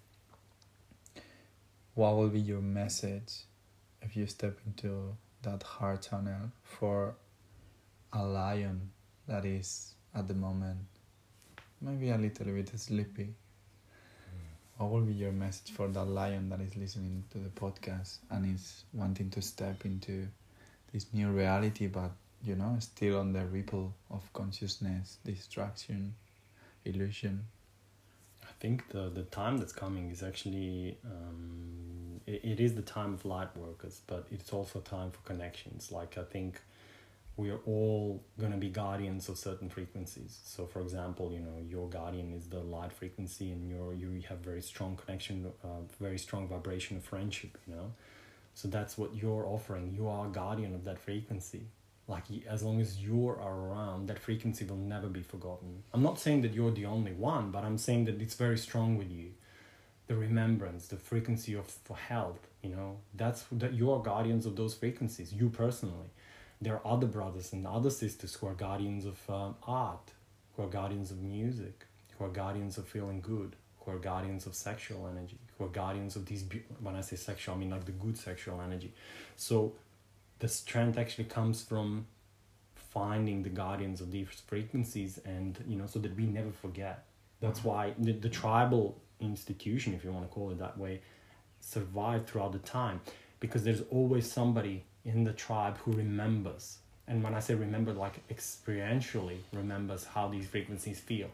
what 1.95 2.17
will 2.17 2.29
be 2.29 2.41
your 2.41 2.63
message 2.63 3.45
if 4.03 4.17
you 4.17 4.27
step 4.27 4.59
into 4.67 5.17
that 5.43 5.63
heart 5.63 6.03
tunnel 6.03 6.51
for 6.63 7.15
a 8.13 8.23
lion 8.23 8.91
that 9.29 9.45
is 9.45 9.95
at 10.15 10.27
the 10.29 10.35
moment 10.35 10.79
maybe 11.81 12.11
a 12.11 12.17
little 12.17 12.47
bit 12.47 12.71
sleepy 12.79 13.35
what 14.79 14.91
will 14.91 15.01
be 15.01 15.15
your 15.15 15.33
message 15.33 15.73
for 15.73 15.89
that 15.89 16.05
lion 16.05 16.49
that 16.51 16.61
is 16.61 16.77
listening 16.77 17.25
to 17.31 17.39
the 17.39 17.49
podcast 17.51 18.19
and 18.31 18.55
is 18.55 18.85
wanting 18.93 19.31
to 19.31 19.43
step 19.43 19.85
into 19.85 20.27
this 20.93 21.07
new 21.13 21.29
reality 21.29 21.87
but 21.87 22.11
you 22.45 22.55
know 22.55 22.77
still 22.81 23.19
on 23.19 23.33
the 23.33 23.45
ripple 23.47 23.95
of 24.11 24.31
consciousness 24.33 25.19
distraction 25.25 26.15
illusion 26.85 27.45
I 28.43 28.53
think 28.61 28.89
the, 28.89 29.11
the 29.11 29.23
time 29.25 29.59
that's 29.59 29.73
coming 29.73 30.11
is 30.11 30.23
actually 30.23 30.97
um, 31.05 32.21
it, 32.27 32.41
it 32.45 32.61
is 32.61 32.75
the 32.75 32.83
time 32.83 33.15
of 33.15 33.25
light 33.25 33.55
workers, 33.57 34.01
but 34.07 34.27
it's 34.31 34.53
also 34.53 34.81
time 34.81 35.11
for 35.11 35.19
connections. 35.25 35.93
Like 35.93 36.17
I 36.17 36.23
think 36.23 36.61
we 37.37 37.51
are 37.51 37.61
all 37.67 38.23
going 38.41 38.53
to 38.53 38.59
be 38.59 38.69
guardians 38.71 39.29
of 39.29 39.37
certain 39.37 39.69
frequencies. 39.69 40.41
So, 40.45 40.67
for 40.67 40.81
example, 40.81 41.33
you 41.33 41.41
know 41.41 41.59
your 41.69 41.89
guardian 41.89 42.33
is 42.33 42.49
the 42.49 42.61
light 42.61 42.93
frequency, 42.93 43.51
and 43.51 43.69
your 43.69 43.93
you 43.93 44.23
have 44.29 44.39
very 44.39 44.63
strong 44.63 44.97
connection, 44.97 45.53
uh, 45.63 45.83
very 46.01 46.19
strong 46.19 46.49
vibration 46.49 46.97
of 46.97 47.05
friendship. 47.05 47.59
You 47.67 47.75
know, 47.75 47.93
so 48.55 48.69
that's 48.69 48.97
what 48.97 49.15
you're 49.15 49.47
offering. 49.47 49.93
You 49.95 50.09
are 50.09 50.27
a 50.27 50.31
guardian 50.31 50.75
of 50.75 50.85
that 50.85 50.99
frequency. 50.99 51.67
Like 52.09 52.25
as 52.49 52.63
long 52.63 52.81
as 52.81 52.99
you 52.99 53.29
are 53.29 53.35
around, 53.35 54.07
that 54.09 54.19
frequency 54.21 54.65
will 54.65 54.77
never 54.77 55.09
be 55.09 55.23
forgotten. 55.23 55.83
I'm 55.93 56.03
not 56.03 56.21
saying 56.21 56.43
that 56.43 56.55
you're 56.55 56.71
the 56.71 56.87
only 56.87 57.13
one, 57.13 57.51
but 57.51 57.65
I'm 57.65 57.79
saying 57.79 58.05
that 58.05 58.23
it's 58.23 58.37
very 58.37 58.57
strong 58.57 58.97
with 58.97 59.11
you. 59.11 59.33
The 60.07 60.15
remembrance, 60.15 60.87
the 60.87 60.97
frequency 60.97 61.55
of 61.55 61.67
for 61.67 61.97
health, 61.97 62.47
you 62.63 62.71
know, 62.71 62.99
that's 63.15 63.45
that 63.53 63.75
you 63.75 63.91
are 63.91 64.01
guardians 64.01 64.47
of 64.47 64.55
those 64.55 64.73
frequencies. 64.73 65.33
You 65.33 65.51
personally, 65.51 66.11
there 66.61 66.75
are 66.75 66.87
other 66.95 67.07
brothers 67.07 67.53
and 67.53 67.67
other 67.67 67.91
sisters 67.91 68.35
who 68.35 68.47
are 68.47 68.55
guardians 68.55 69.05
of 69.05 69.19
um, 69.29 69.57
art, 69.67 70.13
who 70.57 70.63
are 70.63 70.69
guardians 70.69 71.11
of 71.11 71.21
music, 71.23 71.85
who 72.19 72.25
are 72.25 72.29
guardians 72.31 72.79
of 72.79 72.87
feeling 72.89 73.21
good, 73.21 73.57
who 73.81 73.93
are 73.93 73.99
guardians 73.99 74.47
of 74.47 74.55
sexual 74.55 75.07
energy, 75.07 75.39
who 75.59 75.65
are 75.65 75.69
guardians 75.69 76.17
of 76.17 76.27
these. 76.27 76.43
beau- 76.43 76.59
When 76.81 76.97
I 76.97 77.03
say 77.03 77.17
sexual, 77.17 77.55
I 77.55 77.59
mean 77.59 77.71
like 77.71 77.85
the 77.85 77.93
good 77.93 78.17
sexual 78.17 78.61
energy. 78.61 78.93
So 79.37 79.75
the 80.39 80.49
strength 80.49 80.99
actually 80.99 81.25
comes 81.25 81.63
from 81.63 82.07
finding 82.75 83.43
the 83.43 83.51
guardians 83.51 84.01
of 84.01 84.11
these 84.11 84.29
frequencies 84.47 85.19
and 85.27 85.63
you 85.69 85.77
know 85.77 85.87
so 85.87 85.99
that 85.99 86.17
we 86.17 86.25
never 86.25 86.51
forget 86.51 87.05
that's 87.41 87.63
why 87.63 87.93
the, 87.99 88.13
the 88.13 88.29
tribal 88.31 88.97
institution 89.21 89.93
if 89.93 90.03
you 90.03 90.11
want 90.11 90.27
to 90.27 90.33
call 90.35 90.51
it 90.51 90.59
that 90.59 90.79
way 90.79 91.01
survived 91.61 92.27
throughout 92.27 92.53
the 92.53 92.59
time 92.61 92.99
because 93.39 93.65
there's 93.65 93.83
always 93.91 94.31
somebody 94.31 94.83
in 95.07 95.25
the 95.25 95.33
tribe 95.33 95.79
who 95.79 95.93
remembers. 95.93 96.79
And 97.09 97.23
when 97.23 97.35
i 97.35 97.41
say 97.41 97.55
remember 97.55 97.93
like 97.93 98.27
experientially 98.29 99.39
remembers 99.53 100.05
how 100.05 100.29
these 100.29 100.47
frequencies 100.47 100.99
feel. 100.99 101.31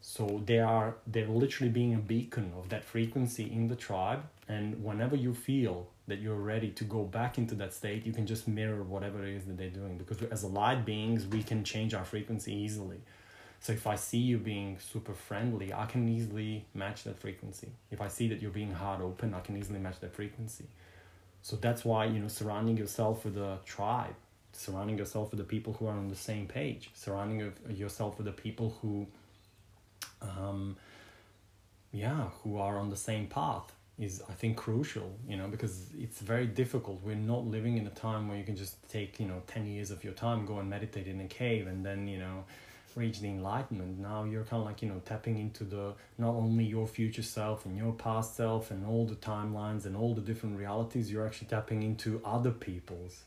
So 0.00 0.42
they 0.46 0.60
are 0.60 0.94
they're 1.06 1.26
literally 1.26 1.70
being 1.70 1.94
a 1.94 1.98
beacon 1.98 2.52
of 2.56 2.68
that 2.70 2.84
frequency 2.84 3.44
in 3.52 3.68
the 3.68 3.76
tribe. 3.76 4.22
And 4.48 4.82
whenever 4.84 5.16
you 5.16 5.34
feel 5.34 5.88
that 6.08 6.18
you're 6.18 6.44
ready 6.52 6.70
to 6.70 6.84
go 6.84 7.02
back 7.04 7.38
into 7.38 7.54
that 7.56 7.72
state 7.72 8.06
you 8.06 8.12
can 8.12 8.26
just 8.26 8.46
mirror 8.46 8.82
whatever 8.82 9.24
it 9.24 9.34
is 9.34 9.44
that 9.46 9.58
they're 9.58 9.70
doing. 9.82 9.98
Because 9.98 10.22
as 10.22 10.44
light 10.44 10.84
beings 10.84 11.26
we 11.26 11.42
can 11.42 11.64
change 11.64 11.94
our 11.94 12.04
frequency 12.04 12.54
easily. 12.54 13.00
So 13.58 13.72
if 13.72 13.86
i 13.88 13.96
see 13.96 14.18
you 14.18 14.38
being 14.38 14.78
super 14.78 15.14
friendly 15.14 15.72
i 15.74 15.86
can 15.86 16.08
easily 16.08 16.64
match 16.74 17.02
that 17.04 17.18
frequency. 17.18 17.70
If 17.90 18.00
i 18.00 18.06
see 18.06 18.28
that 18.28 18.40
you're 18.40 18.58
being 18.62 18.72
hard 18.72 19.00
open 19.02 19.34
i 19.34 19.40
can 19.40 19.56
easily 19.56 19.80
match 19.80 19.98
that 20.00 20.14
frequency 20.14 20.66
so 21.42 21.56
that's 21.56 21.84
why 21.84 22.04
you 22.04 22.18
know 22.18 22.28
surrounding 22.28 22.76
yourself 22.76 23.24
with 23.24 23.36
a 23.36 23.58
tribe 23.64 24.14
surrounding 24.52 24.98
yourself 24.98 25.30
with 25.30 25.38
the 25.38 25.44
people 25.44 25.72
who 25.74 25.86
are 25.86 25.96
on 25.96 26.08
the 26.08 26.16
same 26.16 26.46
page 26.46 26.90
surrounding 26.94 27.52
yourself 27.70 28.16
with 28.18 28.26
the 28.26 28.32
people 28.32 28.76
who 28.82 29.06
um, 30.22 30.76
yeah, 31.92 32.28
who 32.42 32.58
are 32.58 32.78
on 32.78 32.90
the 32.90 32.96
same 32.96 33.26
path 33.26 33.72
is 33.98 34.22
I 34.28 34.32
think 34.32 34.56
crucial, 34.56 35.14
you 35.28 35.36
know, 35.36 35.48
because 35.48 35.86
it's 35.98 36.20
very 36.20 36.46
difficult. 36.46 37.02
We're 37.04 37.14
not 37.14 37.46
living 37.46 37.76
in 37.76 37.86
a 37.86 37.90
time 37.90 38.28
where 38.28 38.38
you 38.38 38.44
can 38.44 38.56
just 38.56 38.76
take, 38.88 39.20
you 39.20 39.26
know, 39.26 39.42
10 39.46 39.66
years 39.66 39.90
of 39.90 40.02
your 40.02 40.14
time, 40.14 40.46
go 40.46 40.58
and 40.58 40.68
meditate 40.70 41.06
in 41.06 41.20
a 41.20 41.26
cave 41.26 41.66
and 41.66 41.84
then, 41.84 42.08
you 42.08 42.18
know, 42.18 42.44
reach 42.96 43.20
the 43.20 43.28
enlightenment. 43.28 43.98
Now 43.98 44.24
you're 44.24 44.44
kind 44.44 44.60
of 44.60 44.66
like, 44.66 44.82
you 44.82 44.88
know, 44.88 45.00
tapping 45.04 45.38
into 45.38 45.64
the 45.64 45.94
not 46.18 46.30
only 46.34 46.64
your 46.64 46.86
future 46.86 47.22
self 47.22 47.66
and 47.66 47.76
your 47.76 47.92
past 47.92 48.36
self 48.36 48.70
and 48.70 48.86
all 48.86 49.06
the 49.06 49.14
timelines 49.16 49.86
and 49.86 49.96
all 49.96 50.14
the 50.14 50.20
different 50.20 50.58
realities, 50.58 51.10
you're 51.10 51.26
actually 51.26 51.48
tapping 51.48 51.82
into 51.82 52.20
other 52.24 52.50
people's 52.50 53.24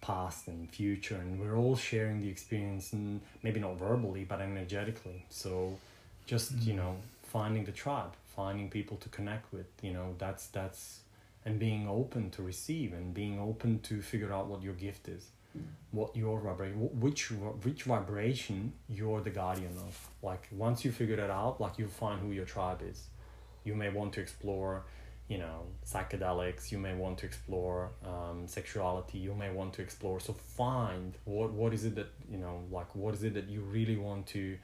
past 0.00 0.48
and 0.48 0.70
future 0.70 1.16
and 1.16 1.40
we're 1.40 1.56
all 1.56 1.74
sharing 1.76 2.20
the 2.20 2.28
experience 2.28 2.92
and 2.92 3.22
maybe 3.42 3.58
not 3.58 3.78
verbally 3.78 4.22
but 4.22 4.38
energetically 4.38 5.24
so 5.30 5.78
just 6.26 6.52
you 6.60 6.74
Mm. 6.74 6.76
know 6.76 6.96
finding 7.22 7.64
the 7.64 7.72
tribe 7.72 8.12
finding 8.36 8.68
people 8.68 8.98
to 8.98 9.08
connect 9.08 9.50
with 9.50 9.66
you 9.80 9.94
know 9.94 10.14
that's 10.18 10.48
that's 10.48 11.00
and 11.46 11.58
being 11.58 11.88
open 11.88 12.30
to 12.30 12.42
receive 12.42 12.92
and 12.92 13.14
being 13.14 13.40
open 13.40 13.78
to 13.80 14.02
figure 14.02 14.30
out 14.32 14.46
what 14.46 14.62
your 14.62 14.74
gift 14.74 15.08
is 15.08 15.24
what 15.90 16.16
your 16.16 16.40
vibration 16.40 16.78
which 17.00 17.30
which 17.62 17.84
vibration 17.84 18.72
you're 18.88 19.20
the 19.20 19.30
guardian 19.30 19.72
of. 19.86 20.08
Like 20.22 20.48
once 20.50 20.84
you 20.84 20.92
figure 20.92 21.16
that 21.16 21.30
out 21.30 21.60
like 21.60 21.78
you 21.78 21.86
find 21.88 22.20
who 22.20 22.32
your 22.32 22.44
tribe 22.44 22.82
is. 22.88 23.08
You 23.64 23.74
may 23.74 23.90
want 23.90 24.12
to 24.14 24.20
explore 24.20 24.84
you 25.28 25.38
know 25.38 25.62
psychedelics 25.86 26.70
you 26.70 26.78
may 26.78 26.94
want 26.94 27.16
to 27.16 27.24
explore 27.24 27.92
um, 28.04 28.46
sexuality 28.46 29.16
you 29.16 29.34
may 29.34 29.50
want 29.50 29.72
to 29.74 29.82
explore. 29.82 30.20
So 30.20 30.32
find 30.32 31.14
what 31.24 31.52
what 31.52 31.72
is 31.72 31.84
it 31.84 31.94
that 31.94 32.10
you 32.30 32.38
know 32.38 32.62
like 32.70 32.94
what 32.94 33.14
is 33.14 33.22
it 33.22 33.34
that 33.34 33.48
you 33.48 33.60
really 33.60 33.96
want 33.96 34.26
to 34.28 34.58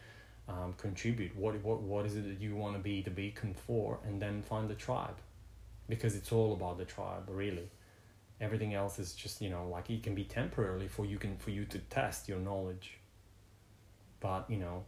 um, 0.48 0.74
contribute? 0.76 1.36
What 1.36 1.62
what 1.62 1.80
what 1.80 2.06
is 2.06 2.16
it 2.16 2.28
that 2.28 2.40
you 2.40 2.56
want 2.56 2.74
to 2.74 2.82
be 2.82 3.02
the 3.02 3.10
beacon 3.10 3.54
for? 3.54 3.98
And 4.04 4.20
then 4.20 4.42
find 4.42 4.68
the 4.68 4.74
tribe. 4.74 5.16
Because 5.88 6.14
it's 6.14 6.30
all 6.30 6.52
about 6.52 6.78
the 6.78 6.84
tribe 6.84 7.24
really 7.28 7.68
everything 8.40 8.74
else 8.74 8.98
is 8.98 9.14
just 9.14 9.40
you 9.42 9.50
know 9.50 9.68
like 9.68 9.90
it 9.90 10.02
can 10.02 10.14
be 10.14 10.24
temporarily 10.24 10.88
for 10.88 11.04
you 11.04 11.18
can 11.18 11.36
for 11.36 11.50
you 11.50 11.64
to 11.66 11.78
test 11.78 12.28
your 12.28 12.38
knowledge. 12.38 12.98
But 14.20 14.50
you 14.50 14.58
know 14.58 14.84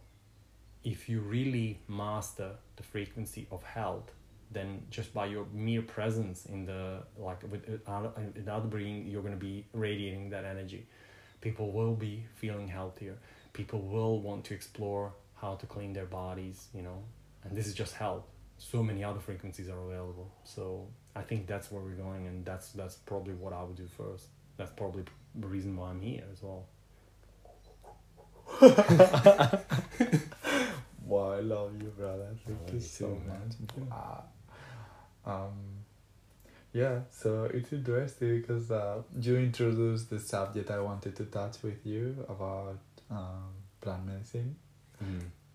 if 0.83 1.07
you 1.07 1.21
really 1.21 1.79
master 1.87 2.51
the 2.75 2.83
frequency 2.83 3.47
of 3.51 3.63
health 3.63 4.11
then 4.51 4.83
just 4.89 5.13
by 5.13 5.25
your 5.25 5.45
mere 5.51 5.81
presence 5.81 6.45
in 6.45 6.65
the 6.65 6.99
like 7.17 7.41
with 7.51 7.67
uh, 7.67 7.71
without 7.71 8.05
uh, 8.17 8.21
without 8.35 8.69
being 8.69 9.07
you're 9.07 9.21
going 9.21 9.33
to 9.33 9.39
be 9.39 9.65
radiating 9.73 10.29
that 10.29 10.45
energy. 10.45 10.85
People 11.41 11.71
will 11.71 11.95
be 11.95 12.25
feeling 12.35 12.67
healthier. 12.67 13.17
People 13.51 13.81
will 13.81 14.21
want 14.21 14.45
to 14.45 14.53
explore 14.53 15.13
how 15.33 15.55
to 15.55 15.65
clean 15.65 15.93
their 15.93 16.05
bodies 16.05 16.67
you 16.73 16.81
know. 16.81 17.03
And 17.43 17.57
this 17.57 17.67
is 17.67 17.73
just 17.73 17.95
health. 17.95 18.25
So 18.57 18.81
many 18.83 19.03
other 19.03 19.19
frequencies 19.19 19.67
are 19.69 19.79
available. 19.79 20.31
So 20.43 20.87
i 21.15 21.21
think 21.21 21.47
that's 21.47 21.71
where 21.71 21.81
we're 21.81 21.91
going 21.91 22.27
and 22.27 22.45
that's 22.45 22.71
that's 22.71 22.95
probably 22.95 23.33
what 23.33 23.53
i 23.53 23.63
would 23.63 23.75
do 23.75 23.87
first 23.97 24.27
that's 24.57 24.71
probably 24.71 25.03
the 25.35 25.47
reason 25.47 25.75
why 25.75 25.89
i'm 25.89 26.01
here 26.01 26.23
as 26.31 26.41
well 26.41 26.65
Wow, 31.05 31.33
I 31.33 31.41
love 31.41 31.71
you, 31.79 31.89
brother. 31.89 32.29
Thank 32.47 32.73
you 32.73 32.79
so 32.79 33.07
too, 33.07 33.21
much. 33.27 33.87
Wow. 33.89 34.23
Um, 35.25 35.53
yeah, 36.71 37.01
so 37.11 37.43
it's 37.53 37.71
interesting 37.71 38.41
because 38.41 38.71
uh, 38.71 39.03
you 39.19 39.37
introduced 39.37 40.09
the 40.09 40.19
subject 40.19 40.71
I 40.71 40.79
wanted 40.79 41.15
to 41.17 41.25
touch 41.25 41.61
with 41.61 41.85
you 41.85 42.25
about 42.27 42.79
um, 43.11 43.53
plant 43.81 44.05
medicine. 44.07 44.55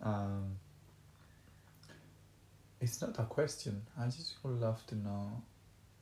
Um, 0.02 0.59
it's 2.80 3.00
not 3.00 3.18
a 3.18 3.24
question. 3.24 3.82
I 3.98 4.06
just 4.06 4.34
would 4.42 4.60
love 4.60 4.86
to 4.88 4.94
know 4.94 5.42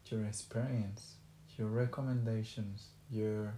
your 0.06 0.24
experience, 0.24 1.14
your 1.58 1.68
recommendations, 1.68 2.88
your 3.10 3.54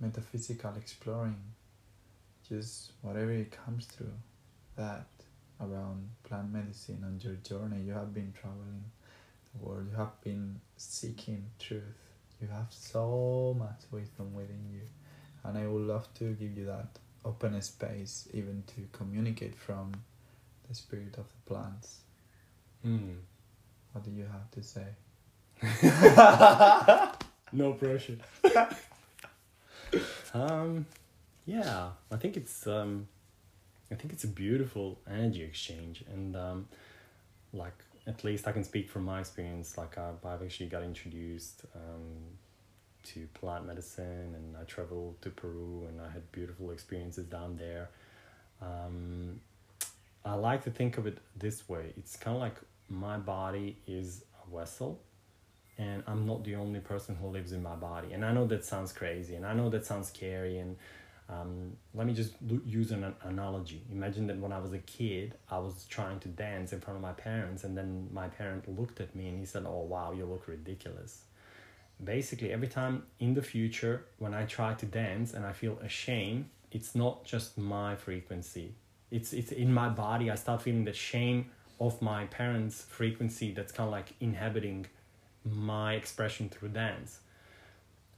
metaphysical 0.00 0.74
exploring, 0.76 1.40
just 2.48 2.92
whatever 3.02 3.30
it 3.30 3.56
comes 3.64 3.86
through 3.86 4.12
that 4.76 5.06
around 5.60 6.10
plant 6.24 6.52
medicine 6.52 7.02
and 7.04 7.22
your 7.22 7.34
journey. 7.34 7.82
You 7.82 7.92
have 7.92 8.12
been 8.12 8.32
traveling 8.38 8.84
the 9.54 9.64
world, 9.64 9.86
you 9.90 9.96
have 9.96 10.20
been 10.22 10.60
seeking 10.76 11.44
truth. 11.58 11.82
You 12.40 12.48
have 12.48 12.66
so 12.70 13.56
much 13.58 13.80
wisdom 13.90 14.34
within 14.34 14.68
you. 14.70 14.82
And 15.44 15.56
I 15.56 15.66
would 15.66 15.82
love 15.82 16.12
to 16.14 16.32
give 16.34 16.58
you 16.58 16.66
that 16.66 16.98
open 17.24 17.60
space 17.62 18.28
even 18.34 18.62
to 18.66 18.88
communicate 18.92 19.54
from 19.54 19.92
the 20.68 20.74
spirit 20.74 21.16
of 21.16 21.24
the 21.28 21.54
plants. 21.54 22.00
Mm. 22.86 23.16
What 23.92 24.04
do 24.04 24.10
you 24.10 24.24
have 24.24 24.50
to 24.52 24.62
say? 24.62 24.86
no 27.52 27.72
pressure. 27.72 28.18
um, 30.34 30.86
yeah, 31.46 31.90
I 32.12 32.16
think 32.16 32.36
it's 32.36 32.66
um, 32.66 33.08
I 33.90 33.94
think 33.94 34.12
it's 34.12 34.24
a 34.24 34.28
beautiful 34.28 34.98
energy 35.08 35.42
exchange, 35.42 36.04
and 36.12 36.36
um, 36.36 36.68
like 37.52 37.74
at 38.06 38.22
least 38.22 38.46
I 38.46 38.52
can 38.52 38.62
speak 38.62 38.88
from 38.88 39.04
my 39.04 39.18
experience. 39.20 39.76
Like 39.76 39.98
I've, 39.98 40.24
I've 40.24 40.42
actually 40.42 40.66
got 40.66 40.84
introduced 40.84 41.64
um, 41.74 42.38
to 43.04 43.26
plant 43.34 43.66
medicine, 43.66 44.34
and 44.34 44.56
I 44.56 44.64
traveled 44.64 45.20
to 45.22 45.30
Peru, 45.30 45.86
and 45.88 46.00
I 46.00 46.10
had 46.10 46.30
beautiful 46.30 46.70
experiences 46.70 47.24
down 47.26 47.56
there. 47.56 47.88
Um, 48.62 49.40
I 50.24 50.34
like 50.34 50.64
to 50.64 50.70
think 50.70 50.98
of 50.98 51.06
it 51.06 51.18
this 51.36 51.68
way. 51.68 51.92
It's 51.96 52.16
kind 52.16 52.36
of 52.36 52.40
like 52.40 52.56
my 52.88 53.16
body 53.16 53.76
is 53.86 54.24
a 54.46 54.56
vessel 54.56 55.00
and 55.78 56.02
I'm 56.06 56.26
not 56.26 56.44
the 56.44 56.54
only 56.54 56.80
person 56.80 57.16
who 57.16 57.28
lives 57.28 57.52
in 57.52 57.62
my 57.62 57.74
body. 57.74 58.12
And 58.12 58.24
I 58.24 58.32
know 58.32 58.46
that 58.46 58.64
sounds 58.64 58.92
crazy, 58.92 59.34
and 59.34 59.44
I 59.44 59.52
know 59.52 59.68
that 59.70 59.84
sounds 59.84 60.08
scary. 60.08 60.58
And 60.58 60.76
um, 61.28 61.76
let 61.94 62.06
me 62.06 62.14
just 62.14 62.34
use 62.64 62.92
an 62.92 63.04
an 63.04 63.14
analogy. 63.22 63.82
Imagine 63.92 64.26
that 64.28 64.38
when 64.38 64.52
I 64.52 64.58
was 64.58 64.72
a 64.72 64.78
kid, 64.78 65.34
I 65.50 65.58
was 65.58 65.84
trying 65.88 66.20
to 66.20 66.28
dance 66.28 66.72
in 66.72 66.80
front 66.80 66.96
of 66.96 67.02
my 67.02 67.12
parents, 67.12 67.64
and 67.64 67.76
then 67.76 68.08
my 68.12 68.28
parent 68.28 68.68
looked 68.78 69.00
at 69.00 69.14
me 69.14 69.28
and 69.28 69.38
he 69.38 69.44
said, 69.44 69.64
"Oh 69.66 69.82
wow, 69.82 70.12
you 70.12 70.24
look 70.24 70.48
ridiculous." 70.48 71.24
Basically, 72.02 72.52
every 72.52 72.68
time 72.68 73.04
in 73.20 73.34
the 73.34 73.42
future 73.42 74.04
when 74.18 74.34
I 74.34 74.44
try 74.44 74.74
to 74.74 74.86
dance 74.86 75.32
and 75.34 75.44
I 75.46 75.52
feel 75.52 75.78
ashamed, 75.82 76.50
it's 76.70 76.94
not 76.94 77.24
just 77.24 77.58
my 77.58 77.96
frequency. 77.96 78.74
It's 79.10 79.32
it's 79.32 79.52
in 79.52 79.72
my 79.72 79.88
body. 79.90 80.30
I 80.30 80.36
start 80.36 80.62
feeling 80.62 80.84
the 80.84 80.94
shame 80.94 81.50
of 81.78 82.00
my 82.00 82.24
parents' 82.26 82.82
frequency 82.88 83.52
that's 83.52 83.72
kind 83.72 83.86
of 83.88 83.92
like 83.92 84.14
inhabiting 84.20 84.86
my 85.44 85.94
expression 85.94 86.48
through 86.48 86.70
dance. 86.70 87.20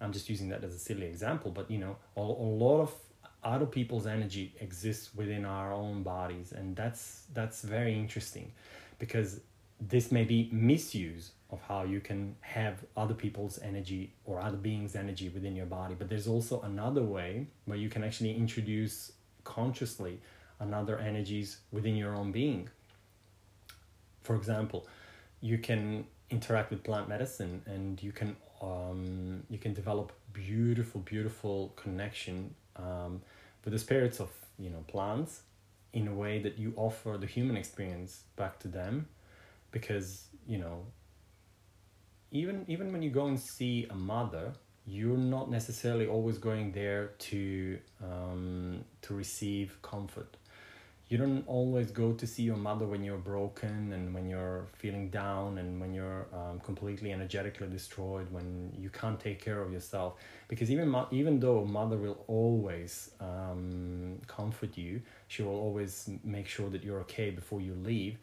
I'm 0.01 0.13
just 0.13 0.29
using 0.29 0.49
that 0.51 0.63
as 0.63 0.75
a 0.75 0.79
silly 0.79 1.07
example, 1.07 1.51
but 1.51 1.71
you 1.71 1.79
know, 1.79 1.97
a, 2.17 2.21
a 2.21 2.23
lot 2.23 2.81
of 2.81 2.95
other 3.43 3.67
people's 3.67 4.07
energy 4.07 4.55
exists 4.61 5.15
within 5.15 5.45
our 5.45 5.73
own 5.73 6.03
bodies, 6.03 6.53
and 6.53 6.77
that's 6.77 7.25
that's 7.35 7.63
very 7.63 7.95
interesting, 7.95 8.53
because 8.99 9.41
this 9.81 10.11
may 10.11 10.25
be 10.25 10.49
misuse 10.53 11.33
of 11.51 11.61
how 11.63 11.85
you 11.85 12.01
can 12.01 12.35
have 12.41 12.85
other 12.97 13.15
people's 13.15 13.59
energy 13.61 14.13
or 14.25 14.41
other 14.41 14.57
beings' 14.57 14.95
energy 14.97 15.29
within 15.29 15.57
your 15.57 15.67
body. 15.67 15.95
But 15.99 16.09
there's 16.09 16.27
also 16.27 16.61
another 16.63 17.03
way 17.03 17.47
where 17.65 17.79
you 17.79 17.89
can 17.89 18.05
actually 18.05 18.37
introduce 18.37 19.13
consciously 19.45 20.21
another 20.61 20.99
energies 20.99 21.59
within 21.73 21.97
your 21.97 22.15
own 22.15 22.33
being. 22.33 22.69
For 24.29 24.37
example, 24.37 24.87
you 25.41 25.57
can 25.57 26.05
interact 26.29 26.71
with 26.71 26.85
plant 26.85 27.09
medicine 27.09 27.63
and 27.65 28.03
you 28.03 28.13
can 28.13 28.37
um, 28.61 29.43
you 29.49 29.57
can 29.57 29.73
develop 29.73 30.13
beautiful 30.35 31.01
beautiful 31.01 31.73
connection 31.77 32.55
um, 32.77 33.23
with 33.65 33.73
the 33.73 33.79
spirits 33.79 34.21
of 34.21 34.29
you 34.59 34.69
know 34.69 34.85
plants 34.87 35.45
in 35.95 36.09
a 36.09 36.15
way 36.15 36.43
that 36.43 36.59
you 36.59 36.75
offer 36.77 37.17
the 37.17 37.27
human 37.27 37.57
experience 37.57 38.25
back 38.37 38.59
to 38.59 38.69
them. 38.69 39.09
Because 39.71 40.27
you 40.47 40.59
know 40.59 40.85
even 42.31 42.67
even 42.69 42.93
when 42.93 43.01
you 43.01 43.09
go 43.09 43.29
and 43.29 43.41
see 43.41 43.87
a 43.89 43.95
mother 43.95 44.53
you're 44.87 45.25
not 45.37 45.51
necessarily 45.51 46.07
always 46.07 46.37
going 46.37 46.73
there 46.73 47.13
to 47.31 47.79
um, 48.05 48.85
to 49.01 49.15
receive 49.15 49.81
comfort 49.81 50.37
you 51.09 51.17
don't 51.17 51.43
always 51.47 51.91
go 51.91 52.13
to 52.13 52.27
see 52.27 52.43
your 52.43 52.57
mother 52.57 52.87
when 52.87 53.03
you're 53.03 53.17
broken 53.17 53.93
and 53.95 54.13
when 54.13 54.29
you're 54.29 54.67
feeling 54.75 55.09
down 55.09 55.57
and 55.57 55.81
when 55.81 55.95
you're 55.95 56.27
um, 56.35 56.61
completely 56.61 57.13
energetically 57.13 57.67
destroyed 57.67 58.31
when 58.31 58.71
you 58.79 58.91
can't 58.91 59.19
take 59.19 59.41
care 59.43 59.63
of 59.63 59.73
yourself. 59.73 60.15
Because 60.49 60.71
even 60.71 60.89
mo- 60.89 61.09
even 61.11 61.41
though 61.41 61.65
mother 61.65 61.97
will 61.97 62.23
always 62.27 63.11
um, 63.21 64.19
comfort 64.27 64.77
you 64.77 65.01
she 65.29 65.43
will 65.43 65.59
always 65.59 66.11
make 66.23 66.47
sure 66.47 66.69
that 66.69 66.85
you're 66.85 67.01
okay 67.01 67.31
before 67.31 67.63
you 67.63 67.75
leave. 67.83 68.19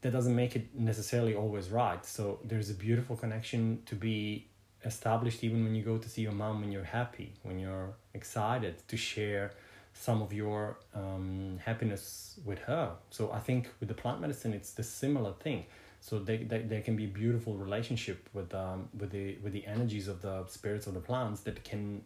That 0.00 0.12
doesn't 0.12 0.34
make 0.34 0.56
it 0.56 0.74
necessarily 0.74 1.34
always 1.34 1.70
right. 1.70 2.04
So 2.04 2.40
there's 2.42 2.70
a 2.70 2.74
beautiful 2.74 3.16
connection 3.16 3.82
to 3.86 3.94
be 3.94 4.48
established 4.84 5.44
even 5.44 5.62
when 5.62 5.74
you 5.74 5.82
go 5.82 5.98
to 5.98 6.08
see 6.08 6.22
your 6.22 6.32
mom 6.32 6.60
when 6.60 6.72
you're 6.72 6.82
happy 6.82 7.32
when 7.44 7.56
you're 7.58 7.94
excited 8.14 8.74
to 8.88 8.96
share 8.96 9.52
some 9.94 10.22
of 10.22 10.32
your 10.32 10.78
um, 10.94 11.58
happiness 11.64 12.40
with 12.44 12.58
her. 12.60 12.92
So 13.10 13.30
I 13.32 13.38
think 13.38 13.68
with 13.80 13.88
the 13.88 13.94
plant 13.94 14.20
medicine, 14.20 14.52
it's 14.52 14.72
the 14.72 14.82
similar 14.82 15.32
thing. 15.32 15.66
So 16.00 16.18
they, 16.18 16.38
they, 16.38 16.62
there 16.62 16.80
can 16.80 16.96
be 16.96 17.06
beautiful 17.06 17.56
relationship 17.56 18.28
with 18.32 18.52
um, 18.54 18.88
with 18.98 19.10
the 19.10 19.36
with 19.42 19.52
the 19.52 19.64
energies 19.66 20.08
of 20.08 20.20
the 20.22 20.44
spirits 20.48 20.86
of 20.86 20.94
the 20.94 21.00
plants 21.00 21.42
that 21.42 21.62
can 21.62 22.02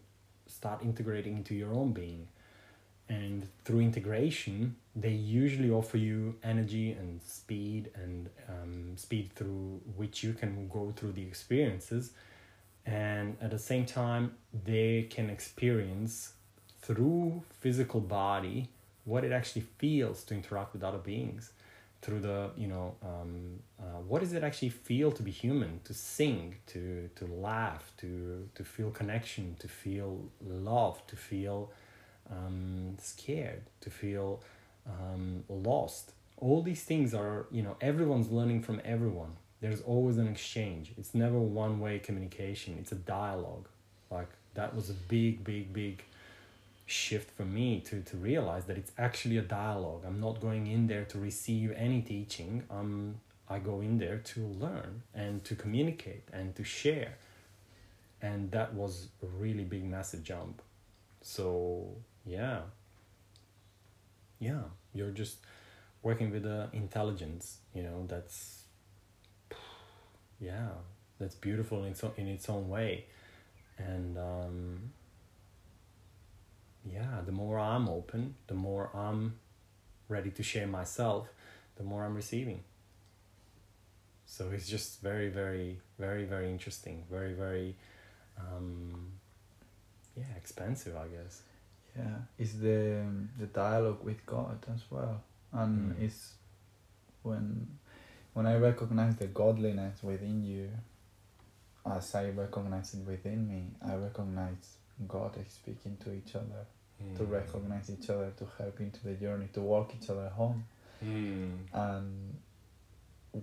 start 0.46 0.82
integrating 0.82 1.36
into 1.36 1.54
your 1.54 1.72
own 1.72 1.92
being. 1.92 2.28
And 3.08 3.46
through 3.64 3.80
integration, 3.80 4.76
they 4.94 5.12
usually 5.12 5.70
offer 5.70 5.96
you 5.96 6.34
energy 6.42 6.92
and 6.92 7.22
speed 7.22 7.90
and 7.94 8.28
um, 8.48 8.96
speed 8.96 9.32
through 9.34 9.80
which 9.96 10.24
you 10.24 10.32
can 10.32 10.68
go 10.68 10.92
through 10.96 11.12
the 11.12 11.22
experiences 11.22 12.10
and 12.86 13.36
at 13.40 13.50
the 13.50 13.58
same 13.58 13.84
time 13.84 14.32
they 14.64 15.06
can 15.10 15.28
experience 15.28 16.32
through 16.86 17.42
physical 17.60 18.00
body 18.00 18.68
what 19.04 19.24
it 19.24 19.32
actually 19.32 19.62
feels 19.78 20.24
to 20.24 20.34
interact 20.34 20.72
with 20.72 20.82
other 20.82 20.98
beings. 20.98 21.52
Through 22.02 22.20
the 22.20 22.50
you 22.56 22.68
know 22.68 22.94
um, 23.02 23.58
uh, 23.80 24.00
what 24.06 24.20
does 24.20 24.32
it 24.32 24.44
actually 24.44 24.68
feel 24.68 25.10
to 25.12 25.22
be 25.22 25.30
human 25.30 25.80
to 25.84 25.94
sing 25.94 26.56
to 26.68 27.08
to 27.16 27.24
laugh 27.26 27.90
to 27.98 28.48
to 28.54 28.64
feel 28.64 28.90
connection 28.90 29.56
to 29.58 29.66
feel 29.66 30.20
love 30.46 31.04
to 31.08 31.16
feel 31.16 31.70
um, 32.30 32.96
scared 33.00 33.62
to 33.80 33.90
feel 33.90 34.40
um, 34.86 35.42
lost? 35.48 36.12
All 36.38 36.62
these 36.62 36.84
things 36.84 37.14
are 37.14 37.46
you 37.50 37.62
know 37.62 37.76
everyone's 37.80 38.30
learning 38.30 38.62
from 38.62 38.80
everyone. 38.84 39.32
There's 39.60 39.80
always 39.80 40.18
an 40.18 40.28
exchange. 40.28 40.92
It's 40.98 41.14
never 41.14 41.40
one 41.40 41.80
way 41.80 41.98
communication. 41.98 42.76
It's 42.78 42.92
a 42.92 42.96
dialogue. 42.96 43.66
Like 44.10 44.28
that 44.54 44.76
was 44.76 44.90
a 44.90 44.98
big 45.08 45.42
big 45.42 45.72
big 45.72 46.04
shift 46.86 47.30
for 47.36 47.44
me 47.44 47.80
to 47.80 48.00
to 48.02 48.16
realize 48.16 48.64
that 48.64 48.78
it's 48.78 48.92
actually 48.96 49.38
a 49.38 49.42
dialogue. 49.42 50.04
I'm 50.06 50.20
not 50.20 50.40
going 50.40 50.66
in 50.68 50.86
there 50.86 51.04
to 51.06 51.18
receive 51.18 51.72
any 51.76 52.02
teaching. 52.02 52.64
Um 52.70 53.20
i 53.48 53.60
go 53.60 53.80
in 53.80 53.98
there 53.98 54.18
to 54.18 54.40
learn 54.40 55.02
and 55.14 55.44
to 55.44 55.54
communicate 55.54 56.24
and 56.32 56.54
to 56.56 56.64
share. 56.64 57.16
And 58.20 58.50
that 58.50 58.74
was 58.74 59.08
a 59.22 59.26
really 59.26 59.62
big 59.64 59.84
massive 59.84 60.22
jump. 60.24 60.62
So 61.22 61.96
yeah. 62.24 62.62
Yeah 64.38 64.62
you're 64.94 65.10
just 65.10 65.38
working 66.02 66.30
with 66.30 66.44
the 66.44 66.68
intelligence 66.72 67.58
you 67.74 67.82
know 67.82 68.06
that's 68.06 68.62
yeah 70.40 70.68
that's 71.18 71.34
beautiful 71.34 71.84
in 71.84 71.90
its 71.90 72.04
own, 72.04 72.12
in 72.16 72.28
its 72.28 72.48
own 72.48 72.68
way. 72.68 73.06
And 73.78 74.18
um, 74.18 74.92
yeah 76.92 77.20
the 77.24 77.32
more 77.32 77.58
i'm 77.58 77.88
open 77.88 78.34
the 78.46 78.54
more 78.54 78.90
i'm 78.94 79.38
ready 80.08 80.30
to 80.30 80.42
share 80.42 80.66
myself 80.66 81.26
the 81.76 81.82
more 81.82 82.04
i'm 82.04 82.14
receiving. 82.14 82.62
So 84.24 84.50
it's 84.52 84.68
just 84.68 85.00
very 85.02 85.28
very 85.28 85.78
very 85.98 86.24
very 86.24 86.48
interesting 86.50 87.04
very 87.10 87.32
very 87.34 87.76
um, 88.38 89.12
yeah 90.16 90.24
expensive 90.36 90.96
i 90.96 91.06
guess. 91.08 91.42
Yeah 91.96 92.16
it's 92.38 92.54
the 92.54 93.04
the 93.38 93.46
dialogue 93.46 94.02
with 94.02 94.24
god 94.26 94.58
as 94.74 94.82
well. 94.90 95.22
And 95.52 95.92
Mm. 95.96 96.02
it's 96.04 96.34
when 97.22 97.78
when 98.34 98.46
i 98.46 98.56
recognize 98.56 99.16
the 99.16 99.26
godliness 99.26 100.02
within 100.02 100.42
you 100.44 100.70
as 101.86 102.14
i 102.14 102.28
recognize 102.30 102.94
it 102.94 103.04
within 103.06 103.48
me 103.48 103.62
i 103.90 103.94
recognize 103.94 104.76
god 105.08 105.36
is 105.38 105.52
speaking 105.52 105.96
to 106.04 106.12
each 106.12 106.34
other 106.34 106.66
to 107.16 107.22
Mm. 107.24 107.30
recognize 107.30 107.90
each 107.90 108.08
other 108.10 108.30
to 108.38 108.46
help 108.58 108.80
into 108.80 109.02
the 109.04 109.14
journey 109.14 109.48
to 109.52 109.60
walk 109.60 109.94
each 109.94 110.08
other 110.10 110.28
home 110.30 110.64
Mm. 111.02 111.58
and 111.72 112.38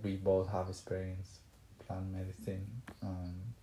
we 0.02 0.16
both 0.16 0.48
have 0.48 0.68
experience 0.68 1.38
plant 1.86 2.06
medicine 2.10 2.66
um, 3.02 3.54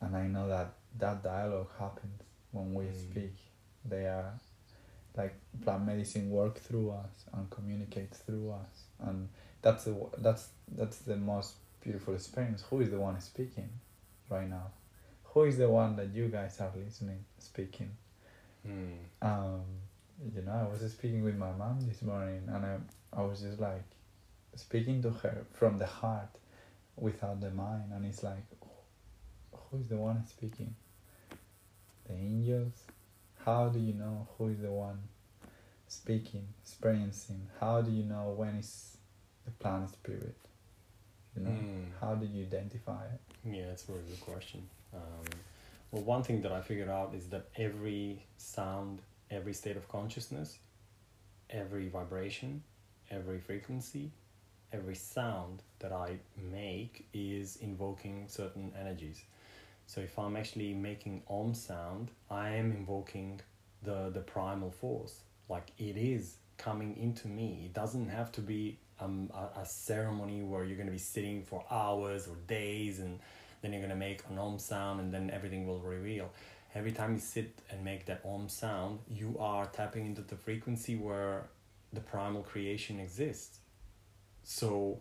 and 0.00 0.16
i 0.16 0.26
know 0.26 0.48
that 0.48 0.72
that 0.98 1.22
dialogue 1.22 1.70
happens 1.78 2.22
when 2.50 2.74
we 2.74 2.84
Mm. 2.86 2.94
speak 3.10 3.36
they 3.84 4.06
are 4.06 4.38
like 5.16 5.34
plant 5.62 5.84
medicine 5.84 6.30
work 6.30 6.58
through 6.58 6.90
us 6.90 7.24
and 7.32 7.48
communicate 7.50 8.14
through 8.14 8.50
us 8.50 8.84
and 9.00 9.28
that's 9.60 9.84
the 9.84 9.94
that's 10.18 10.48
that's 10.76 10.98
the 11.00 11.16
most 11.16 11.54
beautiful 11.82 12.14
experience 12.14 12.62
who 12.70 12.80
is 12.80 12.90
the 12.90 12.98
one 12.98 13.20
speaking 13.20 13.68
right 14.28 14.48
now 14.48 14.70
who 15.24 15.44
is 15.44 15.56
the 15.58 15.68
one 15.68 15.94
that 15.96 16.08
you 16.14 16.28
guys 16.28 16.60
are 16.60 16.72
listening 16.76 17.24
speaking 17.38 17.90
Mm. 18.68 18.96
um, 19.22 19.62
you 20.34 20.42
know, 20.42 20.52
I 20.52 20.70
was 20.72 20.90
speaking 20.92 21.24
with 21.24 21.36
my 21.36 21.52
mom 21.52 21.80
this 21.88 22.02
morning, 22.02 22.42
and 22.48 22.64
I, 22.64 22.76
I 23.12 23.22
was 23.22 23.40
just 23.40 23.58
like 23.60 23.82
speaking 24.54 25.02
to 25.02 25.10
her 25.10 25.44
from 25.52 25.78
the 25.78 25.86
heart, 25.86 26.28
without 26.96 27.40
the 27.40 27.50
mind, 27.50 27.92
and 27.92 28.04
it's 28.04 28.22
like, 28.22 28.44
who 29.52 29.78
is 29.78 29.88
the 29.88 29.96
one 29.96 30.26
speaking? 30.26 30.74
The 32.06 32.14
angels. 32.14 32.74
How 33.44 33.68
do 33.68 33.80
you 33.80 33.94
know 33.94 34.28
who 34.38 34.48
is 34.48 34.60
the 34.60 34.70
one 34.70 35.00
speaking, 35.88 36.46
experiencing? 36.62 37.48
How 37.58 37.80
do 37.82 37.90
you 37.90 38.04
know 38.04 38.34
when 38.36 38.56
is 38.56 38.96
the 39.44 39.50
plant 39.52 39.90
spirit? 39.90 40.36
You 41.36 41.42
know, 41.44 41.50
Mm. 41.50 41.86
how 42.00 42.14
do 42.14 42.26
you 42.26 42.44
identify 42.44 43.04
it? 43.06 43.20
Yeah, 43.44 43.72
it's 43.72 43.88
a 43.88 43.92
really 43.92 44.04
good 44.10 44.20
question. 44.20 44.68
Um, 44.94 45.24
well, 45.92 46.02
one 46.02 46.22
thing 46.22 46.40
that 46.42 46.52
I 46.52 46.62
figured 46.62 46.88
out 46.88 47.14
is 47.14 47.28
that 47.28 47.48
every 47.56 48.24
sound, 48.38 49.00
every 49.30 49.52
state 49.52 49.76
of 49.76 49.88
consciousness, 49.88 50.58
every 51.50 51.88
vibration, 51.88 52.62
every 53.10 53.38
frequency, 53.38 54.10
every 54.72 54.94
sound 54.94 55.62
that 55.80 55.92
I 55.92 56.16
make 56.50 57.06
is 57.12 57.56
invoking 57.56 58.24
certain 58.26 58.72
energies. 58.80 59.22
So 59.86 60.00
if 60.00 60.18
I'm 60.18 60.34
actually 60.34 60.72
making 60.72 61.22
om 61.28 61.52
sound, 61.52 62.10
I 62.30 62.50
am 62.50 62.72
invoking 62.72 63.42
the 63.82 64.10
the 64.10 64.20
primal 64.20 64.70
force. 64.70 65.20
Like 65.50 65.72
it 65.76 65.98
is 65.98 66.36
coming 66.56 66.96
into 66.96 67.28
me. 67.28 67.64
It 67.66 67.74
doesn't 67.74 68.08
have 68.08 68.32
to 68.32 68.40
be 68.40 68.78
um, 68.98 69.30
a, 69.34 69.60
a 69.60 69.66
ceremony 69.66 70.42
where 70.42 70.64
you're 70.64 70.76
going 70.76 70.86
to 70.86 70.92
be 70.92 70.98
sitting 70.98 71.42
for 71.42 71.64
hours 71.70 72.28
or 72.28 72.36
days 72.46 73.00
and 73.00 73.18
then 73.62 73.72
you're 73.72 73.80
going 73.80 73.90
to 73.90 73.96
make 73.96 74.20
an 74.28 74.38
om 74.38 74.58
sound 74.58 75.00
and 75.00 75.14
then 75.14 75.30
everything 75.30 75.66
will 75.66 75.80
reveal. 75.80 76.30
Every 76.74 76.92
time 76.92 77.14
you 77.14 77.20
sit 77.20 77.58
and 77.70 77.84
make 77.84 78.06
that 78.06 78.20
om 78.24 78.48
sound, 78.48 78.98
you 79.08 79.36
are 79.38 79.66
tapping 79.66 80.04
into 80.04 80.22
the 80.22 80.36
frequency 80.36 80.96
where 80.96 81.46
the 81.92 82.00
primal 82.00 82.42
creation 82.42 82.98
exists. 82.98 83.58
So 84.42 84.98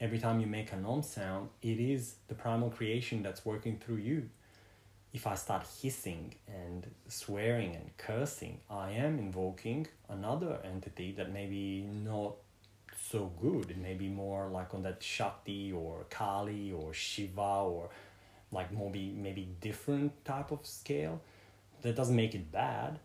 every 0.00 0.18
time 0.18 0.40
you 0.40 0.46
make 0.46 0.72
an 0.72 0.84
om 0.86 1.02
sound, 1.02 1.50
it 1.60 1.78
is 1.78 2.16
the 2.28 2.34
primal 2.34 2.70
creation 2.70 3.22
that's 3.22 3.44
working 3.44 3.78
through 3.78 3.96
you. 3.96 4.30
If 5.12 5.26
I 5.26 5.34
start 5.34 5.66
hissing 5.82 6.34
and 6.46 6.86
swearing 7.08 7.74
and 7.74 7.96
cursing, 7.96 8.60
I 8.70 8.92
am 8.92 9.18
invoking 9.18 9.86
another 10.08 10.58
entity 10.64 11.12
that 11.16 11.32
may 11.32 11.46
be 11.46 11.82
not 11.82 12.34
so 13.10 13.30
good. 13.40 13.70
It 13.70 13.78
may 13.78 13.94
be 13.94 14.08
more 14.08 14.48
like 14.48 14.74
on 14.74 14.82
that 14.82 15.02
Shakti 15.02 15.72
or 15.72 16.04
Kali 16.10 16.72
or 16.72 16.92
Shiva 16.92 17.40
or 17.40 17.90
like 18.52 18.72
maybe 18.72 19.12
maybe 19.16 19.48
different 19.60 20.24
type 20.24 20.50
of 20.50 20.66
scale. 20.66 21.20
That 21.82 21.94
doesn't 21.94 22.16
make 22.16 22.34
it 22.34 22.50
bad, 22.50 22.98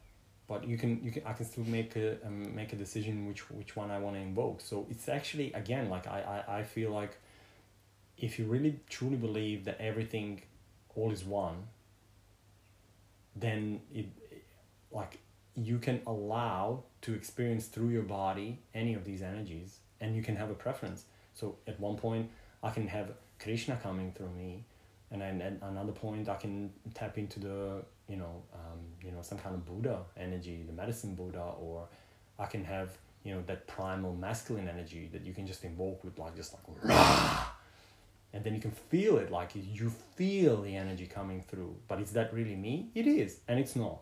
but 0.47 0.67
you 0.67 0.77
can 0.77 1.01
you 1.03 1.11
can 1.11 1.23
I 1.25 1.33
can 1.33 1.45
still 1.45 1.63
make 1.65 1.95
a 1.95 2.17
um, 2.25 2.55
make 2.55 2.73
a 2.73 2.75
decision 2.75 3.27
which 3.27 3.49
which 3.51 3.75
one 3.75 3.91
I 3.91 3.99
want 3.99 4.15
to 4.15 4.21
invoke. 4.21 4.61
So 4.61 4.85
it's 4.89 5.07
actually 5.07 5.53
again 5.53 5.89
like 5.89 6.07
I, 6.07 6.43
I 6.47 6.59
I 6.59 6.63
feel 6.63 6.91
like 6.91 7.17
if 8.17 8.39
you 8.39 8.45
really 8.45 8.79
truly 8.89 9.17
believe 9.17 9.65
that 9.65 9.79
everything 9.79 10.41
all 10.95 11.11
is 11.11 11.23
one, 11.23 11.67
then 13.35 13.81
it 13.93 14.07
like 14.91 15.19
you 15.55 15.77
can 15.77 16.01
allow 16.07 16.83
to 17.01 17.13
experience 17.13 17.67
through 17.67 17.89
your 17.89 18.03
body 18.03 18.59
any 18.73 18.95
of 18.95 19.05
these 19.05 19.21
energies 19.21 19.79
and 20.03 20.15
you 20.15 20.21
can 20.21 20.35
have 20.35 20.51
a 20.51 20.53
preference. 20.65 21.05
So 21.33 21.55
at 21.65 21.79
one 21.79 21.97
point 21.97 22.29
i 22.63 22.69
can 22.69 22.87
have 22.87 23.11
krishna 23.39 23.75
coming 23.83 24.11
through 24.11 24.29
me 24.37 24.63
and 25.11 25.21
then 25.21 25.41
at 25.41 25.53
another 25.69 25.91
point 25.91 26.29
i 26.29 26.35
can 26.35 26.71
tap 26.93 27.17
into 27.17 27.39
the 27.39 27.83
you 28.07 28.15
know 28.15 28.41
um, 28.53 28.79
you 29.03 29.11
know 29.11 29.21
some 29.21 29.37
kind 29.37 29.53
of 29.53 29.65
buddha 29.65 29.99
energy 30.17 30.63
the 30.65 30.73
medicine 30.73 31.13
buddha 31.13 31.45
or 31.59 31.87
i 32.39 32.45
can 32.45 32.63
have 32.63 32.97
you 33.23 33.33
know 33.33 33.41
that 33.45 33.67
primal 33.67 34.15
masculine 34.15 34.67
energy 34.67 35.09
that 35.11 35.25
you 35.25 35.33
can 35.33 35.45
just 35.45 35.63
invoke 35.63 36.03
with 36.03 36.17
like 36.17 36.35
just 36.35 36.53
like 36.53 36.63
rah! 36.83 37.47
and 38.33 38.43
then 38.43 38.53
you 38.55 38.59
can 38.59 38.71
feel 38.71 39.17
it 39.17 39.31
like 39.31 39.51
you 39.55 39.89
feel 40.15 40.61
the 40.63 40.75
energy 40.75 41.05
coming 41.05 41.41
through. 41.41 41.75
But 41.87 42.01
is 42.01 42.11
that 42.13 42.33
really 42.33 42.55
me? 42.55 42.89
It 42.95 43.05
is 43.05 43.39
and 43.47 43.59
it's 43.59 43.75
not 43.75 43.99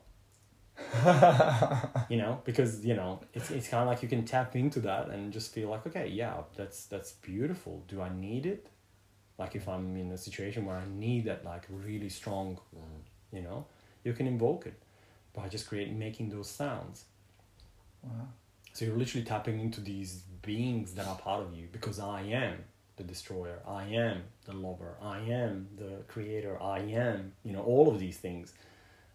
you 2.09 2.17
know 2.17 2.41
because 2.43 2.85
you 2.85 2.93
know 2.93 3.21
it's, 3.33 3.49
it's 3.51 3.67
kind 3.67 3.81
of 3.83 3.87
like 3.87 4.03
you 4.03 4.09
can 4.09 4.25
tap 4.25 4.55
into 4.55 4.79
that 4.79 5.09
and 5.09 5.31
just 5.31 5.53
feel 5.53 5.69
like 5.69 5.85
okay 5.87 6.07
yeah 6.07 6.35
that's 6.55 6.85
that's 6.85 7.13
beautiful 7.13 7.83
do 7.87 8.01
i 8.01 8.09
need 8.09 8.45
it 8.45 8.67
like 9.37 9.55
if 9.55 9.67
i'm 9.69 9.95
in 9.95 10.11
a 10.11 10.17
situation 10.17 10.65
where 10.65 10.75
i 10.75 10.83
need 10.93 11.25
that 11.25 11.45
like 11.45 11.63
really 11.69 12.09
strong 12.09 12.59
mm. 12.75 13.35
you 13.35 13.41
know 13.41 13.65
you 14.03 14.13
can 14.13 14.27
invoke 14.27 14.65
it 14.65 14.81
by 15.33 15.47
just 15.47 15.67
creating 15.67 15.97
making 15.97 16.29
those 16.29 16.49
sounds 16.49 17.05
Wow. 18.03 18.27
so 18.73 18.85
you're 18.85 18.97
literally 18.97 19.25
tapping 19.25 19.59
into 19.59 19.79
these 19.79 20.23
beings 20.41 20.93
that 20.93 21.07
are 21.07 21.15
part 21.15 21.41
of 21.43 21.55
you 21.55 21.67
because 21.71 21.99
I 21.99 22.21
am 22.23 22.63
the 22.97 23.03
destroyer, 23.03 23.59
I 23.67 23.83
am 23.85 24.23
the 24.45 24.53
lover, 24.53 24.95
I 25.01 25.19
am 25.19 25.67
the 25.77 26.03
creator, 26.07 26.61
I 26.61 26.79
am, 26.79 27.33
you 27.43 27.51
know, 27.53 27.61
all 27.61 27.89
of 27.89 27.99
these 27.99 28.17
things. 28.17 28.53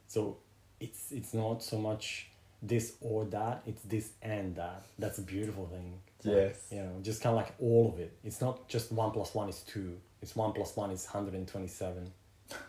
So 0.09 0.39
it's 0.81 1.12
it's 1.12 1.32
not 1.35 1.62
so 1.62 1.78
much 1.78 2.28
this 2.62 2.94
or 3.01 3.24
that, 3.27 3.62
it's 3.66 3.82
this 3.82 4.11
and 4.23 4.57
that. 4.57 4.85
That's 4.98 5.19
a 5.19 5.23
beautiful 5.23 5.66
thing. 5.66 6.01
Like, 6.24 6.35
Yes. 6.36 6.66
you 6.73 6.78
know, 6.82 6.93
just 7.03 7.23
kind 7.23 7.32
of 7.36 7.43
like 7.43 7.55
all 7.61 7.93
of 7.94 8.01
it. 8.01 8.12
It's 8.24 8.40
not 8.40 8.69
just 8.69 8.90
one 8.93 9.11
plus 9.12 9.35
one 9.35 9.48
is 9.48 9.61
two. 9.61 9.97
It's 10.23 10.35
one 10.35 10.53
plus 10.53 10.74
one 10.77 10.90
is 10.90 11.05
127. 11.05 12.11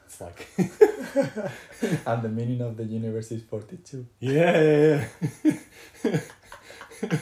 It's 0.05 0.21
like 0.21 0.47
and 2.07 2.21
the 2.23 2.29
meaning 2.29 2.61
of 2.61 2.77
the 2.77 2.84
universe 2.84 3.31
is 3.31 3.43
42. 3.43 4.05
yeah, 4.19 4.61
yeah, 4.61 5.05
yeah. 6.03 6.19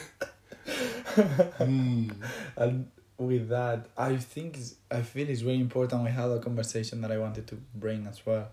Mm. 1.16 2.14
And 2.56 2.90
with 3.18 3.48
that, 3.48 3.86
I 3.96 4.16
think 4.16 4.58
I 4.90 5.00
feel 5.02 5.28
it's 5.28 5.40
very 5.40 5.60
important. 5.60 6.04
We 6.04 6.10
had 6.10 6.28
a 6.30 6.38
conversation 6.40 7.00
that 7.02 7.10
I 7.12 7.18
wanted 7.18 7.46
to 7.48 7.56
bring 7.74 8.06
as 8.06 8.24
well 8.26 8.48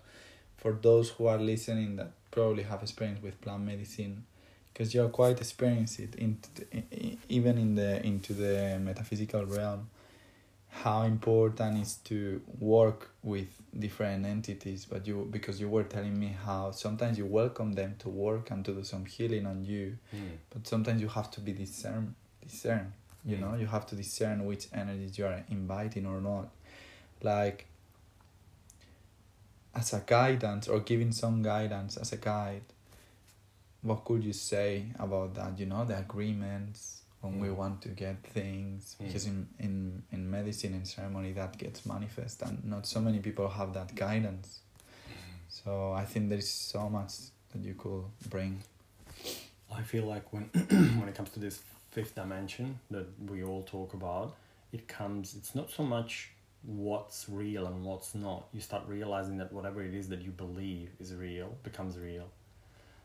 for 0.56 0.72
those 0.72 1.10
who 1.10 1.26
are 1.26 1.38
listening 1.38 1.96
that 1.96 2.12
probably 2.34 2.64
have 2.64 2.80
experience 2.82 3.20
with 3.22 3.34
plant 3.40 3.62
medicine, 3.72 4.14
because 4.72 4.88
you're 4.94 5.08
quite 5.20 5.38
experienced 5.40 5.96
it 6.00 6.12
into 6.16 6.48
the, 6.56 6.64
i- 6.78 6.84
i- 7.06 7.18
even 7.28 7.54
in 7.64 7.70
the 7.80 7.90
into 8.10 8.32
the 8.34 8.78
metaphysical 8.88 9.44
realm. 9.58 9.82
How 10.84 11.02
important 11.02 11.78
is 11.84 11.92
to 12.10 12.42
work 12.58 13.00
with 13.22 13.46
different 13.84 14.26
entities, 14.26 14.80
but 14.92 15.06
you 15.06 15.16
because 15.36 15.60
you 15.62 15.68
were 15.68 15.84
telling 15.84 16.18
me 16.24 16.30
how 16.46 16.72
sometimes 16.72 17.16
you 17.20 17.26
welcome 17.26 17.70
them 17.74 17.94
to 18.00 18.08
work 18.08 18.50
and 18.50 18.64
to 18.64 18.72
do 18.78 18.82
some 18.82 19.04
healing 19.14 19.46
on 19.46 19.64
you, 19.64 19.86
Mm. 20.12 20.32
but 20.52 20.66
sometimes 20.66 21.00
you 21.00 21.08
have 21.18 21.30
to 21.36 21.40
be 21.40 21.52
discern 21.52 22.14
discern 22.42 22.86
you 23.30 23.36
know 23.42 23.52
you 23.62 23.66
have 23.76 23.86
to 23.90 23.94
discern 23.96 24.44
which 24.50 24.64
energies 24.82 25.16
you 25.18 25.24
are 25.30 25.40
inviting 25.48 26.04
or 26.12 26.20
not 26.20 26.46
like 27.22 27.58
as 29.74 29.92
a 29.92 30.02
guidance 30.06 30.68
or 30.68 30.80
giving 30.80 31.12
some 31.12 31.42
guidance 31.42 31.96
as 31.96 32.12
a 32.12 32.16
guide 32.16 32.62
what 33.82 34.04
could 34.04 34.24
you 34.24 34.32
say 34.32 34.86
about 34.98 35.34
that 35.34 35.58
you 35.58 35.66
know 35.66 35.84
the 35.84 35.96
agreements 35.98 37.02
when 37.20 37.38
we 37.40 37.48
Mm. 37.48 37.56
want 37.56 37.82
to 37.82 37.88
get 37.88 38.16
things 38.22 38.96
Mm. 39.00 39.06
because 39.06 39.26
in, 39.26 39.48
in 39.58 40.02
in 40.12 40.30
medicine 40.30 40.74
and 40.74 40.86
ceremony 40.86 41.32
that 41.32 41.56
gets 41.58 41.84
manifest 41.86 42.42
and 42.42 42.64
not 42.64 42.86
so 42.86 43.00
many 43.00 43.18
people 43.20 43.48
have 43.48 43.72
that 43.74 43.94
guidance 43.94 44.60
so 45.48 45.92
i 45.92 46.04
think 46.04 46.28
there 46.28 46.38
is 46.38 46.50
so 46.50 46.88
much 46.88 47.12
that 47.52 47.62
you 47.62 47.74
could 47.74 48.04
bring 48.30 48.62
I 49.72 49.82
feel 49.82 50.04
like 50.04 50.32
when 50.32 50.44
when 51.00 51.08
it 51.08 51.14
comes 51.16 51.30
to 51.30 51.40
this 51.40 51.60
fifth 51.90 52.14
dimension 52.14 52.78
that 52.90 53.06
we 53.30 53.42
all 53.42 53.62
talk 53.62 53.92
about, 53.94 54.36
it 54.72 54.86
comes. 54.86 55.34
It's 55.34 55.52
not 55.54 55.68
so 55.70 55.82
much 55.82 56.30
what's 56.66 57.28
real 57.28 57.66
and 57.66 57.84
what's 57.84 58.14
not. 58.14 58.46
You 58.52 58.60
start 58.60 58.84
realizing 58.86 59.36
that 59.38 59.52
whatever 59.52 59.82
it 59.82 59.94
is 59.94 60.08
that 60.08 60.22
you 60.22 60.30
believe 60.30 60.90
is 60.98 61.14
real 61.14 61.56
becomes 61.62 61.98
real. 61.98 62.28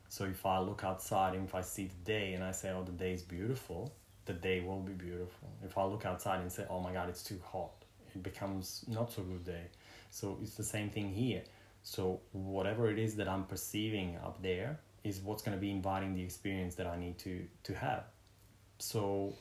So 0.07 0.25
if 0.25 0.45
I 0.45 0.59
look 0.59 0.83
outside 0.83 1.35
and 1.35 1.47
if 1.47 1.53
I 1.53 1.61
see 1.61 1.85
the 1.85 2.05
day 2.05 2.33
and 2.33 2.43
I 2.43 2.51
say, 2.51 2.71
"Oh, 2.71 2.83
the 2.83 2.91
day 2.91 3.13
is 3.13 3.21
beautiful," 3.21 3.93
the 4.25 4.33
day 4.33 4.59
will 4.61 4.79
be 4.81 4.93
beautiful. 4.93 5.49
If 5.63 5.77
I 5.77 5.83
look 5.83 6.05
outside 6.05 6.41
and 6.41 6.51
say, 6.51 6.65
"Oh 6.69 6.79
my 6.79 6.93
God, 6.93 7.09
it's 7.09 7.23
too 7.23 7.39
hot," 7.43 7.85
it 8.15 8.23
becomes 8.23 8.85
not 8.87 9.11
so 9.11 9.23
good 9.23 9.45
day. 9.45 9.65
So 10.09 10.39
it's 10.41 10.55
the 10.55 10.63
same 10.63 10.89
thing 10.89 11.09
here. 11.13 11.43
So 11.83 12.21
whatever 12.31 12.89
it 12.89 12.99
is 12.99 13.15
that 13.17 13.27
I'm 13.27 13.45
perceiving 13.45 14.17
up 14.17 14.41
there 14.41 14.79
is 15.03 15.21
what's 15.21 15.43
going 15.43 15.55
to 15.55 15.61
be 15.61 15.71
inviting 15.71 16.13
the 16.15 16.23
experience 16.23 16.75
that 16.75 16.87
I 16.87 16.97
need 16.97 17.17
to 17.19 17.47
to 17.63 17.73
have. 17.75 18.05
So 18.79 19.35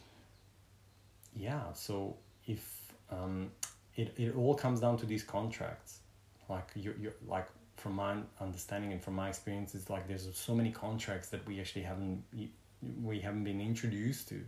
yeah, 1.35 1.73
so 1.73 2.17
if 2.47 2.93
um, 3.11 3.51
it 3.99 4.15
it 4.17 4.35
all 4.37 4.55
comes 4.55 4.81
down 4.81 4.97
to 4.99 5.07
these 5.07 5.23
contracts, 5.23 6.01
like 6.49 6.69
you 6.75 6.95
you 6.99 7.13
like 7.27 7.49
from 7.77 7.95
my 7.95 8.17
understanding 8.41 8.93
and 8.93 9.03
from 9.03 9.15
my 9.15 9.29
experience, 9.29 9.75
it's 9.75 9.91
like 9.91 10.09
there's 10.09 10.29
so 10.37 10.55
many 10.55 10.71
contracts 10.71 11.29
that 11.31 11.47
we 11.47 11.61
actually 11.61 11.83
haven't 11.83 12.23
we 13.03 13.21
haven't 13.21 13.45
been 13.45 13.61
introduced 13.61 14.29
to. 14.29 14.41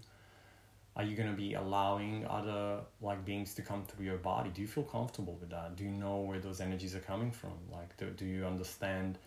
Are 0.96 1.04
you 1.04 1.16
going 1.16 1.30
to 1.30 1.36
be 1.36 1.54
allowing 1.54 2.26
other 2.26 2.80
like 3.00 3.24
beings 3.24 3.54
to 3.54 3.62
come 3.62 3.84
through 3.84 4.06
your 4.06 4.18
body? 4.18 4.50
Do 4.50 4.60
you 4.60 4.68
feel 4.68 4.84
comfortable 4.84 5.36
with 5.40 5.50
that? 5.50 5.76
Do 5.76 5.84
you 5.84 5.90
know 5.90 6.18
where 6.18 6.40
those 6.40 6.60
energies 6.60 6.94
are 6.94 7.00
coming 7.00 7.30
from? 7.30 7.54
Like, 7.70 7.96
do, 7.96 8.10
do 8.10 8.24
you 8.24 8.44
understand? 8.44 9.18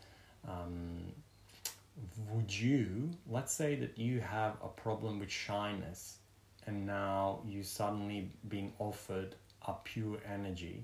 Um, 0.48 1.14
would 2.32 2.52
you 2.54 3.12
let's 3.30 3.54
say 3.54 3.76
that 3.76 3.98
you 3.98 4.20
have 4.20 4.56
a 4.64 4.68
problem 4.68 5.20
with 5.20 5.30
shyness 5.30 6.18
and 6.66 6.86
now 6.86 7.40
you 7.46 7.64
suddenly 7.64 8.32
being 8.48 8.74
offered 8.80 9.36
a 9.68 9.74
pure 9.84 10.18
energy 10.32 10.84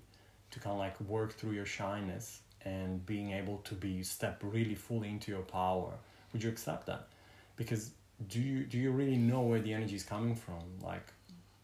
to 0.52 0.60
kind 0.60 0.74
of 0.74 0.80
like 0.80 1.00
work 1.02 1.34
through 1.34 1.52
your 1.52 1.66
shyness 1.66 2.42
and 2.66 3.06
being 3.06 3.32
able 3.32 3.58
to 3.58 3.76
be 3.76 4.04
step 4.04 4.42
really 4.44 4.76
fully 4.76 5.10
into 5.10 5.32
your 5.32 5.42
power. 5.42 5.94
Would 6.34 6.44
you 6.44 6.50
accept 6.50 6.88
that? 6.88 7.08
Because 7.56 7.92
do 8.28 8.40
you 8.40 8.64
do 8.66 8.78
you 8.78 8.92
really 8.92 9.18
know 9.18 9.42
where 9.42 9.60
the 9.60 9.74
energy 9.74 9.96
is 9.96 10.04
coming 10.04 10.36
from? 10.36 10.64
Like 10.84 11.14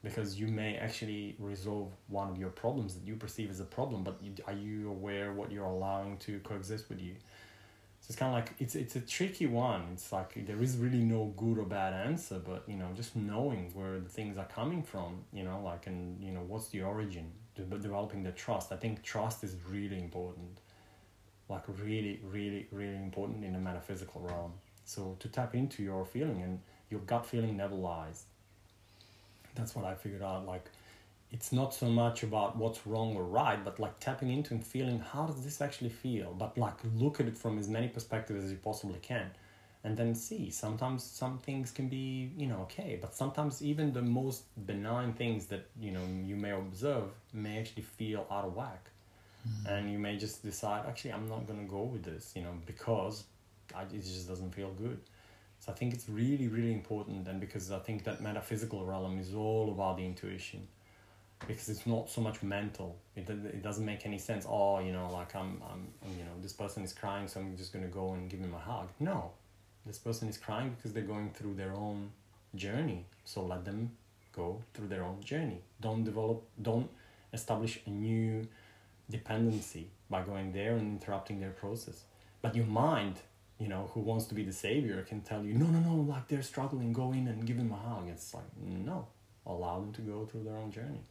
because 0.05 0.39
you 0.39 0.47
may 0.47 0.77
actually 0.77 1.35
resolve 1.39 1.91
one 2.07 2.29
of 2.29 2.37
your 2.37 2.51
problems 2.51 2.93
that 2.93 3.05
you 3.05 3.15
perceive 3.15 3.49
as 3.49 3.59
a 3.59 3.65
problem 3.65 4.03
but 4.03 4.17
you, 4.21 4.31
are 4.45 4.53
you 4.53 4.87
aware 4.87 5.33
what 5.33 5.51
you're 5.51 5.65
allowing 5.65 6.15
to 6.17 6.39
coexist 6.41 6.87
with 6.89 7.01
you 7.01 7.15
so 8.05 8.11
it's 8.11 8.19
kind 8.19 8.29
of 8.29 8.35
like 8.35 8.53
it's 8.59 8.75
it's 8.75 8.95
a 8.95 8.99
tricky 8.99 9.47
one. 9.47 9.87
It's 9.93 10.11
like 10.11 10.45
there 10.45 10.61
is 10.61 10.77
really 10.77 10.99
no 10.99 11.33
good 11.35 11.57
or 11.57 11.65
bad 11.65 11.91
answer, 11.91 12.37
but 12.37 12.61
you 12.67 12.75
know, 12.75 12.89
just 12.95 13.15
knowing 13.15 13.71
where 13.73 13.99
the 13.99 14.07
things 14.07 14.37
are 14.37 14.45
coming 14.45 14.83
from, 14.83 15.23
you 15.33 15.43
know, 15.43 15.59
like 15.65 15.87
and 15.87 16.21
you 16.23 16.31
know 16.31 16.41
what's 16.41 16.67
the 16.67 16.83
origin, 16.83 17.31
de- 17.55 17.63
developing 17.63 18.21
the 18.21 18.31
trust. 18.31 18.71
I 18.71 18.75
think 18.75 19.01
trust 19.01 19.43
is 19.43 19.55
really 19.67 19.97
important, 19.97 20.59
like 21.49 21.63
really, 21.81 22.19
really, 22.23 22.67
really 22.71 22.95
important 22.95 23.43
in 23.43 23.53
the 23.53 23.59
metaphysical 23.59 24.21
realm. 24.21 24.53
So 24.83 25.15
to 25.19 25.27
tap 25.27 25.55
into 25.55 25.81
your 25.81 26.05
feeling 26.05 26.43
and 26.43 26.59
your 26.91 26.99
gut 26.99 27.25
feeling 27.25 27.57
never 27.57 27.73
lies. 27.73 28.25
That's 29.55 29.75
what 29.75 29.83
I 29.83 29.95
figured 29.95 30.21
out. 30.21 30.45
Like 30.45 30.65
it's 31.35 31.51
not 31.51 31.73
so 31.73 31.87
much 31.87 32.23
about 32.23 32.55
what's 32.55 32.87
wrong 32.87 33.13
or 33.17 33.25
right, 33.25 33.61
but 33.61 33.77
like 33.77 33.99
tapping 33.99 34.31
into 34.31 34.53
and 34.53 34.65
feeling 34.65 34.99
how 34.99 35.25
does 35.25 35.43
this 35.43 35.59
actually 35.59 35.89
feel, 35.89 36.33
but 36.33 36.57
like 36.57 36.77
look 36.95 37.19
at 37.19 37.27
it 37.27 37.37
from 37.37 37.59
as 37.59 37.67
many 37.67 37.89
perspectives 37.89 38.45
as 38.45 38.51
you 38.51 38.57
possibly 38.57 38.99
can, 39.01 39.29
and 39.83 39.97
then 39.97 40.15
see. 40.15 40.49
Sometimes 40.49 41.03
some 41.03 41.39
things 41.39 41.71
can 41.71 41.89
be 41.89 42.31
you 42.37 42.47
know 42.47 42.59
okay, 42.67 42.97
but 43.01 43.13
sometimes 43.13 43.61
even 43.61 43.91
the 43.91 44.01
most 44.01 44.43
benign 44.65 45.11
things 45.11 45.47
that 45.47 45.67
you 45.77 45.91
know 45.91 46.05
you 46.23 46.37
may 46.37 46.51
observe 46.51 47.09
may 47.33 47.59
actually 47.59 47.83
feel 47.83 48.25
out 48.31 48.45
of 48.45 48.55
whack, 48.55 48.89
hmm. 49.43 49.67
and 49.67 49.91
you 49.91 49.99
may 49.99 50.15
just 50.15 50.41
decide 50.41 50.85
actually 50.87 51.11
I'm 51.11 51.27
not 51.27 51.45
gonna 51.47 51.69
go 51.77 51.83
with 51.83 52.03
this, 52.03 52.31
you 52.33 52.43
know, 52.43 52.55
because 52.65 53.25
I, 53.75 53.81
it 53.81 54.03
just 54.03 54.29
doesn't 54.29 54.55
feel 54.55 54.71
good. 54.71 55.01
So 55.59 55.73
I 55.73 55.75
think 55.75 55.93
it's 55.93 56.07
really 56.07 56.47
really 56.47 56.71
important, 56.71 57.27
and 57.27 57.41
because 57.41 57.73
I 57.73 57.79
think 57.79 58.05
that 58.05 58.21
metaphysical 58.21 58.85
realm 58.85 59.19
is 59.19 59.35
all 59.35 59.69
about 59.73 59.97
the 59.97 60.05
intuition 60.05 60.69
because 61.47 61.69
it's 61.69 61.85
not 61.85 62.09
so 62.09 62.21
much 62.21 62.41
mental. 62.41 62.97
It, 63.15 63.29
it 63.29 63.61
doesn't 63.61 63.85
make 63.85 64.05
any 64.05 64.17
sense. 64.17 64.45
Oh, 64.47 64.79
you 64.79 64.91
know, 64.91 65.09
like 65.11 65.35
I'm, 65.35 65.61
I'm, 65.69 65.87
you 66.17 66.23
know, 66.23 66.31
this 66.41 66.53
person 66.53 66.83
is 66.83 66.93
crying, 66.93 67.27
so 67.27 67.39
I'm 67.39 67.55
just 67.57 67.73
gonna 67.73 67.87
go 67.87 68.13
and 68.13 68.29
give 68.29 68.39
him 68.39 68.53
a 68.53 68.59
hug. 68.59 68.89
No, 68.99 69.31
this 69.85 69.97
person 69.97 70.27
is 70.27 70.37
crying 70.37 70.75
because 70.75 70.93
they're 70.93 71.03
going 71.03 71.31
through 71.31 71.55
their 71.55 71.73
own 71.73 72.11
journey. 72.55 73.05
So 73.25 73.43
let 73.43 73.65
them 73.65 73.91
go 74.35 74.61
through 74.73 74.87
their 74.87 75.03
own 75.03 75.21
journey. 75.23 75.61
Don't 75.81 76.03
develop, 76.03 76.43
don't 76.61 76.89
establish 77.33 77.79
a 77.85 77.89
new 77.89 78.47
dependency 79.09 79.89
by 80.09 80.21
going 80.21 80.51
there 80.51 80.75
and 80.75 81.01
interrupting 81.01 81.39
their 81.39 81.51
process. 81.51 82.03
But 82.41 82.55
your 82.55 82.65
mind, 82.65 83.15
you 83.59 83.67
know, 83.67 83.89
who 83.93 84.01
wants 84.01 84.25
to 84.25 84.35
be 84.35 84.43
the 84.43 84.53
savior, 84.53 85.01
can 85.03 85.21
tell 85.21 85.43
you, 85.43 85.53
no, 85.53 85.65
no, 85.67 85.79
no, 85.79 85.95
like 86.01 86.27
they're 86.27 86.41
struggling, 86.41 86.93
go 86.93 87.11
in 87.11 87.27
and 87.27 87.45
give 87.45 87.57
them 87.57 87.71
a 87.71 87.75
hug. 87.75 88.07
It's 88.09 88.33
like 88.33 88.45
no, 88.59 89.07
allow 89.45 89.79
them 89.79 89.93
to 89.93 90.01
go 90.01 90.25
through 90.25 90.43
their 90.43 90.57
own 90.57 90.71
journey. 90.71 91.01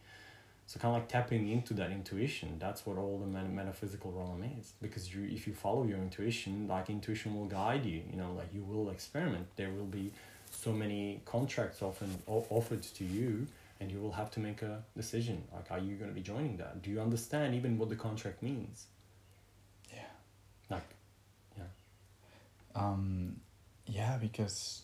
So 0.66 0.80
kind 0.80 0.94
of 0.96 1.02
like 1.02 1.08
tapping 1.08 1.50
into 1.50 1.74
that 1.74 1.90
intuition. 1.90 2.56
That's 2.58 2.86
what 2.86 2.96
all 2.96 3.18
the 3.18 3.26
met- 3.26 3.50
metaphysical 3.52 4.12
realm 4.12 4.42
is. 4.58 4.72
Because 4.80 5.14
you, 5.14 5.24
if 5.30 5.46
you 5.46 5.52
follow 5.52 5.84
your 5.84 5.98
intuition, 5.98 6.66
like 6.68 6.88
intuition 6.88 7.36
will 7.38 7.46
guide 7.46 7.84
you. 7.84 8.02
You 8.10 8.16
know, 8.16 8.32
like 8.32 8.48
you 8.54 8.62
will 8.62 8.90
experiment. 8.90 9.46
There 9.56 9.70
will 9.70 9.84
be 9.84 10.12
so 10.50 10.72
many 10.72 11.20
contracts 11.26 11.82
often 11.82 12.08
o- 12.26 12.46
offered 12.48 12.82
to 12.82 13.04
you, 13.04 13.46
and 13.80 13.90
you 13.92 13.98
will 14.00 14.12
have 14.12 14.30
to 14.32 14.40
make 14.40 14.62
a 14.62 14.82
decision. 14.96 15.42
Like, 15.52 15.70
are 15.70 15.78
you 15.78 15.96
going 15.96 16.10
to 16.10 16.14
be 16.14 16.22
joining 16.22 16.56
that? 16.56 16.80
Do 16.82 16.90
you 16.90 17.00
understand 17.00 17.54
even 17.54 17.76
what 17.78 17.88
the 17.90 17.96
contract 17.96 18.42
means? 18.42 18.86
yeah 19.92 20.00
Like, 20.70 20.86
yeah 21.58 21.64
um 22.74 23.36
yeah 23.86 24.16
because 24.18 24.82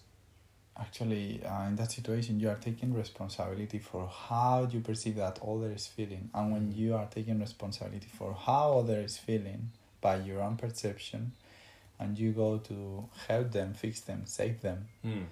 actually 0.79 1.43
uh, 1.45 1.67
in 1.69 1.77
that 1.77 1.93
situation 1.93 2.41
you 2.41 2.49
are 2.49 2.57
taking 2.57 2.95
responsibility 2.95 3.79
for 3.79 4.07
how 4.09 4.69
you 4.71 4.81
perceive 4.81 5.17
that 5.17 5.39
other 5.47 5.73
is 5.73 5.87
feeling. 5.87 6.31
And 6.35 6.53
when 6.53 6.73
you 6.73 6.95
are 6.95 7.07
taking 7.07 7.39
responsibility 7.41 8.09
for 8.13 8.35
how 8.35 8.79
other 8.79 9.01
is 9.01 9.19
feeling 9.19 9.71
by 10.01 10.17
your 10.17 10.41
own 10.41 10.57
perception 10.57 11.33
and 12.01 12.19
you 12.19 12.33
go 12.33 12.59
to 12.59 13.09
help 13.29 13.53
them 13.53 13.75
fix 13.75 14.01
them 14.01 14.23
save 14.25 14.61
them 14.63 14.87
mm, 15.05 15.25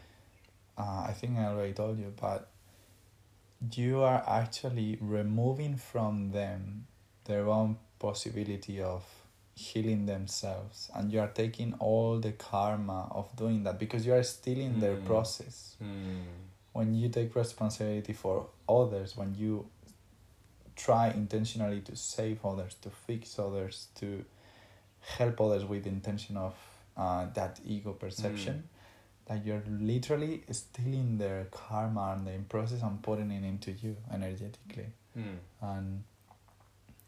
uh, 0.77 1.07
i 1.09 1.13
think 1.13 1.39
i 1.39 1.47
already 1.47 1.73
told 1.73 1.99
you 1.99 2.13
but 2.21 2.49
you 3.75 4.03
are 4.03 4.23
actually 4.29 4.99
removing 5.01 5.77
from 5.77 6.31
them 6.31 6.87
their 7.25 7.49
own 7.49 7.77
possibility 7.99 8.81
of 8.81 9.03
healing 9.67 10.07
themselves 10.07 10.91
and 10.95 11.13
you 11.13 11.21
are 11.21 11.33
taking 11.43 11.75
all 11.81 12.21
the 12.21 12.33
karma 12.33 13.01
of 13.11 13.35
doing 13.37 13.65
that 13.65 13.79
because 13.79 14.07
you 14.07 14.15
are 14.15 14.23
stealing 14.23 14.81
their 14.81 14.97
Mm. 14.97 15.07
process 15.11 15.77
mm, 15.83 16.25
when 16.73 16.95
you 16.95 17.09
take 17.09 17.35
responsibility 17.35 18.13
for 18.13 18.47
others 18.69 19.17
when 19.17 19.35
you 19.35 19.53
try 20.79 21.09
intentionally 21.11 21.81
to 21.81 21.97
save 21.97 22.45
others, 22.47 22.75
to 22.83 22.89
fix 22.91 23.39
others, 23.39 23.89
to 23.97 24.25
help 25.01 25.41
others 25.41 25.65
with 25.65 25.83
the 25.85 25.91
intention 25.91 26.37
of 26.37 26.55
uh, 26.97 27.27
that 27.35 27.61
ego 27.67 27.93
perception, 27.93 28.69
that 29.27 29.45
you're 29.45 29.63
literally 29.69 30.45
stealing 30.51 31.19
their 31.19 31.47
karma 31.51 32.15
and 32.17 32.27
the 32.27 32.33
process 32.49 32.83
and 32.83 33.03
putting 33.03 33.31
it 33.33 33.45
into 33.45 33.73
you 33.73 33.97
energetically. 34.13 34.87
Mm. 35.17 35.39
And 35.61 36.05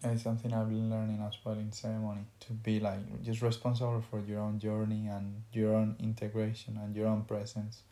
it's 0.05 0.23
something 0.23 0.53
I've 0.53 0.69
been 0.69 0.91
learning 0.91 1.23
as 1.27 1.37
well 1.45 1.57
in 1.57 1.73
ceremony 1.73 2.25
to 2.41 2.53
be 2.53 2.81
like 2.81 3.23
just 3.23 3.43
responsible 3.43 4.03
for 4.11 4.21
your 4.21 4.41
own 4.41 4.59
journey 4.59 5.09
and 5.09 5.43
your 5.53 5.75
own 5.75 5.97
integration 6.01 6.79
and 6.83 6.97
your 6.97 7.07
own 7.09 7.25
presence 7.25 7.83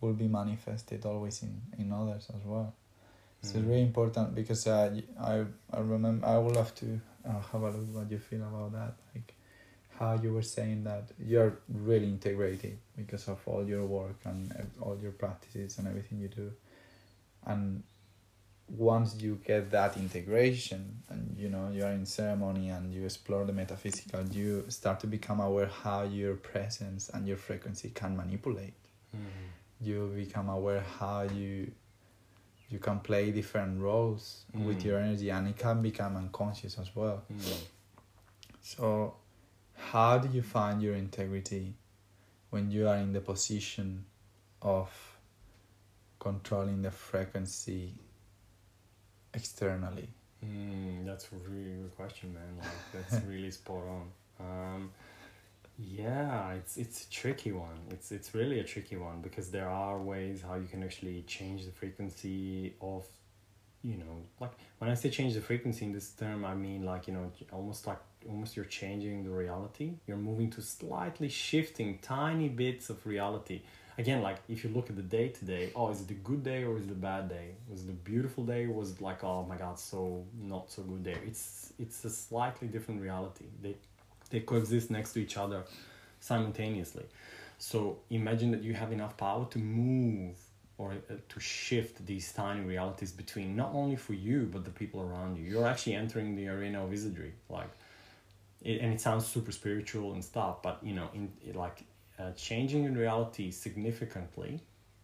will 0.00 0.12
be 0.14 0.28
manifested 0.28 1.06
always 1.06 1.42
in, 1.42 1.62
in 1.78 1.92
others 1.92 2.28
as 2.34 2.42
well. 2.44 2.74
So 3.42 3.58
it's 3.58 3.66
Mm. 3.66 3.68
really 3.68 3.82
important 3.82 4.34
because 4.34 4.66
uh, 4.66 4.90
y- 4.94 5.02
I 5.20 5.44
I 5.76 5.80
remember 5.80 6.26
I 6.26 6.38
would 6.38 6.54
love 6.56 6.74
to 6.76 7.00
uh, 7.26 7.40
have 7.52 7.62
a 7.62 7.70
look 7.70 7.94
what 7.94 8.10
you 8.10 8.18
feel 8.18 8.42
about 8.42 8.72
that 8.72 8.94
like 9.14 9.34
how 9.98 10.14
you 10.22 10.32
were 10.32 10.42
saying 10.42 10.84
that 10.84 11.10
you're 11.18 11.58
really 11.68 12.06
integrated 12.08 12.78
because 12.96 13.28
of 13.28 13.40
all 13.46 13.64
your 13.66 13.84
work 13.86 14.16
and 14.24 14.52
all 14.80 14.98
your 15.02 15.12
practices 15.12 15.78
and 15.78 15.88
everything 15.88 16.18
you 16.20 16.28
do 16.28 16.52
and 17.46 17.82
once 18.68 19.16
you 19.20 19.38
get 19.46 19.70
that 19.70 19.96
integration 19.96 21.02
and 21.08 21.36
you 21.38 21.48
know 21.48 21.70
you're 21.72 21.90
in 21.90 22.04
ceremony 22.04 22.68
and 22.70 22.92
you 22.92 23.04
explore 23.04 23.44
the 23.44 23.52
metaphysical 23.52 24.22
you 24.32 24.64
start 24.68 24.98
to 25.00 25.06
become 25.06 25.38
aware 25.40 25.66
how 25.84 26.02
your 26.02 26.34
presence 26.34 27.08
and 27.14 27.28
your 27.28 27.36
frequency 27.36 27.90
can 27.90 28.16
manipulate 28.16 28.74
Mm. 29.14 29.20
you 29.80 30.12
become 30.16 30.48
aware 30.48 30.84
how 30.98 31.22
you 31.22 31.70
you 32.68 32.80
can 32.80 32.98
play 32.98 33.30
different 33.30 33.80
roles 33.80 34.44
with 34.52 34.78
Mm. 34.80 34.84
your 34.84 34.98
energy 34.98 35.30
and 35.30 35.46
it 35.48 35.56
can 35.56 35.80
become 35.80 36.16
unconscious 36.16 36.76
as 36.78 36.90
well 36.96 37.22
Mm. 37.32 37.58
so 38.60 39.14
how 39.76 40.18
do 40.18 40.28
you 40.36 40.42
find 40.42 40.82
your 40.82 40.94
integrity 40.96 41.74
when 42.50 42.70
you 42.72 42.88
are 42.88 42.96
in 42.96 43.12
the 43.12 43.20
position 43.20 44.04
of 44.60 44.90
controlling 46.18 46.82
the 46.82 46.90
frequency 46.90 47.94
externally 49.36 50.08
Mm, 50.44 51.06
that's 51.06 51.26
a 51.32 51.48
really 51.48 51.74
good 51.82 51.96
question, 51.96 52.34
man. 52.34 52.58
Like 52.58 52.68
that's 53.10 53.24
really 53.24 53.50
spot 53.50 53.82
on. 53.88 54.10
Um, 54.40 54.90
yeah, 55.78 56.52
it's 56.52 56.76
it's 56.76 57.04
a 57.04 57.10
tricky 57.10 57.52
one. 57.52 57.78
It's 57.90 58.12
it's 58.12 58.34
really 58.34 58.60
a 58.60 58.64
tricky 58.64 58.96
one 58.96 59.20
because 59.22 59.50
there 59.50 59.68
are 59.68 59.98
ways 59.98 60.42
how 60.46 60.54
you 60.54 60.66
can 60.66 60.82
actually 60.82 61.22
change 61.22 61.64
the 61.64 61.72
frequency 61.72 62.74
of, 62.80 63.04
you 63.82 63.96
know, 63.96 64.22
like 64.40 64.52
when 64.78 64.90
I 64.90 64.94
say 64.94 65.10
change 65.10 65.34
the 65.34 65.40
frequency 65.40 65.84
in 65.84 65.92
this 65.92 66.10
term, 66.10 66.44
I 66.44 66.54
mean 66.54 66.84
like 66.84 67.06
you 67.08 67.14
know 67.14 67.30
almost 67.52 67.86
like 67.86 67.98
almost 68.28 68.56
you're 68.56 68.64
changing 68.66 69.24
the 69.24 69.30
reality. 69.30 69.92
You're 70.06 70.16
moving 70.16 70.50
to 70.50 70.62
slightly 70.62 71.28
shifting 71.28 71.98
tiny 72.02 72.48
bits 72.48 72.90
of 72.90 73.06
reality. 73.06 73.62
Again, 73.98 74.20
like 74.20 74.38
if 74.48 74.62
you 74.62 74.70
look 74.70 74.90
at 74.90 74.96
the 74.96 75.02
day 75.02 75.28
today, 75.28 75.70
oh, 75.74 75.90
is 75.90 76.02
it 76.02 76.10
a 76.10 76.14
good 76.14 76.42
day 76.42 76.64
or 76.64 76.76
is 76.76 76.84
it 76.84 76.90
a 76.90 76.94
bad 76.94 77.28
day? 77.28 77.54
Was 77.68 77.84
it 77.84 77.90
a 77.90 77.94
beautiful 77.94 78.44
day? 78.44 78.66
Was 78.66 78.90
it 78.92 79.00
like, 79.00 79.24
oh 79.24 79.46
my 79.48 79.56
god, 79.56 79.78
so 79.78 80.24
not 80.38 80.70
so 80.70 80.82
good 80.82 81.02
day? 81.02 81.16
It's 81.26 81.72
it's 81.78 82.04
a 82.04 82.10
slightly 82.10 82.68
different 82.68 83.00
reality. 83.00 83.46
They 83.62 83.74
they 84.30 84.40
coexist 84.40 84.90
next 84.90 85.14
to 85.14 85.20
each 85.20 85.36
other 85.36 85.64
simultaneously. 86.20 87.04
So 87.58 87.98
imagine 88.10 88.50
that 88.50 88.62
you 88.62 88.74
have 88.74 88.92
enough 88.92 89.16
power 89.16 89.46
to 89.50 89.58
move 89.58 90.36
or 90.78 90.92
uh, 90.92 91.14
to 91.28 91.40
shift 91.40 92.04
these 92.04 92.32
tiny 92.32 92.60
realities 92.60 93.12
between 93.12 93.56
not 93.56 93.70
only 93.72 93.96
for 93.96 94.12
you 94.12 94.48
but 94.52 94.64
the 94.66 94.70
people 94.70 95.00
around 95.00 95.38
you. 95.38 95.44
You're 95.44 95.66
actually 95.66 95.94
entering 95.94 96.36
the 96.36 96.48
arena 96.48 96.84
of 96.84 96.90
wizardry, 96.90 97.32
like, 97.48 97.70
it, 98.62 98.82
and 98.82 98.92
it 98.92 99.00
sounds 99.00 99.26
super 99.26 99.52
spiritual 99.52 100.12
and 100.12 100.22
stuff, 100.22 100.60
but 100.62 100.80
you 100.82 100.94
know, 100.94 101.08
in 101.14 101.32
like 101.54 101.82
uh, 102.18 102.32
changing 102.32 102.84
in 102.84 102.96
reality 102.96 103.50
significantly 103.50 104.60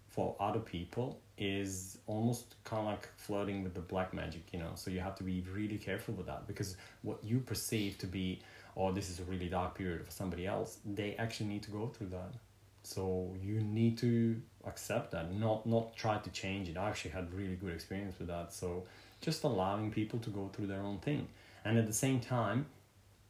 for 0.09 0.37
other 0.39 0.61
people 0.61 1.21
is 1.39 1.99
almost 2.07 2.57
kind 2.65 2.81
of 2.81 2.87
like 2.87 3.09
flirting 3.17 3.63
with 3.65 3.75
the 3.75 3.81
black 3.81 4.13
magic, 4.13 4.43
you 4.53 4.59
know. 4.59 4.73
So 4.75 4.91
you 4.91 5.01
have 5.01 5.17
to 5.17 5.25
be 5.25 5.45
really 5.53 5.79
careful 5.79 6.15
with 6.15 6.27
that 6.27 6.47
because 6.47 6.77
what 7.03 7.19
you 7.25 7.41
perceive 7.41 7.99
to 7.99 8.07
be, 8.07 8.41
oh, 8.77 8.93
this 8.93 9.09
is 9.09 9.21
a 9.21 9.25
really 9.25 9.49
dark 9.49 9.75
period 9.75 10.05
for 10.05 10.11
somebody 10.11 10.47
else, 10.47 10.79
they 10.85 11.17
actually 11.17 11.47
need 11.47 11.63
to 11.65 11.71
go 11.71 11.87
through 11.87 12.09
that. 12.09 12.35
So 12.83 13.35
you 13.41 13.61
need 13.61 13.97
to 13.99 14.41
accept 14.67 15.13
that, 15.13 15.33
not 15.35 15.67
not 15.67 15.97
try 15.97 16.19
to 16.19 16.31
change 16.31 16.69
it. 16.69 16.77
I 16.77 16.89
actually 16.89 17.13
had 17.13 17.33
really 17.33 17.55
good 17.55 17.73
experience 17.73 18.19
with 18.19 18.29
that. 18.29 18.53
So 18.53 18.85
just 19.21 19.45
allowing 19.45 19.91
people 19.91 20.19
to 20.21 20.31
go 20.31 20.51
through 20.53 20.67
their 20.67 20.81
own 20.81 20.99
thing, 20.99 21.29
and 21.65 21.79
at 21.79 21.87
the 21.87 21.93
same 21.93 22.19
time, 22.21 22.67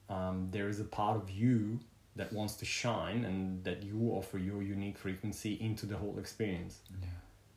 um, 0.08 0.48
there 0.50 0.68
is 0.68 0.80
a 0.80 0.84
part 0.84 1.16
of 1.16 1.30
you 1.30 1.80
that 2.16 2.32
wants 2.32 2.54
to 2.56 2.64
shine 2.64 3.24
and 3.24 3.64
that 3.64 3.82
you 3.82 4.10
offer 4.12 4.38
your 4.38 4.62
unique 4.62 4.98
frequency 4.98 5.54
into 5.60 5.86
the 5.86 5.96
whole 5.96 6.18
experience. 6.18 6.80
yeah 7.00 7.08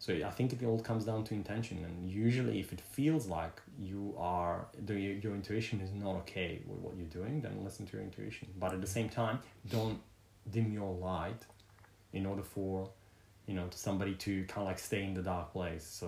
So 0.06 0.14
I 0.14 0.30
think 0.38 0.54
it 0.54 0.64
all 0.64 0.80
comes 0.80 1.04
down 1.06 1.24
to 1.26 1.34
intention, 1.34 1.78
and 1.88 2.10
usually, 2.10 2.60
if 2.60 2.72
it 2.72 2.82
feels 2.82 3.24
like 3.28 3.56
you 3.80 4.14
are 4.18 4.68
the, 4.88 4.94
your 5.24 5.34
intuition 5.34 5.82
is 5.82 5.92
not 6.04 6.16
okay 6.22 6.52
with 6.68 6.80
what 6.86 6.94
you're 6.98 7.16
doing, 7.22 7.42
then 7.42 7.64
listen 7.64 7.86
to 7.88 7.92
your 7.98 8.04
intuition. 8.10 8.48
But 8.60 8.70
at 8.74 8.82
the 8.82 8.92
same 8.98 9.10
time, 9.10 9.40
don't 9.70 10.00
dim 10.52 10.72
your 10.72 10.94
light 10.94 11.42
in 12.14 12.26
order 12.26 12.44
for 12.44 12.90
you 13.48 13.56
know 13.58 13.68
somebody 13.72 14.14
to 14.26 14.32
kind 14.52 14.62
of 14.64 14.68
like 14.72 14.80
stay 14.80 15.04
in 15.10 15.14
the 15.20 15.26
dark 15.34 15.48
place. 15.54 15.86
So 16.00 16.08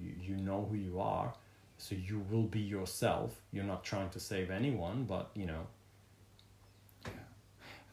you, 0.00 0.10
you 0.28 0.34
know 0.36 0.60
who 0.68 0.76
you 0.76 1.00
are, 1.00 1.28
so 1.78 1.94
you 1.94 2.16
will 2.30 2.48
be 2.58 2.60
yourself. 2.76 3.30
You're 3.52 3.70
not 3.74 3.82
trying 3.82 4.10
to 4.10 4.20
save 4.20 4.50
anyone, 4.50 5.04
but 5.04 5.30
you 5.34 5.46
know. 5.46 5.64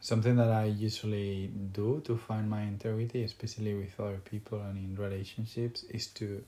Something 0.00 0.36
that 0.36 0.50
i 0.50 0.64
usually 0.64 1.50
do 1.72 2.00
to 2.04 2.16
find 2.16 2.48
my 2.48 2.62
integrity 2.62 3.24
especially 3.24 3.74
with 3.74 3.98
other 4.00 4.20
people 4.30 4.60
and 4.60 4.78
in 4.78 4.96
relationships 4.96 5.82
is 5.84 6.06
to 6.08 6.42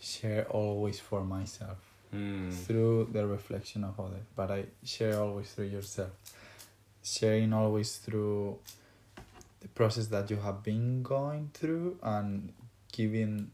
share 0.00 0.44
always 0.50 0.98
for 1.00 1.22
myself 1.24 1.78
Mm. 2.14 2.52
through 2.52 3.08
the 3.12 3.26
reflection 3.26 3.82
of 3.82 3.98
others. 3.98 4.22
But 4.36 4.50
i 4.52 4.64
share 4.84 5.20
always 5.20 5.50
through 5.52 5.66
yourself. 5.66 6.12
Sharing 7.02 7.52
always 7.52 7.96
through 7.96 8.58
the 9.60 9.68
process 9.68 10.06
that 10.06 10.30
you 10.30 10.36
have 10.36 10.62
been 10.62 11.02
going 11.02 11.50
through 11.52 11.98
and 12.02 12.52
giving 12.92 13.50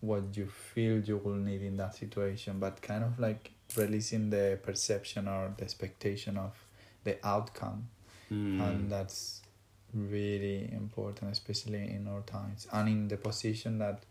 what 0.00 0.36
you 0.36 0.46
feel 0.46 1.00
you 1.00 1.16
will 1.16 1.34
need 1.36 1.62
in 1.62 1.78
that 1.78 1.94
situation. 1.94 2.58
But 2.60 2.82
kind 2.82 3.02
of 3.02 3.18
like 3.18 3.50
releasing 3.74 4.28
the 4.28 4.58
perception 4.62 5.26
or 5.26 5.52
the 5.56 5.64
expectation 5.64 6.36
of 6.36 6.52
the 7.04 7.16
outcome 7.26 7.88
Mm. 8.30 8.60
and 8.60 8.90
that's 8.90 9.42
really 9.92 10.70
important 10.72 11.30
especially 11.30 11.84
in 11.90 12.08
our 12.08 12.22
times 12.22 12.66
and 12.72 12.88
in 12.88 13.08
the 13.08 13.16
position 13.16 13.78
that 13.78 14.02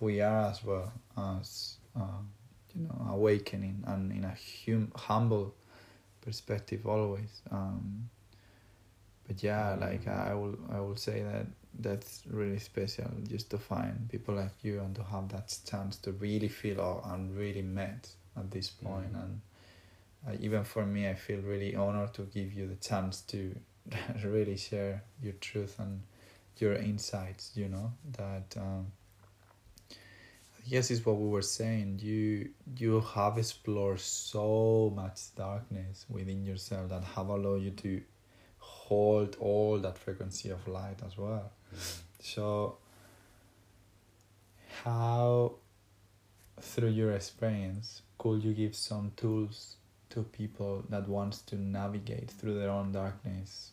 we 0.00 0.20
are 0.20 0.50
as 0.50 0.62
well 0.62 0.92
as 1.16 1.76
um, 1.96 2.28
you 2.74 2.82
know 2.84 3.06
awakening 3.10 3.82
and 3.86 4.12
in 4.12 4.24
a 4.24 4.36
hum- 4.66 4.92
humble 4.94 5.54
perspective 6.20 6.86
always 6.86 7.42
um, 7.50 8.08
but 9.26 9.42
yeah 9.42 9.74
like 9.80 10.06
I 10.06 10.34
will 10.34 10.56
I 10.70 10.80
will 10.80 10.96
say 10.96 11.22
that 11.22 11.46
that's 11.78 12.22
really 12.30 12.58
special 12.58 13.10
just 13.28 13.50
to 13.50 13.58
find 13.58 14.08
people 14.10 14.34
like 14.34 14.52
you 14.62 14.80
and 14.80 14.94
to 14.96 15.02
have 15.04 15.28
that 15.30 15.54
chance 15.68 15.96
to 15.98 16.12
really 16.12 16.48
feel 16.48 16.80
oh, 16.80 17.02
I'm 17.04 17.34
really 17.36 17.62
met 17.62 18.08
at 18.36 18.50
this 18.50 18.70
point 18.70 19.12
Mhm. 19.12 19.22
and 19.22 19.40
uh, 20.26 20.32
even 20.40 20.64
for 20.64 20.84
me, 20.84 21.08
I 21.08 21.14
feel 21.14 21.40
really 21.40 21.74
honored 21.76 22.14
to 22.14 22.22
give 22.22 22.52
you 22.52 22.66
the 22.66 22.76
chance 22.76 23.20
to 23.22 23.54
really 24.24 24.56
share 24.56 25.02
your 25.22 25.34
truth 25.34 25.78
and 25.78 26.02
your 26.58 26.74
insights. 26.74 27.52
You 27.54 27.68
know 27.68 27.92
that 28.16 28.56
um, 28.56 28.92
guess 30.68 30.90
is 30.90 31.04
what 31.06 31.16
we 31.16 31.28
were 31.28 31.42
saying. 31.42 32.00
You 32.02 32.50
you 32.76 33.00
have 33.00 33.38
explored 33.38 34.00
so 34.00 34.92
much 34.94 35.34
darkness 35.36 36.06
within 36.08 36.44
yourself 36.44 36.88
that 36.90 37.04
have 37.04 37.28
allowed 37.28 37.62
you 37.62 37.70
to 37.70 38.02
hold 38.58 39.36
all 39.38 39.78
that 39.78 39.98
frequency 39.98 40.50
of 40.50 40.66
light 40.66 40.98
as 41.06 41.16
well. 41.16 41.52
So, 42.20 42.78
how, 44.82 45.54
through 46.60 46.90
your 46.90 47.12
experience, 47.12 48.02
could 48.18 48.42
you 48.42 48.52
give 48.52 48.74
some 48.74 49.12
tools 49.16 49.76
to 50.10 50.22
people 50.22 50.84
that 50.88 51.08
wants 51.08 51.42
to 51.42 51.56
navigate 51.56 52.30
through 52.30 52.58
their 52.58 52.70
own 52.70 52.92
darkness, 52.92 53.72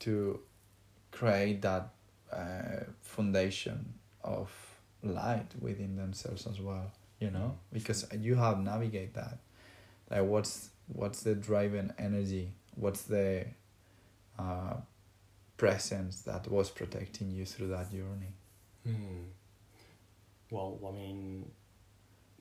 to 0.00 0.40
create 1.10 1.62
that 1.62 1.90
uh, 2.32 2.84
foundation 3.02 3.94
of 4.24 4.50
light 5.02 5.48
within 5.60 5.96
themselves 5.96 6.46
as 6.46 6.60
well? 6.60 6.92
You 7.20 7.30
know, 7.30 7.58
because 7.72 8.06
you 8.18 8.34
have 8.34 8.60
navigate 8.60 9.14
that. 9.14 9.38
Like, 10.10 10.24
what's 10.24 10.70
what's 10.88 11.22
the 11.22 11.34
driving 11.34 11.92
energy? 11.98 12.52
What's 12.74 13.02
the 13.02 13.46
uh, 14.38 14.74
presence 15.56 16.22
that 16.22 16.50
was 16.50 16.70
protecting 16.70 17.30
you 17.30 17.44
through 17.44 17.68
that 17.68 17.90
journey? 17.92 18.34
Hmm. 18.84 19.22
Well, 20.50 20.78
I 20.86 20.90
mean, 20.90 21.50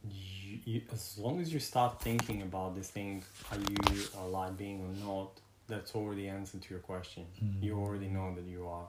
you, 0.10 0.60
you, 0.65 0.82
as 0.91 1.18
long 1.18 1.41
as 1.41 1.53
you 1.53 1.60
start 1.60 2.02
thinking 2.02 2.41
about 2.41 2.76
this 2.76 2.90
thing, 2.90 3.23
are 3.52 3.57
you 3.57 4.03
a 4.19 4.26
light 4.26 4.57
being 4.57 4.82
or 4.82 5.06
not? 5.06 5.40
That's 5.68 5.95
already 5.95 6.23
the 6.23 6.30
answer 6.30 6.57
to 6.57 6.69
your 6.69 6.80
question. 6.80 7.26
Mm. 7.44 7.64
You 7.64 7.80
already 7.80 8.07
know 8.07 8.34
that 8.36 8.45
you 8.45 8.68
are. 8.68 8.88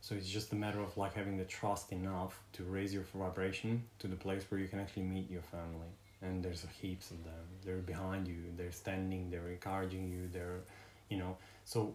So 0.00 0.14
it's 0.14 0.28
just 0.28 0.52
a 0.52 0.56
matter 0.56 0.80
of 0.80 0.96
like 0.98 1.14
having 1.14 1.38
the 1.38 1.44
trust 1.44 1.90
enough 1.92 2.38
to 2.54 2.64
raise 2.64 2.92
your 2.92 3.04
vibration 3.14 3.84
to 4.00 4.06
the 4.06 4.16
place 4.16 4.44
where 4.50 4.60
you 4.60 4.68
can 4.68 4.78
actually 4.78 5.04
meet 5.04 5.30
your 5.30 5.42
family. 5.42 5.88
And 6.20 6.42
there's 6.42 6.66
heaps 6.80 7.10
of 7.10 7.24
them. 7.24 7.44
They're 7.64 7.76
behind 7.76 8.28
you. 8.28 8.36
They're 8.56 8.72
standing. 8.72 9.30
They're 9.30 9.48
encouraging 9.48 10.10
you. 10.10 10.28
They're, 10.32 10.60
you 11.08 11.18
know. 11.18 11.36
So 11.64 11.94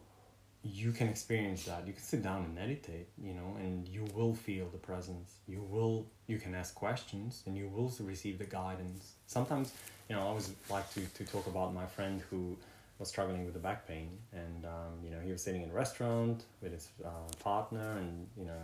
you 0.64 0.92
can 0.92 1.08
experience 1.08 1.64
that. 1.66 1.88
You 1.88 1.94
can 1.94 2.02
sit 2.02 2.22
down 2.22 2.44
and 2.44 2.54
meditate 2.54 3.08
you 3.22 3.34
know 3.34 3.56
and 3.60 3.88
you 3.88 4.06
will 4.14 4.36
feel 4.36 4.68
the 4.70 4.78
presence. 4.78 5.36
You 5.48 5.62
will 5.62 6.06
you 6.28 6.38
can 6.38 6.54
ask 6.56 6.76
questions 6.76 7.44
and 7.46 7.58
you 7.58 7.68
will 7.68 7.92
receive 8.00 8.38
the 8.40 8.46
guidance. 8.46 9.14
Sometimes 9.28 9.74
you 10.10 10.16
know 10.16 10.22
i 10.22 10.26
always 10.26 10.52
like 10.70 10.92
to, 10.94 11.02
to 11.14 11.24
talk 11.24 11.48
about 11.48 11.74
my 11.74 11.86
friend 11.86 12.22
who 12.30 12.58
was 12.98 13.08
struggling 13.08 13.46
with 13.46 13.54
the 13.54 13.60
back 13.60 13.88
pain 13.88 14.10
and 14.34 14.66
um, 14.66 14.94
you 15.04 15.10
know 15.10 15.20
he 15.24 15.32
was 15.32 15.42
sitting 15.42 15.62
in 15.62 15.70
a 15.70 15.74
restaurant 15.74 16.44
with 16.62 16.74
his 16.74 16.90
uh, 17.06 17.10
partner 17.42 17.98
and 18.00 18.28
you 18.38 18.46
know 18.46 18.60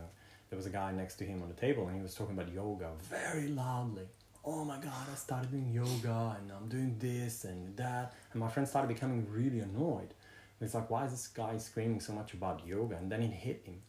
there 0.50 0.58
was 0.58 0.66
a 0.66 0.70
guy 0.70 0.92
next 0.92 1.16
to 1.16 1.24
him 1.24 1.42
on 1.42 1.48
the 1.48 1.56
table 1.56 1.88
and 1.88 1.96
he 1.96 2.02
was 2.02 2.14
talking 2.14 2.38
about 2.38 2.52
yoga 2.52 2.90
very 3.10 3.48
loudly. 3.48 4.04
Oh 4.44 4.64
my 4.66 4.78
god 4.78 5.08
i 5.12 5.16
started 5.16 5.52
doing 5.52 5.72
yoga 5.72 6.36
and 6.40 6.52
i'm 6.52 6.68
doing 6.68 6.96
this 7.00 7.46
and 7.46 7.78
that. 7.78 8.14
And 8.32 8.42
my 8.42 8.50
friend 8.50 8.68
started 8.68 8.88
becoming 8.88 9.26
really 9.32 9.60
annoyed 9.60 10.14
it's 10.62 10.74
like, 10.74 10.90
why 10.90 11.06
is 11.06 11.12
this 11.12 11.28
guy 11.28 11.58
screaming 11.58 12.00
so 12.00 12.14
much 12.14 12.34
about 12.34 12.66
yoga? 12.66 12.96
And 12.96 13.12
then 13.12 13.22
it 13.22 13.32
hit 13.32 13.64
him 13.66 13.82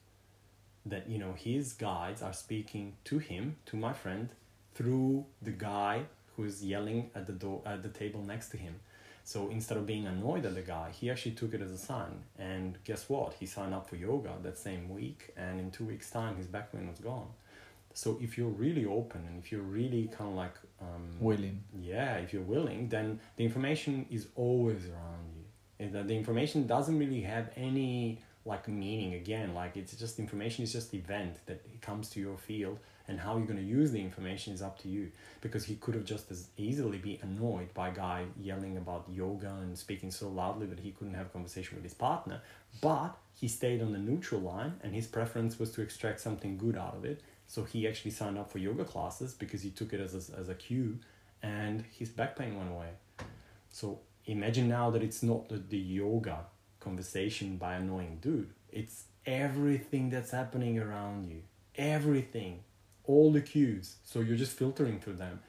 that, 0.85 1.09
you 1.09 1.19
know, 1.19 1.33
his 1.33 1.73
guides 1.73 2.23
are 2.23 2.33
speaking 2.33 2.97
to 3.05 3.19
him, 3.19 3.57
to 3.67 3.77
my 3.77 3.93
friend, 3.93 4.29
through 4.75 5.25
the 5.43 5.53
guy 5.53 6.03
who's 6.37 6.65
yelling 6.65 7.11
at 7.15 7.27
the 7.27 7.33
door 7.33 7.63
at 7.65 7.83
the 7.83 7.89
table 7.89 8.23
next 8.23 8.49
to 8.51 8.57
him. 8.57 8.77
So 9.25 9.49
instead 9.49 9.77
of 9.77 9.87
being 9.87 10.07
annoyed 10.07 10.47
at 10.47 10.55
the 10.55 10.63
guy, 10.63 10.91
he 10.91 11.11
actually 11.11 11.33
took 11.33 11.53
it 11.53 11.61
as 11.61 11.73
a 11.73 11.79
sign. 11.79 12.23
And 12.39 12.79
guess 12.85 13.09
what? 13.09 13.35
He 13.41 13.47
signed 13.47 13.75
up 13.75 13.89
for 13.89 13.97
yoga 13.97 14.33
that 14.43 14.57
same 14.57 14.89
week, 14.89 15.33
and 15.37 15.59
in 15.59 15.71
two 15.73 15.85
weeks' 15.85 16.11
time, 16.11 16.37
his 16.37 16.47
back 16.47 16.71
pain 16.71 16.89
was 16.89 17.01
gone. 17.01 17.29
So 17.93 18.19
if 18.21 18.37
you're 18.37 18.51
really 18.51 18.85
open 18.85 19.25
and 19.27 19.43
if 19.43 19.51
you're 19.51 19.63
really 19.63 20.09
kind 20.09 20.31
of 20.31 20.37
like 20.37 20.55
um, 20.83 21.09
willing, 21.19 21.65
yeah, 21.81 22.17
if 22.17 22.31
you're 22.31 22.43
willing, 22.43 22.91
then 22.91 23.19
the 23.37 23.45
information 23.45 24.05
is 24.11 24.29
always 24.37 24.85
around 24.85 25.16
is 25.79 25.93
that 25.93 26.09
the 26.09 26.17
information 26.17 26.67
doesn't 26.67 26.99
really 26.99 27.23
have 27.23 27.51
any 27.57 28.21
like 28.47 28.69
meaning 28.69 29.15
again. 29.15 29.55
Like 29.55 29.77
it's 29.77 29.95
just 29.97 30.19
information 30.19 30.65
is 30.65 30.73
just 30.73 30.95
event 30.95 31.37
that 31.47 31.61
comes 31.83 32.09
to 32.11 32.21
your 32.21 32.37
field 32.37 32.79
and 33.09 33.21
how 33.21 33.37
you're 33.37 33.47
going 33.47 33.59
to 33.59 33.65
use 33.65 33.93
the 33.93 34.01
information 34.01 34.53
is 34.53 34.63
up 34.63 34.79
to 34.81 34.89
you. 34.89 35.11
Because 35.41 35.65
he 35.65 35.77
could 35.77 35.95
have 35.95 36.05
just 36.05 36.31
as 36.31 36.49
easily 36.57 36.99
be 36.99 37.21
annoyed 37.23 37.73
by 37.75 37.89
a 37.89 37.95
guy 37.95 38.25
yelling 38.41 38.77
about 38.77 39.05
yoga 39.11 39.53
and 39.63 39.77
speaking 39.77 40.11
so 40.11 40.29
loudly 40.29 40.67
that 40.67 40.81
he 40.81 40.93
couldn't 40.93 41.15
have 41.15 41.27
a 41.27 41.31
conversation 41.31 41.77
with 41.77 41.85
his 41.85 41.95
partner. 41.95 42.41
But 42.81 43.17
he 43.39 43.49
stayed 43.49 43.83
on 43.83 43.93
the 43.93 43.99
neutral 43.99 44.41
line 44.41 44.75
and 44.83 44.95
his 44.95 45.07
preference 45.07 45.59
was 45.59 45.71
to 45.73 45.83
extract 45.83 46.21
something 46.21 46.57
good 46.57 46.77
out 46.77 46.95
of 46.97 47.05
it. 47.05 47.23
So 47.49 47.65
he 47.65 47.87
actually 47.87 48.11
signed 48.13 48.39
up 48.39 48.51
for 48.51 48.59
yoga 48.59 48.85
classes 48.85 49.35
because 49.35 49.63
he 49.63 49.71
took 49.71 49.93
it 49.93 50.01
as 50.01 50.15
a, 50.15 50.39
as 50.39 50.49
a 50.49 50.55
cue 50.55 50.99
and 51.43 51.85
his 51.97 52.09
back 52.09 52.37
pain 52.37 52.57
went 52.57 52.71
away. 52.71 52.89
So 53.71 54.01
imagine 54.27 54.69
now 54.69 54.91
that 54.91 55.03
it's 55.03 55.23
not 55.23 55.49
the, 55.49 55.57
the 55.57 55.79
yoga 55.79 56.47
conversation 56.81 57.57
by 57.57 57.75
annoying 57.75 58.19
dude. 58.21 58.53
It's 58.71 59.05
everything 59.25 60.11
that's 60.11 60.31
happening 60.31 60.79
around 60.79 61.27
you. 61.27 61.43
Everything. 61.77 62.61
All 63.05 63.33
the 63.33 63.41
cues. 63.41 63.97
So 64.05 64.21
you're 64.21 64.37
just 64.37 64.53
filtering 64.53 65.01
through 65.01 65.15
them. 65.15 65.41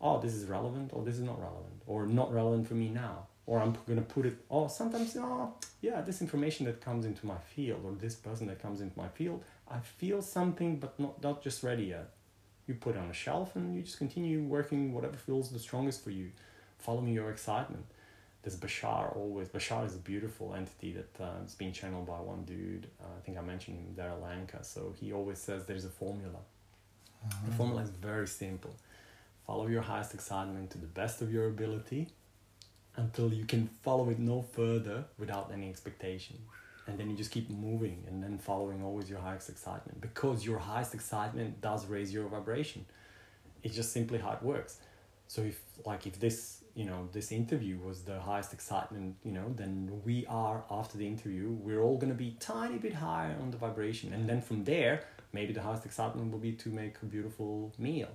Oh 0.00 0.20
this 0.20 0.34
is 0.34 0.46
relevant 0.46 0.90
or 0.92 1.04
this 1.04 1.14
is 1.14 1.22
not 1.22 1.40
relevant 1.40 1.82
or 1.86 2.06
not 2.06 2.32
relevant 2.32 2.68
for 2.68 2.74
me 2.74 2.88
now. 2.88 3.26
Or 3.46 3.60
i'm 3.60 3.76
going 3.86 3.98
to 3.98 4.14
put 4.16 4.24
it 4.24 4.36
oh 4.50 4.68
sometimes 4.68 5.16
oh 5.18 5.52
yeah 5.82 6.00
this 6.00 6.22
information 6.22 6.64
that 6.64 6.80
comes 6.80 7.04
into 7.04 7.26
my 7.26 7.36
field 7.54 7.80
or 7.84 7.92
this 7.92 8.14
person 8.14 8.46
that 8.46 8.58
comes 8.58 8.80
into 8.80 8.98
my 8.98 9.08
field 9.08 9.44
i 9.68 9.78
feel 9.80 10.22
something 10.22 10.78
but 10.78 10.98
not 10.98 11.22
not 11.22 11.42
just 11.42 11.62
ready 11.62 11.84
yet. 11.84 12.08
You 12.66 12.74
put 12.74 12.96
it 12.96 12.98
on 12.98 13.10
a 13.10 13.14
shelf 13.24 13.56
and 13.56 13.74
you 13.76 13.82
just 13.82 13.98
continue 13.98 14.42
working 14.42 14.94
whatever 14.94 15.16
feels 15.16 15.50
the 15.50 15.58
strongest 15.58 16.02
for 16.02 16.10
you. 16.10 16.30
Following 16.78 17.12
your 17.12 17.30
excitement 17.30 17.84
there's 18.44 18.56
Bashar 18.56 19.16
always. 19.16 19.48
Bashar 19.48 19.86
is 19.86 19.94
a 19.94 19.98
beautiful 19.98 20.54
entity 20.54 20.92
that 20.92 21.24
uh, 21.24 21.44
is 21.44 21.54
being 21.54 21.72
channeled 21.72 22.06
by 22.06 22.20
one 22.20 22.44
dude. 22.44 22.86
Uh, 23.00 23.06
I 23.16 23.20
think 23.24 23.38
I 23.38 23.40
mentioned 23.40 23.78
him, 23.78 23.94
Darryl 23.96 24.22
Anka. 24.22 24.62
So 24.62 24.92
he 25.00 25.14
always 25.14 25.38
says 25.38 25.64
there's 25.64 25.86
a 25.86 25.88
formula. 25.90 26.40
Uh-huh. 27.24 27.46
The 27.46 27.54
formula 27.54 27.82
is 27.82 27.88
very 27.88 28.28
simple. 28.28 28.74
Follow 29.46 29.66
your 29.66 29.80
highest 29.80 30.12
excitement 30.12 30.70
to 30.72 30.78
the 30.78 30.86
best 30.86 31.22
of 31.22 31.32
your 31.32 31.48
ability 31.48 32.08
until 32.96 33.32
you 33.32 33.46
can 33.46 33.68
follow 33.82 34.10
it 34.10 34.18
no 34.18 34.42
further 34.42 35.04
without 35.18 35.50
any 35.52 35.70
expectation. 35.70 36.36
And 36.86 36.98
then 36.98 37.08
you 37.08 37.16
just 37.16 37.30
keep 37.30 37.48
moving 37.48 38.04
and 38.06 38.22
then 38.22 38.36
following 38.36 38.82
always 38.82 39.08
your 39.08 39.20
highest 39.20 39.48
excitement 39.48 40.02
because 40.02 40.44
your 40.44 40.58
highest 40.58 40.92
excitement 40.92 41.62
does 41.62 41.86
raise 41.86 42.12
your 42.12 42.28
vibration. 42.28 42.84
It's 43.62 43.74
just 43.74 43.90
simply 43.92 44.18
how 44.18 44.32
it 44.32 44.42
works. 44.42 44.80
So 45.28 45.40
if 45.40 45.62
like 45.86 46.06
if 46.06 46.20
this 46.20 46.63
you 46.74 46.84
know 46.84 47.08
this 47.12 47.30
interview 47.30 47.78
was 47.78 48.02
the 48.02 48.18
highest 48.18 48.52
excitement 48.52 49.14
you 49.22 49.30
know 49.30 49.52
then 49.54 50.02
we 50.04 50.26
are 50.26 50.64
after 50.70 50.98
the 50.98 51.06
interview 51.06 51.50
we're 51.50 51.80
all 51.80 51.96
going 51.96 52.12
to 52.12 52.18
be 52.18 52.36
tiny 52.40 52.78
bit 52.78 52.94
higher 52.94 53.36
on 53.40 53.50
the 53.50 53.56
vibration. 53.56 54.12
And 54.12 54.28
then 54.28 54.40
from 54.40 54.64
there 54.64 55.04
maybe 55.32 55.52
the 55.52 55.62
highest 55.62 55.84
excitement 55.84 56.32
will 56.32 56.38
be 56.38 56.52
to 56.52 56.68
make 56.68 56.96
a 57.02 57.06
beautiful 57.06 57.72
meal. 57.78 58.08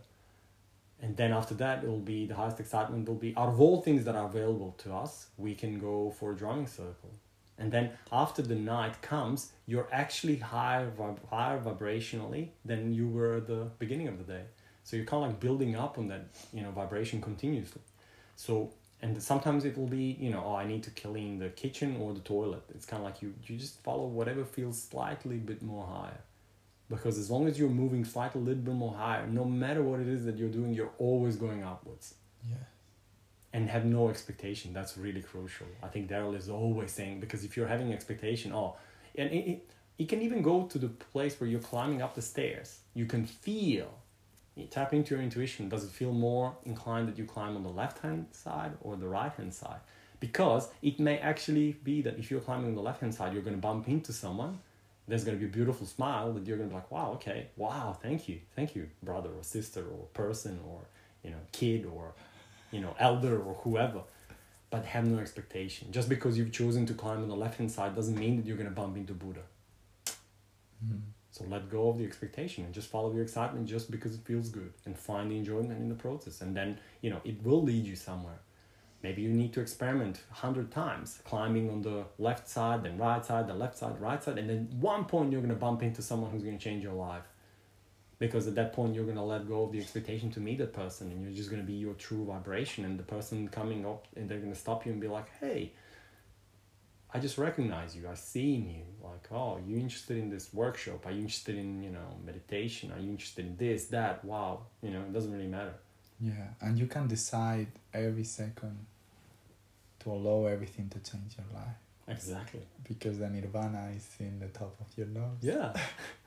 And 1.02 1.15
then 1.15 1.31
after 1.31 1.53
that 1.56 1.84
it 1.84 1.90
will 1.90 1.99
be 2.15 2.26
the 2.26 2.36
highest 2.36 2.60
excitement 2.60 3.07
will 3.07 3.15
be 3.15 3.34
out 3.38 3.49
of 3.49 3.61
all 3.61 3.81
things 3.81 4.03
that 4.06 4.15
are 4.15 4.26
available 4.26 4.76
to 4.80 4.94
us 4.94 5.27
we 5.38 5.56
can 5.56 5.80
go 5.80 6.14
for 6.19 6.34
a 6.34 6.36
drumming 6.36 6.68
circle. 6.68 7.11
And 7.57 7.72
then 7.72 7.91
after 8.11 8.41
the 8.41 8.56
night 8.56 9.02
comes 9.02 9.53
you're 9.68 9.90
actually 9.91 10.38
higher 10.38 10.91
higher 11.30 11.60
vibrationally 11.61 12.49
than 12.65 12.94
you 12.94 13.07
were 13.07 13.38
at 13.38 13.48
the 13.48 13.69
beginning 13.80 14.10
of 14.10 14.18
the 14.18 14.26
day. 14.26 14.44
So 14.84 14.98
you're 14.98 15.06
kind 15.06 15.23
of 15.23 15.30
like 15.30 15.40
building 15.40 15.77
up 15.77 15.98
on 15.98 16.10
that 16.10 16.26
you 16.52 16.61
know 16.61 16.72
vibration 16.72 17.22
continuously 17.22 17.81
so 18.40 18.72
and 19.02 19.22
sometimes 19.22 19.66
it 19.66 19.78
will 19.78 19.88
be 19.88 20.18
you 20.18 20.30
know 20.30 20.41
oh 20.45 20.56
I 20.56 20.66
need 20.66 20.84
to 20.84 20.91
clean 20.91 21.40
the 21.40 21.49
kitchen 21.49 21.98
or 22.02 22.14
the 22.14 22.22
toilet. 22.22 22.64
It's 22.74 22.86
kind 22.86 23.02
of 23.02 23.06
like 23.10 23.22
you 23.22 23.34
you 23.45 23.57
just 23.57 23.84
follow 23.84 24.07
whatever 24.07 24.45
feels 24.45 24.82
slightly 24.82 25.38
bit 25.38 25.61
more 25.61 25.86
higher, 25.86 26.22
because 26.90 27.18
as 27.18 27.30
long 27.30 27.48
as 27.49 27.60
you're 27.60 27.78
moving 27.84 28.06
slightly 28.06 28.40
a 28.41 28.44
little 28.45 28.64
bit 28.64 28.74
more 28.74 28.94
higher, 28.94 29.28
no 29.28 29.44
matter 29.44 29.84
what 29.84 29.99
it 29.99 30.07
is 30.07 30.24
that 30.24 30.38
you're 30.38 30.56
doing, 30.60 30.74
you're 30.74 30.95
always 30.99 31.36
going 31.36 31.64
upwards. 31.64 32.16
Yeah. 32.48 32.56
And 33.52 33.70
have 33.70 33.84
no 33.84 34.10
expectation. 34.10 34.74
That's 34.74 34.98
really 34.98 35.22
crucial. 35.22 35.68
I 35.84 35.88
think 35.88 36.10
Darryl 36.10 36.36
is 36.38 36.49
always 36.49 36.91
saying 36.91 37.20
because 37.20 37.44
if 37.44 37.57
you're 37.57 37.68
having 37.68 37.91
expectation, 37.91 38.53
oh, 38.53 38.78
and 39.16 39.30
it, 39.32 39.45
it, 39.53 39.70
it 39.98 40.07
can 40.07 40.22
even 40.22 40.41
go 40.41 40.64
to 40.74 40.78
the 40.78 40.88
place 40.88 41.38
where 41.40 41.49
you're 41.49 41.60
climbing 41.60 42.02
up 42.02 42.16
the 42.16 42.22
stairs. 42.22 42.80
You 42.94 43.06
can 43.06 43.26
feel 43.26 43.90
tap 44.68 44.94
into 44.94 45.15
your 45.15 45.23
intuition. 45.23 45.69
Does 45.69 45.84
it 45.84 45.91
feel 45.91 46.14
more 46.14 46.56
inclined 46.65 47.07
that 47.07 47.18
you 47.18 47.26
climb 47.26 47.56
on 47.56 47.64
the 47.64 47.69
left 47.69 47.99
hand 47.99 48.27
side 48.31 48.72
or 48.81 48.95
the 48.95 49.07
right 49.07 49.31
hand 49.31 49.53
side? 49.53 49.80
Because 50.19 50.69
it 50.81 50.99
may 50.99 51.18
actually 51.19 51.73
be 51.84 52.02
that 52.02 52.18
if 52.18 52.30
you're 52.30 52.41
climbing 52.41 52.68
on 52.68 52.76
the 52.76 52.81
left 52.81 53.02
hand 53.02 53.15
side, 53.15 53.34
you're 53.34 53.41
going 53.41 53.56
to 53.56 53.61
bump 53.61 53.88
into 53.88 54.11
someone. 54.11 54.60
There's 55.07 55.23
going 55.23 55.38
to 55.38 55.40
be 55.40 55.49
a 55.49 55.53
beautiful 55.53 55.88
smile 55.88 56.34
that 56.34 56.45
you're 56.45 56.57
going 56.57 56.69
to 56.69 56.73
be 56.73 56.80
like, 56.80 56.91
wow, 56.91 57.14
okay, 57.14 57.48
wow, 57.57 57.98
thank 58.02 58.30
you, 58.30 58.40
thank 58.56 58.76
you, 58.76 58.90
brother 59.02 59.30
or 59.30 59.44
sister 59.44 59.81
or 59.81 60.06
person 60.14 60.60
or 60.68 60.81
you 61.23 61.31
know 61.31 61.38
kid 61.52 61.86
or 61.86 62.14
you 62.72 62.80
know 62.80 62.95
elder 62.99 63.41
or 63.41 63.56
whoever. 63.64 64.02
But 64.69 64.86
have 64.86 65.07
no 65.07 65.18
expectation. 65.18 65.91
Just 65.91 66.10
because 66.10 66.38
you've 66.38 66.52
chosen 66.52 66.86
to 66.86 66.94
climb 66.94 67.23
on 67.23 67.27
the 67.27 67.36
left 67.36 67.57
hand 67.57 67.72
side 67.72 67.95
doesn't 67.95 68.18
mean 68.18 68.38
that 68.38 68.45
you're 68.45 68.57
going 68.57 68.69
to 68.69 68.76
bump 68.76 68.98
into 68.98 69.14
Buddha. 69.14 69.41
Mm. 70.86 71.02
So 71.40 71.45
let 71.48 71.70
go 71.70 71.88
of 71.88 71.98
the 71.98 72.03
expectation 72.03 72.66
and 72.66 72.74
just 72.74 72.90
follow 72.90 73.14
your 73.14 73.24
excitement 73.24 73.66
just 73.66 73.90
because 73.90 74.14
it 74.14 74.20
feels 74.26 74.49
good 74.49 74.74
and 74.86 74.98
find 74.98 75.32
the 75.32 75.38
enjoyment 75.38 75.80
in 75.80 75.88
the 75.88 75.95
process. 75.95 76.41
And 76.41 76.53
then, 76.53 76.80
you 76.99 77.10
know, 77.10 77.22
it 77.24 77.41
will 77.45 77.64
lead 77.64 77.86
you 77.86 77.95
somewhere. 77.95 78.40
Maybe 79.03 79.22
you 79.22 79.30
need 79.30 79.53
to 79.53 79.61
experiment 79.61 80.20
a 80.30 80.34
hundred 80.34 80.70
times, 80.70 81.22
climbing 81.24 81.70
on 81.70 81.82
the 81.82 82.03
left 82.18 82.49
side, 82.49 82.84
then 82.84 82.98
right 82.98 83.24
side, 83.24 83.48
the 83.48 83.53
left 83.53 83.78
side, 83.78 84.02
right 84.02 84.22
side, 84.22 84.38
and 84.38 84.49
then 84.49 84.68
one 84.82 85.06
point 85.06 85.32
you're 85.32 85.40
gonna 85.40 85.53
bump 85.53 85.82
into 85.82 86.02
someone 86.02 86.30
who's 86.30 86.44
gonna 86.44 86.57
change 86.57 86.84
your 86.84 86.94
life. 86.94 87.24
Because 88.18 88.45
at 88.45 88.56
that 88.56 88.74
point 88.74 88.94
you're 88.94 89.06
gonna 89.06 89.26
let 89.26 89.48
go 89.48 89.64
of 89.64 89.72
the 89.72 89.80
expectation 89.80 90.30
to 90.32 90.41
meet 90.41 90.57
that 90.57 90.74
person 90.74 91.10
and 91.10 91.24
you're 91.24 91.32
just 91.32 91.49
gonna 91.49 91.64
be 91.64 91.72
your 91.72 91.94
true 91.94 92.26
vibration 92.26 92.84
and 92.84 92.99
the 92.99 93.03
person 93.03 93.48
coming 93.48 93.86
up 93.86 94.10
and 94.18 94.28
they're 94.28 94.40
gonna 94.40 94.53
stop 94.53 94.86
you 94.86 94.91
and 94.91 94.99
be 94.99 95.07
like, 95.07 95.30
hey, 95.40 95.72
I 97.14 97.19
just 97.19 97.38
recognize 97.38 97.95
you. 97.95 98.07
I 98.07 98.14
seen 98.14 98.69
you. 98.69 98.84
Like, 99.03 99.31
oh, 99.31 99.60
you 99.65 99.77
interested 99.77 100.18
in 100.18 100.30
this 100.30 100.53
workshop? 100.53 101.06
Are 101.06 101.11
you 101.11 101.22
interested 101.22 101.57
in 101.57 101.81
you 101.81 101.90
know 101.90 102.18
meditation? 102.23 102.91
Are 102.91 102.99
you 102.99 103.10
interested 103.10 103.45
in 103.45 103.57
this, 103.57 103.86
that? 103.86 104.23
Wow, 104.23 104.61
you 104.81 104.91
know, 104.91 104.99
it 104.99 105.14
doesn't 105.14 105.31
really 105.31 105.48
matter. 105.48 105.73
Yeah, 106.22 106.49
and 106.61 106.77
you 106.77 106.86
can 106.86 107.07
decide 107.07 107.68
every 107.94 108.26
second 108.26 108.86
to 110.02 110.11
allow 110.11 110.45
everything 110.45 110.90
to 110.90 110.99
change 110.99 111.36
your 111.38 111.48
life. 111.60 111.76
Exactly. 112.07 112.61
Because 112.88 113.19
the 113.19 113.30
nirvana 113.30 113.91
is 113.95 114.07
in 114.19 114.40
the 114.40 114.48
top 114.48 114.76
of 114.80 114.88
your 114.98 115.07
nose. 115.07 115.38
Yeah. 115.41 115.73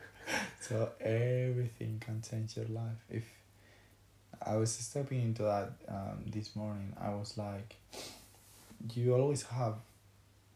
so 0.60 0.90
everything 1.00 2.00
can 2.00 2.22
change 2.22 2.56
your 2.56 2.66
life 2.66 3.04
if 3.10 3.24
I 4.44 4.56
was 4.56 4.72
stepping 4.72 5.22
into 5.22 5.42
that 5.42 5.72
um, 5.88 6.24
this 6.26 6.54
morning. 6.54 6.92
I 7.00 7.10
was 7.10 7.36
like, 7.36 7.76
you 8.94 9.14
always 9.14 9.42
have 9.42 9.74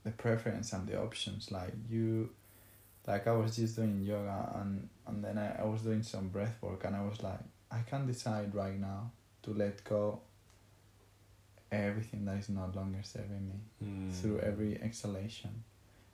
the 0.06 0.12
preference 0.12 0.72
and 0.72 0.86
the 0.88 0.96
options. 1.06 1.50
Like 1.50 1.74
you, 1.90 2.30
like 3.06 3.26
I 3.26 3.32
was 3.32 3.56
just 3.56 3.76
doing 3.76 4.00
yoga 4.02 4.38
and 4.60 4.88
and 5.06 5.22
then 5.24 5.36
I, 5.36 5.48
I 5.62 5.64
was 5.64 5.82
doing 5.82 6.02
some 6.02 6.28
breath 6.28 6.56
work 6.62 6.84
and 6.86 6.94
I 6.96 7.02
was 7.02 7.22
like, 7.22 7.40
I 7.70 7.80
can 7.90 8.06
decide 8.06 8.54
right 8.54 8.78
now 8.90 9.10
to 9.42 9.50
let 9.52 9.82
go 9.84 10.20
everything 11.72 12.24
that 12.24 12.38
is 12.38 12.48
no 12.48 12.70
longer 12.74 13.00
serving 13.02 13.48
me 13.48 13.58
Mm. 13.84 14.12
through 14.12 14.38
every 14.40 14.80
exhalation 14.82 15.64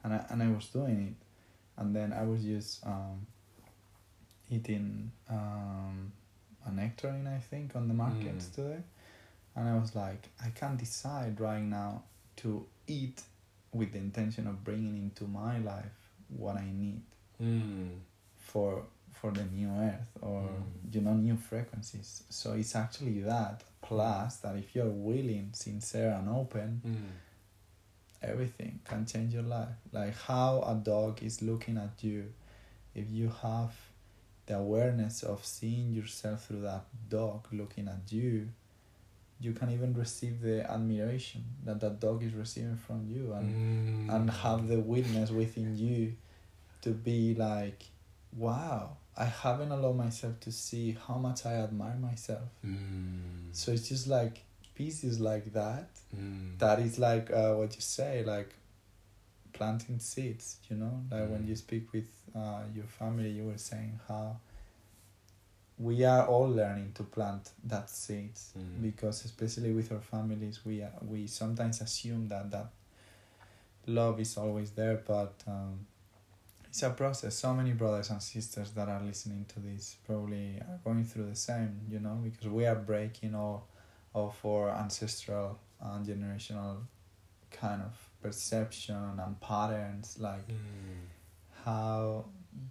and 0.02 0.14
I, 0.14 0.24
and 0.31 0.43
I 0.43 0.48
was 0.48 0.66
doing 0.66 0.98
it 1.10 1.27
and 1.81 1.94
then 1.94 2.12
I 2.12 2.23
was 2.24 2.43
just 2.43 2.85
um, 2.86 3.27
eating 4.51 5.12
um, 5.31 6.12
a 6.66 6.70
nectarine 6.73 7.27
I 7.27 7.39
think 7.39 7.77
on 7.77 7.89
the 7.89 7.94
markets 7.94 8.47
Mm. 8.47 8.55
today 8.55 8.81
and 9.55 9.69
I 9.69 9.74
was 9.78 9.94
like 9.94 10.28
I 10.44 10.48
can 10.51 10.77
decide 10.77 11.40
right 11.40 11.62
now 11.62 12.02
to 12.36 12.66
eat 12.86 13.23
with 13.73 13.93
the 13.93 13.99
intention 13.99 14.47
of 14.47 14.62
bringing 14.65 14.97
into 14.97 15.24
my 15.24 15.59
life 15.59 15.97
what 16.28 16.57
I 16.57 16.65
need 16.73 17.03
Mm. 17.40 17.99
for 18.39 18.85
for 19.12 19.31
the 19.32 19.44
new 19.44 19.69
earth 19.70 20.09
or 20.20 20.43
Mm. 20.43 20.94
you 20.94 21.01
know 21.01 21.15
new 21.15 21.36
frequencies 21.36 22.23
so 22.28 22.53
it's 22.55 22.74
actually 22.77 23.20
that 23.23 23.62
plus 23.82 24.36
that 24.39 24.57
if 24.57 24.74
you're 24.74 24.89
willing 25.11 25.51
sincere 25.53 26.11
and 26.19 26.28
open 26.28 26.81
Mm. 26.85 27.11
everything 28.23 28.81
can 28.85 29.05
change 29.07 29.35
your 29.35 29.43
life 29.43 29.77
like 29.93 30.15
how 30.16 30.62
a 30.62 30.74
dog 30.74 31.23
is 31.23 31.43
looking 31.43 31.77
at 31.77 32.03
you 32.05 32.32
if 32.94 33.11
you 33.11 33.28
have 33.43 33.73
the 34.47 34.57
awareness 34.57 35.23
of 35.23 35.44
seeing 35.44 35.93
yourself 35.93 36.47
through 36.47 36.61
that 36.62 36.85
dog 37.09 37.47
looking 37.53 37.89
at 37.89 38.12
you 38.12 38.49
you 39.43 39.52
can 39.52 39.70
even 39.70 39.93
receive 39.94 40.40
the 40.40 40.56
admiration 40.70 41.44
that 41.64 41.81
that 41.81 42.01
dog 42.01 42.23
is 42.23 42.32
receiving 42.35 42.77
from 42.77 43.01
you 43.14 43.32
and 43.39 43.48
Mm. 43.55 44.14
and 44.14 44.31
have 44.31 44.69
the 44.69 44.78
witness 44.94 45.31
within 45.31 45.77
you 45.77 46.14
to 46.82 46.90
be 47.09 47.35
like 47.35 47.85
wow 48.44 48.97
i 49.16 49.24
haven't 49.24 49.73
allowed 49.73 49.97
myself 49.97 50.39
to 50.40 50.51
see 50.52 50.97
how 51.06 51.16
much 51.27 51.44
i 51.47 51.55
admire 51.66 51.97
myself 52.10 52.48
Mm. 52.64 53.48
so 53.52 53.73
it's 53.73 53.89
just 53.89 54.06
like 54.19 54.36
pieces 54.74 55.20
like 55.20 55.52
that 55.52 55.90
Mm. 56.16 56.59
that 56.59 56.78
is 56.86 56.98
like 56.98 57.31
uh, 57.31 57.52
what 57.55 57.74
you 57.77 57.82
say 57.82 58.24
like 58.24 58.55
planting 59.52 59.98
seeds 59.98 60.56
you 60.70 60.77
know 60.77 61.02
like 61.10 61.28
when 61.31 61.43
Mm. 61.44 61.48
you 61.48 61.56
speak 61.56 61.93
with 61.93 62.10
uh, 62.35 62.62
your 62.74 62.86
family 62.98 63.31
you 63.31 63.44
were 63.44 63.59
saying 63.59 63.98
how 64.09 64.39
we 65.82 66.04
are 66.04 66.26
all 66.26 66.48
learning 66.48 66.92
to 66.94 67.02
plant 67.02 67.50
that 67.64 67.90
seeds 67.90 68.52
Mm. 68.56 68.82
because 68.82 69.24
especially 69.24 69.72
with 69.78 69.90
our 69.92 70.00
families 70.14 70.56
we 70.64 70.82
uh, 70.82 70.88
we 71.12 71.26
sometimes 71.26 71.80
assume 71.80 72.28
that 72.28 72.50
that 72.50 72.68
love 73.86 74.20
is 74.20 74.36
always 74.36 74.70
there 74.72 75.02
but 75.06 75.34
um, 75.46 75.86
it's 76.68 76.82
a 76.82 76.90
process 76.90 77.34
so 77.34 77.52
many 77.54 77.72
brothers 77.72 78.10
and 78.10 78.22
sisters 78.22 78.70
that 78.72 78.88
are 78.88 79.02
listening 79.02 79.44
to 79.52 79.60
this 79.60 79.96
probably 80.06 80.59
are 80.60 80.78
going 80.84 81.04
through 81.04 81.26
the 81.28 81.36
same 81.36 81.80
you 81.90 81.98
know 82.00 82.16
because 82.22 82.46
we 82.48 82.64
are 82.66 82.76
breaking 82.76 83.34
all 83.34 83.66
of 84.14 84.34
our 84.44 84.70
ancestral 84.70 85.59
and 85.80 86.06
generational 86.06 86.76
kind 87.50 87.82
of 87.82 87.94
perception 88.22 89.18
and 89.24 89.40
patterns 89.40 90.16
like 90.20 90.46
Mm. 90.48 91.02
how 91.64 92.24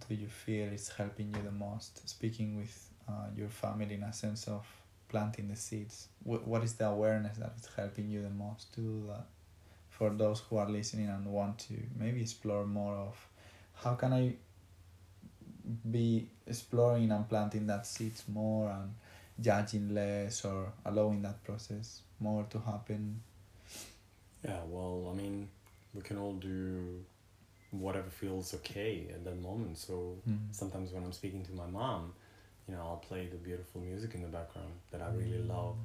do 0.08 0.14
you 0.14 0.28
feel 0.28 0.72
it's 0.72 0.88
helping 0.90 1.28
you 1.34 1.42
the 1.42 1.50
most 1.50 2.08
speaking 2.08 2.56
with 2.56 2.88
uh, 3.08 3.26
your 3.36 3.48
family 3.48 3.94
in 3.94 4.02
a 4.02 4.12
sense 4.12 4.48
of 4.48 4.66
planting 5.08 5.48
the 5.48 5.56
seeds 5.56 6.08
what, 6.24 6.46
what 6.46 6.62
is 6.64 6.74
the 6.74 6.86
awareness 6.86 7.36
that 7.38 7.52
is 7.58 7.68
helping 7.76 8.08
you 8.08 8.22
the 8.22 8.30
most 8.30 8.72
to 8.74 8.80
do 8.80 9.04
that 9.08 9.26
for 9.90 10.10
those 10.10 10.40
who 10.48 10.56
are 10.56 10.68
listening 10.68 11.08
and 11.08 11.26
want 11.26 11.58
to 11.58 11.74
maybe 11.98 12.20
explore 12.22 12.64
more 12.64 12.94
of 12.96 13.14
how 13.74 13.94
can 13.94 14.12
i 14.12 14.32
be 15.90 16.26
exploring 16.46 17.10
and 17.10 17.28
planting 17.28 17.66
that 17.66 17.86
seeds 17.86 18.24
more 18.28 18.70
and 18.70 18.94
judging 19.40 19.94
less 19.94 20.44
or 20.44 20.72
allowing 20.84 21.22
that 21.22 21.42
process 21.44 22.00
more 22.20 22.44
to 22.50 22.58
happen 22.60 23.20
Yeah, 24.44 24.60
well, 24.66 25.08
I 25.12 25.16
mean, 25.16 25.48
we 25.94 26.00
can 26.02 26.18
all 26.18 26.34
do 26.34 27.04
whatever 27.70 28.10
feels 28.10 28.54
okay 28.54 29.06
at 29.14 29.24
that 29.24 29.40
moment. 29.40 29.78
So 29.78 30.16
Mm. 30.28 30.38
sometimes 30.50 30.90
when 30.92 31.04
I'm 31.04 31.12
speaking 31.12 31.44
to 31.44 31.52
my 31.52 31.66
mom, 31.66 32.12
you 32.68 32.74
know, 32.74 32.80
I'll 32.80 32.96
play 33.08 33.26
the 33.26 33.36
beautiful 33.36 33.80
music 33.80 34.14
in 34.14 34.22
the 34.22 34.28
background 34.28 34.72
that 34.90 35.02
I 35.02 35.08
really 35.10 35.42
love. 35.42 35.76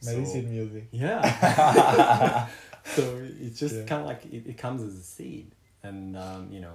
So- 0.00 0.12
music 0.12 0.88
Yeah. 0.92 2.48
so 2.84 3.20
it's 3.40 3.58
just 3.58 3.74
Yeah. 3.76 3.82
kind 3.84 4.02
of 4.02 4.06
like 4.06 4.24
it, 4.26 4.46
it 4.46 4.58
comes 4.58 4.82
as 4.82 4.94
a 4.94 5.02
seed, 5.02 5.52
and 5.82 6.16
um, 6.16 6.50
you 6.52 6.60
know, 6.60 6.74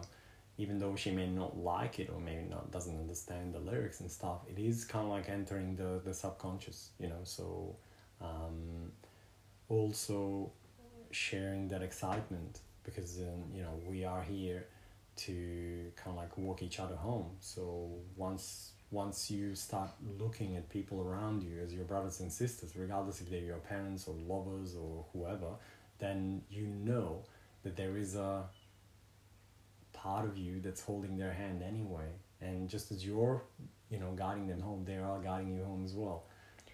even 0.57 0.79
though 0.79 0.95
she 0.95 1.11
may 1.11 1.27
not 1.27 1.57
like 1.57 1.99
it 1.99 2.09
or 2.13 2.19
maybe 2.19 2.43
not 2.49 2.71
doesn't 2.71 2.97
understand 2.97 3.53
the 3.53 3.59
lyrics 3.59 3.99
and 4.01 4.11
stuff, 4.11 4.39
it 4.49 4.59
is 4.59 4.85
kind 4.85 5.05
of 5.05 5.11
like 5.11 5.29
entering 5.29 5.75
the 5.75 6.01
the 6.03 6.13
subconscious, 6.13 6.89
you 6.99 7.07
know. 7.07 7.21
So 7.23 7.75
um, 8.21 8.91
also 9.69 10.51
sharing 11.11 11.67
that 11.69 11.81
excitement 11.81 12.59
because 12.83 13.19
um, 13.19 13.43
you 13.53 13.61
know 13.61 13.79
we 13.87 14.03
are 14.03 14.23
here 14.23 14.65
to 15.17 15.91
kind 15.95 16.11
of 16.11 16.15
like 16.17 16.37
walk 16.37 16.63
each 16.63 16.79
other 16.79 16.95
home. 16.95 17.31
So 17.39 17.89
once 18.17 18.71
once 18.91 19.31
you 19.31 19.55
start 19.55 19.89
looking 20.19 20.57
at 20.57 20.69
people 20.69 21.01
around 21.01 21.41
you 21.41 21.59
as 21.63 21.73
your 21.73 21.85
brothers 21.85 22.19
and 22.19 22.31
sisters, 22.31 22.75
regardless 22.75 23.21
if 23.21 23.29
they're 23.29 23.39
your 23.39 23.57
parents 23.57 24.07
or 24.07 24.15
lovers 24.27 24.75
or 24.75 25.05
whoever, 25.13 25.47
then 25.99 26.41
you 26.49 26.67
know 26.67 27.23
that 27.63 27.75
there 27.75 27.97
is 27.97 28.15
a 28.15 28.43
part 29.93 30.25
of 30.25 30.37
you 30.37 30.59
that's 30.59 30.81
holding 30.81 31.17
their 31.17 31.31
hand 31.31 31.63
anyway. 31.63 32.07
And 32.41 32.69
just 32.69 32.91
as 32.91 33.05
you're, 33.05 33.41
you 33.89 33.99
know, 33.99 34.11
guiding 34.15 34.47
them 34.47 34.61
home, 34.61 34.83
they 34.85 34.97
are 34.97 35.19
guiding 35.19 35.55
you 35.55 35.63
home 35.63 35.85
as 35.85 35.93
well. 35.93 36.23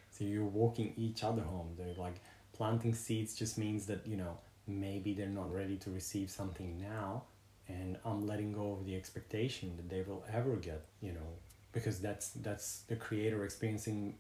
So 0.10 0.24
you're 0.24 0.46
walking 0.46 0.94
each 0.98 1.24
other 1.24 1.44
home. 1.44 1.76
They're 1.78 1.94
like 1.98 2.22
planting 2.54 2.96
seeds 2.96 3.36
just 3.36 3.58
means 3.58 3.86
that, 3.86 4.08
you 4.08 4.18
know, 4.18 4.38
maybe 4.66 5.14
they're 5.14 5.28
not 5.28 5.54
ready 5.54 5.78
to 5.78 5.92
receive 5.92 6.32
something 6.32 6.82
now 6.82 7.24
and 7.70 7.98
I'm 8.06 8.26
letting 8.26 8.54
go 8.54 8.74
of 8.74 8.86
the 8.86 8.96
expectation 8.96 9.76
that 9.78 9.90
they 9.90 10.02
will 10.02 10.24
ever 10.32 10.56
get, 10.56 10.86
you 11.02 11.12
know, 11.12 11.28
because 11.78 12.00
that's 12.00 12.30
that's 12.30 12.80
the 12.88 12.96
creator 12.96 13.46
experiencing 13.46 14.16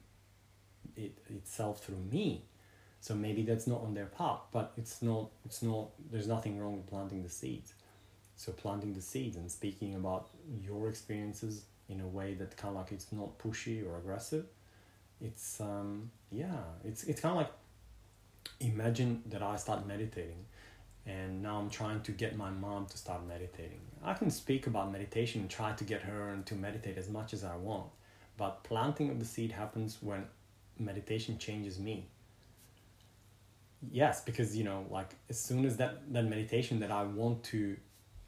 it 0.95 1.17
itself 1.29 1.83
through 1.83 2.03
me. 2.11 2.43
So 2.99 3.15
maybe 3.15 3.41
that's 3.43 3.65
not 3.65 3.81
on 3.81 3.95
their 3.95 4.05
part, 4.05 4.41
but 4.51 4.73
it's 4.77 5.01
not 5.01 5.29
it's 5.43 5.63
not 5.63 5.89
there's 6.11 6.27
nothing 6.27 6.59
wrong 6.59 6.77
with 6.77 6.87
planting 6.87 7.23
the 7.23 7.29
seeds. 7.29 7.73
So 8.35 8.51
planting 8.51 8.93
the 8.93 9.01
seeds 9.01 9.37
and 9.37 9.51
speaking 9.51 9.95
about 9.95 10.29
your 10.61 10.87
experiences 10.87 11.63
in 11.89 12.01
a 12.01 12.07
way 12.07 12.35
that 12.35 12.55
kind 12.57 12.75
of 12.75 12.81
like 12.81 12.91
it's 12.91 13.11
not 13.11 13.39
pushy 13.39 13.83
or 13.83 13.97
aggressive. 13.97 14.45
It's 15.19 15.59
um 15.59 16.11
yeah, 16.31 16.61
it's 16.85 17.05
it's 17.05 17.21
kind 17.21 17.31
of 17.31 17.37
like 17.37 17.51
imagine 18.59 19.23
that 19.27 19.41
I 19.41 19.55
start 19.55 19.87
meditating 19.87 20.45
and 21.07 21.41
now 21.41 21.57
I'm 21.57 21.69
trying 21.69 22.01
to 22.01 22.11
get 22.11 22.35
my 22.35 22.49
mom 22.49 22.85
to 22.87 22.97
start 22.97 23.25
meditating. 23.25 23.79
I 24.03 24.13
can 24.13 24.29
speak 24.29 24.67
about 24.67 24.91
meditation 24.91 25.41
and 25.41 25.49
try 25.49 25.71
to 25.71 25.83
get 25.83 26.01
her 26.01 26.37
to 26.45 26.55
meditate 26.55 26.97
as 26.97 27.09
much 27.09 27.33
as 27.33 27.43
I 27.43 27.55
want, 27.55 27.87
but 28.35 28.63
planting 28.63 29.09
of 29.09 29.19
the 29.19 29.25
seed 29.25 29.51
happens 29.53 29.97
when 30.01 30.25
meditation 30.77 31.37
changes 31.37 31.79
me. 31.79 32.05
Yes, 33.89 34.21
because 34.21 34.55
you 34.55 34.65
know, 34.65 34.85
like 34.89 35.15
as 35.29 35.39
soon 35.39 35.65
as 35.65 35.77
that 35.77 36.11
that 36.13 36.25
meditation 36.25 36.79
that 36.81 36.91
I 36.91 37.03
want 37.03 37.43
to 37.45 37.77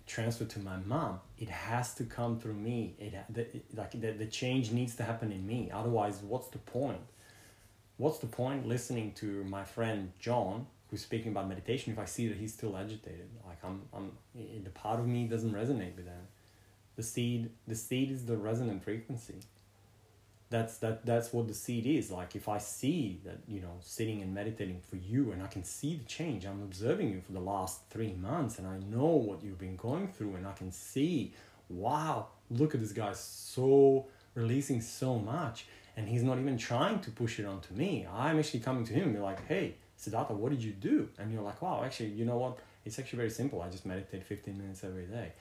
transfer 0.06 0.46
to 0.46 0.60
my 0.60 0.78
mom, 0.78 1.20
it 1.38 1.50
has 1.50 1.94
to 1.96 2.04
come 2.04 2.40
through 2.40 2.54
me. 2.54 2.96
It, 2.98 3.14
the, 3.30 3.42
it 3.42 3.66
like 3.76 3.92
the, 3.92 4.12
the 4.12 4.26
change 4.26 4.72
needs 4.72 4.96
to 4.96 5.04
happen 5.04 5.32
in 5.32 5.46
me. 5.46 5.70
Otherwise, 5.74 6.22
what's 6.22 6.48
the 6.48 6.60
point? 6.60 7.02
What's 7.98 8.20
the 8.20 8.28
point 8.28 8.68
listening 8.68 9.12
to 9.14 9.44
my 9.44 9.66
friend 9.66 10.14
John 10.20 10.68
who's 10.90 11.02
speaking 11.02 11.32
about 11.32 11.48
meditation 11.48 11.94
if 11.94 12.00
I 12.00 12.06
see 12.06 12.28
that 12.28 12.38
he's 12.38 12.54
still 12.54 12.76
agitated? 12.76 13.30
Like 13.46 13.58
I'm, 13.64 13.82
I'm 13.94 14.12
eh, 14.38 14.60
the 14.64 14.70
part 14.70 15.00
of 15.00 15.08
me 15.08 15.26
doesn't 15.26 15.54
resonate 15.54 15.96
with 15.96 16.06
that. 16.06 16.26
The 16.96 17.04
seed, 17.04 17.50
the 17.68 17.76
seed 17.76 18.12
is 18.12 18.26
the 18.26 18.38
resonant 18.38 18.84
frequency. 18.84 19.36
That's 20.50 20.78
that. 20.80 21.06
That's 21.06 21.32
what 21.32 21.48
the 21.48 21.54
seed 21.54 21.86
is. 21.86 22.10
Like 22.10 22.36
if 22.36 22.50
I 22.50 22.58
see 22.58 23.20
that 23.24 23.38
you 23.48 23.62
know 23.62 23.78
sitting 23.82 24.22
and 24.24 24.34
meditating 24.34 24.82
for 24.82 24.96
you, 24.96 25.32
and 25.32 25.44
I 25.44 25.48
can 25.48 25.64
see 25.64 25.96
the 25.96 26.06
change. 26.06 26.46
I'm 26.46 26.64
observing 26.64 27.10
you 27.10 27.22
for 27.22 27.34
the 27.34 27.40
last 27.40 27.82
three 27.92 28.14
months, 28.14 28.58
and 28.58 28.68
I 28.68 28.80
know 28.80 29.06
what 29.06 29.44
you've 29.44 29.60
been 29.60 29.76
going 29.76 30.08
through, 30.08 30.36
and 30.36 30.48
I 30.48 30.54
can 30.54 30.72
see, 30.72 31.34
wow, 31.70 32.28
look 32.50 32.74
at 32.74 32.82
this 32.82 32.94
guy, 32.94 33.14
so 33.14 34.08
releasing 34.34 34.82
so 34.82 35.20
much, 35.20 35.68
and 35.96 36.10
he's 36.10 36.24
not 36.24 36.40
even 36.40 36.58
trying 36.58 37.00
to 37.02 37.12
push 37.12 37.40
it 37.40 37.46
onto 37.46 37.74
me. 37.76 38.08
I'm 38.12 38.40
actually 38.40 38.62
coming 38.62 38.86
to 38.86 38.94
him 38.94 39.04
and 39.04 39.14
be 39.14 39.20
like, 39.20 39.48
hey, 39.48 39.76
Siddhartha, 40.00 40.34
what 40.34 40.50
did 40.52 40.64
you 40.64 40.72
do? 40.90 40.98
And 41.18 41.26
you're 41.32 41.42
like, 41.50 41.62
wow, 41.62 41.78
actually, 41.86 42.12
you 42.20 42.26
know 42.30 42.38
what? 42.44 42.54
It's 42.86 42.98
actually 43.00 43.18
very 43.18 43.30
simple. 43.42 43.62
I 43.62 43.70
just 43.70 43.86
meditate 43.86 44.24
15 44.24 44.58
minutes 44.58 44.84
every 44.84 45.08
day. 45.18 45.34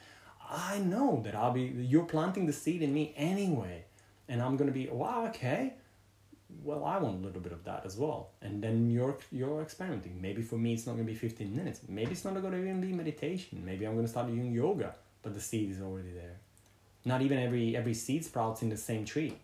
I 0.51 0.79
know 0.81 1.21
that 1.25 1.35
I'll 1.35 1.53
be, 1.53 1.63
you're 1.93 2.11
planting 2.15 2.47
the 2.47 2.53
seed 2.53 2.83
in 2.83 2.93
me 2.93 3.15
anyway. 3.17 3.85
And 4.29 4.43
I'm 4.43 4.57
going 4.59 4.69
to 4.69 4.75
be, 4.75 4.89
wow, 4.89 5.27
okay. 5.29 5.75
well, 6.63 6.85
I 6.85 6.99
want 6.99 7.23
a 7.23 7.27
little 7.27 7.41
bit 7.41 7.53
of 7.53 7.65
that 7.65 7.85
as 7.85 7.97
well. 7.97 8.31
And 8.43 8.63
then 8.63 8.91
you're 8.91 9.17
you're 9.31 9.63
experimenting. 9.63 10.21
Maybe 10.21 10.43
for 10.43 10.57
me, 10.57 10.75
it's 10.75 10.87
not 10.87 10.93
gonna 10.93 11.05
be 11.05 11.15
fifteen 11.15 11.55
minutes. 11.55 11.81
Maybe 11.89 12.13
it's 12.13 12.25
not 12.25 12.41
gonna 12.43 12.57
even 12.59 12.81
be 12.81 12.93
meditation. 12.93 13.63
Maybe 13.65 13.87
I'm 13.87 13.95
gonna 13.97 14.09
start 14.09 14.27
doing 14.29 14.53
yoga, 14.53 14.95
but 15.23 15.35
the 15.35 15.41
seed 15.41 15.71
is 15.71 15.81
already 15.81 16.13
there. 16.13 16.37
Not 17.05 17.23
even 17.23 17.39
every 17.39 17.77
every 17.77 17.95
seed 17.95 18.25
sprouts 18.25 18.63
in 18.63 18.69
the 18.71 18.77
same 18.77 19.05
tree. 19.05 19.35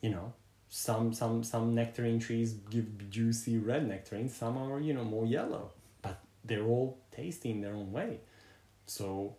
You 0.00 0.10
know, 0.10 0.32
some 0.68 1.12
some 1.12 1.44
some 1.44 1.74
nectarine 1.74 2.18
trees 2.18 2.54
give 2.70 3.10
juicy 3.10 3.58
red 3.58 3.86
nectarines. 3.86 4.34
Some 4.34 4.56
are 4.58 4.80
you 4.80 4.94
know 4.94 5.04
more 5.04 5.26
yellow, 5.26 5.70
but 6.02 6.20
they're 6.44 6.64
all 6.64 6.98
tasty 7.10 7.50
in 7.50 7.60
their 7.60 7.74
own 7.74 7.92
way. 7.92 8.20
So 8.86 9.36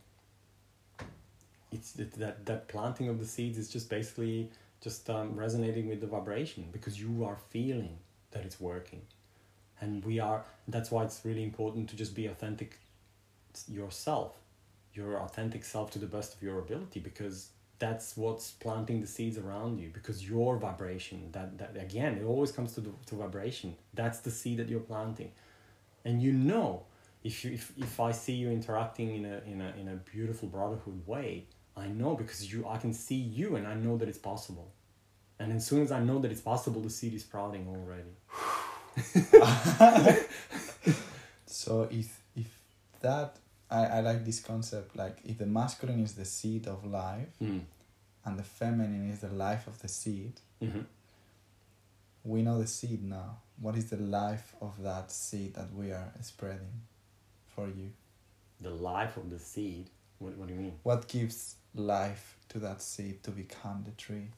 it's 1.71 1.91
that 1.93 2.13
that, 2.13 2.45
that 2.45 2.67
planting 2.67 3.09
of 3.09 3.19
the 3.19 3.25
seeds 3.25 3.57
is 3.57 3.69
just 3.69 3.89
basically 3.89 4.51
just 4.81 5.09
um, 5.09 5.35
resonating 5.35 5.87
with 5.87 6.01
the 6.01 6.07
vibration 6.07 6.67
because 6.71 6.99
you 6.99 7.25
are 7.25 7.37
feeling 7.49 7.97
that 8.31 8.43
it's 8.45 8.59
working 8.59 9.01
and 9.81 10.03
we 10.05 10.19
are 10.19 10.43
that's 10.67 10.91
why 10.91 11.03
it's 11.03 11.21
really 11.23 11.43
important 11.43 11.89
to 11.89 11.95
just 11.95 12.15
be 12.15 12.27
authentic 12.27 12.79
yourself 13.67 14.35
your 14.93 15.19
authentic 15.19 15.63
self 15.63 15.91
to 15.91 15.99
the 15.99 16.05
best 16.05 16.33
of 16.35 16.41
your 16.41 16.59
ability 16.59 16.99
because 16.99 17.49
that's 17.79 18.17
what's 18.17 18.51
planting 18.51 19.01
the 19.01 19.07
seeds 19.07 19.37
around 19.37 19.79
you 19.79 19.89
because 19.93 20.27
your 20.27 20.57
vibration 20.57 21.29
that, 21.31 21.57
that 21.57 21.77
again 21.79 22.17
it 22.17 22.23
always 22.23 22.51
comes 22.51 22.73
to 22.73 22.81
the 22.81 22.91
to 23.05 23.15
vibration 23.15 23.75
that's 23.93 24.19
the 24.19 24.31
seed 24.31 24.57
that 24.57 24.67
you're 24.67 24.79
planting 24.79 25.31
and 26.05 26.21
you 26.21 26.31
know 26.31 26.83
if 27.23 27.45
you 27.45 27.51
if, 27.51 27.71
if 27.77 27.99
i 27.99 28.11
see 28.11 28.33
you 28.33 28.49
interacting 28.49 29.15
in 29.15 29.25
a 29.25 29.41
in 29.45 29.61
a 29.61 29.73
in 29.79 29.87
a 29.89 29.95
beautiful 30.11 30.47
brotherhood 30.47 31.05
way 31.05 31.45
I 31.77 31.87
know 31.87 32.15
because 32.15 32.51
you 32.51 32.67
I 32.67 32.77
can 32.77 32.91
see 32.91 33.15
you 33.15 33.55
and 33.55 33.67
I 33.67 33.75
know 33.75 33.97
that 33.97 34.09
it's 34.09 34.17
possible. 34.17 34.71
And 35.39 35.53
as 35.53 35.65
soon 35.65 35.83
as 35.83 35.91
I 35.91 35.99
know 35.99 36.17
that 36.19 36.31
it's 36.31 36.41
possible, 36.41 36.81
the 36.81 36.89
seed 36.89 37.13
is 37.13 37.21
sprouting 37.21 37.67
already. 37.69 38.15
so 41.45 41.87
if 41.91 42.19
if 42.35 42.59
that 43.01 43.37
I, 43.69 43.85
I 43.85 43.99
like 44.01 44.23
this 44.25 44.39
concept 44.39 44.95
like 44.95 45.17
if 45.25 45.37
the 45.37 45.45
masculine 45.45 45.99
is 46.01 46.13
the 46.13 46.25
seed 46.25 46.67
of 46.67 46.85
life 46.85 47.29
Mm. 47.41 47.61
and 48.25 48.37
the 48.39 48.43
feminine 48.43 49.09
is 49.11 49.19
the 49.19 49.29
life 49.29 49.67
of 49.67 49.79
the 49.81 49.87
seed 49.87 50.33
Mm-hmm. 50.61 50.81
we 52.23 52.41
know 52.41 52.59
the 52.59 52.67
seed 52.67 53.03
now 53.03 53.37
what 53.59 53.75
is 53.75 53.89
the 53.89 53.97
life 53.97 54.55
of 54.61 54.81
that 54.83 55.11
seed 55.11 55.53
that 55.55 55.73
we 55.73 55.91
are 55.91 56.11
spreading 56.21 56.81
for 57.55 57.67
you 57.67 57.91
The 58.61 58.69
life 58.71 59.17
of 59.17 59.29
the 59.29 59.39
seed. 59.39 59.89
What, 60.19 60.35
what 60.37 60.47
do 60.47 60.53
you 60.55 60.59
mean? 60.59 60.73
what 60.83 61.07
gives 61.07 61.55
life 61.75 62.37
to 62.49 62.59
that 62.59 62.81
seed 62.81 63.21
to 63.23 63.31
become 63.31 63.83
the 63.85 63.91
tree 63.91 64.29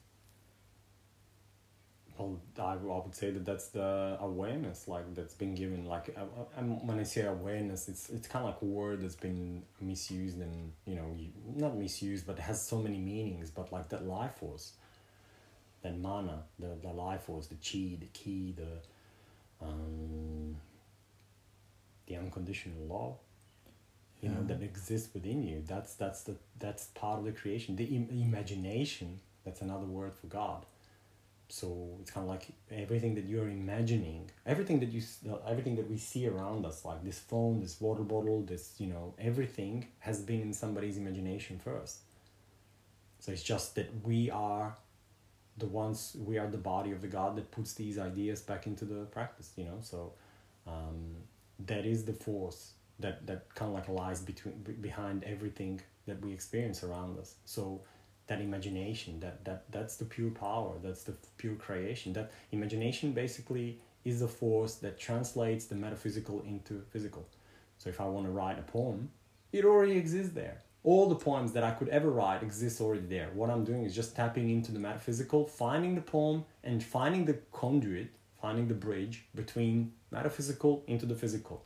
Well, 2.20 2.38
I, 2.58 2.72
I 2.72 2.76
would 2.76 3.14
say 3.14 3.30
that 3.30 3.46
that's 3.46 3.68
the 3.68 4.18
awareness, 4.20 4.86
like 4.86 5.14
that's 5.14 5.32
been 5.32 5.54
given. 5.54 5.86
Like, 5.86 6.14
I, 6.18 6.60
when 6.60 6.98
I 6.98 7.02
say 7.02 7.22
awareness, 7.22 7.88
it's 7.88 8.10
it's 8.10 8.28
kind 8.28 8.44
of 8.44 8.52
like 8.52 8.60
a 8.60 8.66
word 8.66 9.00
that's 9.00 9.16
been 9.16 9.62
misused 9.80 10.38
and 10.38 10.72
you 10.84 10.96
know, 10.96 11.16
not 11.56 11.78
misused, 11.78 12.26
but 12.26 12.36
it 12.36 12.42
has 12.42 12.60
so 12.60 12.76
many 12.76 12.98
meanings. 12.98 13.50
But 13.50 13.72
like 13.72 13.88
that 13.88 14.06
life 14.06 14.34
force, 14.34 14.72
that 15.82 15.98
mana, 15.98 16.42
the 16.58 16.76
the 16.82 16.92
life 16.92 17.22
force, 17.22 17.46
the 17.46 17.54
chi, 17.54 17.96
the 17.98 18.08
ki, 18.12 18.54
the 18.54 19.64
um, 19.66 20.56
the 22.06 22.16
unconditional 22.16 22.84
love. 22.86 23.16
You 24.20 24.28
know 24.28 24.42
that 24.42 24.62
exists 24.62 25.08
within 25.14 25.42
you. 25.42 25.62
That's 25.66 25.94
that's 25.94 26.24
the 26.24 26.36
that's 26.58 26.88
part 26.88 27.18
of 27.18 27.24
the 27.24 27.32
creation. 27.32 27.76
The 27.76 27.84
Im- 27.84 28.10
imagination. 28.10 29.20
That's 29.42 29.62
another 29.62 29.86
word 29.86 30.12
for 30.12 30.26
God 30.26 30.66
so 31.50 31.96
it's 32.00 32.10
kind 32.10 32.24
of 32.24 32.30
like 32.30 32.46
everything 32.70 33.14
that 33.14 33.24
you're 33.24 33.48
imagining 33.48 34.30
everything 34.46 34.78
that 34.78 34.90
you 34.90 35.02
everything 35.48 35.74
that 35.76 35.88
we 35.90 35.96
see 35.96 36.26
around 36.28 36.64
us 36.64 36.84
like 36.84 37.02
this 37.04 37.18
phone 37.18 37.60
this 37.60 37.80
water 37.80 38.02
bottle 38.02 38.42
this 38.42 38.74
you 38.78 38.86
know 38.86 39.14
everything 39.18 39.86
has 39.98 40.20
been 40.20 40.40
in 40.40 40.52
somebody's 40.52 40.96
imagination 40.96 41.58
first. 41.58 41.98
So 43.18 43.32
it's 43.32 43.42
just 43.42 43.74
that 43.74 43.88
we 44.04 44.30
are 44.30 44.76
the 45.58 45.66
ones 45.66 46.16
we 46.24 46.38
are 46.38 46.46
the 46.46 46.58
body 46.58 46.92
of 46.92 47.02
the 47.02 47.08
god 47.08 47.36
that 47.36 47.50
puts 47.50 47.74
these 47.74 47.98
ideas 47.98 48.40
back 48.40 48.66
into 48.66 48.84
the 48.84 49.04
practice 49.06 49.52
you 49.56 49.64
know? 49.64 49.78
So 49.82 50.12
um, 50.66 51.16
that 51.66 51.84
is 51.84 52.04
the 52.04 52.14
force 52.14 52.72
that 53.00 53.26
that 53.26 53.54
kind 53.54 53.70
of 53.70 53.74
like 53.74 53.88
lies 53.88 54.20
between 54.20 54.54
behind 54.80 55.24
everything 55.24 55.80
that 56.06 56.24
we 56.24 56.32
experience 56.32 56.82
around 56.82 57.18
us. 57.18 57.34
So 57.44 57.82
that 58.30 58.40
imagination 58.40 59.18
that 59.18 59.44
that 59.44 59.64
that's 59.72 59.96
the 59.96 60.04
pure 60.04 60.30
power 60.30 60.74
that's 60.80 61.02
the 61.02 61.14
pure 61.36 61.56
creation. 61.56 62.12
That 62.12 62.30
imagination 62.52 63.10
basically 63.12 63.80
is 64.04 64.20
the 64.20 64.28
force 64.28 64.76
that 64.76 65.00
translates 65.00 65.66
the 65.66 65.74
metaphysical 65.74 66.40
into 66.46 66.80
physical. 66.92 67.26
So 67.78 67.90
if 67.90 68.00
i 68.00 68.04
want 68.04 68.26
to 68.26 68.32
write 68.32 68.58
a 68.58 68.62
poem 68.62 69.10
it 69.52 69.64
already 69.64 69.96
exists 69.96 70.32
there. 70.32 70.58
All 70.84 71.08
the 71.08 71.16
poems 71.16 71.52
that 71.54 71.64
i 71.64 71.72
could 71.72 71.88
ever 71.88 72.08
write 72.08 72.44
exist 72.44 72.80
already 72.80 73.06
there. 73.16 73.30
What 73.34 73.50
i'm 73.50 73.64
doing 73.64 73.82
is 73.82 73.96
just 73.96 74.14
tapping 74.14 74.48
into 74.48 74.70
the 74.70 74.78
metaphysical 74.78 75.44
finding 75.46 75.96
the 75.96 76.06
poem 76.16 76.44
and 76.62 76.84
finding 76.84 77.24
the 77.24 77.36
conduit 77.50 78.10
finding 78.40 78.68
the 78.68 78.80
bridge 78.86 79.24
between 79.34 79.92
metaphysical 80.12 80.84
into 80.86 81.04
the 81.04 81.16
physical. 81.16 81.64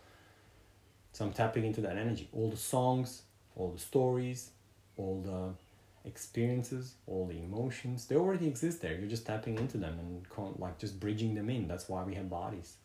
So 1.13 1.27
i'm 1.27 1.35
tapping 1.35 1.67
into 1.67 1.83
that 1.83 1.99
energy. 1.99 2.27
All 2.33 2.49
the 2.49 2.65
songs 2.75 3.23
all 3.55 3.71
the 3.71 3.85
stories 3.91 4.51
all 4.97 5.21
the 5.31 5.64
experiences, 6.05 6.95
all 7.07 7.27
the 7.27 7.39
emotions, 7.39 8.07
they 8.07 8.17
already 8.17 8.47
exist 8.47 8.83
there. 8.83 8.95
You're 8.95 9.09
just 9.09 9.27
tapping 9.27 9.59
into 9.59 9.79
them 9.79 9.99
and 9.99 10.29
con- 10.29 10.57
like 10.59 10.79
just 10.79 11.01
bridging 11.01 11.35
them 11.35 11.51
in. 11.51 11.67
That's 11.69 11.89
why 11.89 12.03
we 12.05 12.15
have 12.15 12.29
bodies. 12.29 12.77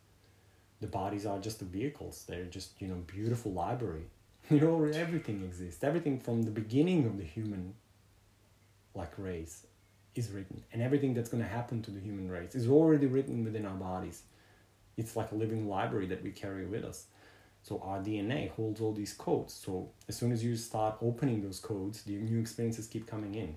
The 0.80 0.86
bodies 0.86 1.26
are 1.26 1.38
just 1.38 1.58
the 1.58 1.66
vehicles. 1.66 2.24
They're 2.26 2.44
just 2.44 2.80
you 2.80 2.88
know 2.88 3.02
beautiful 3.06 3.52
library. 3.52 4.06
You 4.50 4.58
know 4.58 4.84
everything 4.84 5.44
exists. 5.44 5.84
Everything 5.84 6.18
from 6.18 6.42
the 6.42 6.50
beginning 6.50 7.06
of 7.06 7.18
the 7.18 7.24
human 7.24 7.74
like 8.94 9.12
race 9.18 9.66
is 10.16 10.30
written, 10.30 10.64
and 10.72 10.82
everything 10.82 11.14
that's 11.14 11.28
gonna 11.28 11.44
happen 11.44 11.82
to 11.82 11.90
the 11.90 12.00
human 12.00 12.28
race 12.28 12.54
is 12.54 12.66
already 12.68 13.06
written 13.06 13.44
within 13.44 13.64
our 13.64 13.76
bodies. 13.76 14.22
It's 14.96 15.14
like 15.14 15.30
a 15.30 15.36
living 15.36 15.68
library 15.68 16.06
that 16.08 16.22
we 16.22 16.30
carry 16.30 16.66
with 16.66 16.84
us. 16.84 17.06
So 17.62 17.80
our 17.84 17.98
DNA 17.98 18.50
holds 18.52 18.80
all 18.80 18.92
these 18.92 19.12
codes. 19.12 19.52
So 19.52 19.90
as 20.08 20.16
soon 20.16 20.32
as 20.32 20.42
you 20.42 20.56
start 20.56 20.96
opening 21.02 21.42
those 21.42 21.60
codes, 21.60 22.02
the 22.02 22.12
new 22.12 22.40
experiences 22.40 22.86
keep 22.86 23.06
coming 23.06 23.34
in. 23.34 23.56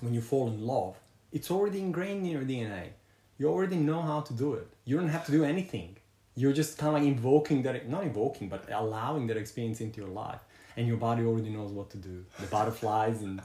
When 0.00 0.12
you 0.12 0.20
fall 0.20 0.48
in 0.48 0.66
love, 0.66 0.96
it's 1.32 1.50
already 1.50 1.80
ingrained 1.80 2.26
in 2.26 2.32
your 2.32 2.42
DNA. 2.42 2.88
You 3.38 3.48
already 3.48 3.76
know 3.76 4.02
how 4.02 4.20
to 4.20 4.32
do 4.32 4.54
it. 4.54 4.68
You 4.84 4.96
don't 4.96 5.08
have 5.08 5.24
to 5.26 5.32
do 5.32 5.44
anything. 5.44 5.96
You're 6.34 6.52
just 6.52 6.78
kind 6.78 6.94
of 6.94 7.02
like 7.02 7.08
invoking 7.08 7.62
that, 7.62 7.88
not 7.88 8.04
invoking, 8.04 8.48
but 8.48 8.70
allowing 8.70 9.26
that 9.28 9.36
experience 9.36 9.80
into 9.80 10.00
your 10.00 10.10
life. 10.10 10.40
And 10.76 10.86
your 10.86 10.98
body 10.98 11.24
already 11.24 11.48
knows 11.48 11.72
what 11.72 11.88
to 11.90 11.96
do. 11.96 12.24
The 12.38 12.46
butterflies 12.46 13.22
and 13.22 13.40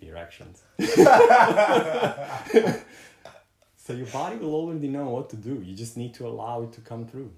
the 0.00 0.08
erections. 0.08 0.62
so 3.76 3.92
your 3.92 4.06
body 4.06 4.36
will 4.36 4.54
already 4.54 4.88
know 4.88 5.10
what 5.10 5.28
to 5.30 5.36
do. 5.36 5.60
You 5.62 5.74
just 5.74 5.98
need 5.98 6.14
to 6.14 6.26
allow 6.26 6.62
it 6.62 6.72
to 6.72 6.80
come 6.80 7.06
through. 7.06 7.30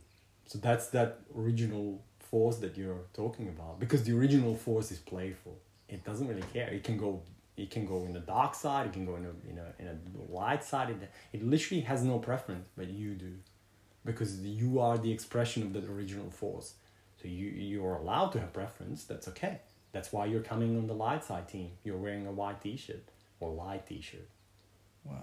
So 0.51 0.59
that's 0.59 0.89
that 0.89 1.20
original 1.39 2.02
force 2.18 2.56
that 2.56 2.77
you're 2.77 3.05
talking 3.12 3.47
about. 3.47 3.78
Because 3.78 4.02
the 4.02 4.18
original 4.18 4.56
force 4.56 4.90
is 4.90 4.98
playful. 4.98 5.56
It 5.89 6.02
doesn't 6.02 6.27
really 6.27 6.48
care. 6.52 6.68
It 6.68 6.82
can 6.82 6.97
go 6.98 7.22
it 7.56 7.70
can 7.70 7.86
go 7.86 8.05
in 8.05 8.12
the 8.14 8.24
dark 8.36 8.55
side, 8.56 8.86
it 8.86 8.93
can 8.93 9.06
go 9.06 9.14
in 9.14 9.27
a 9.27 9.35
in 9.48 9.59
a 9.59 9.66
in 9.78 9.86
a 9.86 10.32
light 10.39 10.64
side. 10.64 10.90
It, 10.90 11.09
it 11.32 11.47
literally 11.47 11.82
has 11.82 12.02
no 12.02 12.18
preference, 12.18 12.66
but 12.77 12.89
you 12.89 13.14
do. 13.14 13.35
Because 14.05 14.40
you 14.40 14.81
are 14.81 14.98
the 14.98 15.12
expression 15.12 15.62
of 15.62 15.72
that 15.74 15.85
original 15.89 16.31
force. 16.31 16.74
So 17.22 17.28
you 17.28 17.47
you're 17.47 17.94
allowed 17.94 18.31
to 18.32 18.40
have 18.40 18.52
preference, 18.52 19.05
that's 19.05 19.28
okay. 19.28 19.60
That's 19.93 20.12
why 20.12 20.24
you're 20.27 20.48
coming 20.52 20.77
on 20.77 20.89
the 20.89 20.94
light 21.06 21.22
side 21.22 21.47
team. 21.48 21.70
You're 21.85 22.02
wearing 22.06 22.27
a 22.27 22.32
white 22.32 22.60
t 22.60 22.77
shirt 22.77 23.06
or 23.39 23.52
light 23.52 23.86
t 23.86 24.01
shirt. 24.01 24.28
wow 25.05 25.14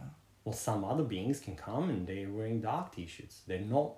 Well, 0.45 0.56
some 0.56 0.86
other 0.86 1.04
beings 1.04 1.41
can 1.41 1.58
come 1.58 1.90
and 1.90 2.08
they're 2.08 2.30
wearing 2.30 2.62
dark 2.62 2.95
t-shirts. 2.95 3.41
They're 3.45 3.68
not. 3.76 3.91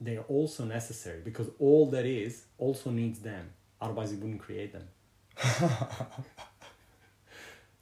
They're 0.00 0.22
also 0.22 0.64
necessary 0.64 1.20
because 1.22 1.48
all 1.58 1.90
that 1.90 2.06
is 2.06 2.44
also 2.58 2.90
needs 2.90 3.20
them. 3.20 3.50
Otherwise, 3.80 4.12
it 4.12 4.18
wouldn't 4.20 4.40
create 4.40 4.72
them. 4.72 4.88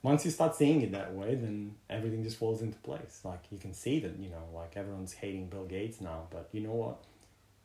Once 0.02 0.24
you 0.24 0.30
start 0.30 0.54
seeing 0.54 0.80
it 0.82 0.92
that 0.92 1.12
way, 1.14 1.34
then 1.34 1.74
everything 1.90 2.22
just 2.22 2.36
falls 2.36 2.62
into 2.62 2.78
place. 2.78 3.20
Like 3.24 3.42
you 3.50 3.58
can 3.58 3.74
see 3.74 3.98
that 4.00 4.18
you 4.18 4.30
know, 4.30 4.44
like 4.54 4.76
everyone's 4.76 5.12
hating 5.12 5.48
Bill 5.48 5.64
Gates 5.64 6.00
now, 6.00 6.26
but 6.30 6.48
you 6.52 6.60
know 6.60 6.74
what? 6.74 7.04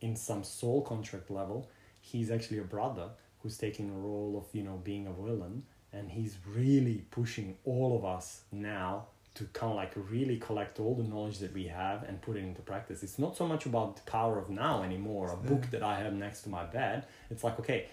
In 0.00 0.16
some 0.16 0.42
soul 0.44 0.82
contract 0.82 1.30
level, 1.30 1.68
he's 2.00 2.30
actually 2.30 2.58
a 2.58 2.64
brother 2.64 3.10
who's 3.40 3.56
taking 3.56 3.90
a 3.90 3.92
role 3.92 4.36
of 4.36 4.54
you 4.54 4.64
know 4.64 4.80
being 4.82 5.06
a 5.06 5.12
villain, 5.12 5.64
and 5.92 6.10
he's 6.10 6.36
really 6.46 7.04
pushing 7.10 7.56
all 7.64 7.96
of 7.96 8.04
us 8.04 8.42
now 8.50 9.06
to 9.34 9.44
kind 9.52 9.72
of 9.72 9.76
like 9.76 9.92
really 10.10 10.38
collect 10.38 10.78
all 10.78 10.94
the 10.94 11.02
knowledge 11.02 11.38
that 11.40 11.52
we 11.52 11.64
have 11.64 12.04
and 12.04 12.22
put 12.22 12.36
it 12.36 12.40
into 12.40 12.62
practice. 12.62 13.02
It's 13.02 13.18
not 13.18 13.36
so 13.36 13.46
much 13.46 13.66
about 13.66 13.96
the 13.96 14.02
power 14.02 14.38
of 14.38 14.48
now 14.48 14.82
anymore, 14.82 15.32
a 15.32 15.36
book 15.36 15.70
that 15.72 15.82
I 15.82 15.98
have 15.98 16.12
next 16.12 16.42
to 16.42 16.48
my 16.48 16.64
bed. 16.64 17.06
It's 17.30 17.42
like, 17.42 17.58
okay, 17.58 17.86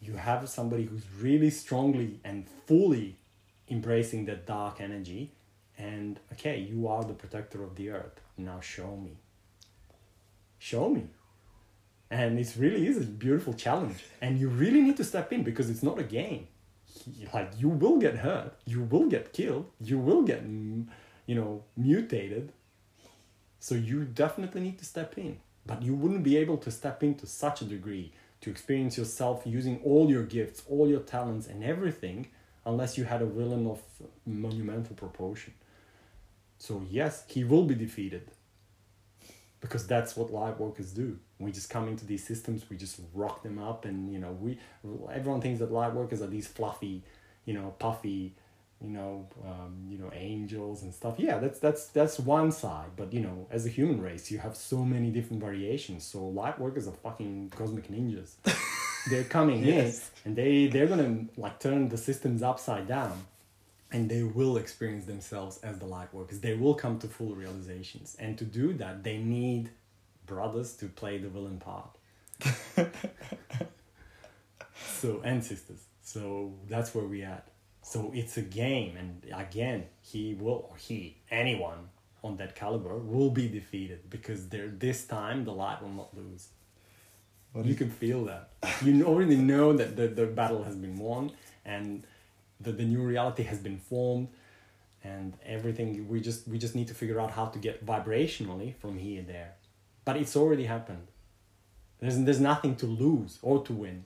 you 0.00 0.14
have 0.14 0.48
somebody 0.48 0.84
who's 0.84 1.04
really 1.20 1.50
strongly 1.50 2.20
and 2.24 2.46
fully 2.66 3.16
embracing 3.68 4.24
that 4.26 4.46
dark 4.46 4.80
energy 4.80 5.32
and 5.76 6.18
okay 6.32 6.58
you 6.58 6.88
are 6.88 7.04
the 7.04 7.12
protector 7.12 7.62
of 7.62 7.76
the 7.76 7.90
earth. 7.90 8.20
Now 8.36 8.60
show 8.60 8.96
me. 8.96 9.16
Show 10.58 10.88
me. 10.88 11.04
And 12.10 12.38
it 12.38 12.54
really 12.56 12.86
is 12.86 12.96
a 12.96 13.00
beautiful 13.00 13.52
challenge. 13.52 14.04
And 14.22 14.38
you 14.40 14.48
really 14.48 14.80
need 14.80 14.96
to 14.96 15.04
step 15.04 15.32
in 15.32 15.42
because 15.42 15.68
it's 15.68 15.82
not 15.82 15.98
a 15.98 16.02
game 16.02 16.48
like 17.32 17.50
you 17.58 17.68
will 17.68 17.98
get 17.98 18.16
hurt 18.16 18.54
you 18.66 18.82
will 18.82 19.06
get 19.06 19.32
killed 19.32 19.66
you 19.80 19.98
will 19.98 20.22
get 20.22 20.42
you 21.28 21.34
know 21.36 21.62
mutated. 21.76 22.52
So 23.60 23.76
you 23.76 24.04
definitely 24.04 24.62
need 24.62 24.78
to 24.78 24.84
step 24.84 25.16
in. 25.18 25.38
But 25.66 25.82
you 25.82 25.94
wouldn't 25.94 26.24
be 26.24 26.36
able 26.38 26.56
to 26.58 26.70
step 26.70 27.02
in 27.02 27.14
to 27.16 27.26
such 27.26 27.60
a 27.60 27.64
degree 27.64 28.12
to 28.40 28.50
experience 28.50 28.96
yourself 28.96 29.42
using 29.44 29.80
all 29.84 30.08
your 30.10 30.22
gifts 30.24 30.62
all 30.68 30.88
your 30.88 31.00
talents 31.00 31.46
and 31.46 31.62
everything 31.62 32.28
unless 32.64 32.96
you 32.96 33.04
had 33.04 33.20
a 33.20 33.26
villain 33.26 33.66
of 33.66 33.80
monumental 34.26 34.96
proportion. 34.96 35.52
So 36.58 36.82
yes 36.90 37.24
he 37.28 37.44
will 37.44 37.64
be 37.64 37.76
defeated. 37.76 38.30
Because 39.60 39.86
that's 39.86 40.16
what 40.16 40.32
light 40.32 40.58
workers 40.58 40.92
do 40.92 41.18
we 41.38 41.52
just 41.52 41.70
come 41.70 41.88
into 41.88 42.04
these 42.04 42.24
systems 42.24 42.64
we 42.70 42.76
just 42.76 43.00
rock 43.14 43.42
them 43.42 43.58
up 43.58 43.84
and 43.84 44.12
you 44.12 44.18
know 44.18 44.32
we 44.40 44.58
everyone 45.12 45.40
thinks 45.40 45.58
that 45.60 45.70
light 45.72 45.92
workers 45.94 46.20
are 46.22 46.26
these 46.26 46.46
fluffy 46.46 47.02
you 47.44 47.54
know 47.54 47.74
puffy 47.78 48.34
you 48.80 48.90
know 48.90 49.26
um, 49.44 49.86
you 49.90 49.98
know 49.98 50.10
angels 50.14 50.82
and 50.84 50.94
stuff. 50.94 51.14
Yeah 51.18 51.38
that's 51.38 51.58
that's 51.58 51.86
that's 51.88 52.18
one 52.20 52.52
side 52.52 52.90
but 52.96 53.12
you 53.12 53.20
know 53.20 53.46
as 53.50 53.66
a 53.66 53.68
human 53.68 54.00
race 54.00 54.30
you 54.30 54.38
have 54.38 54.54
so 54.56 54.84
many 54.84 55.10
different 55.10 55.42
variations. 55.42 56.04
So 56.04 56.24
light 56.26 56.58
workers 56.60 56.86
are 56.86 56.92
fucking 56.92 57.52
cosmic 57.56 57.88
ninjas. 57.88 58.34
They're 59.10 59.24
coming 59.24 59.64
Yes. 59.64 60.10
in 60.24 60.28
and 60.30 60.36
they 60.36 60.66
they're 60.68 60.86
gonna 60.86 61.24
like 61.36 61.58
turn 61.60 61.88
the 61.88 61.96
systems 61.96 62.42
upside 62.42 62.86
down 62.86 63.16
and 63.90 64.08
they 64.08 64.22
will 64.22 64.56
experience 64.58 65.06
themselves 65.06 65.58
as 65.64 65.78
the 65.78 65.86
light 65.86 66.12
workers. 66.12 66.40
They 66.40 66.54
will 66.54 66.74
come 66.74 66.98
to 67.00 67.08
full 67.08 67.34
realizations. 67.34 68.16
And 68.20 68.36
to 68.38 68.44
do 68.44 68.74
that 68.74 69.02
they 69.02 69.18
need 69.18 69.70
brothers 70.28 70.74
to 70.76 70.86
play 70.86 71.18
the 71.18 71.28
villain 71.28 71.58
part. 71.58 71.90
So 74.98 75.20
and 75.24 75.44
sisters. 75.44 75.78
So 76.02 76.54
that's 76.68 76.92
where 76.94 77.04
we 77.04 77.22
at. 77.22 77.48
So 77.82 78.10
it's 78.14 78.36
a 78.36 78.42
game 78.42 78.96
and 78.96 79.22
again 79.32 79.84
he 80.02 80.34
will 80.34 80.66
or 80.68 80.76
he 80.76 81.18
anyone 81.30 81.90
on 82.24 82.36
that 82.38 82.56
caliber 82.56 82.98
will 82.98 83.30
be 83.30 83.46
defeated 83.48 84.10
because 84.10 84.48
there 84.48 84.68
this 84.68 85.06
time 85.06 85.44
the 85.44 85.52
light 85.52 85.80
will 85.82 85.90
not 85.90 86.16
lose. 86.16 86.48
What 87.52 87.64
you 87.64 87.76
can 87.76 87.90
feel 87.90 88.24
that. 88.24 88.50
You 88.82 89.04
already 89.04 89.36
know 89.36 89.72
that 89.72 89.96
the, 89.96 90.08
the 90.08 90.26
battle 90.26 90.64
has 90.64 90.74
been 90.74 90.98
won 90.98 91.30
and 91.64 92.04
the, 92.60 92.72
the 92.72 92.84
new 92.84 93.02
reality 93.02 93.44
has 93.44 93.58
been 93.58 93.78
formed 93.78 94.28
and 95.04 95.34
everything 95.46 96.08
we 96.08 96.20
just 96.20 96.48
we 96.48 96.58
just 96.58 96.74
need 96.74 96.88
to 96.88 96.94
figure 96.94 97.20
out 97.20 97.30
how 97.30 97.46
to 97.46 97.58
get 97.58 97.86
vibrationally 97.86 98.74
from 98.74 98.98
here 98.98 99.22
there 99.22 99.52
but 100.08 100.16
it's 100.16 100.36
already 100.36 100.64
happened. 100.64 101.06
There's 102.00 102.16
there's 102.26 102.40
nothing 102.40 102.76
to 102.76 102.86
lose 102.86 103.38
or 103.42 103.62
to 103.64 103.74
win 103.74 104.04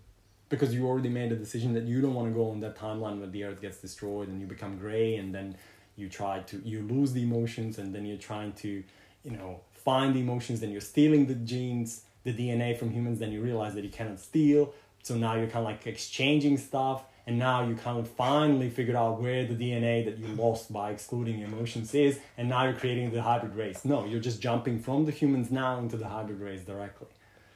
because 0.48 0.74
you 0.74 0.84
already 0.84 1.08
made 1.08 1.30
a 1.30 1.36
decision 1.36 1.74
that 1.74 1.84
you 1.84 2.00
don't 2.00 2.14
want 2.14 2.26
to 2.26 2.34
go 2.34 2.50
on 2.50 2.58
that 2.58 2.74
timeline 2.76 3.18
where 3.20 3.28
the 3.28 3.44
earth 3.44 3.60
gets 3.62 3.76
destroyed 3.76 4.26
and 4.26 4.40
you 4.40 4.48
become 4.48 4.78
gray 4.78 5.14
and 5.14 5.32
then 5.32 5.54
you 5.94 6.08
try 6.08 6.40
to 6.50 6.60
you 6.64 6.82
lose 6.94 7.12
the 7.12 7.22
emotions 7.22 7.78
and 7.78 7.94
then 7.94 8.04
you're 8.04 8.24
trying 8.30 8.52
to 8.64 8.82
you 9.22 9.30
know 9.30 9.60
find 9.70 10.16
the 10.16 10.18
emotions 10.26 10.58
then 10.58 10.72
you're 10.72 10.88
stealing 10.94 11.26
the 11.26 11.36
genes 11.52 11.90
the 12.24 12.34
dna 12.34 12.76
from 12.76 12.90
humans 12.90 13.20
then 13.20 13.30
you 13.30 13.40
realize 13.40 13.72
that 13.76 13.84
you 13.84 13.94
cannot 13.98 14.18
steal. 14.18 14.74
So 15.04 15.14
now 15.14 15.34
you're 15.36 15.52
kind 15.54 15.64
of 15.64 15.70
like 15.72 15.86
exchanging 15.86 16.58
stuff 16.58 17.04
and 17.26 17.38
now 17.38 17.66
you 17.66 17.74
kind 17.74 17.98
of 17.98 18.08
finally 18.08 18.68
figure 18.68 18.96
out 18.96 19.20
where 19.20 19.44
the 19.44 19.54
dna 19.54 20.04
that 20.04 20.18
you 20.18 20.26
lost 20.34 20.72
by 20.72 20.90
excluding 20.90 21.40
emotions 21.40 21.94
is 21.94 22.18
and 22.36 22.48
now 22.48 22.64
you're 22.64 22.72
creating 22.72 23.10
the 23.12 23.22
hybrid 23.22 23.54
race 23.54 23.84
no 23.84 24.04
you're 24.04 24.20
just 24.20 24.40
jumping 24.40 24.78
from 24.78 25.04
the 25.04 25.12
humans 25.12 25.50
now 25.50 25.78
into 25.78 25.96
the 25.96 26.08
hybrid 26.08 26.40
race 26.40 26.62
directly 26.62 27.06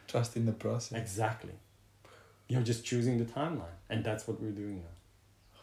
Trust 0.07 0.37
in 0.37 0.47
the 0.47 0.53
process. 0.53 0.99
Exactly. 0.99 1.53
You're 2.49 2.63
just 2.63 2.85
choosing 2.85 3.19
the 3.19 3.25
timeline, 3.25 3.79
and 3.91 4.05
that's 4.05 4.29
what 4.29 4.41
we're 4.41 4.51
doing 4.51 4.77
now. 4.77 5.61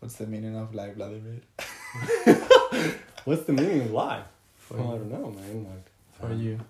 What's 0.00 0.16
the 0.16 0.26
meaning 0.26 0.54
of 0.56 0.74
life, 0.74 0.94
Vladimir? 0.94 1.40
What's 3.24 3.44
the 3.44 3.54
meaning 3.54 3.80
of 3.80 3.90
life? 3.92 4.26
For 4.58 4.76
Well, 4.76 4.94
I 4.94 4.98
don't 4.98 5.10
know, 5.10 5.30
man. 5.30 5.64
Like 5.64 5.86
For 6.20 6.26
um, 6.26 6.40
you. 6.40 6.60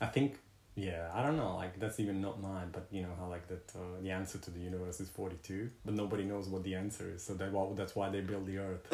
I 0.00 0.06
think, 0.06 0.38
yeah, 0.74 1.10
I 1.14 1.22
don't 1.22 1.36
know. 1.36 1.56
Like 1.56 1.78
that's 1.78 2.00
even 2.00 2.20
not 2.20 2.40
mine, 2.40 2.68
but 2.72 2.86
you 2.90 3.02
know 3.02 3.14
how 3.18 3.28
like 3.28 3.46
that 3.48 3.72
uh, 3.76 4.00
the 4.02 4.10
answer 4.10 4.38
to 4.38 4.50
the 4.50 4.60
universe 4.60 5.00
is 5.00 5.08
forty 5.08 5.36
two, 5.42 5.70
but 5.84 5.94
nobody 5.94 6.24
knows 6.24 6.48
what 6.48 6.64
the 6.64 6.74
answer 6.74 7.10
is. 7.14 7.22
So 7.22 7.34
that 7.34 7.52
why 7.52 7.68
that's 7.74 7.94
why 7.94 8.08
they 8.08 8.20
build 8.20 8.46
the 8.46 8.58
Earth. 8.58 8.88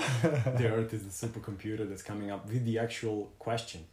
the 0.59 0.69
Earth 0.77 0.93
is 0.93 1.05
the 1.05 1.27
supercomputer 1.27 1.89
that's 1.89 2.03
coming 2.03 2.31
up 2.31 2.47
with 2.49 2.65
the 2.65 2.79
actual 2.79 3.31
question. 3.39 3.85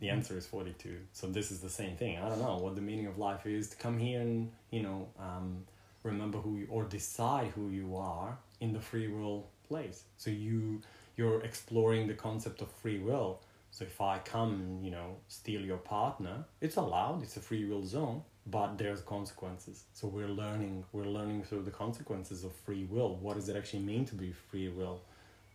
The 0.00 0.10
answer 0.10 0.36
is 0.36 0.46
42. 0.46 0.96
So 1.12 1.26
this 1.26 1.50
is 1.50 1.60
the 1.60 1.68
same 1.68 1.96
thing. 1.96 2.18
I 2.18 2.28
don't 2.28 2.40
know 2.40 2.56
what 2.58 2.76
the 2.76 2.80
meaning 2.80 3.06
of 3.06 3.18
life 3.18 3.46
is 3.46 3.68
to 3.70 3.76
come 3.76 3.98
here 3.98 4.20
and, 4.20 4.52
you 4.70 4.82
know, 4.82 5.08
um, 5.18 5.64
remember 6.04 6.38
who 6.38 6.58
you, 6.58 6.66
or 6.70 6.84
decide 6.84 7.48
who 7.48 7.70
you 7.70 7.96
are 7.96 8.38
in 8.60 8.72
the 8.72 8.80
free 8.80 9.08
will 9.08 9.48
place. 9.66 10.04
So 10.18 10.30
you, 10.30 10.82
you're 11.16 11.42
exploring 11.42 12.06
the 12.06 12.14
concept 12.14 12.60
of 12.62 12.70
free 12.70 12.98
will. 12.98 13.40
So 13.76 13.84
if 13.84 14.00
I 14.00 14.20
come 14.20 14.52
and, 14.54 14.82
you 14.82 14.90
know, 14.90 15.16
steal 15.28 15.60
your 15.60 15.76
partner, 15.76 16.46
it's 16.62 16.76
allowed, 16.76 17.22
it's 17.22 17.36
a 17.36 17.40
free 17.40 17.66
will 17.66 17.84
zone, 17.84 18.22
but 18.46 18.78
there's 18.78 19.02
consequences. 19.02 19.84
So 19.92 20.08
we're 20.08 20.30
learning, 20.30 20.84
we're 20.92 21.04
learning 21.04 21.42
through 21.42 21.64
the 21.64 21.70
consequences 21.70 22.42
of 22.42 22.54
free 22.54 22.84
will. 22.84 23.16
What 23.16 23.34
does 23.34 23.50
it 23.50 23.54
actually 23.54 23.82
mean 23.82 24.06
to 24.06 24.14
be 24.14 24.32
free 24.32 24.70
will? 24.70 25.02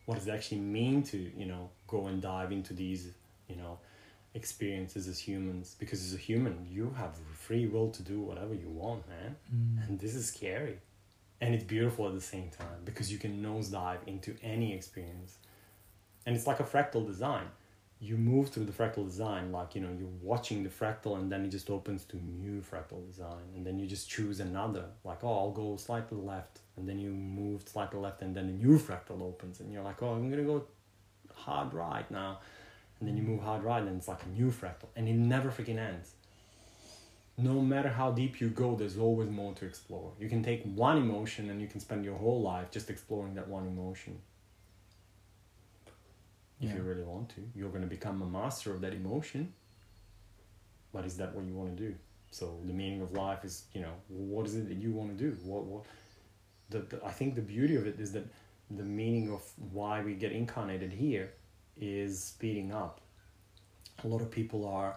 What 0.05 0.19
does 0.19 0.27
it 0.27 0.35
actually 0.35 0.59
mean 0.59 1.01
to, 1.05 1.17
you 1.17 1.47
know, 1.47 1.71
go 1.87 2.05
and 2.05 2.21
dive 2.21 2.51
into 2.51 2.75
these, 2.75 3.09
you 3.47 3.55
know, 3.55 3.79
experiences 4.35 5.07
as 5.07 5.17
humans 5.17 5.75
because 5.79 6.05
as 6.05 6.13
a 6.13 6.17
human 6.17 6.65
you 6.69 6.95
have 6.97 7.17
free 7.33 7.65
will 7.65 7.89
to 7.89 8.01
do 8.01 8.21
whatever 8.21 8.53
you 8.53 8.69
want 8.69 9.05
man 9.09 9.35
mm. 9.53 9.85
and 9.85 9.99
this 9.99 10.15
is 10.15 10.25
scary 10.25 10.77
and 11.41 11.53
it's 11.53 11.65
beautiful 11.65 12.07
at 12.07 12.13
the 12.13 12.21
same 12.21 12.49
time 12.49 12.79
because 12.85 13.11
you 13.11 13.17
can 13.17 13.43
nosedive 13.43 13.97
into 14.07 14.33
any 14.41 14.73
experience 14.73 15.35
and 16.25 16.33
it's 16.33 16.47
like 16.47 16.61
a 16.61 16.63
fractal 16.63 17.05
design 17.05 17.43
you 18.03 18.17
move 18.17 18.49
through 18.49 18.65
the 18.65 18.71
fractal 18.71 19.05
design 19.05 19.51
like 19.51 19.75
you 19.75 19.81
know 19.81 19.95
you're 19.97 20.09
watching 20.23 20.63
the 20.63 20.69
fractal 20.69 21.17
and 21.17 21.31
then 21.31 21.45
it 21.45 21.49
just 21.49 21.69
opens 21.69 22.03
to 22.03 22.17
new 22.17 22.59
fractal 22.59 23.05
design. 23.05 23.43
And 23.55 23.63
then 23.65 23.77
you 23.77 23.85
just 23.85 24.09
choose 24.09 24.39
another 24.39 24.85
like 25.03 25.23
oh 25.23 25.31
i'll 25.31 25.51
go 25.51 25.77
slightly 25.77 26.17
left. 26.17 26.59
And 26.77 26.89
then 26.89 26.97
you 26.97 27.11
move 27.11 27.63
slightly 27.67 27.99
left 27.99 28.23
and 28.23 28.35
then 28.35 28.45
a 28.45 28.51
new 28.51 28.79
fractal 28.79 29.21
opens 29.21 29.59
and 29.59 29.71
you're 29.71 29.83
like 29.83 30.01
oh 30.01 30.13
i'm 30.13 30.31
gonna 30.31 30.41
go 30.41 30.65
hard 31.33 31.73
right 31.75 32.09
now. 32.09 32.39
And 32.99 33.07
then 33.07 33.17
you 33.17 33.23
move 33.23 33.41
hard 33.41 33.63
right 33.63 33.81
and 33.81 33.97
it's 33.97 34.07
like 34.07 34.23
a 34.23 34.29
new 34.29 34.49
fractal 34.49 34.89
and 34.95 35.07
it 35.07 35.13
never 35.13 35.51
freaking 35.51 35.77
ends. 35.77 36.13
No 37.37 37.61
matter 37.61 37.89
how 37.89 38.11
deep 38.11 38.41
you 38.41 38.49
go 38.49 38.75
there's 38.75 38.97
always 38.97 39.29
more 39.29 39.53
to 39.53 39.65
explore. 39.65 40.11
You 40.19 40.27
can 40.27 40.41
take 40.41 40.63
one 40.63 40.97
emotion 40.97 41.51
and 41.51 41.61
you 41.61 41.67
can 41.67 41.79
spend 41.79 42.03
your 42.03 42.17
whole 42.17 42.41
life 42.41 42.71
just 42.71 42.89
exploring 42.89 43.35
that 43.35 43.47
one 43.47 43.67
emotion 43.67 44.17
if 46.61 46.69
Yeah. 46.69 46.75
you 46.77 46.83
really 46.83 47.03
want 47.03 47.29
to 47.29 47.41
you're 47.55 47.69
going 47.69 47.81
to 47.83 47.87
become 47.89 48.21
a 48.21 48.25
master 48.25 48.73
of 48.73 48.81
that 48.81 48.93
emotion. 48.93 49.53
But 50.93 51.05
is 51.05 51.17
that 51.17 51.33
what 51.35 51.45
you 51.45 51.53
want 51.55 51.75
to 51.77 51.83
do? 51.87 51.95
So 52.31 52.59
the 52.65 52.73
meaning 52.73 53.01
of 53.01 53.11
life 53.13 53.43
is 53.43 53.65
you 53.73 53.81
know 53.81 53.93
what 54.09 54.45
is 54.45 54.55
it 54.55 54.67
that 54.69 54.77
you 54.77 54.91
want 54.91 55.17
to 55.17 55.23
do? 55.23 55.37
What 55.43 55.63
what 55.65 55.85
the, 56.69 56.79
the 56.79 57.05
i 57.05 57.11
think 57.11 57.35
the 57.35 57.41
beauty 57.41 57.75
of 57.75 57.85
it 57.87 57.99
is 57.99 58.11
that 58.13 58.25
the 58.69 58.83
meaning 58.83 59.29
of 59.31 59.41
why 59.73 60.01
we 60.01 60.13
get 60.15 60.31
incarnated 60.31 60.93
here 60.93 61.33
is 61.79 62.23
speeding 62.23 62.71
up. 62.73 63.01
A 64.03 64.07
lot 64.07 64.21
of 64.21 64.31
people 64.31 64.65
are 64.67 64.95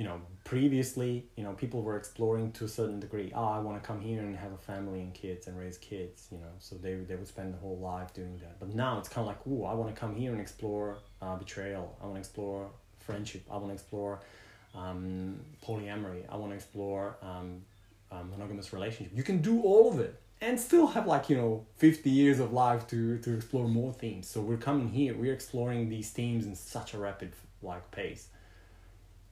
you 0.00 0.06
know 0.06 0.18
previously 0.44 1.26
you 1.36 1.44
know 1.44 1.52
people 1.52 1.82
were 1.82 1.98
exploring 1.98 2.50
to 2.52 2.64
a 2.64 2.68
certain 2.68 2.98
degree 2.98 3.30
oh 3.34 3.44
i 3.44 3.58
want 3.58 3.80
to 3.80 3.86
come 3.86 4.00
here 4.00 4.20
and 4.20 4.34
have 4.34 4.50
a 4.50 4.56
family 4.56 5.00
and 5.02 5.12
kids 5.12 5.46
and 5.46 5.58
raise 5.58 5.76
kids 5.76 6.28
you 6.32 6.38
know 6.38 6.54
so 6.58 6.74
they, 6.76 6.94
they 6.94 7.16
would 7.16 7.28
spend 7.28 7.52
the 7.52 7.58
whole 7.58 7.76
life 7.76 8.14
doing 8.14 8.38
that. 8.38 8.58
But 8.58 8.74
now 8.74 8.98
it's 8.98 9.10
kind 9.10 9.28
of 9.28 9.34
like 9.34 9.42
oh 9.46 9.66
i 9.66 9.74
want 9.74 9.94
to 9.94 10.00
come 10.00 10.14
here 10.14 10.32
and 10.32 10.40
explore 10.40 10.96
uh, 11.20 11.36
betrayal. 11.36 11.98
I 12.00 12.04
want 12.04 12.14
to 12.14 12.20
explore 12.20 12.70
friendship. 12.98 13.42
I 13.50 13.58
want 13.58 13.66
to 13.66 13.74
explore 13.74 14.20
um, 14.74 15.40
polyamory. 15.62 16.22
I 16.30 16.36
want 16.36 16.52
to 16.52 16.56
explore 16.56 17.18
um, 17.20 17.60
a 18.10 18.24
monogamous 18.24 18.72
relationship. 18.72 19.12
You 19.14 19.22
can 19.22 19.42
do 19.42 19.60
all 19.60 19.92
of 19.92 20.00
it 20.00 20.18
and 20.40 20.58
still 20.58 20.86
have 20.86 21.06
like 21.06 21.28
you 21.28 21.36
know 21.36 21.66
50 21.76 22.08
years 22.08 22.40
of 22.40 22.54
life 22.54 22.86
to 22.86 23.18
to 23.18 23.34
explore 23.34 23.68
more 23.68 23.92
themes. 23.92 24.26
So 24.30 24.40
we're 24.40 24.64
coming 24.70 24.88
here. 24.88 25.14
We're 25.14 25.34
exploring 25.34 25.90
these 25.90 26.08
themes 26.08 26.46
in 26.46 26.54
such 26.54 26.94
a 26.94 26.98
rapid 26.98 27.34
like 27.62 27.90
pace 27.90 28.28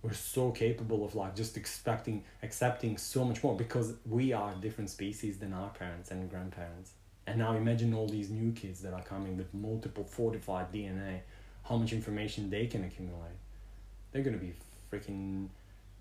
we're 0.02 0.12
so 0.12 0.50
capable 0.50 1.04
of 1.04 1.14
like 1.14 1.34
just 1.34 1.56
expecting 1.56 2.24
accepting 2.42 2.96
so 2.96 3.24
much 3.24 3.42
more 3.42 3.56
because 3.56 3.94
we 4.08 4.32
are 4.32 4.52
a 4.52 4.56
different 4.56 4.90
species 4.90 5.38
than 5.38 5.52
our 5.52 5.70
parents 5.70 6.10
and 6.10 6.30
grandparents 6.30 6.92
and 7.26 7.38
now 7.38 7.52
imagine 7.54 7.92
all 7.92 8.08
these 8.08 8.30
new 8.30 8.52
kids 8.52 8.80
that 8.80 8.92
are 8.94 9.02
coming 9.02 9.36
with 9.36 9.52
multiple 9.52 10.04
fortified 10.04 10.72
dna 10.72 11.20
how 11.68 11.76
much 11.76 11.92
information 11.92 12.48
they 12.50 12.66
can 12.66 12.84
accumulate 12.84 13.38
they're 14.12 14.22
going 14.22 14.38
to 14.38 14.44
be 14.44 14.54
freaking 14.90 15.48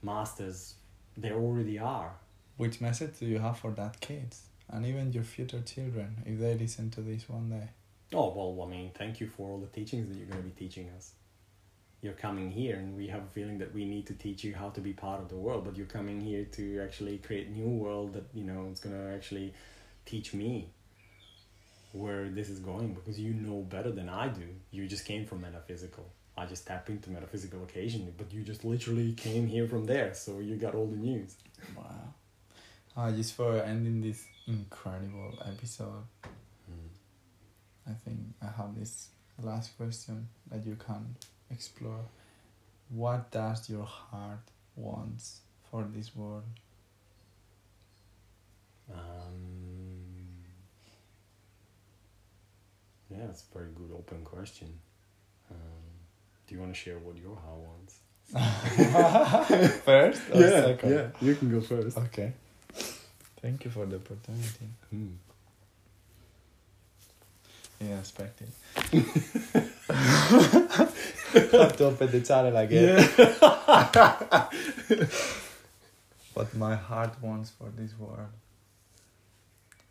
masters 0.03 0.75
they 1.17 1.31
already 1.31 1.79
are 1.79 2.11
Which 2.57 2.79
message 2.81 3.19
do 3.19 3.25
you 3.25 3.39
have 3.39 3.57
for 3.59 3.71
that 3.71 3.99
kids? 3.99 4.43
and 4.69 4.85
even 4.85 5.13
your 5.13 5.23
future 5.23 5.61
children 5.61 6.17
if 6.25 6.39
they 6.39 6.53
listen 6.55 6.89
to 6.91 7.01
this 7.01 7.27
one 7.29 7.49
day. 7.49 7.67
Oh 8.13 8.29
well, 8.35 8.65
I 8.65 8.69
mean, 8.69 8.91
thank 8.93 9.19
you 9.19 9.27
for 9.27 9.49
all 9.49 9.59
the 9.59 9.67
teachings 9.67 10.07
that 10.07 10.17
you're 10.17 10.27
going 10.27 10.41
to 10.43 10.47
be 10.49 10.55
teaching 10.63 10.89
us. 10.95 11.13
You're 12.01 12.13
coming 12.13 12.51
here, 12.51 12.75
and 12.75 12.95
we 12.95 13.07
have 13.07 13.23
a 13.23 13.27
feeling 13.27 13.57
that 13.57 13.73
we 13.73 13.83
need 13.85 14.05
to 14.07 14.13
teach 14.13 14.43
you 14.43 14.53
how 14.53 14.69
to 14.69 14.81
be 14.81 14.93
part 14.93 15.19
of 15.19 15.29
the 15.29 15.35
world. 15.35 15.65
But 15.65 15.75
you're 15.75 15.87
coming 15.87 16.21
here 16.21 16.45
to 16.45 16.81
actually 16.81 17.17
create 17.17 17.47
a 17.47 17.51
new 17.51 17.69
world 17.69 18.13
that 18.13 18.25
you 18.33 18.43
know 18.43 18.67
it's 18.69 18.79
going 18.79 18.95
to 18.95 19.15
actually 19.15 19.53
teach 20.05 20.33
me 20.33 20.69
where 21.93 22.29
this 22.29 22.49
is 22.49 22.59
going 22.59 22.93
because 22.93 23.19
you 23.19 23.33
know 23.33 23.61
better 23.61 23.91
than 23.91 24.09
I 24.09 24.27
do. 24.27 24.47
You 24.71 24.87
just 24.87 25.05
came 25.05 25.25
from 25.25 25.41
metaphysical. 25.41 26.07
I 26.37 26.45
just 26.45 26.67
tap 26.67 26.89
into 26.89 27.09
metaphysical 27.09 27.63
occasionally, 27.63 28.13
but 28.15 28.31
you 28.31 28.43
just 28.43 28.63
literally 28.63 29.13
came 29.13 29.47
here 29.47 29.67
from 29.67 29.85
there, 29.85 30.13
so 30.13 30.39
you 30.39 30.55
got 30.55 30.75
all 30.75 30.85
the 30.85 30.95
news. 30.95 31.35
Wow. 31.75 32.13
Uh, 32.95 33.11
just 33.11 33.33
for 33.33 33.57
ending 33.57 34.01
this 34.01 34.23
incredible 34.47 35.33
episode, 35.45 36.03
I 37.87 37.93
think 37.93 38.19
I 38.41 38.45
have 38.45 38.77
this 38.77 39.09
last 39.41 39.75
question 39.77 40.27
that 40.51 40.65
you 40.65 40.75
can 40.75 41.15
explore. 41.51 42.05
What 42.89 43.31
does 43.31 43.69
your 43.69 43.83
heart 43.83 44.39
wants 44.75 45.41
for 45.69 45.83
this 45.93 46.15
world? 46.15 46.43
Um, 48.93 50.45
yeah, 53.09 53.25
it's 53.29 53.43
a 53.51 53.57
very 53.57 53.69
good 53.75 53.91
open 53.93 54.23
question. 54.23 54.79
Um, 55.51 55.57
do 56.47 56.55
you 56.55 56.61
want 56.61 56.73
to 56.73 56.79
share 56.79 56.97
what 56.99 57.17
your 57.17 57.35
heart 57.35 57.57
wants? 57.57 57.99
First 59.85 60.21
or 60.33 60.49
second? 60.49 60.91
yeah, 60.91 61.07
you 61.21 61.35
can 61.35 61.49
go 61.49 61.61
first. 61.61 61.97
Okay. 61.97 62.33
Thank 63.41 63.63
you 63.63 63.71
for 63.71 63.85
the 63.85 63.95
opportunity. 63.95 64.67
Hmm. 64.89 65.07
Yeah, 67.79 67.99
expected. 67.99 68.51
have 71.39 71.77
to 71.77 71.85
open 71.85 72.11
the 72.11 72.21
channel 72.21 72.55
again. 72.57 73.03
what 76.33 76.53
my 76.55 76.75
heart 76.75 77.21
wants 77.21 77.49
for 77.51 77.69
this 77.75 77.97
world 77.97 78.29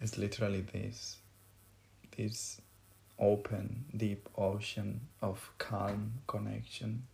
is 0.01 0.18
literally 0.18 0.60
this. 0.73 1.16
This 2.16 2.60
open, 3.18 3.85
deep 3.97 4.28
ocean 4.36 5.01
of 5.23 5.51
calm 5.59 6.12
connection 6.27 7.05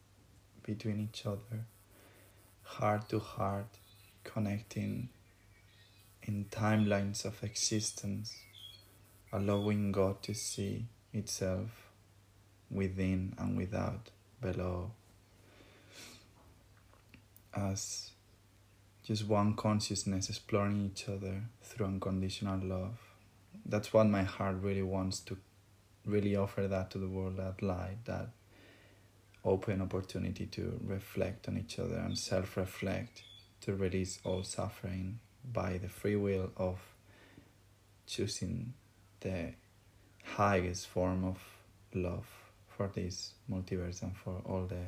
between 0.62 1.08
each 1.12 1.26
other, 1.26 1.66
heart 2.62 3.08
to 3.08 3.18
heart, 3.18 3.78
connecting 4.24 5.08
in 6.22 6.44
timelines 6.50 7.24
of 7.24 7.42
existence, 7.42 8.36
allowing 9.32 9.92
God 9.92 10.22
to 10.22 10.34
see 10.34 10.86
itself 11.12 11.70
within 12.70 13.34
and 13.38 13.56
without, 13.56 14.10
below, 14.42 14.90
as 17.54 18.10
just 19.04 19.26
one 19.26 19.54
consciousness 19.54 20.28
exploring 20.28 20.90
each 20.92 21.08
other 21.08 21.42
through 21.62 21.86
unconditional 21.86 22.60
love. 22.62 22.98
That's 23.64 23.92
what 23.92 24.08
my 24.08 24.22
heart 24.24 24.56
really 24.60 24.82
wants 24.82 25.20
to 25.20 25.38
really 26.04 26.36
offer 26.36 26.68
that 26.68 26.90
to 26.90 26.98
the 26.98 27.08
world 27.08 27.36
that 27.36 27.62
light, 27.62 28.04
that 28.04 28.28
open 29.44 29.80
opportunity 29.80 30.46
to 30.46 30.80
reflect 30.84 31.48
on 31.48 31.56
each 31.56 31.78
other 31.78 31.96
and 31.96 32.18
self 32.18 32.56
reflect, 32.56 33.22
to 33.62 33.74
release 33.74 34.18
all 34.24 34.42
suffering 34.42 35.20
by 35.52 35.78
the 35.78 35.88
free 35.88 36.16
will 36.16 36.50
of 36.56 36.78
choosing 38.06 38.74
the 39.20 39.52
highest 40.24 40.86
form 40.86 41.24
of 41.24 41.38
love 41.94 42.41
for 42.82 43.00
this 43.00 43.32
multiverse 43.50 44.02
and 44.02 44.16
for 44.16 44.42
all 44.44 44.66
the 44.66 44.86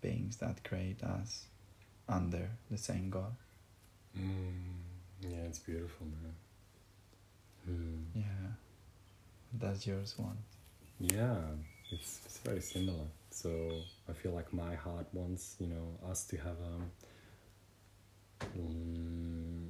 beings 0.00 0.36
that 0.36 0.62
create 0.64 1.02
us 1.02 1.46
under 2.08 2.50
the 2.70 2.76
same 2.76 3.08
God. 3.08 3.34
Mm, 4.18 4.52
yeah, 5.22 5.46
it's 5.48 5.58
beautiful, 5.58 6.06
man. 6.06 6.34
Hmm. 7.64 8.18
Yeah, 8.18 8.50
that's 9.54 9.86
yours 9.86 10.14
one. 10.18 10.36
Yeah, 11.00 11.36
it's, 11.90 12.20
it's 12.26 12.38
very 12.38 12.60
similar. 12.60 13.06
So 13.30 13.80
I 14.08 14.12
feel 14.12 14.32
like 14.32 14.52
my 14.52 14.74
heart 14.74 15.06
wants, 15.12 15.56
you 15.58 15.68
know, 15.68 16.10
us 16.10 16.24
to 16.26 16.36
have 16.36 16.56
um, 16.72 16.90
mm, 18.58 19.68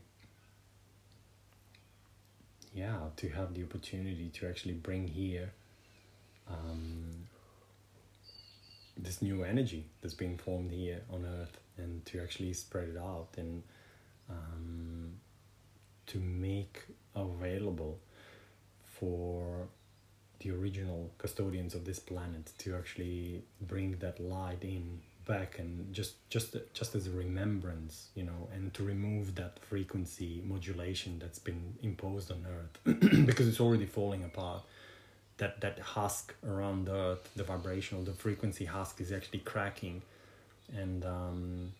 yeah, 2.74 2.98
to 3.16 3.28
have 3.28 3.54
the 3.54 3.62
opportunity 3.62 4.30
to 4.34 4.48
actually 4.48 4.74
bring 4.74 5.06
here 5.06 5.52
um, 6.48 7.26
this 8.96 9.22
new 9.22 9.44
energy 9.44 9.86
that's 10.00 10.14
being 10.14 10.38
formed 10.38 10.70
here 10.70 11.02
on 11.12 11.24
Earth 11.24 11.58
and 11.76 12.04
to 12.06 12.20
actually 12.20 12.52
spread 12.52 12.88
it 12.88 12.96
out 12.96 13.28
and 13.36 13.62
um, 14.30 15.12
to 16.06 16.18
make 16.18 16.82
available 17.14 17.98
for 18.82 19.68
the 20.40 20.50
original 20.50 21.10
custodians 21.18 21.74
of 21.74 21.84
this 21.84 21.98
planet 21.98 22.52
to 22.58 22.74
actually 22.74 23.42
bring 23.62 23.96
that 23.98 24.20
light 24.20 24.62
in 24.62 25.00
back 25.26 25.58
and 25.58 25.92
just 25.92 26.28
just 26.28 26.54
just 26.74 26.94
as 26.94 27.06
a 27.06 27.10
remembrance 27.10 28.08
you 28.14 28.22
know 28.22 28.48
and 28.52 28.74
to 28.74 28.82
remove 28.82 29.34
that 29.34 29.58
frequency 29.58 30.42
modulation 30.44 31.18
that's 31.18 31.38
been 31.38 31.74
imposed 31.82 32.30
on 32.30 32.44
earth 32.46 33.00
because 33.26 33.48
it's 33.48 33.60
already 33.60 33.86
falling 33.86 34.22
apart 34.22 34.62
that 35.38 35.60
that 35.60 35.78
husk 35.78 36.34
around 36.46 36.86
the 36.86 37.18
the 37.36 37.44
vibrational 37.44 38.02
the 38.04 38.12
frequency 38.12 38.64
husk 38.64 39.00
is 39.00 39.12
actually 39.12 39.40
cracking. 39.40 40.02
And 40.76 41.04
um 41.04 41.72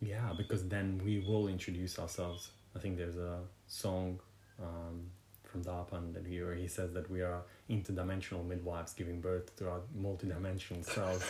yeah 0.00 0.32
because 0.36 0.68
then 0.68 1.00
we 1.04 1.18
will 1.20 1.48
introduce 1.48 1.98
ourselves. 1.98 2.50
I 2.76 2.78
think 2.78 2.96
there's 2.96 3.16
a 3.16 3.40
song 3.66 4.20
um 4.60 5.10
from 5.44 5.64
Darpan 5.64 6.12
that 6.12 6.26
he 6.26 6.42
where 6.42 6.54
he 6.54 6.68
says 6.68 6.92
that 6.92 7.10
we 7.10 7.22
are 7.22 7.42
interdimensional 7.70 8.46
midwives 8.46 8.92
giving 8.92 9.20
birth 9.20 9.56
to 9.56 9.68
our 9.68 9.80
multidimensional 9.98 10.84
selves, 10.84 11.24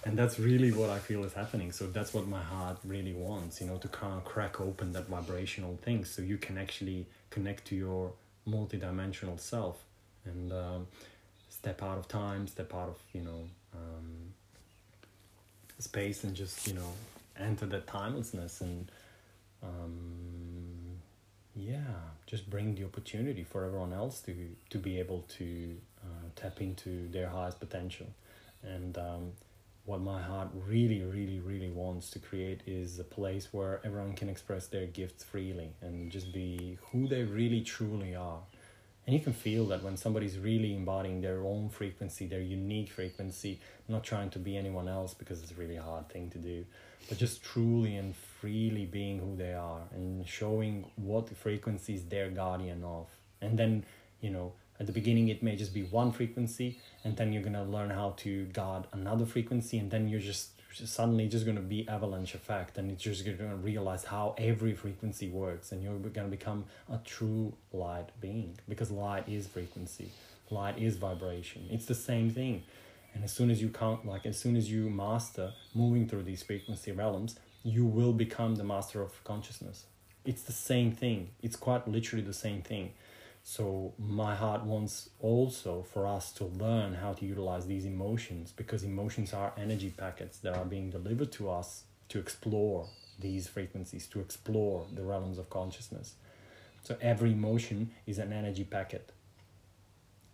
and 0.04 0.18
that's 0.18 0.38
really 0.38 0.72
what 0.72 0.90
I 0.90 0.98
feel 0.98 1.22
is 1.24 1.34
happening. 1.34 1.70
So 1.70 1.86
that's 1.86 2.14
what 2.14 2.26
my 2.26 2.40
heart 2.40 2.78
really 2.84 3.12
wants, 3.12 3.60
you 3.60 3.66
know, 3.66 3.76
to 3.76 3.88
kind 3.88 4.14
of 4.14 4.24
crack 4.24 4.60
open 4.60 4.92
that 4.92 5.06
vibrational 5.06 5.78
thing, 5.82 6.04
so 6.04 6.22
you 6.22 6.38
can 6.38 6.56
actually 6.58 7.06
connect 7.30 7.66
to 7.66 7.76
your 7.76 8.12
multidimensional 8.48 9.38
self 9.38 9.84
and 10.24 10.52
um, 10.52 10.86
step 11.48 11.82
out 11.82 11.98
of 11.98 12.08
time, 12.08 12.46
step 12.46 12.74
out 12.74 12.88
of 12.88 12.98
you 13.12 13.22
know 13.22 13.48
um, 13.74 14.32
space, 15.78 16.24
and 16.24 16.34
just 16.34 16.66
you 16.66 16.74
know 16.74 16.92
enter 17.38 17.66
that 17.66 17.86
timelessness 17.86 18.60
and. 18.60 18.90
Um, 19.62 20.42
yeah 21.54 21.78
just 22.26 22.48
bring 22.48 22.74
the 22.74 22.84
opportunity 22.84 23.44
for 23.44 23.64
everyone 23.64 23.92
else 23.92 24.20
to 24.20 24.34
to 24.70 24.78
be 24.78 24.98
able 24.98 25.24
to 25.28 25.76
uh, 26.02 26.28
tap 26.34 26.60
into 26.60 27.08
their 27.08 27.28
highest 27.28 27.60
potential 27.60 28.06
and 28.62 28.96
um, 28.96 29.32
what 29.84 30.00
my 30.00 30.20
heart 30.20 30.48
really 30.66 31.02
really 31.02 31.40
really 31.40 31.70
wants 31.70 32.10
to 32.10 32.18
create 32.18 32.60
is 32.66 32.98
a 32.98 33.04
place 33.04 33.48
where 33.52 33.80
everyone 33.84 34.14
can 34.14 34.28
express 34.28 34.66
their 34.66 34.86
gifts 34.86 35.24
freely 35.24 35.70
and 35.82 36.10
just 36.10 36.32
be 36.32 36.78
who 36.90 37.06
they 37.06 37.22
really 37.22 37.60
truly 37.60 38.14
are 38.14 38.40
and 39.06 39.14
you 39.14 39.20
can 39.20 39.32
feel 39.32 39.66
that 39.66 39.82
when 39.82 39.96
somebody's 39.96 40.38
really 40.38 40.74
embodying 40.74 41.20
their 41.20 41.42
own 41.42 41.68
frequency 41.68 42.26
their 42.26 42.40
unique 42.40 42.90
frequency 42.90 43.60
not 43.88 44.04
trying 44.04 44.30
to 44.30 44.38
be 44.38 44.56
anyone 44.56 44.88
else 44.88 45.14
because 45.14 45.42
it's 45.42 45.52
a 45.52 45.54
really 45.54 45.76
hard 45.76 46.08
thing 46.08 46.30
to 46.30 46.38
do 46.38 46.64
but 47.08 47.18
just 47.18 47.42
truly 47.42 47.96
and 47.96 48.14
freely 48.16 48.86
being 48.86 49.18
who 49.18 49.36
they 49.36 49.52
are 49.54 49.82
and 49.92 50.26
showing 50.26 50.84
what 50.96 51.28
frequencies 51.36 52.04
they're 52.04 52.30
guardian 52.30 52.82
of. 52.84 53.06
And 53.40 53.58
then 53.58 53.84
you 54.20 54.30
know 54.30 54.52
at 54.80 54.86
the 54.86 54.92
beginning 54.92 55.28
it 55.28 55.42
may 55.42 55.56
just 55.56 55.74
be 55.74 55.82
one 55.82 56.12
frequency 56.12 56.78
and 57.04 57.16
then 57.16 57.32
you're 57.32 57.42
to 57.52 57.62
learn 57.62 57.90
how 57.90 58.14
to 58.18 58.46
guard 58.46 58.84
another 58.92 59.26
frequency 59.26 59.78
and 59.78 59.90
then 59.90 60.08
you're 60.08 60.20
just 60.20 60.50
suddenly 60.74 61.28
just 61.28 61.44
going 61.44 61.56
to 61.56 61.62
be 61.62 61.88
avalanche 61.88 62.34
effect 62.34 62.78
and 62.78 62.90
it's 62.90 63.02
just 63.02 63.24
going 63.24 63.38
to 63.38 63.56
realize 63.56 64.04
how 64.04 64.34
every 64.38 64.74
frequency 64.74 65.28
works 65.28 65.72
and 65.72 65.82
you're 65.82 65.98
going 65.98 66.30
to 66.30 66.36
become 66.36 66.64
a 66.90 66.98
true 67.04 67.52
light 67.72 68.08
being 68.20 68.58
because 68.68 68.90
light 68.90 69.28
is 69.28 69.46
frequency. 69.46 70.10
Light 70.50 70.78
is 70.78 70.96
vibration. 70.96 71.66
It's 71.70 71.86
the 71.86 71.94
same 71.94 72.30
thing. 72.30 72.62
And 73.14 73.24
as 73.24 73.32
soon 73.32 73.50
as 73.50 73.60
you 73.60 73.68
count 73.68 74.06
like 74.06 74.24
as 74.26 74.38
soon 74.38 74.56
as 74.56 74.70
you 74.70 74.88
master 74.88 75.52
moving 75.74 76.08
through 76.08 76.22
these 76.22 76.42
frequency 76.42 76.92
realms 76.92 77.38
you 77.64 77.84
will 77.84 78.12
become 78.12 78.56
the 78.56 78.64
master 78.64 79.02
of 79.02 79.22
consciousness. 79.24 79.84
It's 80.24 80.42
the 80.42 80.52
same 80.52 80.92
thing. 80.92 81.30
It's 81.42 81.56
quite 81.56 81.86
literally 81.86 82.24
the 82.24 82.32
same 82.32 82.62
thing 82.62 82.92
so 83.42 83.94
my 83.98 84.34
heart 84.34 84.64
wants 84.64 85.10
also 85.20 85.82
for 85.82 86.06
us 86.06 86.32
to 86.32 86.44
learn 86.44 86.94
how 86.94 87.12
to 87.12 87.26
utilize 87.26 87.66
these 87.66 87.84
emotions 87.84 88.52
because 88.52 88.84
emotions 88.84 89.32
are 89.32 89.52
energy 89.58 89.90
packets 89.90 90.38
that 90.38 90.56
are 90.56 90.64
being 90.64 90.90
delivered 90.90 91.32
to 91.32 91.50
us 91.50 91.84
to 92.08 92.20
explore 92.20 92.88
these 93.18 93.48
frequencies, 93.48 94.06
to 94.08 94.20
explore 94.20 94.86
the 94.94 95.02
realms 95.02 95.38
of 95.38 95.50
consciousness. 95.50 96.14
So 96.84 96.96
every 97.00 97.32
emotion 97.32 97.90
is 98.06 98.18
an 98.18 98.32
energy 98.32 98.64
packet. 98.64 99.10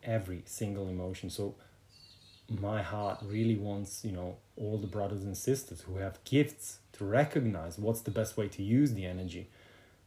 Every 0.02 0.42
single 0.44 0.88
emotion. 0.88 1.30
So 1.30 1.54
my 2.48 2.82
heart 2.82 3.18
really 3.22 3.56
wants, 3.56 4.04
you 4.04 4.12
know, 4.12 4.36
all 4.56 4.78
the 4.78 4.86
brothers 4.86 5.22
and 5.24 5.36
sisters 5.36 5.82
who 5.82 5.96
have 5.96 6.22
gifts 6.24 6.78
to 6.94 7.04
recognize 7.04 7.78
what's 7.78 8.00
the 8.00 8.10
best 8.10 8.36
way 8.36 8.48
to 8.48 8.62
use 8.62 8.92
the 8.92 9.06
energy 9.06 9.48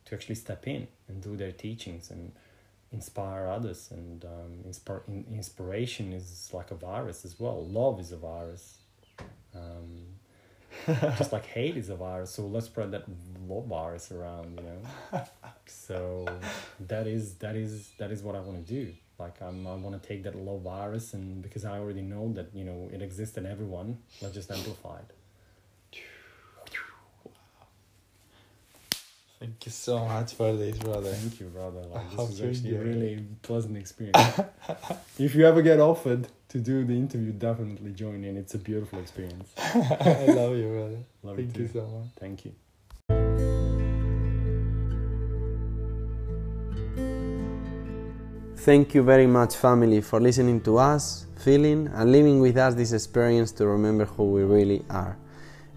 to 0.05 0.15
actually 0.15 0.35
step 0.35 0.67
in 0.67 0.87
and 1.07 1.21
do 1.21 1.35
their 1.35 1.51
teachings 1.51 2.09
and 2.09 2.31
inspire 2.91 3.47
others 3.47 3.89
and 3.91 4.25
um, 4.25 4.59
inspire, 4.65 5.01
in, 5.07 5.25
inspiration 5.33 6.13
is 6.13 6.49
like 6.53 6.71
a 6.71 6.75
virus 6.75 7.25
as 7.25 7.39
well. 7.39 7.65
Love 7.65 7.99
is 7.99 8.11
a 8.11 8.17
virus. 8.17 8.79
Um, 9.55 10.05
just 11.17 11.31
like 11.31 11.45
hate 11.45 11.77
is 11.77 11.89
a 11.89 11.95
virus. 11.95 12.31
So 12.31 12.45
let's 12.45 12.65
spread 12.67 12.91
that 12.91 13.05
love 13.47 13.65
virus 13.65 14.11
around 14.11 14.59
you 14.59 14.65
know? 14.65 15.23
So 15.65 16.25
that 16.79 17.07
is 17.07 17.35
that 17.35 17.55
is 17.55 17.91
that 17.97 18.11
is 18.11 18.23
what 18.23 18.35
i 18.35 18.39
want 18.39 18.65
to 18.65 18.73
do. 18.73 18.93
Like 19.19 19.41
I'm, 19.41 19.67
i 19.67 19.75
want 19.75 20.01
to 20.01 20.07
take 20.07 20.23
that 20.23 20.35
love 20.35 20.61
virus 20.61 21.13
and 21.13 21.41
because 21.41 21.63
i 21.63 21.77
already 21.77 22.01
know 22.01 22.33
that 22.33 22.49
you 22.53 22.65
know 22.65 22.89
it 22.91 23.01
exists 23.01 23.37
in 23.37 23.45
everyone 23.45 23.99
let's 24.21 24.33
just 24.33 24.51
amplify 24.51 24.97
it 24.97 25.11
Thank 29.41 29.65
you 29.65 29.71
so 29.71 30.05
much 30.05 30.35
for 30.35 30.55
this, 30.55 30.77
brother. 30.77 31.11
Thank 31.11 31.39
you, 31.39 31.47
brother. 31.47 31.81
Like, 31.91 32.11
How 32.11 32.27
this 32.27 32.39
was 32.39 32.41
actually 32.43 32.75
a 32.75 32.83
really 32.83 33.25
pleasant 33.41 33.75
experience. 33.75 34.39
if 35.17 35.33
you 35.33 35.47
ever 35.47 35.63
get 35.63 35.79
offered 35.79 36.27
to 36.49 36.59
do 36.59 36.85
the 36.85 36.93
interview, 36.93 37.31
definitely 37.31 37.91
join 37.93 38.23
in. 38.23 38.37
It's 38.37 38.53
a 38.53 38.59
beautiful 38.59 38.99
experience. 38.99 39.49
I 39.57 40.27
love 40.27 40.55
you, 40.55 40.69
brother. 40.69 40.97
Love 41.23 41.37
Thank 41.37 41.57
you 41.57 41.63
you 41.63 41.69
so 41.69 41.87
much. 41.87 42.07
Thank 42.19 42.45
you. 42.45 42.53
Thank 48.57 48.93
you 48.93 49.01
very 49.01 49.25
much, 49.25 49.55
family, 49.55 50.01
for 50.01 50.21
listening 50.21 50.61
to 50.61 50.77
us, 50.77 51.25
feeling, 51.39 51.89
and 51.95 52.11
living 52.11 52.41
with 52.41 52.57
us 52.57 52.75
this 52.75 52.91
experience 52.91 53.51
to 53.53 53.65
remember 53.65 54.05
who 54.05 54.25
we 54.33 54.43
really 54.43 54.85
are. 54.91 55.17